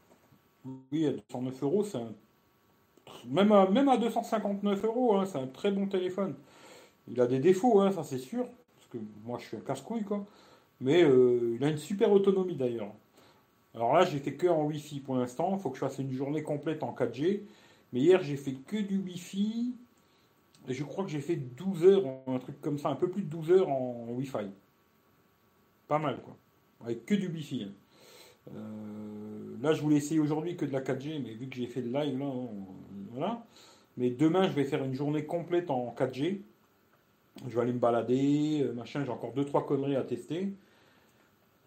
Oui, 0.93 1.07
à 1.07 1.13
209 1.13 1.63
euros, 1.63 1.85
c'est 1.85 1.99
un... 1.99 2.13
Même 3.27 3.51
à, 3.53 3.69
même 3.69 3.89
à 3.89 3.97
259 3.97 4.85
euros, 4.85 5.17
hein, 5.17 5.27
c'est 5.27 5.39
un 5.39 5.49
très 5.49 5.73
bon 5.73 5.87
téléphone. 5.87 6.35
Il 7.09 7.21
a 7.21 7.27
des 7.27 7.41
défauts, 7.41 7.81
hein, 7.81 7.91
ça 7.91 8.05
c'est 8.05 8.19
sûr. 8.19 8.45
Parce 8.45 8.89
que 8.93 8.99
moi, 9.25 9.39
je 9.41 9.47
suis 9.47 9.57
un 9.57 9.61
casse-couille, 9.61 10.05
quoi. 10.05 10.25
Mais 10.81 11.03
euh, 11.03 11.57
il 11.57 11.65
a 11.65 11.69
une 11.69 11.79
super 11.79 12.13
autonomie 12.13 12.57
d'ailleurs. 12.57 12.93
Alors 13.75 13.95
là, 13.95 14.05
j'ai 14.05 14.19
fait 14.19 14.35
que 14.35 14.47
en 14.47 14.65
Wi-Fi 14.65 15.01
pour 15.01 15.17
l'instant. 15.17 15.55
Il 15.57 15.61
faut 15.61 15.71
que 15.71 15.77
je 15.77 15.81
fasse 15.81 15.99
une 15.99 16.13
journée 16.13 16.43
complète 16.43 16.83
en 16.83 16.95
4G. 16.95 17.43
Mais 17.93 18.01
hier, 18.01 18.23
j'ai 18.23 18.37
fait 18.37 18.55
que 18.55 18.77
du 18.77 18.99
Wi-Fi. 18.99 19.75
Et 20.69 20.75
je 20.75 20.85
crois 20.85 21.05
que 21.05 21.11
j'ai 21.11 21.21
fait 21.21 21.37
12 21.37 21.85
heures, 21.85 22.05
un 22.27 22.39
truc 22.39 22.61
comme 22.61 22.79
ça, 22.79 22.89
un 22.91 22.97
peu 22.97 23.11
plus 23.11 23.23
de 23.23 23.29
12 23.29 23.51
heures 23.53 23.69
en 23.71 24.07
Wi-Fi. 24.11 24.51
Pas 25.91 25.99
mal, 25.99 26.21
quoi. 26.23 26.37
Avec 26.85 27.05
que 27.05 27.17
du 27.17 27.27
Wi-Fi. 27.27 27.65
Hein. 27.65 27.73
Euh, 28.55 29.57
là, 29.61 29.73
je 29.73 29.83
voulais 29.83 29.97
essayer 29.97 30.21
aujourd'hui 30.21 30.57
que 30.57 30.65
de 30.65 30.73
la 30.73 30.83
4G, 30.83 31.21
mais 31.21 31.35
vu 31.35 31.49
que 31.49 31.57
j'ai 31.57 31.67
fait 31.67 31.81
le 31.81 31.91
live, 31.91 32.17
là, 32.17 32.31
voilà. 33.11 33.45
Mais 33.97 34.11
demain, 34.11 34.45
je 34.45 34.53
vais 34.53 34.63
faire 34.63 34.85
une 34.85 34.95
journée 34.95 35.25
complète 35.25 35.69
en 35.69 35.93
4G. 35.99 36.43
Je 37.45 37.57
vais 37.57 37.61
aller 37.61 37.73
me 37.73 37.81
balader, 37.81 38.63
euh, 38.63 38.73
machin. 38.73 39.03
J'ai 39.05 39.11
encore 39.11 39.33
deux 39.33 39.45
trois 39.45 39.67
conneries 39.67 39.97
à 39.97 40.05
tester. 40.05 40.53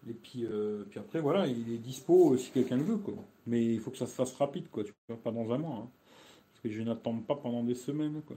Et 0.08 0.14
puis, 0.14 0.46
euh, 0.46 0.84
puis 0.88 0.98
après, 0.98 1.20
voilà, 1.20 1.46
il 1.46 1.74
est 1.74 1.78
dispo 1.78 2.34
si 2.38 2.50
quelqu'un 2.50 2.78
le 2.78 2.84
veut, 2.84 2.96
quoi. 2.96 3.16
Mais 3.46 3.62
il 3.62 3.78
faut 3.78 3.90
que 3.90 3.98
ça 3.98 4.06
se 4.06 4.14
fasse 4.14 4.32
rapide, 4.36 4.70
quoi. 4.70 4.84
Tu 4.84 4.94
vois, 5.06 5.18
pas 5.18 5.32
dans 5.32 5.52
un 5.52 5.58
mois. 5.58 5.76
Hein. 5.82 5.88
Parce 6.54 6.62
que 6.62 6.70
je 6.70 6.80
n'attends 6.80 7.18
pas 7.18 7.34
pendant 7.36 7.62
des 7.62 7.74
semaines, 7.74 8.22
quoi. 8.26 8.36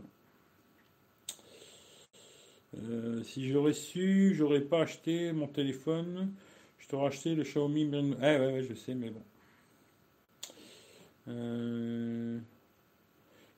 Euh, 2.75 3.23
si 3.23 3.49
j'aurais 3.49 3.73
su, 3.73 4.33
j'aurais 4.35 4.61
pas 4.61 4.81
acheté 4.81 5.31
mon 5.31 5.47
téléphone. 5.47 6.33
Je 6.79 6.87
t'aurais 6.87 7.07
acheté 7.07 7.35
le 7.35 7.43
Xiaomi. 7.43 7.89
Eh 7.93 8.21
ouais, 8.21 8.37
ouais, 8.37 8.63
je 8.63 8.73
sais, 8.73 8.93
mais 8.93 9.09
bon. 9.09 9.23
Euh, 11.29 12.39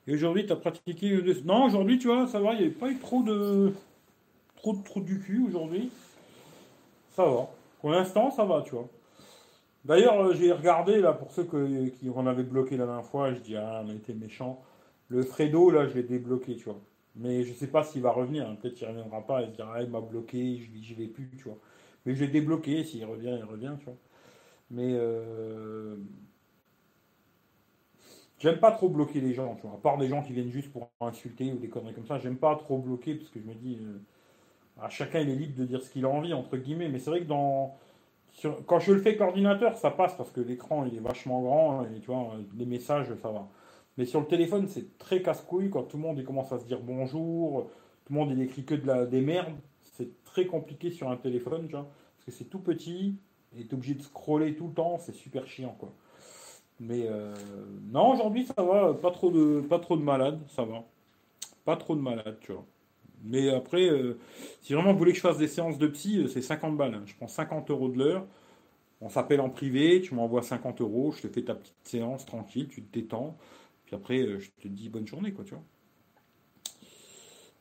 et 0.07 0.13
aujourd'hui, 0.13 0.45
tu 0.45 0.51
as 0.51 0.55
pratiqué 0.55 1.09
le. 1.09 1.41
Non, 1.41 1.65
aujourd'hui, 1.65 1.99
tu 1.99 2.07
vois, 2.07 2.27
ça 2.27 2.39
va, 2.39 2.53
il 2.53 2.59
n'y 2.59 2.65
avait 2.65 2.73
pas 2.73 2.89
eu 2.89 2.97
trop 2.99 3.23
de. 3.23 3.73
Trop 4.55 4.73
de 4.73 4.83
trop 4.83 4.99
du 4.99 5.19
cul 5.19 5.45
aujourd'hui. 5.47 5.89
Ça 7.11 7.25
va. 7.25 7.49
Pour 7.79 7.91
l'instant, 7.91 8.29
ça 8.31 8.43
va, 8.43 8.61
tu 8.61 8.71
vois. 8.71 8.89
D'ailleurs, 9.85 10.19
euh, 10.19 10.33
j'ai 10.33 10.51
regardé, 10.51 10.99
là, 10.99 11.13
pour 11.13 11.31
ceux 11.31 11.43
qui 11.43 12.09
en 12.09 12.27
avaient 12.27 12.43
bloqué 12.43 12.75
la 12.75 12.85
dernière 12.85 13.05
fois, 13.05 13.33
je 13.33 13.39
dis, 13.39 13.55
ah, 13.55 13.83
on 13.85 13.89
a 13.89 14.13
méchant. 14.15 14.61
Le 15.07 15.23
Fredo, 15.23 15.69
là, 15.69 15.87
je 15.87 15.93
l'ai 15.95 16.03
débloqué, 16.03 16.55
tu 16.57 16.65
vois. 16.65 16.79
Mais 17.15 17.43
je 17.43 17.49
ne 17.49 17.55
sais 17.55 17.67
pas 17.67 17.83
s'il 17.83 18.01
va 18.01 18.11
revenir. 18.11 18.47
Hein. 18.47 18.55
Peut-être 18.61 18.75
qu'il 18.75 18.87
ne 18.87 18.93
reviendra 18.93 19.25
pas 19.25 19.41
et 19.43 19.47
se 19.47 19.51
dira, 19.51 19.73
ah, 19.75 19.81
il 19.83 19.89
m'a 19.89 20.01
bloqué, 20.01 20.61
je 20.81 20.95
vais 20.95 21.07
plus, 21.07 21.29
tu 21.37 21.43
vois. 21.45 21.57
Mais 22.05 22.15
je 22.15 22.23
l'ai 22.25 22.31
débloqué, 22.31 22.83
s'il 22.83 23.05
revient, 23.05 23.35
il 23.37 23.43
revient, 23.43 23.73
tu 23.79 23.85
vois. 23.85 23.97
Mais 24.71 24.93
euh, 24.93 25.97
J'aime 28.39 28.59
pas 28.59 28.71
trop 28.71 28.87
bloquer 28.87 29.19
les 29.19 29.33
gens, 29.33 29.55
tu 29.55 29.63
vois. 29.63 29.75
À 29.75 29.81
part 29.81 29.97
des 29.97 30.07
gens 30.07 30.21
qui 30.23 30.31
viennent 30.31 30.49
juste 30.49 30.71
pour 30.71 30.89
insulter 31.01 31.51
ou 31.51 31.57
des 31.57 31.67
conneries 31.67 31.93
comme 31.93 32.05
ça, 32.05 32.19
j'aime 32.19 32.37
pas 32.37 32.55
trop 32.55 32.77
bloquer 32.77 33.15
parce 33.15 33.29
que 33.29 33.39
je 33.39 33.45
me 33.45 33.53
dis, 33.53 33.77
à 34.79 34.85
euh, 34.85 34.89
chacun 34.89 35.19
il 35.19 35.29
est 35.29 35.35
libre 35.35 35.57
de 35.59 35.65
dire 35.65 35.81
ce 35.81 35.89
qu'il 35.89 36.05
a 36.05 36.09
envie 36.09 36.33
entre 36.33 36.55
guillemets. 36.57 36.87
Mais 36.89 36.99
c'est 36.99 37.09
vrai 37.09 37.21
que 37.21 37.25
dans 37.25 37.75
quand 38.67 38.79
je 38.79 38.93
le 38.93 39.01
fais 39.01 39.09
avec 39.09 39.19
l'ordinateur, 39.19 39.77
ça 39.77 39.91
passe 39.91 40.15
parce 40.15 40.31
que 40.31 40.39
l'écran 40.41 40.85
il 40.85 40.95
est 40.95 41.01
vachement 41.01 41.41
grand 41.41 41.83
et 41.85 41.99
tu 41.99 42.07
vois 42.07 42.35
les 42.57 42.65
messages 42.65 43.07
ça 43.21 43.31
va. 43.31 43.47
Mais 43.99 44.05
sur 44.05 44.21
le 44.21 44.27
téléphone, 44.27 44.65
c'est 44.69 44.97
très 44.97 45.21
casse-couille 45.21 45.69
quand 45.69 45.83
tout 45.83 45.97
le 45.97 46.03
monde 46.03 46.23
commence 46.23 46.53
à 46.53 46.57
se 46.57 46.63
dire 46.63 46.79
bonjour, 46.79 47.69
tout 48.05 48.13
le 48.13 48.17
monde 48.17 48.31
il 48.31 48.41
écrit 48.41 48.63
que 48.63 48.73
de 48.73 48.87
la 48.87 49.05
des 49.05 49.19
merdes. 49.19 49.53
C'est 49.97 50.23
très 50.23 50.45
compliqué 50.45 50.89
sur 50.89 51.11
un 51.11 51.17
téléphone, 51.17 51.65
tu 51.65 51.73
vois, 51.73 51.83
parce 52.15 52.25
que 52.25 52.31
c'est 52.31 52.49
tout 52.49 52.59
petit 52.59 53.17
et 53.57 53.65
t'es 53.65 53.73
obligé 53.73 53.95
de 53.95 54.01
scroller 54.01 54.55
tout 54.55 54.67
le 54.67 54.73
temps, 54.73 54.99
c'est 54.99 55.13
super 55.13 55.45
chiant 55.47 55.75
quoi. 55.77 55.91
Mais 56.79 57.07
euh, 57.07 57.35
non, 57.91 58.13
aujourd'hui 58.13 58.45
ça 58.45 58.63
va, 58.63 58.93
pas 58.93 59.11
trop 59.11 59.31
de 59.31 59.59
pas 59.59 59.79
trop 59.79 59.97
de 59.97 60.01
malades, 60.01 60.39
ça 60.47 60.63
va. 60.63 60.85
Pas 61.65 61.75
trop 61.75 61.93
de 61.93 62.01
malades, 62.01 62.37
tu 62.39 62.53
vois. 62.53 62.65
Mais 63.25 63.49
après, 63.49 63.89
euh, 63.89 64.17
si 64.61 64.73
vraiment 64.73 64.93
vous 64.93 64.97
voulez 64.97 65.11
que 65.11 65.17
je 65.17 65.23
fasse 65.23 65.37
des 65.37 65.49
séances 65.49 65.77
de 65.77 65.87
psy, 65.87 66.19
euh, 66.19 66.29
c'est 66.29 66.41
50 66.41 66.77
balles. 66.77 66.93
Hein. 66.93 67.03
Je 67.05 67.15
prends 67.15 67.27
50 67.27 67.69
euros 67.69 67.89
de 67.89 67.97
l'heure. 67.97 68.25
On 69.01 69.09
s'appelle 69.09 69.41
en 69.41 69.49
privé, 69.49 69.99
tu 70.01 70.15
m'envoies 70.15 70.41
50 70.41 70.79
euros, 70.79 71.11
je 71.11 71.23
te 71.23 71.27
fais 71.27 71.41
ta 71.41 71.55
petite 71.55 71.75
séance 71.83 72.25
tranquille, 72.25 72.69
tu 72.69 72.81
te 72.81 72.93
détends. 72.97 73.35
Puis 73.89 73.95
après, 73.95 74.39
je 74.39 74.51
te 74.61 74.67
dis 74.67 74.87
bonne 74.87 75.07
journée, 75.07 75.33
quoi, 75.33 75.43
tu 75.43 75.55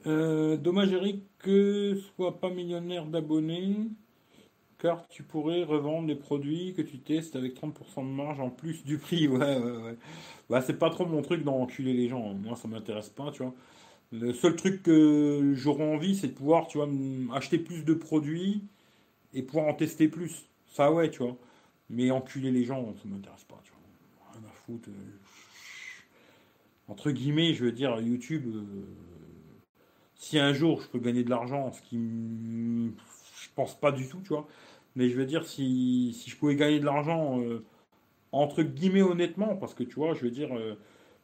vois. 0.05 0.57
dommage, 0.59 0.93
Eric, 0.93 1.23
que 1.39 1.99
soit 2.15 2.39
pas 2.39 2.51
millionnaire 2.51 3.07
d'abonnés 3.07 3.89
car 4.79 5.09
tu 5.09 5.23
pourrais 5.23 5.65
revendre 5.65 6.07
les 6.07 6.15
produits 6.15 6.75
que 6.75 6.83
tu 6.83 6.99
testes 6.99 7.35
avec 7.35 7.55
30% 7.55 8.03
de 8.03 8.11
marge 8.11 8.41
en 8.41 8.51
plus 8.51 8.85
du 8.85 8.99
prix. 8.99 9.27
Ouais, 9.39 9.59
ouais, 9.59 9.77
ouais. 9.79 9.97
Bah, 10.51 10.61
c'est 10.61 10.79
pas 10.79 10.91
trop 10.91 11.07
mon 11.07 11.23
truc 11.23 11.45
d'enculer 11.45 11.95
les 11.95 12.09
gens. 12.09 12.35
Moi, 12.35 12.57
ça 12.57 12.69
m'intéresse 12.69 13.09
pas, 13.09 13.31
tu 13.31 13.43
vois. 13.43 13.55
Le 14.13 14.35
seul 14.35 14.57
truc 14.57 14.83
que 14.83 15.55
j'aurais 15.55 15.85
envie, 15.85 16.15
c'est 16.15 16.29
de 16.29 16.33
pouvoir, 16.35 16.69
tu 16.69 16.79
vois, 16.79 16.89
acheter 17.35 17.59
plus 17.59 17.85
de 17.85 17.95
produits 17.95 18.63
et 19.35 19.43
pouvoir 19.43 19.69
en 19.69 19.75
tester 19.75 20.09
plus. 20.09 20.49
Ça, 20.67 20.93
ouais, 20.93 21.11
tu 21.11 21.23
vois. 21.23 21.37
Mais 21.91 22.11
enculer 22.11 22.51
les 22.51 22.65
gens, 22.65 22.95
ça 23.03 23.09
m'intéresse 23.09 23.45
pas, 23.45 23.61
tu 23.65 23.73
vois. 23.73 24.33
Rien 24.33 24.49
à 24.49 24.53
foutre. 24.53 24.91
Entre 26.89 27.11
guillemets, 27.11 27.55
je 27.55 27.65
veux 27.65 27.73
dire, 27.73 28.01
YouTube, 28.01 28.47
euh, 28.47 28.65
si 30.15 30.39
un 30.39 30.53
jour 30.55 30.81
je 30.83 30.89
peux 30.89 30.99
gagner 30.99 31.23
de 31.25 31.31
l'argent, 31.31 31.71
ce 31.73 31.83
qui 31.83 31.97
je 31.97 33.49
pense 33.55 33.79
pas 33.79 33.93
du 33.93 34.09
tout, 34.09 34.21
tu 34.23 34.29
vois. 34.31 34.49
Mais 34.97 35.09
je 35.11 35.17
veux 35.17 35.27
dire, 35.27 35.47
si, 35.47 36.13
je 36.27 36.37
pouvais 36.37 36.57
gagner 36.57 36.81
de 36.81 36.87
l'argent, 36.87 37.41
euh, 37.41 37.65
entre 38.33 38.63
guillemets, 38.63 39.03
honnêtement, 39.03 39.57
parce 39.57 39.75
que 39.75 39.85
tu 39.85 39.97
vois, 39.97 40.15
je 40.15 40.23
veux 40.25 40.31
dire, 40.31 40.55
euh, 40.57 40.77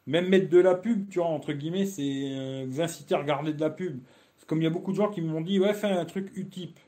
même 0.07 0.29
mettre 0.29 0.49
de 0.51 0.59
la 0.59 0.75
pub, 0.75 1.09
tu 1.11 1.19
vois, 1.21 1.29
entre 1.29 1.53
guillemets, 1.53 1.87
c'est 1.87 2.65
vous 2.67 2.81
inciter 2.81 3.15
à 3.15 3.19
regarder 3.19 3.53
de 3.55 3.61
la 3.61 3.71
pub. 3.71 4.01
C'est 4.37 4.47
comme 4.49 4.61
il 4.61 4.65
y 4.65 4.67
a 4.67 4.71
beaucoup 4.71 4.93
de 4.93 4.97
gens 4.97 5.11
qui 5.11 5.23
m'ont 5.23 5.41
dit, 5.41 5.59
ouais, 5.61 5.75
fais 5.75 5.89
un 5.89 6.05
truc 6.05 6.31
Utip. 6.37 6.79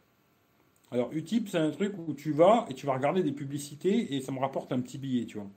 Alors, 0.91 1.12
Utip, 1.12 1.49
c'est 1.49 1.59
un 1.59 1.70
truc 1.70 1.95
où 1.99 2.14
tu 2.14 2.33
vas 2.33 2.66
et 2.70 2.74
tu 2.74 2.87
vas 2.87 2.95
regarder 2.95 3.22
des 3.22 3.33
publicités 3.33 4.14
et 4.14 4.20
ça 4.20 4.33
me 4.33 4.39
rapporte 4.41 4.72
un 4.72 4.81
petit 4.81 4.99
billet, 4.99 5.27
tu 5.27 5.39
vois. 5.39 5.49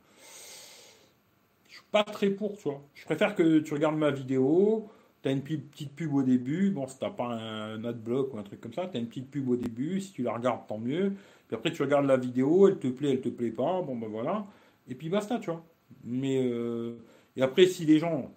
Pas 1.92 2.04
très 2.04 2.30
pour, 2.30 2.58
tu 2.58 2.64
vois. 2.70 2.82
Je 2.94 3.06
préfère 3.06 3.36
que 3.36 3.60
tu 3.60 3.74
regardes 3.74 3.98
ma 3.98 4.12
vidéo, 4.12 4.90
tu 5.24 5.30
as 5.30 5.32
une 5.32 5.42
petite 5.42 5.96
pub 5.96 6.14
au 6.14 6.24
début, 6.24 6.70
bon, 6.72 6.88
si 6.88 7.00
tu 7.00 7.06
pas 7.18 7.26
un 7.26 7.84
adblock 7.84 8.34
ou 8.34 8.38
un 8.38 8.44
truc 8.44 8.62
comme 8.62 8.74
ça, 8.74 8.88
tu 8.88 8.98
as 8.98 9.00
une 9.00 9.08
petite 9.08 9.30
pub 9.32 9.50
au 9.50 9.56
début, 9.56 10.00
si 10.00 10.14
tu 10.14 10.24
la 10.24 10.34
regardes, 10.34 10.68
tant 10.68 10.78
mieux. 10.78 11.14
Puis 11.48 11.56
après, 11.56 11.72
tu 11.72 11.82
regardes 11.82 12.06
la 12.06 12.18
vidéo, 12.18 12.68
elle 12.68 12.78
te 12.80 12.88
plaît, 12.88 13.12
elle 13.12 13.22
te 13.22 13.30
plaît 13.30 13.52
pas, 13.52 13.82
bon 13.82 13.96
ben 13.98 14.08
voilà. 14.08 14.46
Et 14.88 14.96
puis 14.96 15.10
basta, 15.10 15.40
tu 15.40 15.50
vois. 15.52 15.66
Mais, 16.04 16.42
euh, 16.44 16.96
et 17.36 17.42
après, 17.42 17.66
si 17.68 17.86
les 17.86 18.00
gens, 18.00 18.32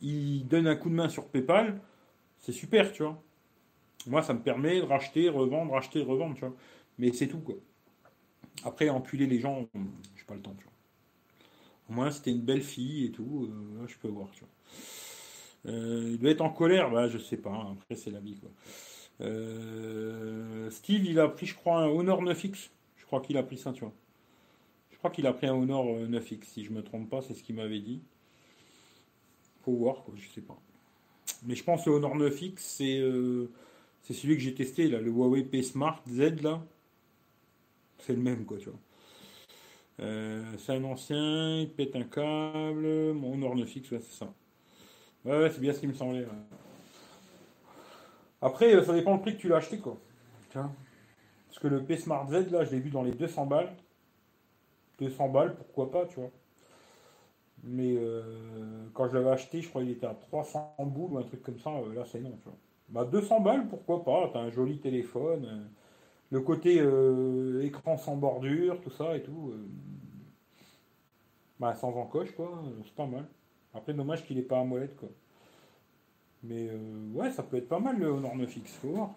ils 0.00 0.46
donnent 0.46 0.66
un 0.68 0.76
coup 0.76 0.90
de 0.90 0.94
main 0.94 1.08
sur 1.08 1.28
PayPal, 1.28 1.80
c'est 2.38 2.52
super, 2.52 2.92
tu 2.92 3.02
vois. 3.04 3.22
Moi, 4.06 4.22
ça 4.22 4.34
me 4.34 4.40
permet 4.40 4.78
de 4.80 4.86
racheter, 4.86 5.28
revendre, 5.30 5.72
racheter, 5.72 6.02
revendre, 6.02 6.34
tu 6.34 6.42
vois. 6.42 6.54
Mais 6.98 7.12
c'est 7.12 7.28
tout, 7.28 7.40
quoi. 7.40 7.56
Après, 8.64 8.88
empuler 8.90 9.26
les 9.26 9.40
gens, 9.40 9.68
j'ai 10.16 10.24
pas 10.26 10.34
le 10.34 10.42
temps, 10.42 10.54
tu 10.58 10.64
vois. 10.64 10.73
Au 11.88 11.92
moins, 11.92 12.10
c'était 12.10 12.30
une 12.30 12.40
belle 12.40 12.62
fille 12.62 13.06
et 13.06 13.10
tout, 13.10 13.50
euh, 13.50 13.86
je 13.86 13.96
peux 13.98 14.08
voir, 14.08 14.30
tu 14.32 14.40
vois. 14.40 14.48
Euh, 15.66 16.10
il 16.12 16.18
doit 16.18 16.30
être 16.30 16.42
en 16.42 16.50
colère, 16.50 16.90
bah, 16.90 17.08
je 17.08 17.18
sais 17.18 17.36
pas, 17.36 17.50
hein. 17.50 17.76
après 17.78 17.96
c'est 17.96 18.10
la 18.10 18.20
vie. 18.20 18.36
Quoi. 18.38 18.50
Euh, 19.22 20.70
Steve, 20.70 21.04
il 21.06 21.18
a 21.18 21.28
pris, 21.28 21.46
je 21.46 21.54
crois, 21.54 21.78
un 21.80 21.88
Honor 21.88 22.22
9X. 22.22 22.70
Je 22.96 23.06
crois 23.06 23.20
qu'il 23.20 23.36
a 23.36 23.42
pris 23.42 23.58
ça, 23.58 23.72
tu 23.72 23.80
vois. 23.80 23.94
Je 24.90 24.98
crois 24.98 25.10
qu'il 25.10 25.26
a 25.26 25.32
pris 25.32 25.46
un 25.46 25.54
Honor 25.54 25.84
9X, 25.86 26.32
euh, 26.32 26.44
si 26.44 26.64
je 26.64 26.70
me 26.70 26.82
trompe 26.82 27.08
pas, 27.08 27.22
c'est 27.22 27.34
ce 27.34 27.42
qu'il 27.42 27.56
m'avait 27.56 27.80
dit. 27.80 28.02
Faut 29.62 29.72
voir, 29.72 30.02
quoi, 30.04 30.14
je 30.16 30.28
sais 30.28 30.42
pas. 30.42 30.58
Mais 31.46 31.54
je 31.54 31.64
pense 31.64 31.84
que 31.84 31.90
le 31.90 31.96
Honor 31.96 32.16
9X, 32.16 32.54
c'est 32.58 33.02
c'est 34.02 34.12
celui 34.12 34.36
que 34.36 34.42
j'ai 34.42 34.54
testé, 34.54 34.88
là, 34.88 35.00
le 35.00 35.10
Huawei 35.10 35.44
P 35.44 35.62
Smart 35.62 36.02
Z, 36.06 36.42
là. 36.42 36.62
C'est 38.00 38.12
le 38.12 38.20
même, 38.20 38.44
quoi, 38.44 38.58
tu 38.58 38.68
vois. 38.68 38.78
C'est 39.98 40.72
un 40.72 40.84
ancien, 40.84 41.60
il 41.60 41.70
pète 41.70 41.94
un 41.96 42.04
câble. 42.04 43.12
Mon 43.14 43.36
9X, 43.36 43.92
ouais, 43.92 44.00
c'est 44.00 44.18
ça. 44.24 44.32
Ouais, 45.24 45.50
c'est 45.50 45.60
bien 45.60 45.72
ce 45.72 45.80
qui 45.80 45.86
me 45.86 45.94
semblait. 45.94 46.26
Après, 48.44 48.74
euh, 48.74 48.82
ça 48.84 48.92
dépend 48.92 49.14
le 49.14 49.20
prix 49.20 49.36
que 49.36 49.40
tu 49.40 49.48
l'as 49.48 49.56
acheté, 49.56 49.78
quoi. 49.78 49.96
Tiens. 50.50 50.70
Parce 51.48 51.58
que 51.58 51.66
le 51.66 51.82
P 51.82 51.96
Smart 51.96 52.28
Z, 52.28 52.50
là, 52.50 52.62
je 52.64 52.72
l'ai 52.72 52.80
vu 52.80 52.90
dans 52.90 53.02
les 53.02 53.12
200 53.12 53.46
balles. 53.46 53.72
200 54.98 55.30
balles, 55.30 55.56
pourquoi 55.56 55.90
pas, 55.90 56.06
tu 56.06 56.20
vois. 56.20 56.30
Mais 57.62 57.94
euh, 57.96 58.84
quand 58.92 59.08
je 59.08 59.14
l'avais 59.14 59.30
acheté, 59.30 59.62
je 59.62 59.70
crois 59.70 59.80
qu'il 59.80 59.92
était 59.92 60.06
à 60.06 60.12
300 60.12 60.74
boules 60.80 61.14
ou 61.14 61.18
un 61.18 61.22
truc 61.22 61.42
comme 61.42 61.58
ça. 61.58 61.70
Euh, 61.70 61.94
là, 61.94 62.04
c'est 62.04 62.20
non, 62.20 62.36
tu 62.42 62.44
vois. 62.44 62.58
Bah, 62.90 63.04
200 63.10 63.40
balles, 63.40 63.66
pourquoi 63.66 64.04
pas. 64.04 64.28
T'as 64.30 64.40
un 64.40 64.50
joli 64.50 64.78
téléphone. 64.78 65.70
Le 66.30 66.40
côté 66.40 66.82
écran 67.62 67.96
sans 67.96 68.16
bordure, 68.16 68.80
tout 68.80 68.90
ça 68.90 69.16
et 69.16 69.22
tout. 69.22 69.54
bah, 71.60 71.74
sans 71.74 71.92
encoche, 71.96 72.32
quoi. 72.32 72.62
C'est 72.84 72.94
pas 72.94 73.06
mal. 73.06 73.26
Après, 73.74 73.94
dommage 73.94 74.24
qu'il 74.26 74.36
n'ait 74.36 74.42
pas 74.42 74.60
à 74.60 74.64
molette, 74.64 74.96
quoi. 74.96 75.08
Mais 76.44 76.68
euh, 76.70 77.12
ouais, 77.14 77.30
ça 77.32 77.42
peut 77.42 77.56
être 77.56 77.68
pas 77.68 77.78
mal 77.80 77.98
le 77.98 78.06
Honor 78.08 78.36
9X, 78.36 78.66
faut 78.80 78.88
voir. 78.90 79.14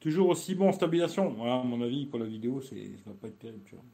Toujours 0.00 0.28
aussi 0.28 0.54
bon 0.54 0.68
en 0.68 0.72
stabilisation. 0.72 1.30
Voilà, 1.34 1.60
à 1.60 1.62
mon 1.62 1.80
avis, 1.82 2.06
pour 2.06 2.18
la 2.18 2.26
vidéo, 2.26 2.60
c'est, 2.60 2.74
ça 3.04 3.10
va 3.10 3.14
pas 3.14 3.28
être 3.28 3.38
terrible. 3.38 3.62
Tu 3.64 3.76
vois. 3.76 3.84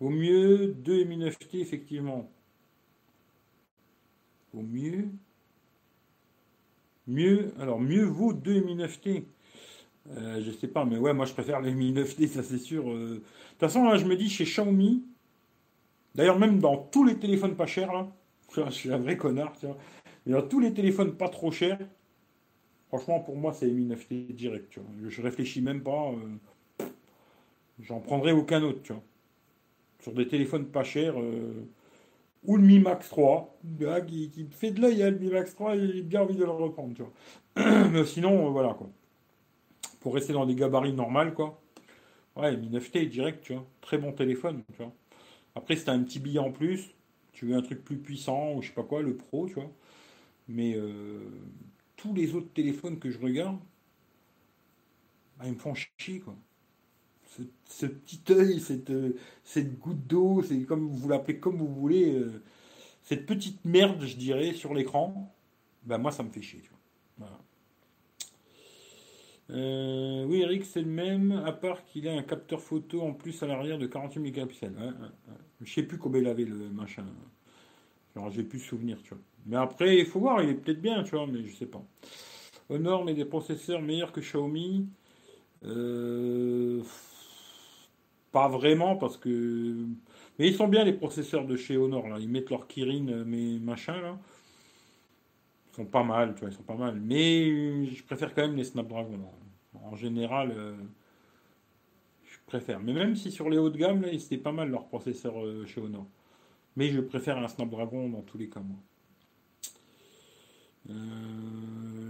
Au 0.00 0.10
mieux, 0.10 0.68
2 0.74 1.04
Mi 1.04 1.18
9T, 1.18 1.60
effectivement. 1.60 2.30
Mieux. 4.62 5.08
Mieux, 7.06 7.52
alors 7.58 7.80
mieux 7.80 8.04
vaut 8.04 8.32
2 8.32 8.60
Mi 8.60 8.76
9T. 8.76 9.24
Euh, 10.10 10.42
je 10.42 10.50
sais 10.50 10.68
pas, 10.68 10.84
mais 10.84 10.98
ouais, 10.98 11.12
moi 11.12 11.26
je 11.26 11.32
préfère 11.32 11.60
les 11.60 11.74
Mi 11.74 11.92
9T, 11.92 12.26
ça 12.28 12.42
c'est 12.42 12.58
sûr. 12.58 12.90
Euh. 12.90 13.08
De 13.08 13.14
toute 13.16 13.60
façon, 13.60 13.84
là, 13.84 13.96
je 13.96 14.04
me 14.04 14.16
dis 14.16 14.28
chez 14.28 14.44
Xiaomi, 14.44 15.04
d'ailleurs, 16.14 16.38
même 16.38 16.58
dans 16.58 16.76
tous 16.76 17.04
les 17.04 17.18
téléphones 17.18 17.56
pas 17.56 17.66
chers, 17.66 17.92
là, 17.92 18.08
je 18.56 18.70
suis 18.70 18.92
un 18.92 18.98
vrai 18.98 19.16
connard, 19.16 19.54
tu 19.58 19.66
vois, 19.66 19.78
mais 20.26 20.32
dans 20.32 20.42
tous 20.42 20.60
les 20.60 20.72
téléphones 20.72 21.14
pas 21.16 21.28
trop 21.28 21.50
chers, 21.50 21.78
franchement, 22.88 23.20
pour 23.20 23.36
moi, 23.36 23.52
c'est 23.52 23.68
Mi 23.68 23.86
9T 23.86 24.34
direct, 24.34 24.70
tu 24.70 24.80
vois. 24.80 24.90
Je 25.08 25.22
réfléchis 25.22 25.60
même 25.60 25.82
pas, 25.82 26.12
euh, 26.12 26.86
j'en 27.80 28.00
prendrai 28.00 28.32
aucun 28.32 28.62
autre, 28.62 28.82
tu 28.82 28.92
vois. 28.92 29.02
Sur 30.00 30.12
des 30.12 30.28
téléphones 30.28 30.66
pas 30.66 30.84
chers, 30.84 31.14
ou 32.44 32.56
le 32.56 32.62
Mi 32.62 32.78
Max 32.78 33.08
3, 33.08 33.58
qui, 34.06 34.48
fait 34.50 34.70
de 34.70 34.80
l'œil, 34.80 35.02
hein, 35.02 35.10
le 35.10 35.18
Mi 35.18 35.28
Max 35.28 35.54
3, 35.54 35.76
j'ai 35.76 36.02
bien 36.02 36.22
envie 36.22 36.36
de 36.36 36.44
le 36.44 36.50
reprendre, 36.50 36.94
tu 36.94 37.02
vois. 37.02 37.88
mais 37.90 38.04
sinon, 38.04 38.50
voilà, 38.50 38.74
quoi 38.74 38.90
pour 40.04 40.12
rester 40.14 40.34
dans 40.34 40.44
des 40.44 40.54
gabarits 40.54 40.92
normales, 40.92 41.32
quoi. 41.32 41.62
Ouais, 42.36 42.54
Mi 42.58 42.68
9T 42.68 43.08
direct, 43.08 43.42
tu 43.42 43.54
vois. 43.54 43.66
Très 43.80 43.96
bon 43.96 44.12
téléphone, 44.12 44.62
tu 44.74 44.82
vois. 44.82 44.92
Après, 45.54 45.76
si 45.76 45.86
t'as 45.86 45.92
un 45.92 46.02
petit 46.02 46.20
billet 46.20 46.40
en 46.40 46.52
plus, 46.52 46.94
tu 47.32 47.46
veux 47.46 47.56
un 47.56 47.62
truc 47.62 47.82
plus 47.82 47.96
puissant 47.96 48.52
ou 48.52 48.60
je 48.60 48.68
sais 48.68 48.74
pas 48.74 48.82
quoi, 48.82 49.00
le 49.00 49.16
Pro, 49.16 49.46
tu 49.46 49.54
vois. 49.54 49.70
Mais 50.46 50.74
euh, 50.76 51.20
tous 51.96 52.12
les 52.12 52.34
autres 52.34 52.52
téléphones 52.52 52.98
que 52.98 53.10
je 53.10 53.18
regarde, 53.18 53.58
bah, 55.38 55.46
ils 55.46 55.54
me 55.54 55.58
font 55.58 55.72
chier, 55.74 56.20
quoi. 56.20 56.36
Ce, 57.68 57.86
petit 57.86 58.20
œil, 58.30 58.60
cette, 58.60 58.90
euh, 58.90 59.16
cette 59.42 59.78
goutte 59.78 60.06
d'eau, 60.06 60.42
c'est 60.42 60.60
comme 60.62 60.88
vous 60.88 61.08
l'appelez 61.08 61.38
comme 61.38 61.56
vous 61.56 61.72
voulez, 61.72 62.14
euh, 62.14 62.42
cette 63.02 63.26
petite 63.26 63.64
merde, 63.64 64.02
je 64.04 64.16
dirais, 64.16 64.52
sur 64.52 64.74
l'écran, 64.74 65.34
ben 65.84 65.98
moi 65.98 66.12
ça 66.12 66.22
me 66.22 66.30
fait 66.30 66.42
chier. 66.42 66.62
Euh, 69.50 70.24
oui, 70.24 70.40
Eric, 70.40 70.64
c'est 70.64 70.80
le 70.80 70.88
même, 70.88 71.32
à 71.44 71.52
part 71.52 71.84
qu'il 71.84 72.08
a 72.08 72.12
un 72.12 72.22
capteur 72.22 72.60
photo 72.60 73.02
en 73.02 73.12
plus 73.12 73.42
à 73.42 73.46
l'arrière 73.46 73.78
de 73.78 73.86
48 73.86 74.20
mégapixels. 74.20 74.72
Je 74.76 74.84
ne 74.84 75.66
Je 75.66 75.72
sais 75.72 75.82
plus 75.82 75.98
combien 75.98 76.22
il 76.22 76.28
avait 76.28 76.44
le 76.44 76.70
machin. 76.70 77.04
Genre, 78.16 78.30
j'ai 78.30 78.42
plus 78.42 78.60
souvenir, 78.60 79.02
tu 79.02 79.10
vois. 79.10 79.18
Mais 79.46 79.56
après, 79.56 79.98
il 79.98 80.06
faut 80.06 80.20
voir, 80.20 80.42
il 80.42 80.50
est 80.50 80.54
peut-être 80.54 80.80
bien, 80.80 81.02
tu 81.02 81.10
vois, 81.10 81.26
mais 81.26 81.44
je 81.44 81.54
sais 81.54 81.66
pas. 81.66 81.84
Honor, 82.70 83.04
mais 83.04 83.12
des 83.12 83.26
processeurs 83.26 83.82
meilleurs 83.82 84.12
que 84.12 84.20
Xiaomi. 84.20 84.88
Pas 88.34 88.48
vraiment 88.48 88.96
parce 88.96 89.16
que. 89.16 89.86
Mais 90.38 90.48
ils 90.48 90.56
sont 90.56 90.66
bien 90.66 90.84
les 90.84 90.92
processeurs 90.92 91.46
de 91.46 91.56
chez 91.56 91.76
Honor 91.76 92.08
là. 92.08 92.18
Ils 92.18 92.28
mettent 92.28 92.50
leur 92.50 92.66
Kirin, 92.66 93.06
euh, 93.08 93.24
mes 93.24 93.60
machins 93.60 94.02
là. 94.02 94.18
Ils 95.70 95.76
sont 95.76 95.84
pas 95.86 96.02
mal, 96.02 96.34
tu 96.34 96.40
vois, 96.40 96.50
ils 96.50 96.54
sont 96.54 96.64
pas 96.64 96.74
mal. 96.74 97.00
Mais 97.00 97.86
je 97.86 98.02
préfère 98.02 98.34
quand 98.34 98.42
même 98.42 98.56
les 98.56 98.64
Snapdragon. 98.64 99.20
En 99.84 99.94
général, 99.94 100.52
euh, 100.56 100.74
je 102.24 102.38
préfère. 102.46 102.80
Mais 102.80 102.92
même 102.92 103.14
si 103.14 103.30
sur 103.30 103.48
les 103.48 103.58
hauts 103.58 103.70
de 103.70 103.78
gamme, 103.78 104.02
là, 104.02 104.08
c'était 104.18 104.38
pas 104.38 104.52
mal 104.52 104.68
leur 104.68 104.86
processeur 104.88 105.34
chez 105.66 105.80
Honor. 105.80 106.06
Mais 106.76 106.88
je 106.90 107.00
préfère 107.00 107.38
un 107.38 107.48
Snapdragon 107.48 108.08
dans 108.08 108.22
tous 108.22 108.38
les 108.38 108.48
cas, 108.48 108.60
moi. 108.60 108.78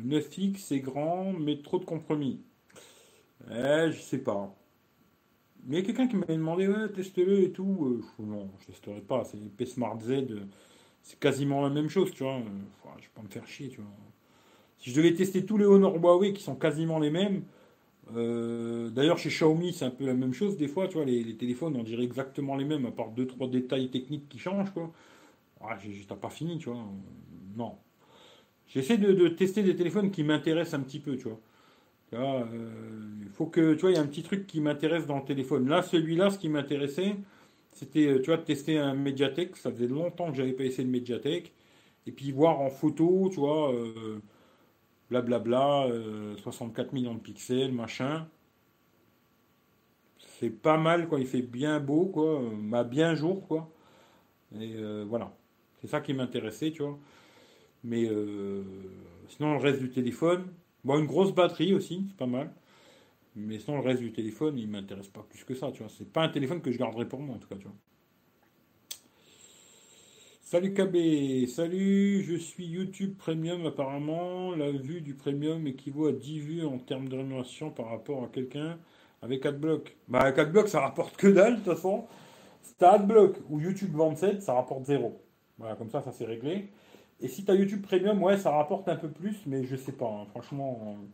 9X, 0.05 0.57
c'est 0.57 0.81
grand, 0.81 1.33
mais 1.33 1.59
trop 1.63 1.79
de 1.79 1.85
compromis. 1.85 2.41
Eh, 3.51 3.91
je 3.93 4.01
sais 4.01 4.19
pas. 4.19 4.55
Mais 5.67 5.79
il 5.79 5.81
y 5.81 5.83
a 5.83 5.87
quelqu'un 5.87 6.07
qui 6.07 6.17
m'avait 6.17 6.37
demandé, 6.37 6.69
ouais, 6.69 6.89
teste-le 6.91 7.43
et 7.45 7.53
tout. 7.53 8.03
Euh, 8.21 8.23
non, 8.23 8.51
je 8.61 8.67
testerai 8.67 9.01
pas. 9.01 9.25
C'est 9.25 9.39
P 9.57 9.67
Smart 9.67 9.99
Z, 10.01 10.25
c'est 11.03 11.19
quasiment 11.19 11.63
la 11.63 11.71
même 11.71 11.89
chose, 11.89 12.13
tu 12.13 12.23
vois. 12.23 12.35
Enfin, 12.35 12.95
je 12.99 13.03
vais 13.03 13.11
pas 13.15 13.23
me 13.23 13.29
faire 13.29 13.47
chier, 13.47 13.69
tu 13.69 13.81
vois. 13.81 13.91
Si 14.79 14.91
je 14.91 14.97
devais 14.97 15.15
tester 15.15 15.47
tous 15.47 15.57
les 15.57 15.65
Honor 15.65 15.97
Huawei 15.97 16.33
qui 16.35 16.43
sont 16.43 16.57
quasiment 16.57 16.99
les 16.99 17.11
mêmes, 17.11 17.45
euh, 18.15 18.91
d'ailleurs 18.91 19.17
chez 19.19 19.31
Xiaomi 19.31 19.73
c'est 19.73 19.87
un 19.87 19.91
peu 19.91 20.05
la 20.05 20.13
même 20.13 20.35
chose 20.35 20.59
des 20.59 20.69
fois, 20.69 20.89
tu 20.89 20.95
vois, 20.95 21.07
les, 21.07 21.37
téléphones 21.37 21.75
on 21.77 21.83
dirait 21.83 22.05
exactement 22.05 22.55
les 22.55 22.67
mêmes, 22.67 22.85
à 22.85 22.91
part 22.91 23.11
deux 23.11 23.27
trois 23.27 23.49
détails 23.49 23.89
techniques 23.89 24.29
qui 24.29 24.39
changent, 24.39 24.73
quoi. 24.73 24.93
Ah, 25.63 25.79
t'as 26.09 26.17
pas 26.17 26.29
fini, 26.29 26.59
tu 26.59 26.69
vois. 26.69 26.85
Non. 27.57 27.79
J'essaie 28.69 28.99
de, 28.99 29.29
tester 29.29 29.63
des 29.63 29.77
téléphones 29.77 30.11
qui 30.11 30.23
m'intéressent 30.23 30.75
un 30.81 30.83
petit 30.83 30.99
peu, 31.01 31.17
tu 31.17 31.25
vois. 31.29 31.41
Euh, 32.15 32.45
il 33.23 33.29
faut 33.31 33.47
que, 33.47 33.75
tu 33.75 33.81
vois, 33.81 33.91
il 33.91 33.95
y 33.95 33.99
a 33.99 34.01
un 34.03 34.07
petit 34.07 34.23
truc 34.23 34.47
qui 34.47 34.61
m'intéresse 34.61 35.07
dans 35.07 35.19
le 35.19 35.25
téléphone. 35.25 35.69
Là, 35.69 35.83
celui-là, 35.83 36.31
ce 36.31 36.39
qui 36.39 36.49
m'intéressait, 36.49 37.17
c'était, 37.73 38.07
euh, 38.07 38.21
tu 38.21 38.27
vois, 38.27 38.37
de 38.37 38.43
tester 38.45 38.79
un 38.79 38.95
Mediatek. 38.95 39.57
Ça 39.57 39.71
faisait 39.71 39.87
longtemps 39.89 40.31
que 40.31 40.37
j'avais 40.37 40.53
pas 40.53 40.65
essayé 40.65 40.85
le 40.85 40.91
Mediatek. 40.91 41.53
Et 42.07 42.13
puis 42.13 42.33
voir 42.33 42.61
en 42.61 42.71
photo, 42.71 43.29
tu 43.33 43.41
vois, 43.41 43.73
euh, 43.73 44.21
blablabla, 45.11 45.89
64 46.37 46.93
millions 46.93 47.15
de 47.15 47.21
pixels, 47.21 47.73
machin. 47.73 48.27
C'est 50.19 50.51
pas 50.51 50.77
mal, 50.77 51.09
quoi. 51.09 51.21
Il 51.21 51.27
fait 51.27 51.43
bien 51.43 51.81
beau, 51.81 52.07
quoi. 52.07 52.41
M'a 52.41 52.85
bien 52.85 53.15
jour, 53.15 53.47
quoi. 53.47 53.71
Et 54.61 54.75
voilà. 55.07 55.33
C'est 55.81 55.87
ça 55.89 56.01
qui 56.01 56.13
m'intéressait, 56.15 56.73
tu 56.73 56.83
vois. 56.83 56.99
Mais 57.85 58.09
sinon, 59.29 59.55
le 59.55 59.59
reste 59.59 59.81
du 59.81 59.91
téléphone, 59.91 60.47
Bon, 60.85 60.99
une 60.99 61.07
grosse 61.07 61.33
batterie 61.33 61.75
aussi, 61.75 62.05
c'est 62.09 62.17
pas 62.17 62.27
mal. 62.27 62.53
Mais 63.37 63.59
sinon, 63.59 63.79
le 63.79 63.85
reste 63.85 64.01
du 64.03 64.13
téléphone, 64.13 64.59
il 64.59 64.69
m'intéresse 64.69 65.09
pas 65.09 65.23
plus 65.29 65.45
que 65.45 65.55
ça, 65.55 65.73
tu 65.73 65.83
vois. 65.83 65.91
C'est 65.91 66.13
pas 66.13 66.23
un 66.25 66.29
téléphone 66.31 66.63
que 66.63 66.73
je 66.73 66.79
garderai 66.79 67.09
pour 67.09 67.21
moi, 67.21 67.37
en 67.37 67.39
tout 67.39 67.49
cas, 67.49 67.57
tu 67.57 67.65
vois. 67.65 67.77
Salut 70.43 70.73
KB, 70.75 71.49
salut, 71.49 72.23
je 72.23 72.37
suis 72.37 72.67
YouTube 72.67 73.17
Premium 73.17 73.67
apparemment. 73.67 74.55
La 74.55 74.71
vue 74.71 75.01
du 75.01 75.15
Premium 75.15 75.67
équivaut 75.67 76.07
à 76.07 76.13
10 76.13 76.39
vues 76.41 76.65
en 76.65 76.79
termes 76.79 77.09
de 77.09 77.17
rémunération 77.17 77.71
par 77.71 77.89
rapport 77.89 78.23
à 78.23 78.29
quelqu'un 78.29 78.79
avec 79.23 79.45
AdBlock. 79.47 79.97
Bah 80.07 80.21
avec 80.21 80.39
AdBlock 80.39 80.69
ça 80.69 80.81
rapporte 80.81 81.17
que 81.17 81.27
dalle 81.29 81.55
de 81.55 81.57
toute 81.65 81.75
façon. 81.75 82.07
Si 82.63 82.75
t'as 82.77 82.93
AdBlock 82.93 83.39
ou 83.51 83.59
YouTube 83.61 83.95
27, 83.97 84.43
ça 84.43 84.55
rapporte 84.55 84.85
zéro. 84.85 85.21
Voilà, 85.59 85.77
comme 85.77 85.91
ça, 85.91 86.03
ça 86.03 86.13
s'est 86.13 86.25
réglé. 86.27 86.69
Et 87.21 87.29
si 87.29 87.45
tu 87.45 87.51
as 87.51 87.55
YouTube 87.55 87.83
Premium, 87.83 88.23
ouais, 88.23 88.37
ça 88.37 88.51
rapporte 88.51 88.89
un 88.89 88.97
peu 88.97 89.09
plus, 89.09 89.37
mais 89.47 89.65
je 89.65 89.77
sais 89.77 89.93
pas. 89.93 90.09
Hein. 90.09 90.27
Franchement, 90.31 90.81
euh, 90.87 91.07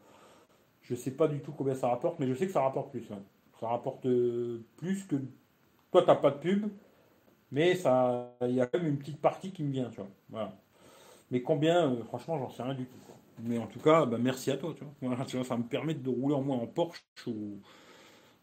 je 0.82 0.94
sais 0.94 1.11
pas 1.11 1.28
du 1.28 1.40
tout 1.40 1.53
combien 1.53 1.74
ça 1.74 1.88
rapporte, 1.88 2.18
mais 2.18 2.26
je 2.26 2.34
sais 2.34 2.46
que 2.46 2.53
ça 2.53 2.62
rapporte 2.62 2.90
plus. 2.90 3.07
Ça 3.61 3.68
rapporte 3.68 4.07
euh, 4.07 4.64
plus 4.76 5.05
que. 5.05 5.16
Toi, 5.92 6.03
t'as 6.07 6.14
pas 6.14 6.30
de 6.30 6.38
pub, 6.38 6.68
mais 7.53 7.74
ça, 7.74 8.32
il 8.42 8.55
y 8.55 8.61
a 8.61 8.66
quand 8.66 8.78
même 8.78 8.88
une 8.88 8.98
petite 8.98 9.20
partie 9.20 9.51
qui 9.51 9.62
me 9.62 9.72
vient, 9.72 9.90
tu 9.90 9.96
vois. 9.96 10.09
Voilà. 10.30 10.57
Mais 11.30 11.42
combien, 11.42 11.90
euh, 11.92 12.05
franchement, 12.05 12.38
j'en 12.38 12.51
sais 12.51 12.62
rien 12.62 12.74
du 12.74 12.84
tout. 12.84 12.96
Mais 13.42 13.59
en 13.59 13.66
tout 13.66 13.80
cas, 13.80 14.07
bah, 14.07 14.18
merci 14.20 14.51
à 14.51 14.57
toi, 14.57 14.74
tu 14.76 14.84
vois. 14.84 15.44
Ça 15.44 15.57
me 15.57 15.64
permet 15.64 15.94
de 15.94 16.09
rouler 16.09 16.34
en 16.34 16.42
moins 16.42 16.59
en 16.59 16.66
Porsche 16.66 17.03
ou, 17.26 17.59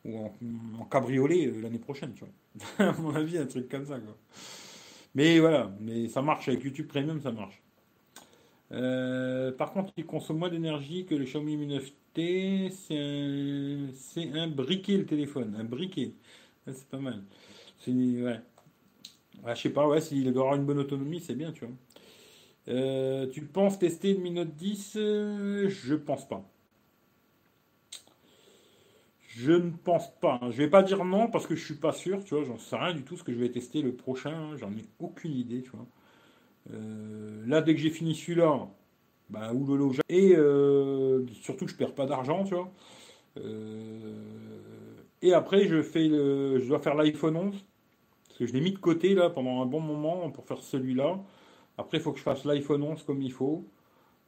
en, 0.05 0.85
cabriolet 0.85 1.51
l'année 1.61 1.79
prochaine, 1.79 2.13
tu 2.13 2.23
vois. 2.23 2.87
à 2.87 2.93
mon 2.93 3.15
avis, 3.15 3.37
un 3.37 3.45
truc 3.45 3.69
comme 3.69 3.85
ça, 3.85 3.99
quoi. 3.99 4.15
Mais 5.17 5.39
voilà, 5.39 5.71
mais 5.79 6.07
ça 6.09 6.21
marche 6.21 6.47
avec 6.47 6.63
YouTube 6.63 6.85
Premium, 6.87 7.19
ça 7.19 7.31
marche. 7.31 7.59
Euh, 8.71 9.51
par 9.51 9.73
contre, 9.73 9.91
il 9.97 10.05
consomme 10.05 10.37
moins 10.37 10.49
d'énergie 10.49 11.05
que 11.05 11.15
le 11.15 11.25
Xiaomi 11.25 11.57
Mi 11.57 11.67
9T. 11.75 12.69
C'est 13.95 14.31
un, 14.31 14.47
briquet 14.47 14.95
le 14.95 15.07
téléphone, 15.07 15.55
un 15.59 15.63
briquet. 15.63 16.13
C'est 16.67 16.87
pas 16.87 16.99
mal. 16.99 17.23
Ouais. 17.87 18.39
je 19.47 19.53
sais 19.55 19.69
pas, 19.71 19.87
ouais, 19.87 20.01
s'il 20.01 20.37
aura 20.37 20.55
une 20.55 20.65
bonne 20.65 20.77
autonomie, 20.77 21.19
c'est 21.19 21.33
bien, 21.33 21.51
tu 21.51 21.65
vois. 21.65 21.73
Euh, 22.67 23.27
tu 23.27 23.41
penses 23.41 23.79
tester 23.79 24.13
le 24.13 24.19
Mi 24.19 24.29
Note 24.29 24.53
10 24.55 24.91
Je 24.93 25.95
pense 25.95 26.27
pas. 26.27 26.47
Je 29.37 29.51
ne 29.51 29.69
pense 29.69 30.09
pas. 30.19 30.39
Je 30.49 30.57
vais 30.57 30.67
pas 30.67 30.81
dire 30.81 31.05
non 31.05 31.27
parce 31.29 31.45
que 31.45 31.55
je 31.55 31.63
suis 31.63 31.75
pas 31.75 31.91
sûr, 31.91 32.23
tu 32.23 32.33
vois, 32.33 32.43
j'en 32.43 32.57
sais 32.57 32.75
rien 32.75 32.95
du 32.95 33.03
tout 33.03 33.15
ce 33.17 33.23
que 33.23 33.31
je 33.31 33.37
vais 33.37 33.51
tester 33.51 33.83
le 33.83 33.93
prochain, 33.93 34.57
j'en 34.57 34.71
ai 34.71 34.83
aucune 34.99 35.33
idée, 35.33 35.61
tu 35.61 35.69
vois. 35.69 35.85
Euh, 36.73 37.43
là, 37.45 37.61
dès 37.61 37.75
que 37.75 37.79
j'ai 37.79 37.91
fini 37.91 38.15
celui-là, 38.15 38.67
bah 39.29 39.53
oulolo, 39.53 39.93
et 40.09 40.33
euh, 40.35 41.23
surtout 41.33 41.65
que 41.65 41.71
je 41.71 41.77
perds 41.77 41.93
pas 41.93 42.07
d'argent, 42.07 42.45
tu 42.45 42.55
vois. 42.55 42.71
Euh, 43.37 44.15
et 45.21 45.33
après, 45.33 45.67
je 45.67 45.83
fais 45.83 46.07
le, 46.07 46.59
je 46.59 46.67
dois 46.67 46.79
faire 46.79 46.95
l'iPhone 46.95 47.37
11 47.37 47.65
parce 48.29 48.39
que 48.39 48.47
je 48.47 48.53
l'ai 48.53 48.61
mis 48.61 48.71
de 48.71 48.79
côté 48.79 49.13
là 49.13 49.29
pendant 49.29 49.61
un 49.61 49.67
bon 49.67 49.81
moment 49.81 50.31
pour 50.31 50.45
faire 50.45 50.63
celui-là. 50.63 51.19
Après, 51.77 51.99
il 51.99 52.01
faut 52.01 52.11
que 52.11 52.17
je 52.19 52.23
fasse 52.23 52.43
l'iPhone 52.45 52.81
11 52.83 53.03
comme 53.03 53.21
il 53.21 53.31
faut. 53.31 53.65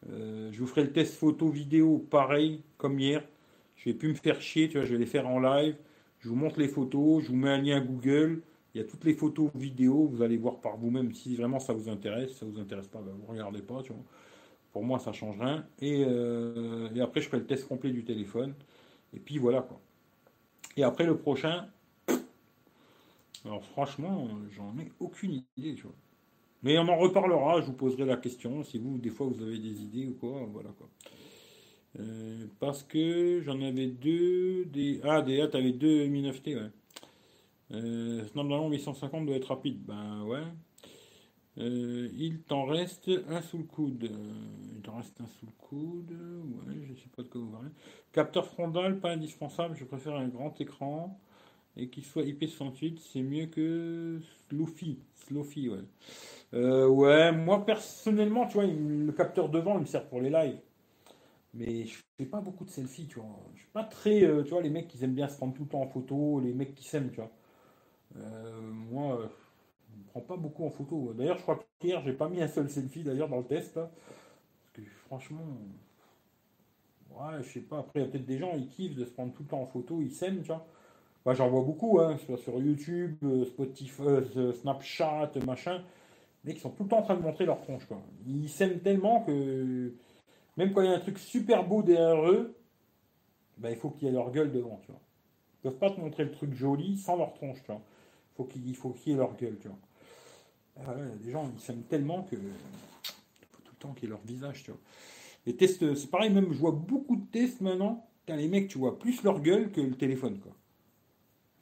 je 0.08 0.60
vous 0.60 0.68
ferai 0.68 0.84
le 0.84 0.94
test 0.94 1.16
photo 1.16 1.50
vidéo 1.50 2.06
pareil 2.12 2.62
comme 2.78 3.00
hier. 3.00 3.24
Je 3.80 3.86
vais 3.86 3.94
plus 3.94 4.10
me 4.10 4.14
faire 4.14 4.42
chier, 4.42 4.68
tu 4.68 4.78
vois, 4.78 4.86
je 4.86 4.92
vais 4.92 5.00
les 5.00 5.06
faire 5.06 5.26
en 5.26 5.40
live. 5.40 5.76
Je 6.20 6.28
vous 6.28 6.36
montre 6.36 6.60
les 6.60 6.68
photos, 6.68 7.24
je 7.24 7.30
vous 7.30 7.38
mets 7.38 7.50
un 7.50 7.62
lien 7.62 7.80
Google. 7.80 8.42
Il 8.76 8.82
y 8.82 8.84
a 8.84 8.84
toutes 8.84 9.06
les 9.06 9.14
photos 9.14 9.50
vidéos, 9.56 10.06
vous 10.06 10.22
allez 10.22 10.38
voir 10.38 10.60
par 10.60 10.76
vous-même 10.76 11.14
si 11.14 11.36
vraiment 11.36 11.60
ça 11.60 11.72
vous 11.72 11.90
intéresse. 11.90 12.32
Si 12.32 12.36
ça 12.36 12.46
vous 12.46 12.60
intéresse 12.60 12.90
pas, 12.90 13.00
ben 13.00 13.14
vous 13.14 13.32
regardez 13.32 13.62
pas, 13.62 13.82
tu 13.82 13.94
vois. 13.94 14.04
Pour 14.74 14.84
moi, 14.84 15.00
ça 15.00 15.14
change 15.14 15.40
rien. 15.40 15.66
Et, 15.80 16.04
euh, 16.06 16.90
et, 16.94 17.00
après, 17.00 17.22
je 17.22 17.30
fais 17.30 17.38
le 17.38 17.46
test 17.46 17.68
complet 17.68 17.92
du 17.92 18.04
téléphone. 18.04 18.54
Et 19.14 19.20
puis 19.20 19.38
voilà 19.38 19.62
quoi. 19.62 19.80
Et 20.76 20.84
après, 20.84 21.06
le 21.06 21.18
prochain. 21.18 21.68
Alors 23.46 23.64
franchement, 23.64 24.28
j'en 24.52 24.78
ai 24.78 24.92
aucune 25.00 25.42
idée, 25.58 25.76
tu 25.76 25.84
vois. 25.84 25.96
Mais 26.64 26.78
on 26.78 26.88
en 26.90 26.98
reparlera, 26.98 27.62
je 27.62 27.68
vous 27.68 27.74
poserai 27.74 28.04
la 28.04 28.18
question. 28.18 28.62
Si 28.64 28.78
vous, 28.78 28.98
des 28.98 29.10
fois, 29.10 29.28
vous 29.28 29.42
avez 29.42 29.58
des 29.58 29.82
idées 29.82 30.08
ou 30.08 30.16
quoi, 30.20 30.46
voilà 30.52 30.70
quoi. 30.78 30.90
Euh, 31.98 32.46
parce 32.60 32.84
que 32.84 33.42
j'en 33.42 33.62
avais 33.62 33.88
deux. 33.88 34.66
Des... 34.66 35.02
Ah, 35.04 35.24
ah, 35.26 35.48
t'avais 35.48 35.72
deux 35.72 36.06
Mi 36.06 36.22
9T, 36.22 36.56
ouais. 36.56 36.70
Euh, 37.72 38.24
normalement, 38.36 38.70
850 38.70 39.26
doit 39.26 39.36
être 39.36 39.50
rapide. 39.50 39.80
Ben 39.86 40.24
ouais. 40.24 40.44
Euh, 41.58 42.10
il 42.18 42.42
t'en 42.42 42.66
reste 42.66 43.10
un 43.30 43.42
sous 43.42 43.58
le 43.58 43.64
coude. 43.64 44.06
Euh, 44.06 44.76
il 44.76 44.82
t'en 44.82 44.98
reste 44.98 45.20
un 45.22 45.28
sous 45.28 45.46
le 45.46 45.52
coude. 45.58 46.12
Ouais, 46.12 46.76
je 46.88 46.94
sais 46.94 47.10
pas 47.16 47.24
de 47.24 47.28
quoi 47.28 47.42
vous 47.42 47.50
parlez. 47.50 47.70
Capteur 48.12 48.46
frontal, 48.46 49.00
pas 49.00 49.12
indispensable. 49.12 49.76
Je 49.76 49.86
préfère 49.86 50.16
un 50.16 50.28
grand 50.28 50.60
écran 50.62 51.20
et 51.76 51.90
qu'il 51.90 52.06
soit 52.06 52.24
IP68. 52.24 53.00
C'est 53.00 53.22
mieux 53.22 53.48
que 53.48 54.20
Sloofy. 54.48 55.00
Sloofy, 55.28 55.70
ouais. 55.70 55.84
ouais, 56.54 57.32
moi 57.32 57.66
personnellement, 57.66 58.48
tu 58.48 58.54
vois, 58.54 58.66
le 58.66 59.12
capteur 59.12 59.50
devant, 59.50 59.76
il 59.76 59.82
me 59.82 59.86
sert 59.86 60.08
pour 60.08 60.22
les 60.22 60.30
lives 60.30 60.58
mais 61.54 61.86
je 61.86 61.98
fais 62.18 62.26
pas 62.26 62.42
beaucoup 62.42 62.66
de 62.66 62.70
selfies, 62.70 63.08
tu 63.08 63.20
vois. 63.20 63.28
Je 63.56 63.60
suis 63.62 63.70
pas 63.72 63.84
très, 63.84 64.24
euh, 64.24 64.44
tu 64.44 64.52
vois, 64.52 64.62
les 64.62 64.70
mecs 64.70 64.88
qui 64.88 65.04
aiment 65.04 65.16
bien 65.16 65.28
se 65.28 65.38
prendre 65.38 65.54
tout 65.54 65.64
le 65.64 65.70
temps 65.70 65.82
en 65.82 65.88
photo, 65.88 66.40
les 66.40 66.54
mecs 66.54 66.76
qui 66.76 66.84
s'aiment, 66.88 67.10
tu 67.12 67.18
vois. 67.18 67.32
Euh, 68.18 68.62
moi, 68.62 69.30
je 69.92 69.98
me 69.98 70.04
prends 70.08 70.22
pas 70.22 70.38
beaucoup 70.38 70.66
en 70.66 70.70
photo. 70.70 71.14
D'ailleurs, 71.14 71.38
je 71.38 71.44
crois 71.44 71.60
qu'hier, 71.80 72.02
j'ai 72.04 72.14
pas 72.14 72.30
mis 72.30 72.42
un 72.42 72.48
seul 72.48 72.70
selfie 72.70 73.04
d'ailleurs 73.04 73.30
dans 73.30 73.38
le 73.40 73.46
test, 73.46 73.76
parce 73.76 73.90
que 74.74 74.82
franchement, 75.08 75.46
ouais, 77.12 77.44
je 77.44 77.50
sais 77.50 77.60
pas. 77.62 77.80
Après, 77.80 78.00
il 78.00 78.04
y 78.04 78.06
a 78.06 78.12
peut-être 78.12 78.26
des 78.26 78.38
gens, 78.38 78.54
ils 78.56 78.68
kiffent 78.68 78.96
de 78.96 79.06
se 79.06 79.12
prendre 79.12 79.34
tout 79.34 79.44
le 79.44 79.50
temps 79.50 79.62
en 79.62 79.66
photo, 79.68 80.02
ils 80.02 80.12
s'aiment, 80.12 80.42
tu 80.42 80.48
vois. 80.48 80.66
Moi, 81.26 81.36
j'en 81.36 81.50
vois 81.50 81.64
beaucoup, 81.64 82.00
hein, 82.00 82.18
soit 82.26 82.38
sur 82.38 82.60
YouTube, 82.60 83.18
euh, 83.24 83.46
Spotify, 83.46 84.04
Snapchat, 84.62 85.32
machin. 85.46 85.84
Mecs, 86.44 86.58
ils 86.58 86.62
sont 86.62 86.70
tout 86.70 86.84
le 86.84 86.90
temps 86.90 87.00
en 87.00 87.04
train 87.04 87.16
de 87.16 87.22
montrer 87.22 87.46
leur 87.46 87.62
tronche, 87.62 87.86
quoi. 87.86 88.02
Ils 88.26 88.50
s'aiment 88.50 88.80
tellement 88.80 89.22
que 89.24 89.94
même 90.60 90.74
quand 90.74 90.82
il 90.82 90.90
y 90.90 90.94
a 90.94 90.96
un 90.98 91.00
truc 91.00 91.18
super 91.18 91.66
beau 91.66 91.82
derrière 91.82 92.30
eux, 92.30 92.54
ben, 93.58 93.70
il 93.70 93.78
faut 93.78 93.92
qu'il 93.92 94.10
y 94.10 94.12
ait 94.12 94.14
leur 94.14 94.30
gueule 94.30 94.52
devant, 94.52 94.78
tu 94.84 94.92
vois. 94.92 95.00
Ils 95.54 95.70
peuvent 95.70 95.80
pas 95.80 95.90
te 95.90 96.02
montrer 96.02 96.26
le 96.26 96.32
truc 96.32 96.54
joli 96.54 96.98
sans 96.98 97.16
leur 97.16 97.34
tronche, 97.34 97.60
tu 97.62 97.68
vois. 97.68 97.82
Faut 98.36 98.48
il 98.54 98.76
faut 98.76 98.90
qu'il 98.90 99.14
y 99.14 99.16
ait 99.16 99.18
leur 99.18 99.38
gueule, 99.38 99.58
tu 99.62 99.70
vois. 99.70 99.78
Voilà, 100.76 101.02
les 101.24 101.32
gens, 101.32 101.50
ils 101.56 101.62
s'aiment 101.62 101.84
tellement 101.84 102.24
que 102.24 102.36
faut 102.36 103.62
tout 103.64 103.72
le 103.72 103.78
temps 103.80 103.94
qu'il 103.94 104.04
y 104.04 104.08
ait 104.08 104.10
leur 104.10 104.22
visage, 104.26 104.64
tu 104.64 104.72
vois. 104.72 104.80
Les 105.46 105.56
tests, 105.56 105.96
c'est 105.96 106.12
pareil, 106.12 106.30
même 106.30 106.52
je 106.52 106.60
vois 106.60 106.74
beaucoup 106.74 107.16
de 107.16 107.26
tests 107.32 107.62
maintenant. 107.62 108.06
les 108.28 108.50
mecs, 108.50 108.68
tu 108.68 108.80
vois 108.80 109.00
plus 109.00 109.24
leur 109.24 109.40
gueule 109.40 109.72
que 109.72 109.80
le 109.80 109.96
téléphone, 109.96 110.40
quoi. 110.40 110.52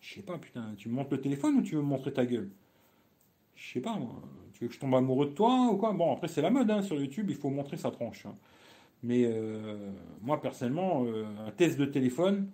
Je 0.01 0.15
sais 0.15 0.21
pas, 0.23 0.39
putain, 0.39 0.73
tu 0.75 0.89
me 0.89 0.95
montres 0.95 1.11
le 1.11 1.21
téléphone 1.21 1.57
ou 1.57 1.61
tu 1.61 1.75
veux 1.75 1.81
me 1.83 1.87
montrer 1.87 2.13
ta 2.13 2.25
gueule? 2.25 2.49
Je 3.55 3.73
sais 3.73 3.81
pas, 3.81 3.95
moi. 3.95 4.23
Tu 4.53 4.63
veux 4.63 4.69
que 4.69 4.73
je 4.73 4.79
tombe 4.79 4.95
amoureux 4.95 5.27
de 5.27 5.33
toi 5.33 5.69
ou 5.71 5.77
quoi? 5.77 5.93
Bon, 5.93 6.11
après, 6.11 6.27
c'est 6.27 6.41
la 6.41 6.49
mode, 6.49 6.71
hein, 6.71 6.81
sur 6.81 6.99
YouTube, 6.99 7.27
il 7.29 7.35
faut 7.35 7.51
montrer 7.51 7.77
sa 7.77 7.91
tronche. 7.91 8.25
Hein. 8.25 8.35
Mais 9.03 9.25
euh, 9.25 9.91
moi, 10.21 10.41
personnellement, 10.41 11.05
euh, 11.05 11.25
un 11.45 11.51
test 11.51 11.77
de 11.77 11.85
téléphone, 11.85 12.51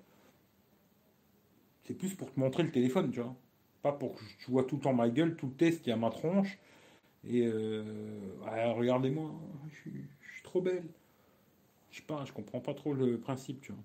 c'est 1.83 1.93
plus 1.93 2.15
pour 2.15 2.31
te 2.31 2.39
montrer 2.39 2.63
le 2.63 2.71
téléphone, 2.71 3.11
tu 3.11 3.21
vois. 3.21 3.35
Pas 3.81 3.91
pour 3.91 4.15
que 4.15 4.23
tu 4.39 4.51
vois 4.51 4.63
tout 4.63 4.75
le 4.77 4.81
temps 4.81 4.93
ma 4.93 5.09
gueule, 5.09 5.35
tout 5.35 5.47
le 5.47 5.53
test, 5.53 5.85
il 5.85 5.89
y 5.89 5.93
a 5.93 5.97
ma 5.97 6.09
tronche. 6.09 6.57
Et 7.25 7.45
euh, 7.45 8.03
regardez-moi, 8.75 9.31
je 9.71 9.75
suis, 9.75 10.05
trop 10.43 10.61
belle. 10.61 10.85
Je 11.91 11.97
sais 11.97 12.05
pas, 12.05 12.25
je 12.25 12.33
comprends 12.33 12.59
pas 12.59 12.73
trop 12.73 12.93
le 12.93 13.17
principe, 13.17 13.61
tu 13.61 13.71
vois. 13.71 13.81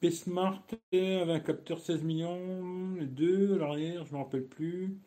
P-Smart 0.00 0.62
avec 0.92 1.30
un 1.30 1.40
capteur 1.40 1.80
16 1.80 2.02
millions, 2.02 2.94
les 2.98 3.06
deux 3.06 3.54
à 3.54 3.58
l'arrière, 3.58 4.04
je 4.04 4.12
ne 4.12 4.18
me 4.18 4.22
rappelle 4.22 4.44
plus. 4.44 4.98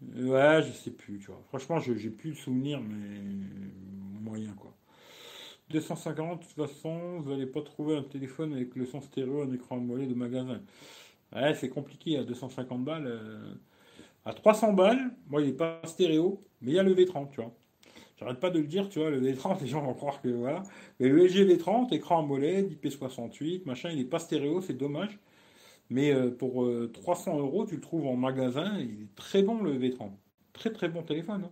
Ouais, 0.00 0.62
je 0.62 0.72
sais 0.72 0.90
plus, 0.90 1.18
tu 1.18 1.26
vois. 1.26 1.42
Franchement, 1.48 1.80
j'ai 1.80 2.10
plus 2.10 2.30
le 2.30 2.36
souvenir, 2.36 2.80
mais 2.80 3.20
moyen, 4.20 4.52
quoi. 4.54 4.74
250, 5.70 6.40
de 6.40 6.44
toute 6.46 6.54
façon, 6.54 7.20
vous 7.20 7.30
n'allez 7.30 7.46
pas 7.46 7.62
trouver 7.62 7.96
un 7.96 8.02
téléphone 8.02 8.54
avec 8.54 8.74
le 8.74 8.86
son 8.86 9.00
stéréo, 9.00 9.42
un 9.42 9.52
écran 9.52 9.76
mollet 9.78 10.06
de 10.06 10.14
magasin. 10.14 10.60
Ouais, 11.34 11.54
c'est 11.54 11.68
compliqué 11.68 12.18
à 12.18 12.24
250 12.24 12.84
balles. 12.84 13.06
Euh. 13.06 13.54
À 14.24 14.34
300 14.34 14.72
balles, 14.74 15.10
moi, 15.28 15.42
il 15.42 15.48
n'est 15.48 15.52
pas 15.54 15.80
stéréo, 15.84 16.42
mais 16.62 16.72
il 16.72 16.74
y 16.76 16.78
a 16.78 16.82
le 16.82 16.94
V30, 16.94 17.30
tu 17.30 17.40
vois. 17.40 17.54
J'arrête 18.18 18.40
pas 18.40 18.50
de 18.50 18.58
le 18.58 18.66
dire, 18.66 18.88
tu 18.88 18.98
vois, 19.00 19.10
le 19.10 19.20
V30, 19.20 19.60
les 19.62 19.66
gens 19.66 19.82
vont 19.82 19.94
croire 19.94 20.20
que 20.22 20.28
voilà. 20.28 20.62
Mais 21.00 21.08
le 21.08 21.26
LG 21.26 21.46
V30, 21.46 21.94
écran 21.94 22.20
AMOLED, 22.20 22.78
IP68, 22.82 23.64
machin, 23.66 23.90
il 23.90 23.98
n'est 23.98 24.04
pas 24.04 24.18
stéréo, 24.18 24.60
c'est 24.60 24.74
dommage. 24.74 25.18
Mais 25.90 26.12
euh, 26.12 26.30
pour 26.30 26.68
300 26.92 27.36
euh, 27.36 27.40
euros, 27.40 27.66
tu 27.66 27.76
le 27.76 27.80
trouves 27.80 28.06
en 28.06 28.16
magasin, 28.16 28.78
il 28.78 29.02
est 29.02 29.14
très 29.14 29.42
bon 29.42 29.62
le 29.62 29.78
V30. 29.78 30.10
Très 30.52 30.70
très 30.70 30.88
bon 30.88 31.02
téléphone. 31.02 31.44
Hein. 31.44 31.50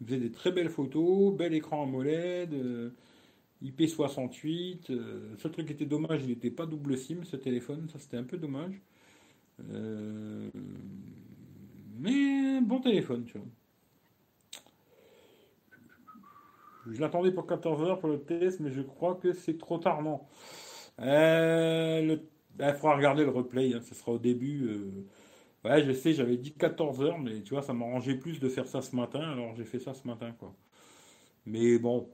Il 0.00 0.06
faisait 0.06 0.20
des 0.20 0.32
très 0.32 0.52
belles 0.52 0.70
photos, 0.70 1.34
bel 1.34 1.54
écran 1.54 1.84
AMOLED, 1.84 2.52
euh, 2.54 2.90
IP68. 3.62 4.90
le 4.90 5.36
seul 5.38 5.52
truc 5.52 5.70
était 5.70 5.86
dommage, 5.86 6.22
il 6.24 6.28
n'était 6.28 6.50
pas 6.50 6.66
double 6.66 6.98
SIM 6.98 7.24
ce 7.24 7.36
téléphone, 7.36 7.88
ça 7.92 7.98
c'était 7.98 8.18
un 8.18 8.24
peu 8.24 8.36
dommage. 8.36 8.80
mais 11.98 12.60
bon 12.60 12.80
téléphone, 12.80 13.24
tu 13.24 13.38
vois. 13.38 13.46
Je 16.90 17.00
l'attendais 17.00 17.32
pour 17.32 17.46
14h 17.46 17.98
pour 17.98 18.08
le 18.08 18.20
test, 18.20 18.60
mais 18.60 18.70
je 18.70 18.82
crois 18.82 19.16
que 19.16 19.32
c'est 19.32 19.58
trop 19.58 19.78
tard, 19.78 20.02
non. 20.02 20.20
Euh, 21.00 22.16
il 22.56 22.58
ben, 22.58 22.74
faudra 22.74 22.96
regarder 22.96 23.22
le 23.24 23.30
replay, 23.30 23.74
hein, 23.74 23.82
ce 23.82 23.94
sera 23.94 24.12
au 24.12 24.18
début. 24.18 24.66
Euh. 24.66 25.04
Ouais, 25.68 25.82
je 25.84 25.92
sais, 25.92 26.14
j'avais 26.14 26.38
dit 26.38 26.54
14h, 26.58 27.20
mais 27.22 27.42
tu 27.42 27.50
vois, 27.54 27.62
ça 27.62 27.74
m'arrangeait 27.74 28.14
plus 28.14 28.40
de 28.40 28.48
faire 28.48 28.66
ça 28.66 28.80
ce 28.80 28.96
matin, 28.96 29.20
alors 29.20 29.54
j'ai 29.56 29.64
fait 29.64 29.78
ça 29.78 29.92
ce 29.92 30.06
matin, 30.06 30.32
quoi. 30.38 30.54
Mais 31.44 31.78
bon, 31.78 32.08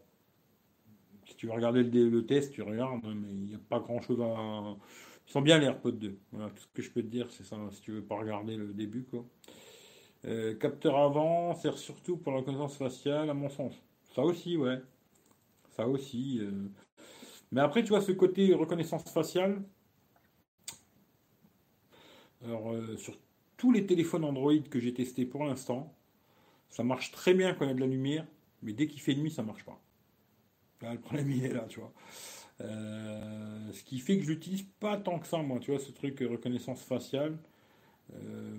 si 1.26 1.36
tu 1.36 1.46
veux 1.46 1.52
regarder 1.52 1.84
le, 1.84 2.26
test, 2.26 2.52
tu 2.52 2.62
regardes, 2.62 3.04
hein, 3.06 3.14
mais 3.14 3.28
il 3.30 3.44
n'y 3.44 3.54
a 3.54 3.60
pas 3.68 3.78
grand 3.78 4.00
chose 4.00 4.20
à. 4.20 4.76
Ils 5.28 5.32
sont 5.32 5.42
bien 5.42 5.58
les 5.58 5.66
AirPods 5.66 5.92
2. 5.92 6.18
Voilà, 6.32 6.50
tout 6.50 6.62
ce 6.62 6.66
que 6.74 6.82
je 6.82 6.90
peux 6.90 7.02
te 7.02 7.06
dire, 7.06 7.30
c'est 7.30 7.44
ça, 7.44 7.56
si 7.70 7.80
tu 7.82 7.92
veux 7.92 8.02
pas 8.02 8.16
regarder 8.16 8.56
le 8.56 8.72
début, 8.74 9.04
quoi. 9.04 9.24
Euh, 10.24 10.54
capteur 10.56 10.96
avant 10.96 11.54
sert 11.54 11.78
surtout 11.78 12.16
pour 12.16 12.32
la 12.32 12.38
reconnaissance 12.38 12.76
faciale, 12.76 13.30
à 13.30 13.34
mon 13.34 13.48
sens. 13.48 13.74
Ça 14.14 14.22
aussi, 14.22 14.56
ouais. 14.56 14.80
Ça 15.70 15.86
aussi. 15.88 16.40
Euh. 16.40 16.50
Mais 17.52 17.60
après, 17.60 17.82
tu 17.82 17.90
vois, 17.90 18.00
ce 18.00 18.12
côté 18.12 18.54
reconnaissance 18.54 19.04
faciale, 19.10 19.62
alors, 22.44 22.72
euh, 22.72 22.96
sur 22.96 23.18
tous 23.56 23.72
les 23.72 23.86
téléphones 23.86 24.24
Android 24.24 24.58
que 24.70 24.80
j'ai 24.80 24.94
testés 24.94 25.24
pour 25.24 25.44
l'instant, 25.44 25.94
ça 26.70 26.84
marche 26.84 27.12
très 27.12 27.34
bien 27.34 27.54
quand 27.54 27.64
il 27.64 27.68
y 27.68 27.70
a 27.70 27.74
de 27.74 27.80
la 27.80 27.86
lumière, 27.86 28.26
mais 28.62 28.72
dès 28.72 28.86
qu'il 28.86 29.00
fait 29.00 29.14
nuit, 29.14 29.30
ça 29.30 29.42
marche 29.42 29.64
pas. 29.64 29.80
Le 30.82 30.98
problème, 30.98 31.30
il 31.30 31.44
est 31.44 31.52
là, 31.52 31.66
tu 31.68 31.78
vois. 31.78 31.92
Euh, 32.60 33.72
ce 33.72 33.84
qui 33.84 34.00
fait 34.00 34.18
que 34.18 34.24
je 34.24 34.30
l'utilise 34.32 34.64
pas 34.80 34.96
tant 34.96 35.18
que 35.18 35.26
ça, 35.26 35.38
moi, 35.38 35.58
tu 35.60 35.70
vois, 35.70 35.80
ce 35.80 35.92
truc 35.92 36.18
reconnaissance 36.20 36.82
faciale. 36.82 37.36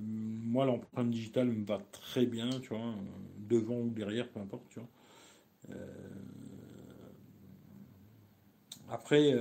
moi, 0.01 0.65
l'empreinte 0.65 1.09
digitale 1.11 1.47
me 1.47 1.65
va 1.65 1.79
très 1.91 2.25
bien, 2.25 2.49
tu 2.61 2.69
vois, 2.69 2.95
devant 3.37 3.79
ou 3.81 3.89
derrière, 3.89 4.29
peu 4.29 4.39
importe, 4.39 4.63
tu 4.69 4.79
vois. 4.79 4.89
Euh, 5.71 5.85
après, 8.89 9.33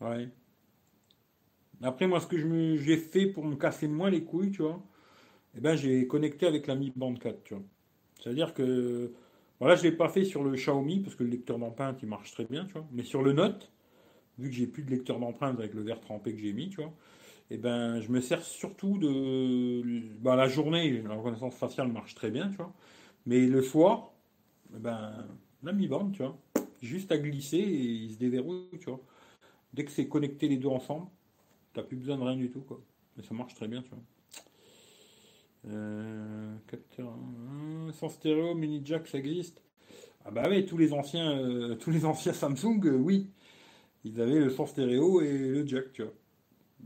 ouais. 0.00 0.28
Après, 1.82 2.06
moi, 2.06 2.20
ce 2.20 2.26
que 2.26 2.36
j'ai 2.76 2.96
fait 2.96 3.26
pour 3.26 3.44
me 3.44 3.56
casser 3.56 3.88
moins 3.88 4.10
les 4.10 4.22
couilles, 4.22 4.50
tu 4.50 4.62
vois, 4.62 4.82
eh 5.56 5.60
ben, 5.60 5.76
j'ai 5.76 6.06
connecté 6.06 6.46
avec 6.46 6.66
la 6.66 6.74
Mi 6.76 6.92
Band 6.96 7.14
4, 7.14 7.44
tu 7.44 7.54
vois. 7.54 7.64
C'est-à-dire 8.22 8.54
que, 8.54 9.12
voilà, 9.60 9.76
je 9.76 9.84
l'ai 9.84 9.92
pas 9.92 10.08
fait 10.08 10.24
sur 10.24 10.44
le 10.44 10.52
Xiaomi, 10.56 11.00
parce 11.00 11.16
que 11.16 11.24
le 11.24 11.30
lecteur 11.30 11.58
d'empreinte, 11.58 11.98
il 12.02 12.08
marche 12.08 12.32
très 12.32 12.44
bien, 12.44 12.66
tu 12.66 12.74
vois. 12.74 12.86
Mais 12.92 13.04
sur 13.04 13.22
le 13.22 13.32
Note, 13.32 13.72
vu 14.38 14.50
que 14.50 14.56
j'ai 14.56 14.66
plus 14.66 14.84
de 14.84 14.90
lecteur 14.90 15.20
d'empreinte 15.20 15.58
avec 15.58 15.74
le 15.74 15.82
verre 15.82 16.00
trempé 16.00 16.34
que 16.34 16.40
j'ai 16.40 16.52
mis, 16.52 16.70
tu 16.70 16.78
vois, 16.82 16.92
eh 17.50 17.58
ben, 17.58 18.00
je 18.00 18.10
me 18.10 18.20
sers 18.20 18.42
surtout 18.42 18.98
de. 18.98 19.82
Bah, 20.20 20.36
la 20.36 20.48
journée, 20.48 21.02
la 21.02 21.14
reconnaissance 21.14 21.56
faciale 21.56 21.88
marche 21.88 22.14
très 22.14 22.30
bien, 22.30 22.50
tu 22.50 22.56
vois. 22.56 22.72
Mais 23.26 23.46
le 23.46 23.62
soir, 23.62 24.12
eh 24.76 24.78
ben, 24.78 25.26
la 25.62 25.72
mi-bande, 25.72 26.12
tu 26.12 26.22
vois. 26.22 26.38
Juste 26.82 27.12
à 27.12 27.18
glisser 27.18 27.58
et 27.58 27.82
il 27.84 28.12
se 28.14 28.18
déverrouille, 28.18 28.68
tu 28.80 28.86
vois. 28.90 29.00
Dès 29.72 29.84
que 29.84 29.90
c'est 29.90 30.08
connecté 30.08 30.48
les 30.48 30.56
deux 30.56 30.68
ensemble, 30.68 31.06
t'as 31.74 31.82
plus 31.82 31.96
besoin 31.96 32.16
de 32.18 32.22
rien 32.22 32.36
du 32.36 32.50
tout, 32.50 32.60
quoi. 32.60 32.80
Mais 33.16 33.22
ça 33.22 33.34
marche 33.34 33.54
très 33.54 33.68
bien, 33.68 33.82
tu 33.82 33.90
vois. 33.90 33.98
Euh, 35.68 36.56
sans 37.92 38.08
stéréo, 38.08 38.54
mini 38.54 38.80
jack, 38.84 39.06
ça 39.06 39.18
existe. 39.18 39.62
Ah 40.24 40.30
bah 40.30 40.44
oui, 40.48 40.64
tous 40.66 40.76
les 40.76 40.92
anciens, 40.92 41.38
euh, 41.38 41.74
tous 41.76 41.90
les 41.90 42.04
anciens 42.04 42.32
Samsung, 42.32 42.80
euh, 42.84 42.96
oui, 42.96 43.30
ils 44.04 44.20
avaient 44.20 44.38
le 44.38 44.50
son 44.50 44.66
stéréo 44.66 45.20
et 45.20 45.32
le 45.32 45.66
jack, 45.66 45.92
tu 45.92 46.02
vois. 46.02 46.12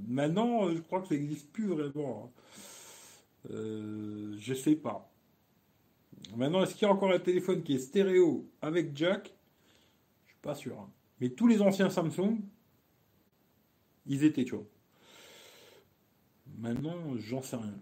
Maintenant, 0.09 0.71
je 0.71 0.81
crois 0.81 1.01
que 1.01 1.09
ça 1.09 1.15
n'existe 1.15 1.51
plus 1.53 1.69
vraiment. 1.69 2.33
Hein. 3.47 3.51
Je 3.51 4.55
sais 4.55 4.75
pas. 4.75 5.11
Maintenant, 6.37 6.63
est-ce 6.63 6.75
qu'il 6.75 6.87
y 6.87 6.91
a 6.91 6.93
encore 6.93 7.13
un 7.13 7.19
téléphone 7.19 7.63
qui 7.63 7.75
est 7.75 7.79
stéréo 7.79 8.49
avec 8.61 8.97
jack? 8.97 9.33
Je 10.25 10.33
suis 10.33 10.41
pas 10.43 10.55
sûr. 10.55 10.79
Hein. 10.81 10.91
Mais 11.21 11.29
tous 11.29 11.47
les 11.47 11.63
anciens 11.63 11.91
Samsung, 11.91 12.41
ils 14.07 14.25
étaient, 14.25 14.45
tu 14.45 14.55
vois. 14.55 14.67
Maintenant, 16.59 17.17
j'en 17.17 17.43
sais 17.43 17.57
rien. 17.57 17.75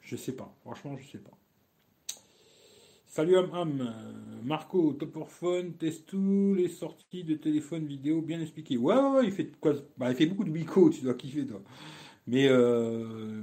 Je 0.00 0.16
sais 0.16 0.32
pas. 0.32 0.54
Franchement, 0.62 0.96
je 0.96 1.08
sais 1.08 1.18
pas. 1.18 1.36
Salut 3.06 3.36
Am 3.36 3.92
Marco, 4.44 4.96
Phone 5.26 5.72
teste 5.74 6.06
tous 6.06 6.54
les 6.54 6.68
sorties 6.68 7.24
de 7.24 7.34
téléphone 7.34 7.84
vidéo 7.84 8.22
bien 8.22 8.40
expliquées. 8.40 8.76
Ouais, 8.76 8.94
ouais, 8.94 9.10
ouais, 9.10 9.26
il 9.26 9.32
fait 9.32 9.50
quoi 9.60 9.74
bah, 9.98 10.10
Il 10.10 10.16
fait 10.16 10.26
beaucoup 10.26 10.44
de 10.44 10.50
bico, 10.50 10.90
tu 10.90 11.00
dois 11.02 11.14
kiffer 11.14 11.44
toi. 11.44 11.60
Mais 12.28 12.46
euh... 12.48 13.42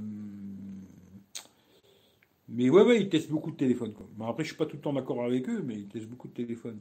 mais 2.48 2.70
ouais, 2.70 2.82
ouais, 2.82 3.00
il 3.00 3.10
teste 3.10 3.30
beaucoup 3.30 3.50
de 3.50 3.56
téléphones 3.56 3.92
après, 4.26 4.42
je 4.42 4.48
suis 4.48 4.56
pas 4.56 4.64
tout 4.64 4.76
le 4.76 4.82
temps 4.82 4.94
d'accord 4.94 5.22
avec 5.22 5.46
eux, 5.50 5.62
mais 5.62 5.74
il 5.74 5.88
teste 5.88 6.06
beaucoup 6.08 6.28
de 6.28 6.34
téléphones. 6.34 6.80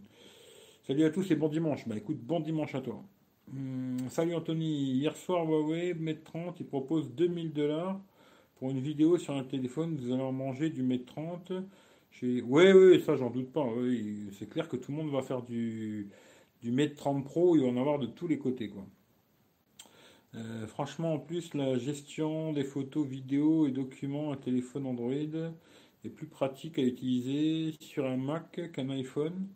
Salut 0.88 1.04
à 1.04 1.10
tous 1.10 1.30
et 1.30 1.36
bon 1.36 1.50
dimanche. 1.50 1.86
Bah 1.88 1.98
écoute, 1.98 2.20
bon 2.20 2.40
dimanche 2.40 2.74
à 2.74 2.82
toi. 2.82 3.04
Hum, 3.54 3.98
salut 4.10 4.36
Anthony. 4.36 4.66
Hier 5.00 5.16
soir, 5.16 5.46
Huawei 5.46 5.94
Mate 5.94 6.24
30, 6.24 6.60
il 6.60 6.66
propose 6.66 7.10
2000 7.12 7.54
dollars 7.54 8.00
pour 8.56 8.72
une 8.72 8.80
vidéo 8.82 9.18
sur 9.18 9.34
un 9.36 9.44
téléphone. 9.44 9.96
Vous 9.98 10.12
allez 10.12 10.22
en 10.22 10.32
manger 10.34 10.70
du 10.70 10.84
Mate 10.84 11.06
30. 11.06 11.54
Oui, 12.22 12.42
oui, 12.44 13.02
ça 13.06 13.16
j'en 13.16 13.30
doute 13.30 13.52
pas. 13.54 13.66
C'est 14.38 14.50
clair 14.50 14.68
que 14.68 14.76
tout 14.76 14.92
le 14.92 14.98
monde 14.98 15.12
va 15.12 15.22
faire 15.22 15.44
du, 15.44 16.10
du 16.62 16.72
Mate 16.72 16.96
30 16.96 17.24
Pro, 17.24 17.56
il 17.56 17.62
va 17.64 17.70
en 17.70 17.78
avoir 17.78 18.00
de 18.00 18.08
tous 18.08 18.28
les 18.28 18.38
côtés. 18.38 18.70
Quoi. 18.70 18.86
Euh, 20.36 20.68
franchement, 20.68 21.14
en 21.14 21.20
plus, 21.20 21.54
la 21.54 21.78
gestion 21.78 22.54
des 22.54 22.64
photos, 22.64 23.08
vidéos 23.08 23.68
et 23.68 23.72
documents 23.72 24.32
à 24.32 24.38
téléphone 24.38 24.86
Android 24.86 25.14
est 25.14 26.10
plus 26.10 26.28
pratique 26.28 26.80
à 26.80 26.82
utiliser 26.84 27.76
sur 27.80 28.06
un 28.06 28.18
Mac 28.18 28.72
qu'un 28.74 28.90
iPhone. 28.90 29.48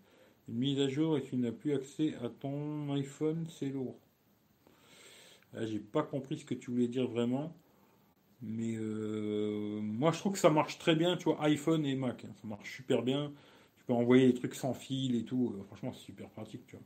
Une 0.48 0.56
mise 0.56 0.80
à 0.80 0.90
jour 0.90 1.18
et 1.18 1.24
tu 1.24 1.38
n'as 1.38 1.52
plus 1.52 1.74
accès 1.74 2.16
à 2.16 2.30
ton 2.30 2.94
iPhone, 2.94 3.46
c'est 3.50 3.70
lourd. 3.70 3.98
Euh, 5.56 5.68
j'ai 5.68 5.80
pas 5.80 6.04
compris 6.04 6.40
ce 6.40 6.46
que 6.46 6.54
tu 6.54 6.72
voulais 6.72 6.88
dire 6.88 7.08
vraiment. 7.08 7.54
Mais 8.42 8.76
euh, 8.76 9.80
moi, 9.82 10.12
je 10.12 10.20
trouve 10.20 10.34
que 10.34 10.40
ça 10.40 10.50
marche 10.50 10.80
très 10.80 10.96
bien, 10.96 11.16
tu 11.16 11.26
vois, 11.26 11.44
iPhone 11.44 11.86
et 11.86 11.96
Mac. 11.96 12.26
Hein. 12.26 12.34
ça 12.42 12.48
marche 12.48 12.76
super 12.76 13.04
bien. 13.04 13.32
Tu 13.78 13.86
peux 13.86 13.94
envoyer 13.94 14.28
des 14.28 14.34
trucs 14.34 14.56
sans 14.56 14.74
fil 14.74 15.16
et 15.16 15.24
tout. 15.24 15.54
Euh, 15.56 15.64
franchement, 15.64 15.94
c'est 15.94 16.06
super 16.06 16.30
pratique, 16.30 16.66
tu 16.66 16.76
vois. 16.76 16.86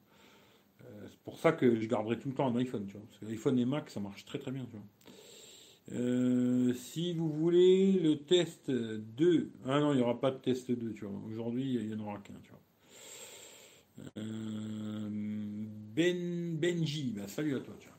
Euh, 0.84 1.08
c'est 1.10 1.20
pour 1.20 1.40
ça 1.40 1.54
que 1.54 1.80
je 1.80 1.88
garderai 1.88 2.20
tout 2.20 2.28
le 2.30 2.36
temps 2.36 2.48
un 2.48 2.56
iPhone, 2.58 2.86
tu 2.88 2.94
vois. 2.94 3.06
Parce 3.08 3.20
que 3.20 3.26
iPhone 3.28 3.58
et 3.58 3.66
Mac, 3.66 3.90
ça 3.90 4.00
marche 4.02 4.26
très 4.26 4.40
très 4.40 4.52
bien, 4.52 4.66
tu 4.66 4.78
vois. 4.78 6.74
si 6.76 7.14
vous 7.14 7.30
voulez 7.30 7.94
le 7.94 8.18
test 8.18 8.70
2, 8.70 9.52
ah 9.66 9.80
non, 9.80 9.94
il 9.94 9.98
n'y 9.98 10.04
aura 10.04 10.20
pas 10.20 10.32
de 10.32 10.38
test 10.38 10.72
2, 10.72 10.94
tu 10.94 11.06
vois. 11.06 11.20
Aujourd'hui, 11.32 11.76
il 11.76 11.88
n'y 11.88 11.96
en 11.96 12.06
aura 12.06 12.18
qu'un, 12.20 12.34
tu 12.44 12.50
vois. 12.50 12.60
Euh, 14.18 15.10
ben 15.96 16.58
Benji, 16.58 17.14
bah, 17.16 17.28
salut 17.28 17.56
à 17.56 17.60
toi. 17.60 17.74
Tiens. 17.80 17.92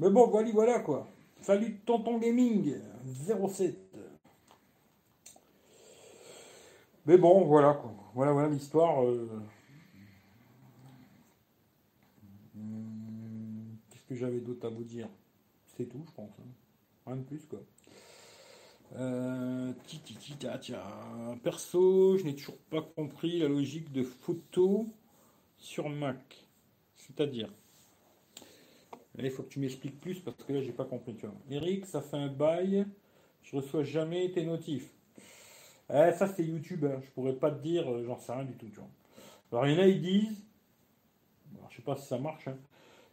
Mais 0.00 0.10
bon, 0.10 0.26
voilà, 0.26 0.50
voilà 0.52 0.80
quoi. 0.80 1.08
Salut 1.40 1.78
Tonton 1.86 2.18
Gaming 2.18 2.74
07. 3.06 3.83
Mais 7.06 7.16
bon, 7.18 7.44
voilà 7.44 7.74
quoi. 7.74 7.94
Voilà, 8.14 8.32
voilà 8.32 8.48
l'histoire. 8.48 9.02
euh. 9.04 9.28
Hmm, 12.54 13.76
Qu'est-ce 13.90 14.04
que 14.04 14.14
j'avais 14.14 14.40
d'autre 14.40 14.66
à 14.66 14.70
vous 14.70 14.84
dire? 14.84 15.08
C'est 15.76 15.86
tout, 15.86 16.02
je 16.06 16.12
pense. 16.12 16.30
hein. 16.40 16.48
Rien 17.06 17.16
de 17.16 17.22
plus 17.24 17.46
quoi. 17.46 17.60
Euh, 18.96 19.72
ti, 19.86 19.98
ti, 20.00 20.14
ti, 20.16 20.36
ta, 20.36 20.58
tia. 20.58 20.82
Perso, 21.42 22.16
je 22.16 22.24
n'ai 22.24 22.34
toujours 22.34 22.58
pas 22.70 22.82
compris 22.82 23.38
la 23.40 23.48
logique 23.48 23.92
de 23.92 24.02
photo 24.02 24.86
sur 25.58 25.88
Mac. 25.88 26.46
C'est-à-dire. 26.96 27.50
Là, 29.16 29.24
il 29.24 29.30
faut 29.30 29.42
que 29.42 29.48
tu 29.48 29.60
m'expliques 29.60 30.00
plus 30.00 30.20
parce 30.20 30.42
que 30.44 30.52
là, 30.52 30.60
j'ai 30.60 30.72
pas 30.72 30.84
compris. 30.84 31.16
Eric, 31.50 31.86
ça 31.86 32.00
fait 32.02 32.16
un 32.16 32.28
bail. 32.28 32.86
Je 33.42 33.56
reçois 33.56 33.82
jamais 33.84 34.30
tes 34.32 34.44
notifs. 34.44 34.90
Eh, 35.90 36.12
ça, 36.12 36.26
c'est 36.26 36.44
YouTube. 36.44 36.84
Hein. 36.84 37.00
Je 37.02 37.10
pourrais 37.10 37.34
pas 37.34 37.50
te 37.50 37.62
dire, 37.62 37.90
euh, 37.90 38.04
j'en 38.06 38.16
sais 38.18 38.32
rien 38.32 38.44
du 38.44 38.54
tout. 38.54 38.68
Tu 38.68 38.76
vois. 38.76 38.88
Alors, 39.52 39.66
il 39.66 39.74
y 39.74 39.76
en 39.76 39.82
a, 39.82 39.86
ils 39.86 40.00
disent, 40.00 40.42
alors, 41.56 41.70
je 41.70 41.76
sais 41.76 41.82
pas 41.82 41.96
si 41.96 42.06
ça 42.06 42.18
marche, 42.18 42.48
hein, 42.48 42.56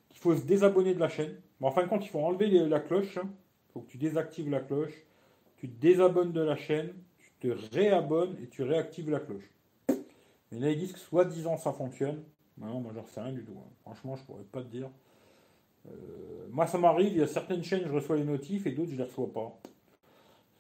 qu'il 0.10 0.20
faut 0.20 0.36
se 0.36 0.44
désabonner 0.44 0.94
de 0.94 1.00
la 1.00 1.10
chaîne. 1.10 1.36
Mais 1.60 1.68
en 1.68 1.72
fin 1.72 1.84
de 1.84 1.88
compte, 1.88 2.06
il 2.06 2.10
faut 2.10 2.20
enlever 2.20 2.48
la 2.50 2.80
cloche. 2.80 3.16
Il 3.18 3.72
faut 3.74 3.82
que 3.82 3.92
tu 3.92 3.98
désactives 3.98 4.50
la 4.50 4.60
cloche. 4.62 4.94
Tu 5.58 5.70
te 5.70 5.80
désabonnes 5.80 6.32
de 6.32 6.42
la 6.42 6.56
chaîne. 6.56 6.94
Tu 7.20 7.32
te 7.40 7.76
réabonnes 7.76 8.36
et 8.42 8.48
tu 8.48 8.64
réactives 8.64 9.10
la 9.10 9.20
cloche. 9.20 9.50
Mais 10.52 10.60
là, 10.60 10.70
ils 10.72 10.78
disent 10.80 10.94
que 10.94 11.00
soi-disant 11.00 11.58
ça 11.58 11.72
fonctionne. 11.72 12.24
Non, 12.58 12.80
moi, 12.82 12.92
j'en 12.94 13.06
sais 13.06 13.22
rien 13.22 13.32
du 13.32 13.44
tout. 13.44 13.56
hein. 13.58 13.70
Franchement, 13.82 14.16
je 14.16 14.24
pourrais 14.24 14.44
pas 14.44 14.62
te 14.62 14.68
dire. 14.68 14.90
Euh, 15.88 16.48
moi, 16.52 16.68
ça 16.68 16.78
m'arrive, 16.78 17.12
il 17.14 17.18
y 17.18 17.22
a 17.22 17.28
certaines 17.28 17.64
chaînes, 17.64 17.84
je 17.88 17.92
reçois 17.92 18.18
les 18.18 18.24
notifs 18.24 18.68
et 18.68 18.72
d'autres, 18.72 18.92
je 18.92 18.98
les 18.98 19.04
reçois 19.04 19.32
pas. 19.32 19.60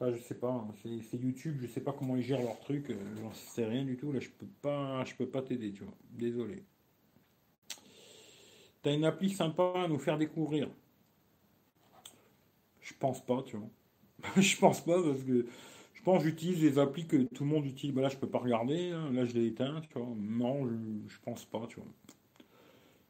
Ça, 0.02 0.12
je 0.12 0.18
sais 0.22 0.36
pas. 0.36 0.52
hein. 0.52 0.74
C'est 0.84 1.18
YouTube, 1.18 1.60
je 1.62 1.68
sais 1.68 1.80
pas 1.82 1.94
comment 1.94 2.18
ils 2.18 2.24
gèrent 2.24 2.42
leur 2.42 2.60
truc. 2.60 2.90
euh, 2.90 3.16
J'en 3.22 3.32
sais 3.34 3.66
rien 3.66 3.86
du 3.86 3.96
tout. 3.98 4.12
Là, 4.12 4.20
je 4.20 4.30
peux 4.30 4.48
pas, 4.62 5.06
je 5.06 5.16
peux 5.16 5.30
pas 5.30 5.42
t'aider, 5.44 5.72
tu 5.72 5.84
vois. 5.86 5.94
Désolé. 6.12 6.66
T'as 8.84 8.94
une 8.94 9.06
appli 9.06 9.32
sympa 9.32 9.74
à 9.76 9.88
nous 9.88 9.98
faire 10.00 10.20
découvrir. 10.20 10.70
Je 12.82 12.94
pense 13.00 13.26
pas, 13.26 13.44
tu 13.44 13.58
vois. 13.58 13.70
je 14.42 14.58
pense 14.58 14.82
pas 14.84 15.02
parce 15.04 15.24
que 15.24 15.46
je 15.94 16.04
pense 16.04 16.24
j'utilise 16.24 16.62
les 16.64 16.80
applis 16.80 17.08
que 17.08 17.18
tout 17.24 17.44
le 17.44 17.50
monde 17.52 17.66
utilise. 17.66 17.96
Bah 17.96 18.02
là, 18.04 18.10
je 18.10 18.18
peux 18.18 18.30
pas 18.30 18.40
regarder. 18.40 18.92
hein. 18.92 19.12
Là, 19.14 19.26
je 19.26 19.34
l'ai 19.34 19.48
éteint, 19.48 19.82
tu 19.82 20.00
vois. 20.00 20.08
Non, 20.18 20.68
je, 21.08 21.18
pense 21.24 21.46
pas, 21.46 21.68
tu 21.68 21.78
vois. 21.80 21.88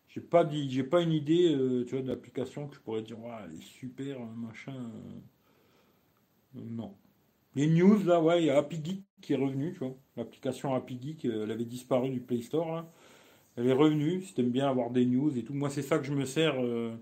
J'ai 0.10 0.22
pas 0.22 0.44
dit, 0.44 0.70
j'ai 0.70 0.84
pas 0.84 1.02
une 1.02 1.12
idée, 1.14 1.56
euh, 1.56 1.84
tu 1.86 1.96
vois, 1.96 2.04
d'application 2.04 2.68
que 2.68 2.76
je 2.76 2.82
pourrais 2.82 3.02
dire, 3.02 3.20
ouais, 3.20 3.32
elle 3.46 3.56
est 3.56 3.62
super, 3.64 4.20
machin. 4.28 4.76
euh. 4.76 5.20
Non. 6.54 6.96
Les 7.56 7.68
news, 7.68 8.04
là, 8.04 8.22
ouais, 8.22 8.44
il 8.44 8.46
y 8.46 8.50
a 8.50 8.58
Happy 8.58 8.80
Geek 8.84 9.04
qui 9.22 9.34
est 9.34 9.38
revenu, 9.38 9.74
tu 9.74 9.80
vois. 9.80 9.96
L'application 10.18 10.74
Happy 10.74 11.00
Geek, 11.02 11.26
euh, 11.26 11.44
elle 11.44 11.52
avait 11.52 11.66
disparu 11.66 12.10
du 12.10 12.22
Play 12.22 12.42
Store. 12.42 12.86
Elle 13.58 13.68
est 13.68 13.74
revenue, 13.74 14.22
si 14.24 14.34
t'aimes 14.34 14.52
bien 14.52 14.70
avoir 14.70 14.92
des 14.92 15.06
news 15.06 15.38
et 15.38 15.44
tout. 15.44 15.54
Moi, 15.54 15.70
c'est 15.70 15.82
ça 15.82 16.00
que 16.00 16.06
je 16.06 16.14
me 16.14 16.26
sers 16.26 16.56
euh, 16.64 16.96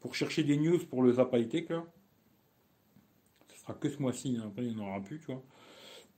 pour 0.00 0.14
chercher 0.14 0.44
des 0.44 0.56
news 0.56 0.78
pour 0.86 1.02
le 1.02 1.12
Zap 1.12 1.34
High 1.34 1.70
là. 1.70 1.84
Ce 3.52 3.60
sera 3.60 3.74
que 3.74 3.88
ce 3.88 4.00
mois-ci, 4.00 4.38
hein. 4.40 4.44
après, 4.48 4.64
il 4.64 4.76
n'y 4.76 4.80
en 4.82 4.88
aura 4.88 5.00
plus, 5.00 5.20
tu 5.20 5.26
vois. 5.26 5.42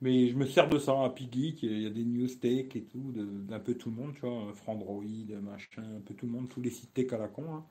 Mais 0.01 0.29
je 0.29 0.35
me 0.37 0.45
sers 0.45 0.69
de 0.69 0.77
ça, 0.79 1.03
Happy 1.03 1.29
Geek, 1.31 1.63
il 1.63 1.81
y 1.83 1.85
a 1.87 1.89
des 1.89 2.05
news 2.05 2.27
tech 2.27 2.75
et 2.75 2.83
tout, 2.85 3.13
d'un 3.13 3.59
peu 3.59 3.75
tout 3.75 3.89
le 3.89 3.95
monde, 3.95 4.13
tu 4.15 4.21
vois, 4.21 4.53
Frandroid, 4.55 5.03
machin, 5.41 5.83
un 5.97 6.01
peu 6.01 6.13
tout 6.13 6.25
le 6.25 6.31
monde, 6.33 6.49
tous 6.49 6.61
les 6.61 6.69
sites 6.69 6.93
tech 6.93 7.13
à 7.13 7.17
la 7.17 7.27
con. 7.27 7.45
hein. 7.55 7.65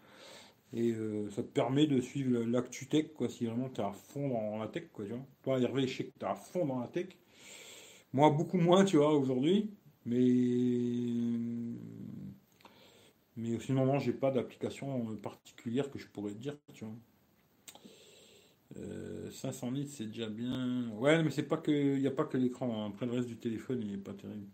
Et 0.74 0.92
euh, 0.92 1.30
ça 1.30 1.42
te 1.42 1.48
permet 1.48 1.86
de 1.86 2.00
suivre 2.02 2.40
l'actu 2.44 2.86
tech, 2.88 3.12
quoi, 3.14 3.28
si 3.30 3.46
vraiment 3.46 3.70
tu 3.70 3.80
es 3.80 3.84
à 3.84 3.92
fond 3.92 4.28
dans 4.28 4.58
la 4.58 4.68
tech, 4.68 4.84
quoi, 4.92 5.04
tu 5.06 5.12
vois. 5.12 5.26
Toi, 5.42 5.60
Hervé, 5.60 5.86
je 5.88 5.96
sais 5.98 6.04
que 6.06 6.18
tu 6.18 6.24
es 6.26 6.28
à 6.28 6.34
fond 6.34 6.66
dans 6.66 6.80
la 6.80 6.88
tech. 6.88 7.08
Moi, 8.12 8.30
beaucoup 8.30 8.58
moins, 8.58 8.84
tu 8.84 8.96
vois, 8.96 9.14
aujourd'hui. 9.14 9.70
Mais. 10.06 11.74
Mais 13.36 13.58
sinon, 13.60 13.86
non, 13.86 13.98
j'ai 14.00 14.12
pas 14.12 14.30
d'application 14.32 15.16
particulière 15.16 15.88
que 15.90 15.98
je 16.00 16.06
pourrais 16.08 16.32
te 16.32 16.38
dire, 16.38 16.56
tu 16.72 16.84
vois. 16.84 16.94
Euh, 18.76 19.30
500 19.30 19.70
litres, 19.70 19.92
c'est 19.94 20.06
déjà 20.06 20.28
bien. 20.28 20.88
Ouais, 20.98 21.22
mais 21.22 21.30
c'est 21.30 21.42
pas 21.44 21.56
que, 21.58 21.70
il 21.70 22.00
n'y 22.00 22.06
a 22.06 22.10
pas 22.10 22.24
que 22.24 22.36
l'écran. 22.36 22.84
hein. 22.86 22.88
Après, 22.92 23.06
le 23.06 23.12
reste 23.12 23.28
du 23.28 23.36
téléphone, 23.36 23.82
il 23.82 23.94
est 23.94 23.98
pas 23.98 24.14
terrible. 24.14 24.46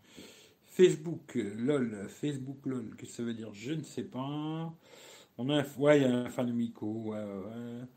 Facebook, 0.67 1.37
euh, 1.37 1.53
lol, 1.57 2.07
Facebook, 2.09 2.65
lol, 2.65 2.95
qu'est-ce 2.97 3.11
que 3.11 3.17
ça 3.17 3.23
veut 3.23 3.33
dire? 3.33 3.53
Je 3.53 3.73
ne 3.73 3.83
sais 3.83 4.03
pas. 4.03 4.73
On 5.37 5.49
a 5.49 5.63
ouais, 5.77 5.99
il 5.99 6.03
y 6.03 6.05
a 6.05 6.15
un 6.15 6.29
fan 6.29 6.45
de 6.47 6.51
Miko, 6.51 6.85
ouais, 6.85 7.17
ouais. 7.17 7.87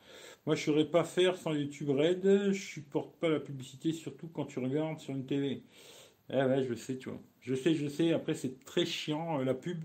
Moi, 0.47 0.55
je 0.56 0.61
ne 0.62 0.65
saurais 0.66 0.85
pas 0.90 1.05
faire 1.05 1.36
sans 1.36 1.55
YouTube 1.55 1.90
Red. 1.90 2.51
Je 2.52 2.59
supporte 2.61 3.16
pas 3.16 3.28
la 3.28 3.40
publicité, 3.40 3.93
surtout 3.93 4.28
quand 4.28 4.47
tu 4.47 4.59
regardes 4.59 5.01
sur 5.01 5.15
une 5.15 5.27
télé. 5.27 5.62
Eh 6.31 6.36
ouais, 6.36 6.65
je 6.65 6.74
sais, 6.74 6.98
tu 6.98 7.11
vois. 7.11 7.20
Je 7.40 7.55
sais, 7.55 7.74
je 7.74 7.89
sais. 7.89 8.12
Après, 8.12 8.35
c'est 8.35 8.65
très 8.65 8.86
chiant, 8.86 9.40
euh, 9.40 9.44
la 9.44 9.55
pub. 9.55 9.85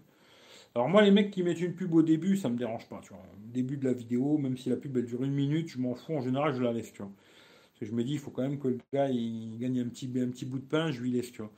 Alors 0.75 0.89
moi, 0.89 1.01
les 1.03 1.11
mecs 1.11 1.31
qui 1.31 1.43
mettent 1.43 1.61
une 1.61 1.75
pub 1.75 1.93
au 1.93 2.03
début, 2.03 2.37
ça 2.37 2.49
me 2.49 2.57
dérange 2.57 2.87
pas. 2.89 3.01
Au 3.11 3.17
début 3.53 3.77
de 3.77 3.85
la 3.85 3.93
vidéo, 3.93 4.37
même 4.37 4.57
si 4.57 4.69
la 4.69 4.77
pub 4.77 4.97
elle 4.97 5.05
dure 5.05 5.23
une 5.23 5.33
minute, 5.33 5.69
je 5.69 5.79
m'en 5.79 5.95
fous. 5.95 6.15
En 6.15 6.21
général, 6.21 6.53
je 6.55 6.63
la 6.63 6.73
laisse, 6.73 6.93
tu 6.93 7.01
vois. 7.03 7.11
Parce 7.73 7.79
que 7.81 7.85
je 7.87 7.93
me 7.93 8.03
dis, 8.03 8.13
il 8.13 8.19
faut 8.19 8.31
quand 8.31 8.43
même 8.43 8.59
que 8.59 8.69
le 8.69 8.79
gars 8.93 9.09
gagne 9.09 9.81
un 9.81 9.89
petit, 9.89 10.07
bout 10.45 10.59
de 10.59 10.65
pain, 10.65 10.91
je 10.91 11.01
lui 11.01 11.11
laisse, 11.11 11.31
tu 11.31 11.41
vois. 11.41 11.51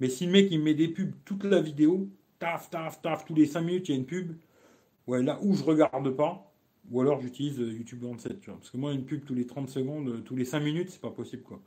Mais 0.00 0.08
si 0.08 0.26
le 0.26 0.32
mec 0.32 0.48
il 0.50 0.58
me 0.60 0.64
met 0.66 0.74
des 0.74 0.88
pubs 0.88 1.12
toute 1.24 1.44
la 1.44 1.60
vidéo, 1.60 2.08
taf, 2.38 2.70
taf, 2.70 3.02
taf, 3.02 3.24
tous 3.26 3.34
les 3.34 3.46
5 3.46 3.62
minutes, 3.62 3.88
il 3.88 3.92
y 3.92 3.94
a 3.94 3.98
une 3.98 4.06
pub, 4.06 4.32
ouais, 5.06 5.22
là 5.22 5.38
où 5.42 5.54
je 5.54 5.62
regarde 5.64 6.10
pas, 6.10 6.52
ou 6.90 7.00
alors 7.00 7.20
j'utilise 7.20 7.60
euh, 7.60 7.72
YouTube 7.72 8.02
27, 8.02 8.40
tu 8.40 8.50
vois. 8.50 8.58
Parce 8.58 8.70
que 8.70 8.76
moi, 8.76 8.92
une 8.92 9.04
pub 9.04 9.24
tous 9.24 9.34
les 9.34 9.46
30 9.46 9.68
secondes, 9.68 10.08
euh, 10.08 10.20
tous 10.20 10.36
les 10.36 10.44
5 10.44 10.60
minutes, 10.60 10.90
c'est 10.90 11.00
pas 11.00 11.10
possible, 11.10 11.42
quoi. 11.42 11.60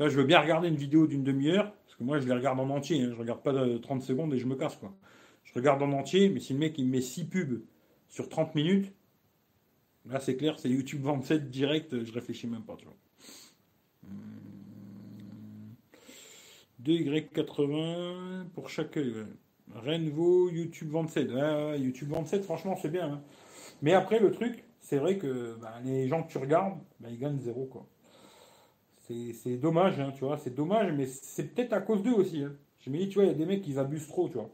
Je 0.00 0.08
veux 0.08 0.24
bien 0.24 0.40
regarder 0.40 0.68
une 0.68 0.76
vidéo 0.76 1.06
d'une 1.06 1.22
demi-heure, 1.22 1.72
parce 1.72 1.94
que 1.96 2.02
moi, 2.02 2.18
je 2.18 2.26
les 2.26 2.34
regarde 2.34 2.58
en 2.58 2.68
entier, 2.70 3.02
hein. 3.02 3.10
je 3.12 3.18
regarde 3.18 3.42
pas 3.42 3.52
de 3.52 3.78
30 3.78 4.02
secondes 4.02 4.34
et 4.34 4.38
je 4.38 4.46
me 4.46 4.56
casse, 4.56 4.76
quoi. 4.76 4.92
Je 5.44 5.52
regarde 5.54 5.82
en 5.82 5.92
entier, 5.92 6.30
mais 6.30 6.40
si 6.40 6.52
le 6.52 6.58
mec 6.58 6.78
il 6.78 6.86
me 6.86 6.92
met 6.92 7.00
6 7.00 7.26
pubs 7.26 7.62
sur 8.08 8.28
30 8.28 8.54
minutes, 8.54 8.92
là 10.06 10.18
c'est 10.18 10.36
clair, 10.36 10.58
c'est 10.58 10.68
YouTube 10.70 11.02
27 11.02 11.50
direct, 11.50 12.02
je 12.02 12.12
réfléchis 12.12 12.46
même 12.46 12.62
pas, 12.62 12.76
tu 12.76 12.86
vois. 12.86 12.96
Hum, 14.04 14.44
2Y80 16.82 18.48
pour 18.54 18.68
chaque 18.68 18.96
œil. 18.96 19.26
Renvo, 19.72 20.50
YouTube 20.50 20.90
27. 20.90 21.30
Ouais, 21.30 21.40
ouais, 21.40 21.80
YouTube 21.80 22.10
27, 22.10 22.44
franchement, 22.44 22.76
c'est 22.80 22.90
bien. 22.90 23.14
hein. 23.14 23.22
Mais 23.82 23.92
après, 23.94 24.18
le 24.20 24.30
truc, 24.32 24.64
c'est 24.80 24.98
vrai 24.98 25.18
que 25.18 25.56
bah, 25.60 25.74
les 25.84 26.08
gens 26.08 26.22
que 26.22 26.30
tu 26.30 26.38
regardes, 26.38 26.78
bah, 27.00 27.08
ils 27.10 27.18
gagnent 27.18 27.40
zéro, 27.40 27.66
quoi. 27.66 27.86
C'est 29.06 29.56
dommage, 29.58 30.00
hein, 30.00 30.12
tu 30.16 30.24
vois, 30.24 30.38
c'est 30.38 30.54
dommage, 30.54 30.92
mais 30.92 31.06
c'est 31.06 31.54
peut-être 31.54 31.74
à 31.74 31.80
cause 31.80 32.02
d'eux 32.02 32.14
aussi. 32.14 32.42
hein. 32.42 32.52
Je 32.80 32.90
me 32.90 32.98
dis, 32.98 33.08
tu 33.08 33.14
vois, 33.16 33.24
il 33.24 33.28
y 33.28 33.30
a 33.30 33.34
des 33.34 33.44
mecs 33.46 33.62
qui 33.62 33.78
abusent 33.78 34.08
trop, 34.08 34.28
tu 34.28 34.34
vois. 34.34 34.50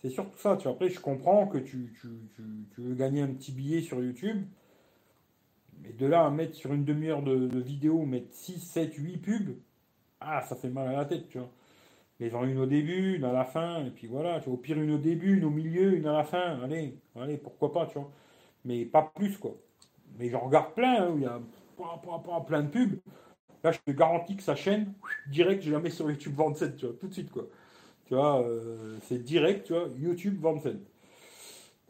C'est 0.00 0.10
surtout 0.10 0.38
ça, 0.38 0.56
tu 0.56 0.64
vois. 0.64 0.72
Après, 0.72 0.88
je 0.90 1.00
comprends 1.00 1.46
que 1.46 1.58
tu, 1.58 1.94
veux 2.78 2.94
gagner 2.94 3.22
un 3.22 3.28
petit 3.28 3.52
billet 3.52 3.82
sur 3.82 4.02
YouTube, 4.02 4.44
mais 5.82 5.92
de 5.92 6.06
là 6.06 6.26
à 6.26 6.30
mettre 6.30 6.54
sur 6.54 6.72
une 6.72 6.84
demi-heure 6.84 7.22
de, 7.22 7.46
de 7.46 7.58
vidéo, 7.60 8.04
mettre 8.06 8.32
6, 8.32 8.58
7, 8.60 8.94
8 8.96 9.18
pubs, 9.18 9.56
ah, 10.20 10.42
ça 10.42 10.56
fait 10.56 10.70
mal 10.70 10.88
à 10.88 10.92
la 10.92 11.04
tête, 11.04 11.28
tu 11.28 11.38
vois. 11.38 11.50
Les 12.20 12.30
gens, 12.30 12.44
une 12.44 12.58
au 12.58 12.66
début, 12.66 13.16
une 13.16 13.24
à 13.24 13.32
la 13.32 13.44
fin, 13.44 13.84
et 13.84 13.90
puis 13.90 14.06
voilà, 14.06 14.38
tu 14.40 14.46
vois. 14.46 14.54
Au 14.54 14.56
pire, 14.56 14.80
une 14.80 14.92
au 14.92 14.98
début, 14.98 15.36
une 15.38 15.44
au 15.44 15.50
milieu, 15.50 15.94
une 15.94 16.06
à 16.06 16.12
la 16.12 16.24
fin, 16.24 16.60
allez, 16.62 16.96
allez, 17.16 17.36
pourquoi 17.38 17.72
pas, 17.72 17.86
tu 17.86 17.94
vois. 17.98 18.10
Mais 18.64 18.84
pas 18.84 19.02
plus, 19.14 19.36
quoi. 19.36 19.56
Mais 20.18 20.30
j'en 20.30 20.40
regarde 20.40 20.74
plein, 20.74 21.04
hein, 21.04 21.10
où 21.12 21.18
il 21.18 21.24
y 21.24 21.26
a 21.26 21.40
plein, 22.46 22.62
de 22.62 22.68
pubs. 22.68 23.00
Là, 23.64 23.72
je 23.72 23.78
te 23.80 23.90
garantis 23.90 24.36
que 24.36 24.42
sa 24.42 24.54
chaîne, 24.54 24.92
direct, 25.28 25.66
mets 25.66 25.90
sur 25.90 26.10
YouTube 26.10 26.34
27, 26.36 26.76
tu 26.76 26.86
vois, 26.86 26.94
tout 26.96 27.08
de 27.08 27.12
suite, 27.12 27.30
quoi. 27.30 27.46
Tu 28.06 28.14
vois, 28.14 28.42
euh, 28.42 28.98
c'est 29.02 29.22
direct, 29.22 29.66
tu 29.66 29.72
vois, 29.72 29.88
YouTube 29.98 30.38
27. 30.40 30.76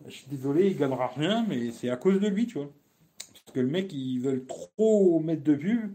Je 0.06 0.10
suis 0.10 0.26
désolé, 0.28 0.68
il 0.68 0.76
gagnera 0.76 1.08
rien, 1.08 1.44
mais 1.48 1.70
c'est 1.70 1.90
à 1.90 1.96
cause 1.96 2.20
de 2.20 2.28
lui, 2.28 2.46
tu 2.46 2.58
vois. 2.58 2.70
Parce 3.18 3.52
que 3.52 3.60
le 3.60 3.68
mec, 3.68 3.92
ils 3.92 4.20
veulent 4.20 4.46
trop 4.46 5.20
mettre 5.20 5.42
de 5.42 5.54
pub, 5.54 5.92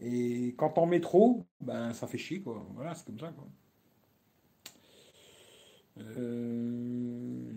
et 0.00 0.54
quand 0.56 0.70
t'en 0.70 0.86
mets 0.86 1.00
trop, 1.00 1.44
ben 1.60 1.92
ça 1.92 2.06
fait 2.06 2.18
chier, 2.18 2.40
quoi. 2.40 2.66
Voilà, 2.74 2.94
c'est 2.94 3.06
comme 3.06 3.18
ça, 3.18 3.28
quoi. 3.28 3.46
Euh, 5.98 7.52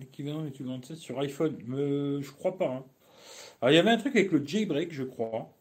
L'équivalent 0.00 0.44
YouTube 0.44 0.66
27 0.66 0.96
sur 0.96 1.18
iPhone, 1.20 1.56
Euh, 1.70 2.20
je 2.22 2.30
crois 2.32 2.56
pas. 2.58 2.68
hein. 2.68 2.84
Alors, 3.60 3.72
il 3.72 3.76
y 3.76 3.78
avait 3.78 3.90
un 3.90 3.98
truc 3.98 4.16
avec 4.16 4.32
le 4.32 4.46
jailbreak, 4.46 4.92
je 4.92 5.04
crois. 5.04 5.52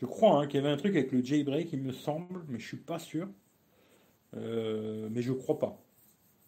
Je 0.00 0.06
crois 0.06 0.40
hein, 0.40 0.46
qu'il 0.46 0.60
y 0.60 0.64
avait 0.64 0.72
un 0.72 0.76
truc 0.78 0.94
avec 0.96 1.12
le 1.12 1.22
jailbreak, 1.24 1.72
il 1.72 1.82
me 1.82 1.92
semble, 1.92 2.44
mais 2.48 2.58
je 2.58 2.66
suis 2.66 2.76
pas 2.76 2.98
sûr. 2.98 3.28
Euh, 4.36 5.08
mais 5.10 5.22
je 5.22 5.32
crois 5.32 5.58
pas. 5.58 5.82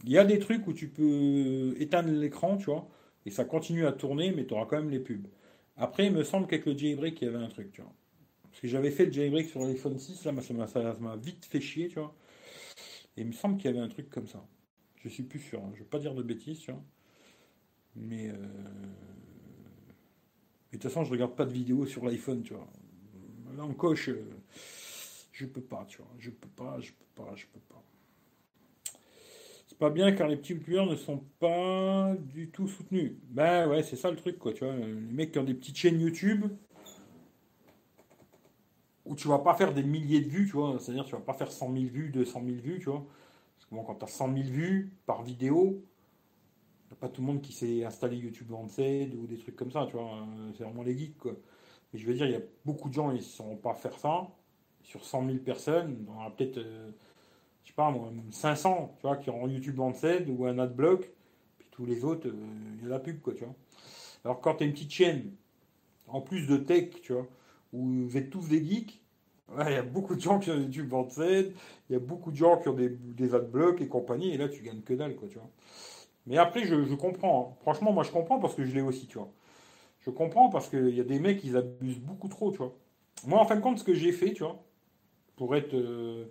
Il 0.04 0.12
y 0.12 0.18
a 0.18 0.24
des 0.24 0.38
trucs 0.40 0.66
où 0.68 0.74
tu 0.74 0.88
peux 0.88 1.74
éteindre 1.80 2.10
l'écran, 2.10 2.56
tu 2.58 2.66
vois, 2.66 2.88
et 3.26 3.30
ça 3.32 3.44
continue 3.46 3.86
à 3.86 3.92
tourner, 3.92 4.32
mais 4.32 4.46
tu 4.46 4.54
auras 4.54 4.66
quand 4.66 4.78
même 4.78 4.90
les 4.90 5.00
pubs. 5.00 5.26
Après, 5.76 6.06
il 6.06 6.12
me 6.12 6.24
semble 6.24 6.46
qu'avec 6.48 6.66
le 6.66 6.78
jailbreak, 6.78 7.20
il 7.22 7.26
y 7.26 7.28
avait 7.28 7.44
un 7.44 7.48
truc, 7.48 7.72
tu 7.72 7.82
vois. 7.82 7.92
Parce 8.50 8.60
que 8.62 8.68
j'avais 8.68 8.90
fait 8.92 9.06
le 9.06 9.12
jailbreak 9.12 9.48
sur 9.48 9.62
l'iPhone 9.64 9.98
6, 9.98 10.24
là, 10.26 10.32
ça 10.68 10.96
m'a 11.00 11.16
vite 11.16 11.46
fait 11.46 11.60
chier, 11.60 11.88
tu 11.88 12.00
vois. 12.00 12.14
Et 13.18 13.22
il 13.22 13.26
me 13.26 13.32
semble 13.32 13.56
qu'il 13.56 13.68
y 13.68 13.74
avait 13.74 13.84
un 13.84 13.88
truc 13.88 14.08
comme 14.10 14.28
ça. 14.28 14.46
Je 14.94 15.08
suis 15.08 15.24
plus 15.24 15.40
sûr, 15.40 15.58
hein. 15.58 15.70
je 15.74 15.80
ne 15.80 15.82
veux 15.82 15.90
pas 15.90 15.98
dire 15.98 16.14
de 16.14 16.22
bêtises. 16.22 16.64
Mais. 17.96 18.28
Euh... 18.28 18.36
de 20.70 20.72
toute 20.72 20.84
façon, 20.84 21.02
je 21.02 21.10
regarde 21.10 21.34
pas 21.34 21.44
de 21.44 21.52
vidéos 21.52 21.84
sur 21.84 22.04
l'iPhone, 22.04 22.42
tu 22.42 22.54
vois. 22.54 22.68
Là, 23.56 23.64
on 23.64 23.74
coche. 23.74 24.10
Je 25.32 25.46
peux 25.46 25.60
pas, 25.60 25.84
tu 25.88 25.98
vois. 25.98 26.14
Je 26.20 26.30
peux 26.30 26.48
pas, 26.48 26.78
je 26.78 26.92
peux 26.92 27.06
pas, 27.16 27.34
je 27.34 27.46
peux 27.46 27.58
pas. 27.58 27.82
C'est 29.66 29.78
pas 29.78 29.90
bien 29.90 30.12
car 30.12 30.28
les 30.28 30.36
petits 30.36 30.52
youtubeurs 30.52 30.86
ne 30.86 30.94
sont 30.94 31.24
pas 31.40 32.14
du 32.20 32.50
tout 32.50 32.68
soutenus. 32.68 33.14
Ben 33.30 33.68
ouais, 33.68 33.82
c'est 33.82 33.96
ça 33.96 34.12
le 34.12 34.16
truc, 34.16 34.38
quoi, 34.38 34.52
tu 34.52 34.64
vois. 34.64 34.76
Les 34.76 34.86
mecs 34.86 35.32
qui 35.32 35.40
ont 35.40 35.44
des 35.44 35.54
petites 35.54 35.76
chaînes 35.76 36.00
YouTube 36.00 36.44
où 39.08 39.14
tu 39.14 39.28
vas 39.28 39.38
pas 39.38 39.54
faire 39.54 39.74
des 39.74 39.82
milliers 39.82 40.20
de 40.20 40.28
vues, 40.28 40.46
tu 40.46 40.52
vois. 40.52 40.78
C'est-à-dire, 40.78 41.04
tu 41.04 41.12
vas 41.12 41.20
pas 41.20 41.34
faire 41.34 41.50
100 41.50 41.72
000 41.72 41.84
vues, 41.86 42.10
200 42.10 42.42
000 42.44 42.56
vues, 42.58 42.78
tu 42.78 42.86
vois. 42.90 43.04
Parce 43.56 43.66
que 43.68 43.74
bon, 43.74 43.82
quand 43.84 43.96
tu 43.96 44.04
as 44.04 44.08
100 44.08 44.34
000 44.34 44.48
vues 44.48 44.92
par 45.06 45.22
vidéo, 45.22 45.82
a 46.92 46.94
pas 46.94 47.08
tout 47.08 47.20
le 47.20 47.26
monde 47.26 47.42
qui 47.42 47.52
s'est 47.52 47.84
installé 47.84 48.16
YouTube 48.16 48.50
Lancet 48.50 49.10
ou 49.16 49.26
des 49.26 49.38
trucs 49.38 49.56
comme 49.56 49.70
ça, 49.70 49.86
tu 49.86 49.96
vois. 49.96 50.26
C'est 50.56 50.64
vraiment 50.64 50.82
les 50.82 50.96
geeks, 50.96 51.18
quoi. 51.18 51.32
Mais 51.92 51.98
je 51.98 52.06
veux 52.06 52.14
dire, 52.14 52.26
il 52.26 52.32
y 52.32 52.36
a 52.36 52.42
beaucoup 52.64 52.88
de 52.88 52.94
gens, 52.94 53.10
ils 53.10 53.18
ne 53.18 53.22
sauront 53.22 53.56
pas 53.56 53.74
faire 53.74 53.98
ça 53.98 54.28
sur 54.82 55.04
100 55.04 55.26
000 55.26 55.38
personnes, 55.38 56.06
on 56.08 56.16
aura 56.16 56.30
peut-être, 56.30 56.58
euh, 56.58 56.90
je 57.62 57.68
sais 57.68 57.74
pas 57.74 57.90
moi, 57.90 58.10
500, 58.30 58.96
tu 58.96 59.02
vois, 59.06 59.16
qui 59.16 59.28
auront 59.28 59.46
YouTube 59.46 59.76
Lancet 59.76 60.26
ou 60.28 60.46
un 60.46 60.58
adblock, 60.58 61.10
puis 61.58 61.68
tous 61.70 61.84
les 61.84 62.04
autres, 62.04 62.28
euh, 62.28 62.76
il 62.78 62.84
y 62.84 62.86
a 62.86 62.88
la 62.88 62.98
pub, 62.98 63.20
quoi, 63.20 63.34
tu 63.34 63.44
vois. 63.44 63.54
Alors 64.24 64.40
quand 64.40 64.56
tu 64.56 64.64
as 64.64 64.66
une 64.66 64.72
petite 64.72 64.90
chaîne, 64.90 65.32
en 66.06 66.22
plus 66.22 66.46
de 66.46 66.56
tech, 66.56 66.90
tu 67.02 67.12
vois, 67.12 67.26
où 67.72 68.06
vous 68.06 68.16
êtes 68.16 68.30
tous 68.30 68.48
des 68.48 68.64
geeks, 68.64 69.00
il 69.66 69.72
y 69.72 69.76
a 69.76 69.82
beaucoup 69.82 70.14
de 70.14 70.20
gens 70.20 70.38
qui 70.38 70.50
ont 70.50 70.56
YouTube 70.56 70.90
Lancet, 70.90 71.52
il 71.88 71.92
y 71.92 71.96
a 71.96 71.98
beaucoup 71.98 72.30
de 72.30 72.36
gens 72.36 72.58
qui 72.58 72.68
ont 72.68 72.74
des, 72.74 72.90
des 72.90 73.34
adblocks 73.34 73.80
et 73.80 73.88
compagnie, 73.88 74.34
et 74.34 74.36
là 74.36 74.48
tu 74.48 74.62
gagnes 74.62 74.82
que 74.82 74.94
dalle, 74.94 75.16
quoi, 75.16 75.28
tu 75.28 75.38
vois. 75.38 75.50
Mais 76.28 76.36
après, 76.36 76.64
je, 76.64 76.94
comprends. 76.94 77.54
Hein. 77.54 77.56
Franchement, 77.62 77.90
moi, 77.90 78.04
je 78.04 78.10
comprends 78.10 78.38
parce 78.38 78.54
que 78.54 78.62
je 78.62 78.74
l'ai 78.74 78.82
aussi, 78.82 79.06
tu 79.06 79.16
vois. 79.16 79.32
Je 80.00 80.10
comprends 80.10 80.50
parce 80.50 80.68
qu'il 80.68 80.94
y 80.94 81.00
a 81.00 81.04
des 81.04 81.18
mecs, 81.18 81.42
ils 81.42 81.56
abusent 81.56 82.00
beaucoup 82.00 82.28
trop, 82.28 82.52
tu 82.52 82.58
vois. 82.58 82.76
Moi, 83.26 83.40
en 83.40 83.46
fin 83.46 83.56
de 83.56 83.62
compte, 83.62 83.78
ce 83.78 83.84
que 83.84 83.94
j'ai 83.94 84.12
fait, 84.12 84.34
tu 84.34 84.42
vois, 84.42 84.62
pour 85.36 85.56
être, 85.56 85.74
euh, 85.74 86.26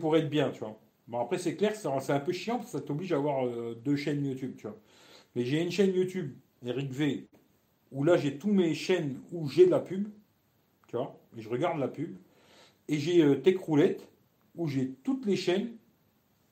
pour 0.00 0.16
être 0.16 0.28
bien, 0.28 0.50
tu 0.50 0.58
vois. 0.58 0.76
Bon, 1.06 1.20
après, 1.20 1.38
c'est 1.38 1.54
clair, 1.54 1.76
c'est 1.76 2.12
un 2.12 2.20
peu 2.20 2.32
chiant 2.32 2.56
parce 2.56 2.72
que 2.72 2.78
ça 2.78 2.84
t'oblige 2.84 3.12
à 3.12 3.16
avoir 3.16 3.46
euh, 3.46 3.80
deux 3.84 3.94
chaînes 3.94 4.24
YouTube, 4.26 4.54
tu 4.56 4.66
vois. 4.66 4.76
Mais 5.36 5.44
j'ai 5.44 5.62
une 5.62 5.70
chaîne 5.70 5.94
YouTube, 5.94 6.34
Eric 6.64 6.90
V, 6.90 7.28
où 7.92 8.02
là, 8.02 8.16
j'ai 8.16 8.38
tous 8.38 8.52
mes 8.52 8.74
chaînes 8.74 9.20
où 9.30 9.48
j'ai 9.48 9.66
de 9.66 9.70
la 9.70 9.80
pub, 9.80 10.08
tu 10.86 10.96
vois, 10.96 11.18
et 11.36 11.42
je 11.42 11.48
regarde 11.48 11.78
la 11.78 11.88
pub. 11.88 12.16
Et 12.88 12.98
j'ai 12.98 13.22
euh, 13.22 13.36
Tech 13.36 13.58
Roulette, 13.58 14.08
où 14.54 14.68
j'ai 14.68 14.92
toutes 15.02 15.26
les 15.26 15.36
chaînes 15.36 15.76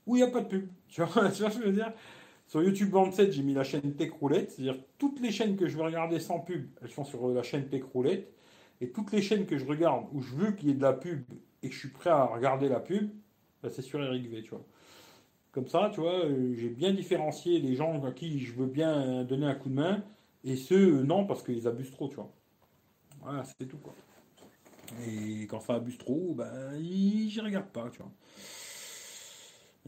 où 0.07 0.17
il 0.17 0.23
n'y 0.23 0.29
a 0.29 0.31
pas 0.31 0.41
de 0.41 0.49
pub. 0.49 0.69
Tu 0.89 1.03
vois, 1.03 1.29
tu 1.31 1.43
vois 1.43 1.51
ce 1.51 1.57
que 1.57 1.65
je 1.65 1.69
veux 1.69 1.75
dire? 1.75 1.93
Sur 2.47 2.63
YouTube 2.63 2.91
27, 2.91 3.33
j'ai 3.33 3.43
mis 3.43 3.55
la 3.55 3.65
chaîne 3.65 3.95
Tech 3.95 4.13
Roulette, 4.13 4.53
c'est-à-dire 4.53 4.77
toutes 4.99 5.21
les 5.21 5.33
chaînes 5.33 5.57
que 5.57 5.67
je 5.67 5.77
veux 5.77 5.83
regarder 5.83 6.21
sans 6.21 6.39
pub, 6.39 6.69
elles 6.83 6.91
sont 6.91 7.05
sur 7.05 7.29
la 7.29 7.43
chaîne 7.43 7.69
Tech 7.69 7.83
Roulette. 7.93 8.33
Et 8.81 8.91
toutes 8.91 9.13
les 9.13 9.23
chaînes 9.23 9.47
que 9.47 9.57
je 9.57 9.65
regarde 9.65 10.07
où 10.13 10.21
je 10.21 10.35
veux 10.35 10.53
qu'il 10.53 10.69
y 10.69 10.71
ait 10.73 10.75
de 10.75 10.83
la 10.83 10.93
pub 10.93 11.25
et 11.63 11.69
que 11.69 11.75
je 11.75 11.79
suis 11.81 11.89
prêt 11.89 12.11
à 12.11 12.27
regarder 12.27 12.69
la 12.69 12.81
pub, 12.81 13.11
bah, 13.63 13.71
c'est 13.71 13.83
sur 13.83 14.03
Eric 14.03 14.29
V, 14.29 14.43
tu 14.43 14.51
vois. 14.51 14.65
Comme 15.53 15.69
ça, 15.69 15.91
tu 15.93 16.01
vois, 16.01 16.25
euh, 16.27 16.55
j'ai 16.57 16.69
bien 16.69 16.93
différencié 16.93 17.61
les 17.61 17.75
gens 17.75 18.05
à 18.05 18.13
qui 18.13 18.41
je 18.41 18.53
veux 18.53 18.67
bien 18.67 19.25
donner 19.25 19.47
un 19.47 19.55
coup 19.55 19.69
de 19.69 19.75
main 19.75 20.05
et 20.45 20.57
ceux, 20.57 21.03
non, 21.03 21.27
parce 21.27 21.43
qu'ils 21.43 21.67
abusent 21.67 21.91
trop, 21.93 22.09
tu 22.09 22.17
vois. 22.17 22.33
Voilà, 23.23 23.45
c'est 23.45 23.67
tout, 23.67 23.79
quoi. 23.79 23.95
Et 24.99 25.43
quand 25.47 25.61
ça 25.61 25.75
abuse 25.75 25.99
trop, 25.99 26.35
ben, 26.35 26.81
j'y 26.83 27.41
regarde 27.41 27.69
pas, 27.71 27.89
tu 27.91 27.99
vois. 27.99 28.13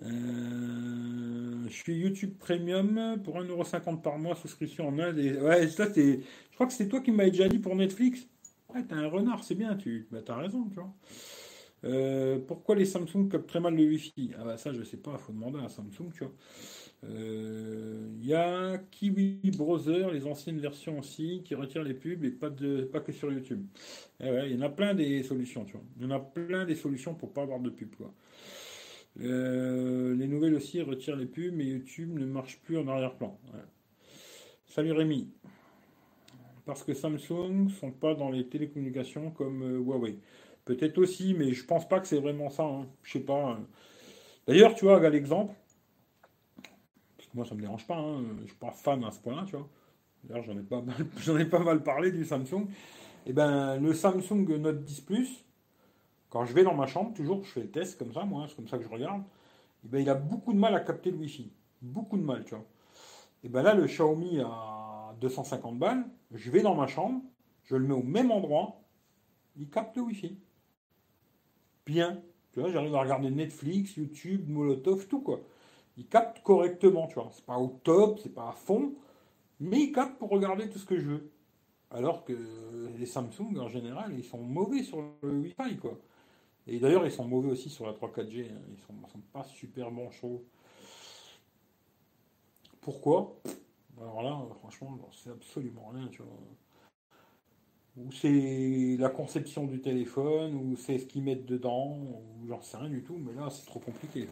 Euh, 0.03 1.65
je 1.69 1.73
suis 1.73 1.95
YouTube 1.97 2.37
Premium 2.39 3.19
pour 3.25 3.39
1,50€ 3.39 4.03
par 4.03 4.19
mois, 4.19 4.35
souscription 4.37 4.89
en 4.89 4.99
Inde. 4.99 5.17
Ouais, 5.43 5.69
ça, 5.69 5.93
c'est. 5.93 6.21
Je 6.51 6.55
crois 6.55 6.67
que 6.67 6.73
c'est 6.73 6.89
toi 6.89 7.01
qui 7.01 7.13
m'avais 7.13 7.31
déjà 7.31 7.49
dit 7.49 7.59
pour 7.59 7.75
Netflix. 7.77 8.27
Ouais, 8.75 8.85
t'as 8.87 8.97
un 8.97 9.09
renard, 9.09 9.43
c'est 9.45 9.55
bien, 9.55 9.75
tu. 9.77 10.07
Bah, 10.11 10.21
t'as 10.25 10.37
raison, 10.37 10.65
tu 10.69 10.75
vois. 10.75 10.93
Euh, 11.85 12.39
pourquoi 12.47 12.75
les 12.77 12.87
Samsung 12.87 13.29
captent 13.31 13.49
très 13.49 13.61
mal 13.61 13.75
le 13.77 13.85
Wi-Fi? 13.87 14.33
Ah 14.39 14.45
bah 14.45 14.57
ça 14.59 14.73
je 14.73 14.83
sais 14.83 14.97
pas, 14.97 15.19
faut 15.19 15.33
demander 15.33 15.61
à 15.61 15.69
Samsung, 15.69 16.11
tu 16.15 16.25
vois. 16.25 16.33
Il 17.09 17.17
euh, 17.17 18.09
y 18.23 18.35
a 18.35 18.79
Kiwi 18.91 19.41
Browser, 19.57 20.09
les 20.13 20.27
anciennes 20.27 20.59
versions 20.59 20.99
aussi, 20.99 21.43
qui 21.45 21.55
retirent 21.55 21.83
les 21.83 21.95
pubs 21.95 22.25
et 22.25 22.31
pas, 22.31 22.51
que 23.01 23.13
sur 23.13 23.33
YouTube. 23.33 23.65
Il 24.21 24.27
eh 24.27 24.51
y 24.53 24.57
en 24.57 24.63
a 24.63 24.69
plein 24.69 24.95
des 24.95 25.23
solutions, 25.23 25.65
tu 25.65 25.73
vois. 25.73 25.83
Il 25.97 26.05
y 26.05 26.07
en 26.07 26.11
a 26.11 26.19
plein 26.19 26.65
des 26.65 26.75
solutions 26.75 27.15
pour 27.15 27.33
pas 27.33 27.43
avoir 27.43 27.61
de 27.61 27.71
pub, 27.71 27.95
quoi. 27.95 28.13
Euh, 29.21 30.15
les 30.15 30.27
nouvelles 30.27 30.55
aussi 30.55 30.83
retirent 30.83 31.17
les 31.17 31.27
pubs, 31.27 31.55
mais 31.55 31.65
YouTube 31.65 32.19
ne 32.19 32.27
marche 32.27 32.59
plus 32.61 32.77
en 32.77 32.89
arrière-plan. 32.89 33.39
Salut 34.67 34.93
Rémi. 34.93 35.31
Parce 36.67 36.83
que 36.83 36.93
Samsung 36.93 37.69
sont 37.69 37.93
pas 37.93 38.15
dans 38.15 38.31
les 38.31 38.47
télécommunications 38.47 39.31
comme 39.31 39.63
Huawei. 39.63 40.19
Peut-être 40.65 40.99
aussi, 40.99 41.33
mais 41.33 41.53
je 41.53 41.65
pense 41.65 41.89
pas 41.89 42.01
que 42.01 42.09
c'est 42.09 42.19
vraiment 42.19 42.51
ça. 42.51 42.65
Hein. 42.65 42.89
Je 43.05 43.13
sais 43.13 43.21
pas. 43.21 43.53
Hein. 43.53 43.67
D'ailleurs, 44.47 44.75
tu 44.75 44.85
vois, 44.85 44.97
regarde 44.97 45.15
l'exemple. 45.15 45.55
Moi, 47.37 47.45
ça 47.45 47.55
me 47.55 47.61
dérange 47.61 47.87
pas. 47.87 47.97
Hein. 47.97 48.23
Je 48.43 48.47
suis 48.47 48.57
pas 48.57 48.71
fan 48.71 49.05
à 49.05 49.11
ce 49.11 49.21
point-là, 49.21 49.45
tu 49.47 49.57
vois. 49.57 49.69
D'ailleurs, 50.25 50.45
j'en 50.45 50.59
ai 50.59 50.63
pas 50.63 50.81
mal, 50.81 50.97
ai 51.41 51.45
pas 51.45 51.61
mal 51.61 51.83
parlé 51.83 52.11
du 52.11 52.25
Samsung. 52.25 52.67
Et 53.27 53.31
eh 53.31 53.33
ben, 53.33 53.77
le 53.79 53.93
Samsung 53.93 54.47
Note 54.59 54.85
10 54.85 55.01
Plus, 55.03 55.45
quand 56.31 56.45
je 56.45 56.55
vais 56.55 56.65
dans 56.65 56.75
ma 56.75 56.87
chambre, 56.87 57.13
toujours, 57.13 57.45
je 57.45 57.51
fais 57.51 57.63
le 57.63 57.71
test 57.71 57.99
comme 57.99 58.13
ça, 58.13 58.25
moi, 58.25 58.47
c'est 58.49 58.57
comme 58.57 58.69
ça 58.69 58.79
que 58.79 58.85
je 58.85 58.89
regarde. 58.89 59.21
Et 59.21 59.87
eh 59.87 59.89
ben, 59.89 59.99
il 60.01 60.09
a 60.09 60.15
beaucoup 60.15 60.53
de 60.53 60.59
mal 60.59 60.75
à 60.75 60.81
capter 60.81 61.11
le 61.11 61.19
Wi-Fi. 61.19 61.53
Beaucoup 61.83 62.17
de 62.17 62.23
mal, 62.23 62.45
tu 62.45 62.55
vois. 62.55 62.65
Et 63.43 63.47
eh 63.47 63.49
ben 63.49 63.63
là, 63.63 63.75
le 63.75 63.87
Xiaomi 63.87 64.41
à 64.41 65.15
250 65.21 65.79
balles, 65.79 66.05
je 66.33 66.51
vais 66.51 66.63
dans 66.63 66.75
ma 66.75 66.87
chambre, 66.87 67.21
je 67.65 67.77
le 67.77 67.87
mets 67.87 67.95
au 67.95 68.03
même 68.03 68.31
endroit, 68.31 68.81
il 69.57 69.69
capte 69.69 69.97
le 69.97 70.03
Wi-Fi 70.03 70.39
bien. 71.85 72.21
Tu 72.53 72.61
vois, 72.61 72.71
j'arrive 72.71 72.95
à 72.95 73.01
regarder 73.01 73.31
Netflix, 73.31 73.97
YouTube, 73.97 74.49
Molotov, 74.49 75.07
tout 75.07 75.21
quoi. 75.21 75.41
Il 75.97 76.07
capte 76.07 76.43
correctement, 76.43 77.07
tu 77.07 77.15
vois. 77.15 77.31
C'est 77.33 77.45
pas 77.45 77.59
au 77.59 77.81
top, 77.83 78.21
c'est 78.23 78.35
pas 78.35 78.49
à 78.49 78.53
fond, 78.53 78.95
mais 79.61 79.81
il 79.85 79.93
capte 79.93 80.19
pour 80.19 80.31
regarder 80.31 80.69
tout 80.69 80.79
ce 80.79 80.85
que 80.85 80.99
je 80.99 81.07
veux. 81.07 81.31
Alors 81.91 82.25
que 82.25 82.35
les 82.99 83.07
Samsung, 83.07 83.57
en 83.59 83.69
général, 83.69 84.13
ils 84.17 84.25
sont 84.25 84.39
mauvais 84.39 84.83
sur 84.83 85.03
le 85.23 85.39
Wi-Fi, 85.39 85.77
quoi. 85.79 85.99
Et 86.67 86.81
d'ailleurs, 86.81 87.07
ils 87.07 87.13
sont 87.13 87.25
mauvais 87.25 87.51
aussi 87.51 87.71
sur 87.71 87.87
la 87.87 87.93
3-4G. 87.93 88.51
Hein. 88.51 88.61
Ils 88.71 88.81
sont, 88.81 89.09
sont 89.09 89.21
pas 89.33 89.45
super 89.45 89.91
bons, 89.91 90.11
chaud. 90.11 90.45
Pourquoi? 92.81 93.37
Alors 94.01 94.23
là, 94.23 94.43
franchement, 94.61 94.99
c'est 95.13 95.31
absolument 95.31 95.91
rien, 95.95 96.09
tu 96.09 96.23
vois 96.23 96.37
ou 97.97 98.13
c'est 98.13 98.97
la 98.99 99.09
conception 99.09 99.65
du 99.65 99.81
téléphone, 99.81 100.55
ou 100.55 100.77
c'est 100.77 100.99
ce 100.99 101.07
qu'ils 101.07 101.23
mettent 101.23 101.47
dedans, 101.47 101.97
ou 101.97 102.47
j'en 102.47 102.61
sais 102.61 102.77
rien 102.77 102.91
du 102.91 103.03
tout, 103.03 103.17
mais 103.17 103.33
là 103.33 103.49
c'est 103.51 103.65
trop 103.67 103.81
compliqué. 103.81 104.29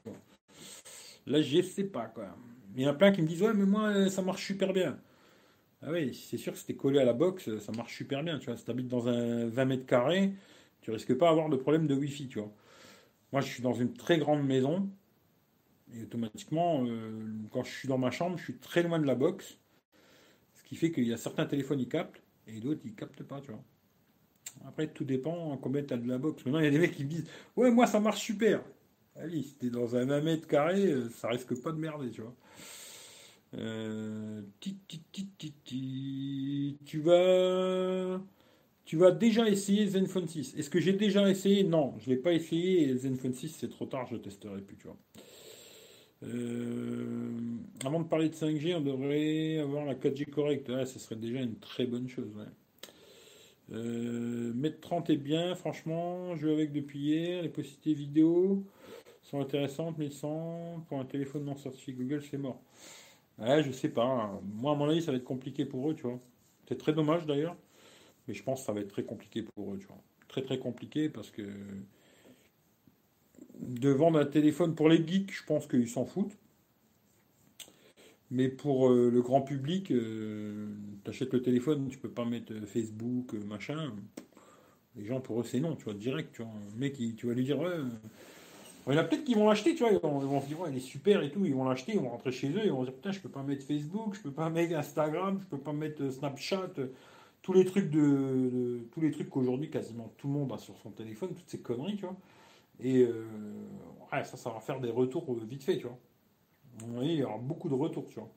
Là 1.26 1.40
je 1.42 1.62
sais 1.62 1.84
pas 1.84 2.06
quoi. 2.06 2.36
Il 2.76 2.82
y 2.82 2.86
en 2.86 2.90
a 2.90 2.94
plein 2.94 3.12
qui 3.12 3.22
me 3.22 3.26
disent 3.26 3.42
ouais 3.42 3.54
mais 3.54 3.64
moi 3.66 4.08
ça 4.10 4.22
marche 4.22 4.44
super 4.46 4.72
bien. 4.72 4.98
Ah 5.82 5.92
oui, 5.92 6.14
c'est 6.14 6.38
sûr 6.38 6.54
que 6.54 6.58
si 6.58 6.76
collé 6.76 6.98
à 7.00 7.04
la 7.04 7.12
box, 7.14 7.58
ça 7.60 7.72
marche 7.72 7.96
super 7.96 8.22
bien, 8.24 8.38
tu 8.38 8.46
vois. 8.46 8.56
Si 8.56 8.64
dans 8.84 9.08
un 9.08 9.46
20 9.48 9.64
mètres 9.66 9.86
carrés, 9.86 10.32
tu 10.82 10.90
risques 10.92 11.14
pas 11.18 11.28
d'avoir 11.28 11.48
de 11.50 11.56
problème 11.56 11.86
de 11.86 11.94
wifi, 11.94 12.28
tu 12.28 12.38
vois. 12.40 12.52
Moi 13.32 13.42
je 13.42 13.48
suis 13.48 13.62
dans 13.62 13.74
une 13.74 13.94
très 13.94 14.18
grande 14.18 14.44
maison, 14.46 14.90
et 15.94 16.02
automatiquement, 16.02 16.84
euh, 16.86 17.26
quand 17.52 17.64
je 17.64 17.70
suis 17.70 17.88
dans 17.88 17.98
ma 17.98 18.10
chambre, 18.10 18.36
je 18.38 18.44
suis 18.44 18.58
très 18.58 18.82
loin 18.82 18.98
de 18.98 19.06
la 19.06 19.14
box. 19.14 19.58
Ce 20.54 20.64
qui 20.64 20.76
fait 20.76 20.90
qu'il 20.92 21.04
y 21.04 21.12
a 21.12 21.16
certains 21.16 21.46
téléphones 21.46 21.78
qui 21.78 21.88
captent, 21.88 22.22
et 22.46 22.60
d'autres, 22.60 22.80
ils 22.84 22.94
captent 22.94 23.22
pas, 23.22 23.40
tu 23.40 23.50
vois. 23.52 23.62
Après, 24.66 24.88
tout 24.88 25.04
dépend 25.04 25.56
combien 25.58 25.82
tu 25.84 25.94
as 25.94 25.96
de 25.96 26.08
la 26.08 26.18
box. 26.18 26.44
Maintenant, 26.44 26.60
il 26.60 26.64
y 26.64 26.68
a 26.68 26.70
des 26.70 26.78
mecs 26.78 26.94
qui 26.96 27.04
me 27.04 27.08
disent 27.10 27.28
Ouais, 27.56 27.70
moi, 27.70 27.86
ça 27.86 28.00
marche 28.00 28.20
super. 28.22 28.62
Allez, 29.16 29.42
si 29.42 29.54
t'es 29.54 29.70
dans 29.70 29.94
un 29.94 30.10
1 30.10 30.20
mètre 30.22 30.48
carré, 30.48 30.86
euh, 30.86 31.08
ça 31.08 31.28
risque 31.28 31.54
pas 31.62 31.70
de 31.70 31.78
merder, 31.78 32.10
tu 32.10 32.22
vois. 32.22 32.34
Euh, 33.56 34.42
tu 36.84 37.00
vas. 37.00 38.20
Tu 38.84 38.96
vas 38.98 39.12
déjà 39.12 39.48
essayer 39.48 39.86
Zenfone 39.86 40.28
6. 40.28 40.56
Est-ce 40.56 40.68
que 40.68 40.80
j'ai 40.80 40.92
déjà 40.92 41.28
essayé? 41.30 41.64
Non, 41.64 41.94
je 42.00 42.10
ne 42.10 42.16
l'ai 42.16 42.20
pas 42.20 42.32
essayé. 42.32 42.94
Zenfone 42.98 43.32
6, 43.32 43.56
c'est 43.60 43.70
trop 43.70 43.86
tard, 43.86 44.06
je 44.10 44.16
testerai 44.16 44.60
plus, 44.60 44.76
tu 44.76 44.88
vois. 44.88 44.98
Euh, 46.24 47.32
avant 47.84 48.00
de 48.00 48.08
parler 48.08 48.28
de 48.28 48.34
5G, 48.34 48.74
on 48.74 48.80
devrait 48.80 49.58
avoir 49.58 49.84
la 49.84 49.94
4G 49.94 50.26
correcte. 50.26 50.70
ce 50.86 50.98
serait 50.98 51.16
déjà 51.16 51.40
une 51.40 51.56
très 51.58 51.86
bonne 51.86 52.08
chose. 52.08 52.28
Mètre 53.70 54.80
30 54.80 55.08
est 55.10 55.16
bien, 55.16 55.54
franchement. 55.54 56.34
Je 56.34 56.42
joue 56.42 56.50
avec 56.50 56.72
depuis 56.72 56.98
hier. 56.98 57.42
Les 57.42 57.48
possibilités 57.48 57.94
vidéo 57.94 58.64
sont 59.34 59.40
intéressantes, 59.40 59.98
mais 59.98 60.10
sans. 60.10 60.84
Pour 60.88 61.00
un 61.00 61.04
téléphone 61.04 61.44
non 61.44 61.56
certifié 61.56 61.94
Google, 61.94 62.22
c'est 62.22 62.38
mort. 62.38 62.60
Je 63.38 63.70
sais 63.72 63.88
pas. 63.88 64.40
Moi, 64.54 64.72
à 64.72 64.74
mon 64.76 64.88
avis, 64.88 65.02
ça 65.02 65.10
va 65.10 65.16
être 65.16 65.24
compliqué 65.24 65.64
pour 65.64 65.90
eux, 65.90 65.94
tu 65.94 66.02
vois. 66.02 66.20
C'est 66.68 66.78
très 66.78 66.92
dommage 66.92 67.26
d'ailleurs. 67.26 67.56
Mais 68.26 68.34
je 68.34 68.42
pense 68.42 68.60
que 68.60 68.66
ça 68.66 68.72
va 68.72 68.80
être 68.80 68.88
très 68.88 69.04
compliqué 69.04 69.42
pour 69.42 69.74
eux, 69.74 69.78
tu 69.78 69.86
vois. 69.86 70.00
Très 70.28 70.42
très 70.42 70.58
compliqué 70.58 71.08
parce 71.08 71.30
que 71.30 71.42
de 73.58 73.90
vendre 73.90 74.18
un 74.18 74.24
téléphone 74.24 74.74
pour 74.74 74.88
les 74.88 75.06
geeks, 75.06 75.32
je 75.32 75.44
pense 75.44 75.66
qu'ils 75.66 75.88
s'en 75.88 76.04
foutent. 76.04 76.36
Mais 78.30 78.48
pour 78.48 78.88
euh, 78.88 79.10
le 79.12 79.22
grand 79.22 79.42
public, 79.42 79.90
euh, 79.90 80.66
tu 81.04 81.10
achètes 81.10 81.32
le 81.32 81.42
téléphone, 81.42 81.88
tu 81.88 81.98
peux 81.98 82.08
pas 82.08 82.24
mettre 82.24 82.52
euh, 82.52 82.66
Facebook, 82.66 83.34
machin. 83.34 83.92
Les 84.96 85.04
gens, 85.04 85.20
pour 85.20 85.40
eux, 85.40 85.44
c'est 85.44 85.60
non, 85.60 85.76
tu 85.76 85.84
vois, 85.84 85.94
direct. 85.94 86.34
Tu 86.34 86.42
vois. 86.42 86.50
Un 86.50 86.78
mec, 86.78 86.96
tu 87.16 87.26
vas 87.26 87.34
lui 87.34 87.44
dire. 87.44 87.58
Il 88.86 88.92
y 88.92 88.96
en 88.96 89.00
a 89.00 89.04
peut-être 89.04 89.24
qui 89.24 89.34
vont 89.34 89.48
l'acheter, 89.48 89.74
tu 89.74 89.82
vois, 89.82 89.92
ils 89.92 89.98
vont, 89.98 90.40
se 90.42 90.46
dire, 90.46 90.60
ouais, 90.60 90.70
il 90.70 90.76
est 90.76 90.80
super 90.80 91.22
et 91.22 91.30
tout, 91.30 91.44
ils 91.46 91.54
vont 91.54 91.64
l'acheter, 91.64 91.92
ils 91.92 92.00
vont 92.00 92.10
rentrer 92.10 92.32
chez 92.32 92.50
eux, 92.50 92.64
ils 92.64 92.70
vont 92.70 92.84
dire, 92.84 92.92
putain, 92.92 93.12
je 93.12 93.20
peux 93.20 93.30
pas 93.30 93.42
mettre 93.42 93.64
Facebook, 93.64 94.14
je 94.14 94.20
peux 94.20 94.32
pas 94.32 94.50
mettre 94.50 94.76
Instagram, 94.76 95.38
je 95.40 95.46
peux 95.46 95.58
pas 95.58 95.72
mettre 95.72 96.10
Snapchat, 96.10 96.70
tous 97.40 97.52
les 97.54 97.64
trucs 97.64 97.90
de, 97.90 98.86
tous 98.92 99.00
les 99.00 99.10
trucs 99.10 99.30
qu'aujourd'hui 99.30 99.70
quasiment 99.70 100.12
tout 100.18 100.26
le 100.26 100.34
monde 100.34 100.52
a 100.52 100.58
sur 100.58 100.76
son 100.78 100.90
téléphone, 100.90 101.30
toutes 101.34 101.48
ces 101.48 101.60
conneries, 101.60 101.96
tu 101.96 102.02
vois. 102.02 102.16
Et 102.80 103.06
ouais, 103.06 104.24
ça, 104.24 104.36
ça 104.36 104.50
va 104.50 104.60
faire 104.60 104.80
des 104.80 104.90
retours 104.90 105.32
vite 105.34 105.62
fait, 105.64 105.78
tu 105.78 105.86
vois. 105.86 105.98
Oui, 106.82 107.06
il 107.06 107.18
y 107.20 107.24
aura 107.24 107.38
beaucoup 107.38 107.68
de 107.68 107.74
retours, 107.74 108.06
tu 108.08 108.18
vois. 108.18 108.30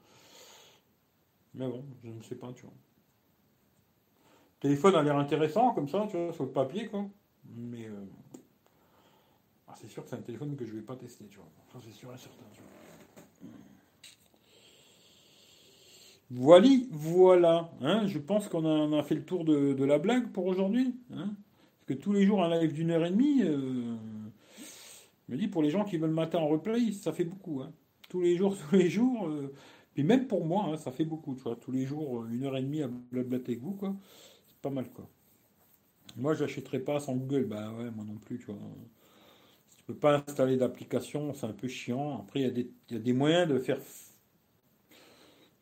Mais 1.54 1.68
bon, 1.68 1.84
je 2.04 2.10
ne 2.10 2.22
sais 2.22 2.36
pas, 2.36 2.52
tu 2.54 2.64
vois. 2.64 2.74
Le 4.58 4.70
téléphone 4.70 4.96
a 4.96 5.04
l'air 5.04 5.18
intéressant, 5.18 5.74
comme 5.74 5.88
ça, 5.88 6.08
tu 6.10 6.18
vois, 6.18 6.34
sur 6.34 6.46
le 6.46 6.52
papier, 6.52 6.88
quoi. 6.88 7.06
Mais 7.56 7.88
euh, 7.88 8.06
c'est 9.80 9.90
sûr 9.90 10.04
que 10.04 10.10
c'est 10.10 10.16
un 10.16 10.22
téléphone 10.22 10.56
que 10.56 10.66
je 10.66 10.72
ne 10.72 10.78
vais 10.78 10.86
pas 10.86 10.96
tester, 10.96 11.26
tu 11.30 11.38
vois. 11.38 11.50
Ça, 11.72 11.80
c'est 11.84 11.94
sûr 11.94 12.14
et 12.14 12.18
certain. 12.18 12.46
Voilà, 16.30 16.68
voilà. 16.92 17.72
Hein, 17.82 18.06
je 18.08 18.20
pense 18.20 18.50
qu'on 18.50 18.98
a, 18.98 19.04
fait 19.04 19.16
le 19.16 19.24
tour 19.24 19.46
de, 19.46 19.84
la 19.84 19.98
blague 19.98 20.32
pour 20.32 20.46
aujourd'hui. 20.46 20.96
Hein. 21.14 21.36
Parce 21.86 21.86
que 21.88 21.94
tous 22.04 22.12
les 22.12 22.26
jours, 22.26 22.44
un 22.44 22.60
live 22.60 22.74
d'une 22.74 22.92
heure 22.92 23.06
et 23.06 23.12
demie, 23.12 23.44
euh, 23.44 23.96
je 25.28 25.34
me 25.34 25.38
dis, 25.38 25.48
pour 25.48 25.64
les 25.64 25.70
gens 25.70 25.86
qui 25.86 25.98
veulent 25.98 26.12
mater 26.12 26.38
en 26.38 26.48
replay, 26.48 26.92
ça 26.92 27.14
fait 27.14 27.24
beaucoup. 27.24 27.62
Hein 27.62 27.72
tous 28.10 28.22
les 28.22 28.36
jours, 28.36 28.56
tous 28.70 28.76
les 28.76 28.90
jours. 28.90 29.28
Euh, 29.28 29.54
puis 29.94 30.04
même 30.04 30.28
pour 30.28 30.46
moi, 30.46 30.78
ça 30.78 30.92
fait 30.92 31.06
beaucoup, 31.06 31.36
tu 31.36 31.42
vois. 31.42 31.56
Tous 31.56 31.72
les 31.72 31.86
jours, 31.86 32.22
euh, 32.22 32.30
une 32.32 32.44
heure 32.46 32.58
et 32.58 32.62
demie 32.62 32.82
à 32.82 32.88
blablater 32.88 33.54
avec 33.54 33.64
vous, 33.64 33.74
quoi. 33.74 33.96
C'est 34.48 34.62
pas 34.62 34.70
mal, 34.70 34.90
quoi. 34.92 35.08
Moi, 36.16 36.34
j'achèterais 36.34 36.80
pas 36.80 37.00
sans 37.00 37.16
Google. 37.16 37.46
Bah 37.46 37.72
ouais, 37.78 37.92
moi 37.92 38.06
non 38.06 38.16
plus, 38.16 38.40
tu 38.40 38.46
vois. 38.46 38.58
Tu 39.88 39.94
peux 39.94 40.00
pas 40.00 40.22
installer 40.28 40.58
d'application, 40.58 41.34
c'est 41.34 41.46
un 41.46 41.54
peu 41.54 41.70
chiant. 41.70 42.20
Après, 42.20 42.42
il 42.42 42.70
y, 42.92 42.96
a 42.96 43.00
des 43.00 43.14
moyens 43.14 43.48
de 43.48 43.58
faire. 43.58 43.78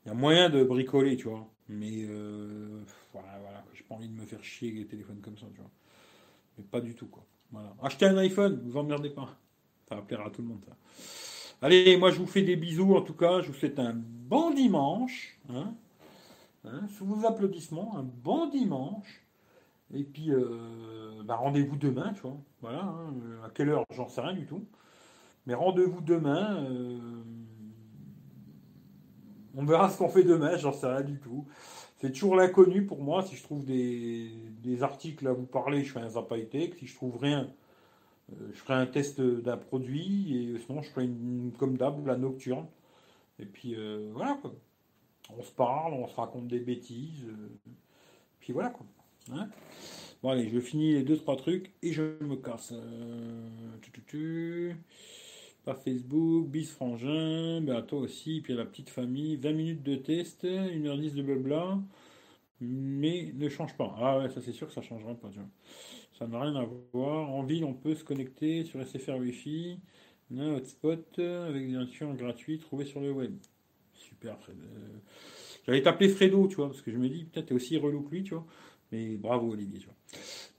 Il 0.03 0.09
y 0.09 0.11
a 0.11 0.15
moyen 0.15 0.49
de 0.49 0.63
bricoler, 0.63 1.15
tu 1.15 1.27
vois. 1.27 1.47
Mais 1.69 2.05
euh, 2.09 2.81
voilà, 3.13 3.37
voilà. 3.39 3.63
J'ai 3.75 3.83
pas 3.83 3.93
envie 3.93 4.07
de 4.07 4.19
me 4.19 4.25
faire 4.25 4.43
chier 4.43 4.69
avec 4.69 4.81
les 4.81 4.87
téléphones 4.87 5.21
comme 5.21 5.37
ça, 5.37 5.45
tu 5.53 5.59
vois. 5.59 5.69
Mais 6.57 6.63
pas 6.63 6.81
du 6.81 6.95
tout, 6.95 7.05
quoi. 7.05 7.23
Voilà. 7.51 7.75
Achetez 7.83 8.07
un 8.07 8.17
iPhone, 8.17 8.59
vous 8.65 8.77
emmerdez 8.77 9.11
pas. 9.11 9.29
Ça 9.87 9.93
va 9.93 10.01
plaire 10.01 10.21
à 10.21 10.31
tout 10.31 10.41
le 10.41 10.47
monde, 10.47 10.65
ça. 10.65 10.75
Allez, 11.61 11.95
moi 11.97 12.09
je 12.09 12.17
vous 12.17 12.25
fais 12.25 12.41
des 12.41 12.55
bisous 12.55 12.95
en 12.95 13.01
tout 13.01 13.13
cas. 13.13 13.41
Je 13.41 13.47
vous 13.49 13.53
souhaite 13.53 13.77
un 13.77 13.93
bon 13.95 14.51
dimanche. 14.55 15.39
Hein, 15.49 15.75
hein, 16.63 16.87
sous 16.97 17.05
vos 17.05 17.27
applaudissements, 17.27 17.95
un 17.95 18.03
bon 18.03 18.47
dimanche. 18.47 19.24
Et 19.93 20.03
puis, 20.03 20.31
euh, 20.31 21.21
bah, 21.23 21.35
rendez-vous 21.35 21.75
demain, 21.75 22.13
tu 22.13 22.21
vois. 22.21 22.37
Voilà, 22.61 22.83
hein, 22.83 23.13
à 23.45 23.49
quelle 23.49 23.69
heure, 23.69 23.85
j'en 23.91 24.07
sais 24.07 24.21
rien 24.21 24.33
du 24.33 24.45
tout. 24.45 24.65
Mais 25.45 25.53
rendez-vous 25.53 26.01
demain. 26.01 26.63
Euh, 26.65 26.97
on 29.55 29.63
verra 29.65 29.89
ce 29.89 29.97
qu'on 29.97 30.09
fait 30.09 30.23
demain, 30.23 30.57
j'en 30.57 30.73
sais 30.73 30.87
rien 30.87 31.01
du 31.01 31.17
tout. 31.19 31.45
C'est 31.97 32.11
toujours 32.11 32.35
l'inconnu 32.35 32.85
pour 32.85 33.01
moi. 33.01 33.23
Si 33.23 33.35
je 33.35 33.43
trouve 33.43 33.63
des, 33.63 34.83
articles 34.83 35.27
à 35.27 35.33
vous 35.33 35.45
parler, 35.45 35.83
je 35.83 35.91
fais 35.93 35.99
un 35.99 36.09
Zapaitech. 36.09 36.75
Si 36.75 36.87
je 36.87 36.95
trouve 36.95 37.17
rien, 37.17 37.49
euh, 38.33 38.49
je 38.53 38.59
ferai 38.59 38.73
un 38.73 38.85
test 38.85 39.21
d'un 39.21 39.57
produit 39.57 40.35
et 40.35 40.59
sinon 40.59 40.81
je 40.81 40.89
ferai 40.89 41.05
une, 41.05 41.53
comme 41.57 41.77
d'hab 41.77 42.05
la 42.05 42.17
nocturne. 42.17 42.67
Et 43.39 43.45
puis 43.45 43.75
euh, 43.75 44.11
voilà 44.13 44.37
quoi. 44.41 44.53
On 45.37 45.41
se 45.41 45.51
parle, 45.51 45.93
on 45.93 46.07
se 46.07 46.15
raconte 46.15 46.47
des 46.47 46.59
bêtises. 46.59 47.25
Euh, 47.25 47.49
puis 48.39 48.53
voilà 48.53 48.69
quoi. 48.69 48.85
Hein. 49.31 49.49
bon 50.21 50.29
allez, 50.29 50.49
je 50.49 50.59
finis 50.59 50.93
les 50.93 51.03
deux 51.03 51.17
trois 51.17 51.35
trucs 51.35 51.71
et 51.81 51.93
je 51.93 52.03
me 52.23 52.35
casse. 52.35 52.73
Pas 55.63 55.73
Facebook, 55.73 56.47
bis 56.47 56.69
frangin, 56.69 57.59
ben 57.61 57.81
toi 57.81 57.99
aussi, 57.99 58.41
puis 58.41 58.53
la 58.53 58.65
petite 58.65 58.89
famille, 58.89 59.35
20 59.35 59.53
minutes 59.53 59.83
de 59.83 59.95
test, 59.95 60.43
1h10 60.43 61.15
de 61.15 61.23
blabla, 61.23 61.79
mais 62.61 63.31
ne 63.33 63.49
change 63.49 63.75
pas. 63.75 63.95
Ah 63.99 64.19
ouais, 64.19 64.29
ça 64.29 64.41
c'est 64.41 64.51
sûr 64.51 64.67
que 64.67 64.73
ça 64.73 64.83
changera 64.83 65.15
pas, 65.15 65.29
tu 65.29 65.39
vois. 65.39 65.49
Ça 66.17 66.27
n'a 66.27 66.39
rien 66.39 66.55
à 66.55 66.65
voir. 66.93 67.29
En 67.29 67.43
ville, 67.43 67.65
on 67.65 67.73
peut 67.73 67.95
se 67.95 68.03
connecter 68.03 68.63
sur 68.63 68.81
SFR 68.85 69.17
Wi-Fi. 69.17 69.79
Un 70.37 70.55
hotspot 70.55 71.19
avec 71.19 71.67
des 71.69 71.77
actions 71.77 72.13
gratuites 72.13 72.61
trouvées 72.61 72.85
sur 72.85 73.01
le 73.01 73.11
web. 73.11 73.35
Super, 73.93 74.39
Fred. 74.39 74.57
Euh, 74.61 74.97
j'allais 75.65 75.81
t'appeler 75.81 76.09
Fredo, 76.09 76.47
tu 76.47 76.55
vois, 76.55 76.67
parce 76.67 76.81
que 76.81 76.91
je 76.91 76.97
me 76.97 77.09
dis, 77.09 77.25
peut-être 77.25 77.47
t'es 77.47 77.53
aussi 77.53 77.77
relou 77.77 78.03
que 78.03 78.11
lui, 78.11 78.23
tu 78.23 78.33
vois. 78.33 78.45
Mais 78.91 79.17
bravo, 79.17 79.51
Olivier. 79.51 79.85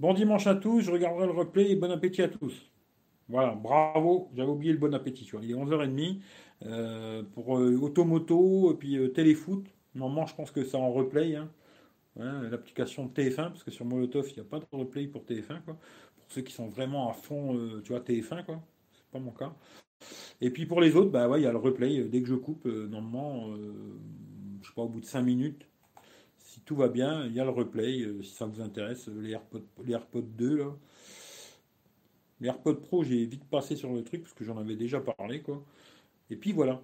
Bon 0.01 0.15
dimanche 0.15 0.47
à 0.47 0.55
tous, 0.55 0.81
je 0.81 0.91
regarderai 0.91 1.27
le 1.27 1.33
replay 1.33 1.71
et 1.71 1.77
bon 1.77 1.91
appétit 1.91 2.23
à 2.23 2.29
tous. 2.29 2.71
Voilà, 3.29 3.55
bravo, 3.55 4.31
j'avais 4.35 4.51
oublié 4.51 4.73
le 4.73 4.79
bon 4.79 4.95
appétit, 4.95 5.25
tu 5.25 5.37
vois. 5.37 5.45
Il 5.45 5.51
est 5.51 5.55
11h30 5.55 6.21
euh, 6.65 7.23
pour 7.35 7.59
euh, 7.59 7.77
Automoto 7.77 8.73
et 8.73 8.77
puis 8.77 9.13
Téléfoot. 9.13 9.65
Normalement, 9.95 10.27
je 10.27 10.35
pense 10.35 10.51
que 10.51 10.65
c'est 10.65 10.77
en 10.77 10.93
replay. 10.93 11.37
Hein 11.37 11.49
l'application 12.17 13.09
TF1, 13.09 13.51
parce 13.51 13.63
que 13.63 13.71
sur 13.71 13.85
Molotov, 13.85 14.29
il 14.31 14.35
n'y 14.35 14.41
a 14.41 14.45
pas 14.45 14.59
de 14.59 14.67
replay 14.73 15.07
pour 15.07 15.25
TF1, 15.25 15.63
quoi. 15.63 15.77
Pour 16.17 16.31
ceux 16.31 16.43
qui 16.43 16.53
sont 16.53 16.69
vraiment 16.69 17.11
à 17.11 17.13
fond, 17.13 17.57
euh, 17.57 17.83
tu 17.83 17.93
vois, 17.93 18.01
TF1, 18.01 18.45
quoi. 18.45 18.63
C'est 18.93 19.07
pas 19.11 19.19
mon 19.19 19.33
cas. 19.33 19.55
Et 20.41 20.51
puis 20.51 20.67
pour 20.67 20.81
les 20.81 20.95
autres, 20.97 21.11
bah 21.11 21.29
ouais, 21.29 21.41
il 21.41 21.45
y 21.45 21.47
a 21.47 21.53
le 21.53 21.59
replay. 21.59 22.05
Dès 22.05 22.21
que 22.21 22.29
je 22.29 22.35
coupe, 22.35 22.67
euh, 22.67 22.87
normalement, 22.87 23.49
euh, 23.51 23.99
je 24.63 24.69
sais 24.69 24.75
pas, 24.75 24.83
au 24.83 24.89
bout 24.89 25.01
de 25.01 25.07
5 25.07 25.23
minutes, 25.23 25.67
si 26.57 26.63
tout 26.63 26.75
va 26.75 26.89
bien, 26.89 27.27
il 27.27 27.35
y 27.35 27.41
a 27.41 27.45
le 27.45 27.51
replay, 27.51 28.07
si 28.23 28.31
ça 28.31 28.47
vous 28.47 28.63
intéresse, 28.63 29.09
les 29.09 29.33
AirPods, 29.33 29.63
les 29.85 29.93
AirPods 29.93 30.23
2, 30.23 30.57
là. 30.57 30.77
Les 32.41 32.49
AirPods 32.49 32.77
Pro, 32.77 33.05
j'ai 33.05 33.27
vite 33.27 33.45
passé 33.45 33.77
sur 33.77 33.93
le 33.93 34.03
truc, 34.03 34.23
parce 34.23 34.33
que 34.33 34.43
j'en 34.43 34.57
avais 34.57 34.75
déjà 34.75 34.99
parlé, 35.01 35.43
quoi. 35.43 35.63
Et 36.31 36.37
puis 36.37 36.53
voilà. 36.53 36.81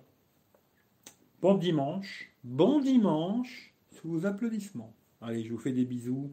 Bon 1.40 1.54
dimanche, 1.54 2.30
bon 2.44 2.80
dimanche, 2.80 3.72
sous 3.92 4.08
vos 4.10 4.26
applaudissements. 4.26 4.92
Allez, 5.22 5.42
je 5.42 5.52
vous 5.54 5.58
fais 5.58 5.72
des 5.72 5.86
bisous. 5.86 6.30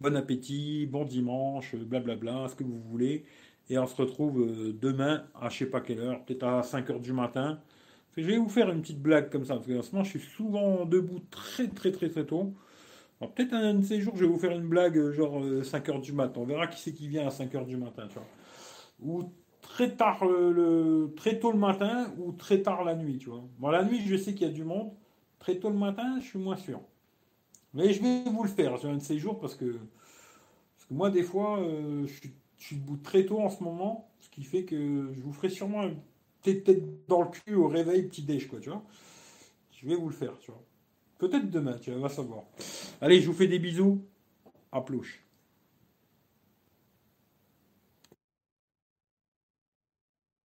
Bon 0.00 0.16
appétit, 0.16 0.86
bon 0.86 1.04
dimanche, 1.04 1.76
blablabla, 1.76 2.48
ce 2.48 2.56
que 2.56 2.64
vous 2.64 2.80
voulez. 2.80 3.26
Et 3.70 3.78
on 3.78 3.86
se 3.86 3.94
retrouve 3.94 4.42
euh, 4.42 4.72
demain 4.72 5.28
à 5.36 5.50
je 5.50 5.58
sais 5.58 5.66
pas 5.66 5.80
quelle 5.80 6.00
heure, 6.00 6.24
peut-être 6.24 6.42
à 6.42 6.64
5 6.64 6.90
heures 6.90 7.00
du 7.00 7.12
matin. 7.12 7.60
Je 8.16 8.22
vais 8.22 8.38
vous 8.38 8.48
faire 8.48 8.70
une 8.70 8.80
petite 8.80 9.00
blague 9.00 9.30
comme 9.30 9.44
ça, 9.44 9.54
parce 9.54 9.66
que 9.66 9.78
en 9.78 9.82
ce 9.82 9.92
moment, 9.92 10.04
je 10.04 10.18
suis 10.18 10.30
souvent 10.30 10.86
debout 10.86 11.20
très 11.30 11.68
très 11.68 11.92
très 11.92 12.08
très 12.08 12.24
tôt. 12.24 12.54
Peut-être 13.20 13.54
un 13.54 13.74
de 13.74 13.82
ces 13.84 14.00
jours, 14.00 14.14
je 14.16 14.24
vais 14.24 14.30
vous 14.30 14.38
faire 14.38 14.52
une 14.52 14.68
blague 14.68 14.98
euh, 14.98 15.12
genre 15.12 15.42
5 15.64 15.88
euh, 15.88 15.98
du 15.98 16.12
matin. 16.12 16.40
On 16.40 16.44
verra 16.44 16.66
qui 16.66 16.80
c'est 16.80 16.92
qui 16.92 17.08
vient 17.08 17.26
à 17.26 17.30
5 17.30 17.54
heures 17.54 17.66
du 17.66 17.76
matin. 17.76 18.08
Ou 19.02 19.24
très 19.62 19.94
tard 19.94 20.24
le, 20.24 21.12
très 21.16 21.38
tôt 21.38 21.50
le 21.50 21.58
matin 21.58 22.12
ou 22.18 22.32
très 22.32 22.62
tard 22.62 22.84
la 22.84 22.94
nuit, 22.94 23.18
tu 23.18 23.30
vois. 23.30 23.42
Bon, 23.58 23.68
la 23.68 23.84
nuit, 23.84 24.00
je 24.06 24.16
sais 24.16 24.34
qu'il 24.34 24.46
y 24.46 24.50
a 24.50 24.52
du 24.52 24.64
monde. 24.64 24.92
Très 25.38 25.56
tôt 25.56 25.70
le 25.70 25.76
matin, 25.76 26.18
je 26.20 26.26
suis 26.26 26.38
moins 26.38 26.56
sûr. 26.56 26.80
Mais 27.74 27.92
je 27.92 28.02
vais 28.02 28.24
vous 28.24 28.42
le 28.42 28.48
faire 28.48 28.78
sur 28.78 28.90
un 28.90 28.96
de 28.96 29.02
ces 29.02 29.18
jours 29.18 29.38
parce 29.38 29.54
que, 29.54 29.64
parce 29.64 30.86
que 30.88 30.94
moi, 30.94 31.10
des 31.10 31.22
fois, 31.22 31.60
euh, 31.60 32.06
je, 32.06 32.28
suis, 32.58 32.76
debout 32.76 32.96
très 32.96 33.26
tôt 33.26 33.40
en 33.40 33.50
ce 33.50 33.62
moment, 33.62 34.08
ce 34.20 34.30
qui 34.30 34.42
fait 34.42 34.64
que 34.64 35.10
je 35.12 35.20
vous 35.20 35.32
ferai 35.32 35.50
sûrement 35.50 35.82
un 35.82 35.94
tête 36.54 37.06
dans 37.06 37.22
le 37.22 37.28
cul 37.28 37.54
au 37.54 37.68
réveil 37.68 38.04
petit 38.04 38.22
déj, 38.22 38.48
quoi, 38.48 38.60
tu 38.60 38.70
vois. 38.70 38.82
Je 39.72 39.86
vais 39.86 39.96
vous 39.96 40.08
le 40.08 40.14
faire, 40.14 40.38
tu 40.38 40.50
vois. 40.50 40.62
Peut-être 41.18 41.50
demain, 41.50 41.78
tu 41.78 41.90
vas 41.92 42.08
savoir. 42.08 42.44
Allez, 43.00 43.20
je 43.20 43.26
vous 43.26 43.32
fais 43.32 43.48
des 43.48 43.58
bisous. 43.58 44.04
À 44.72 44.80
plouche. 44.80 45.25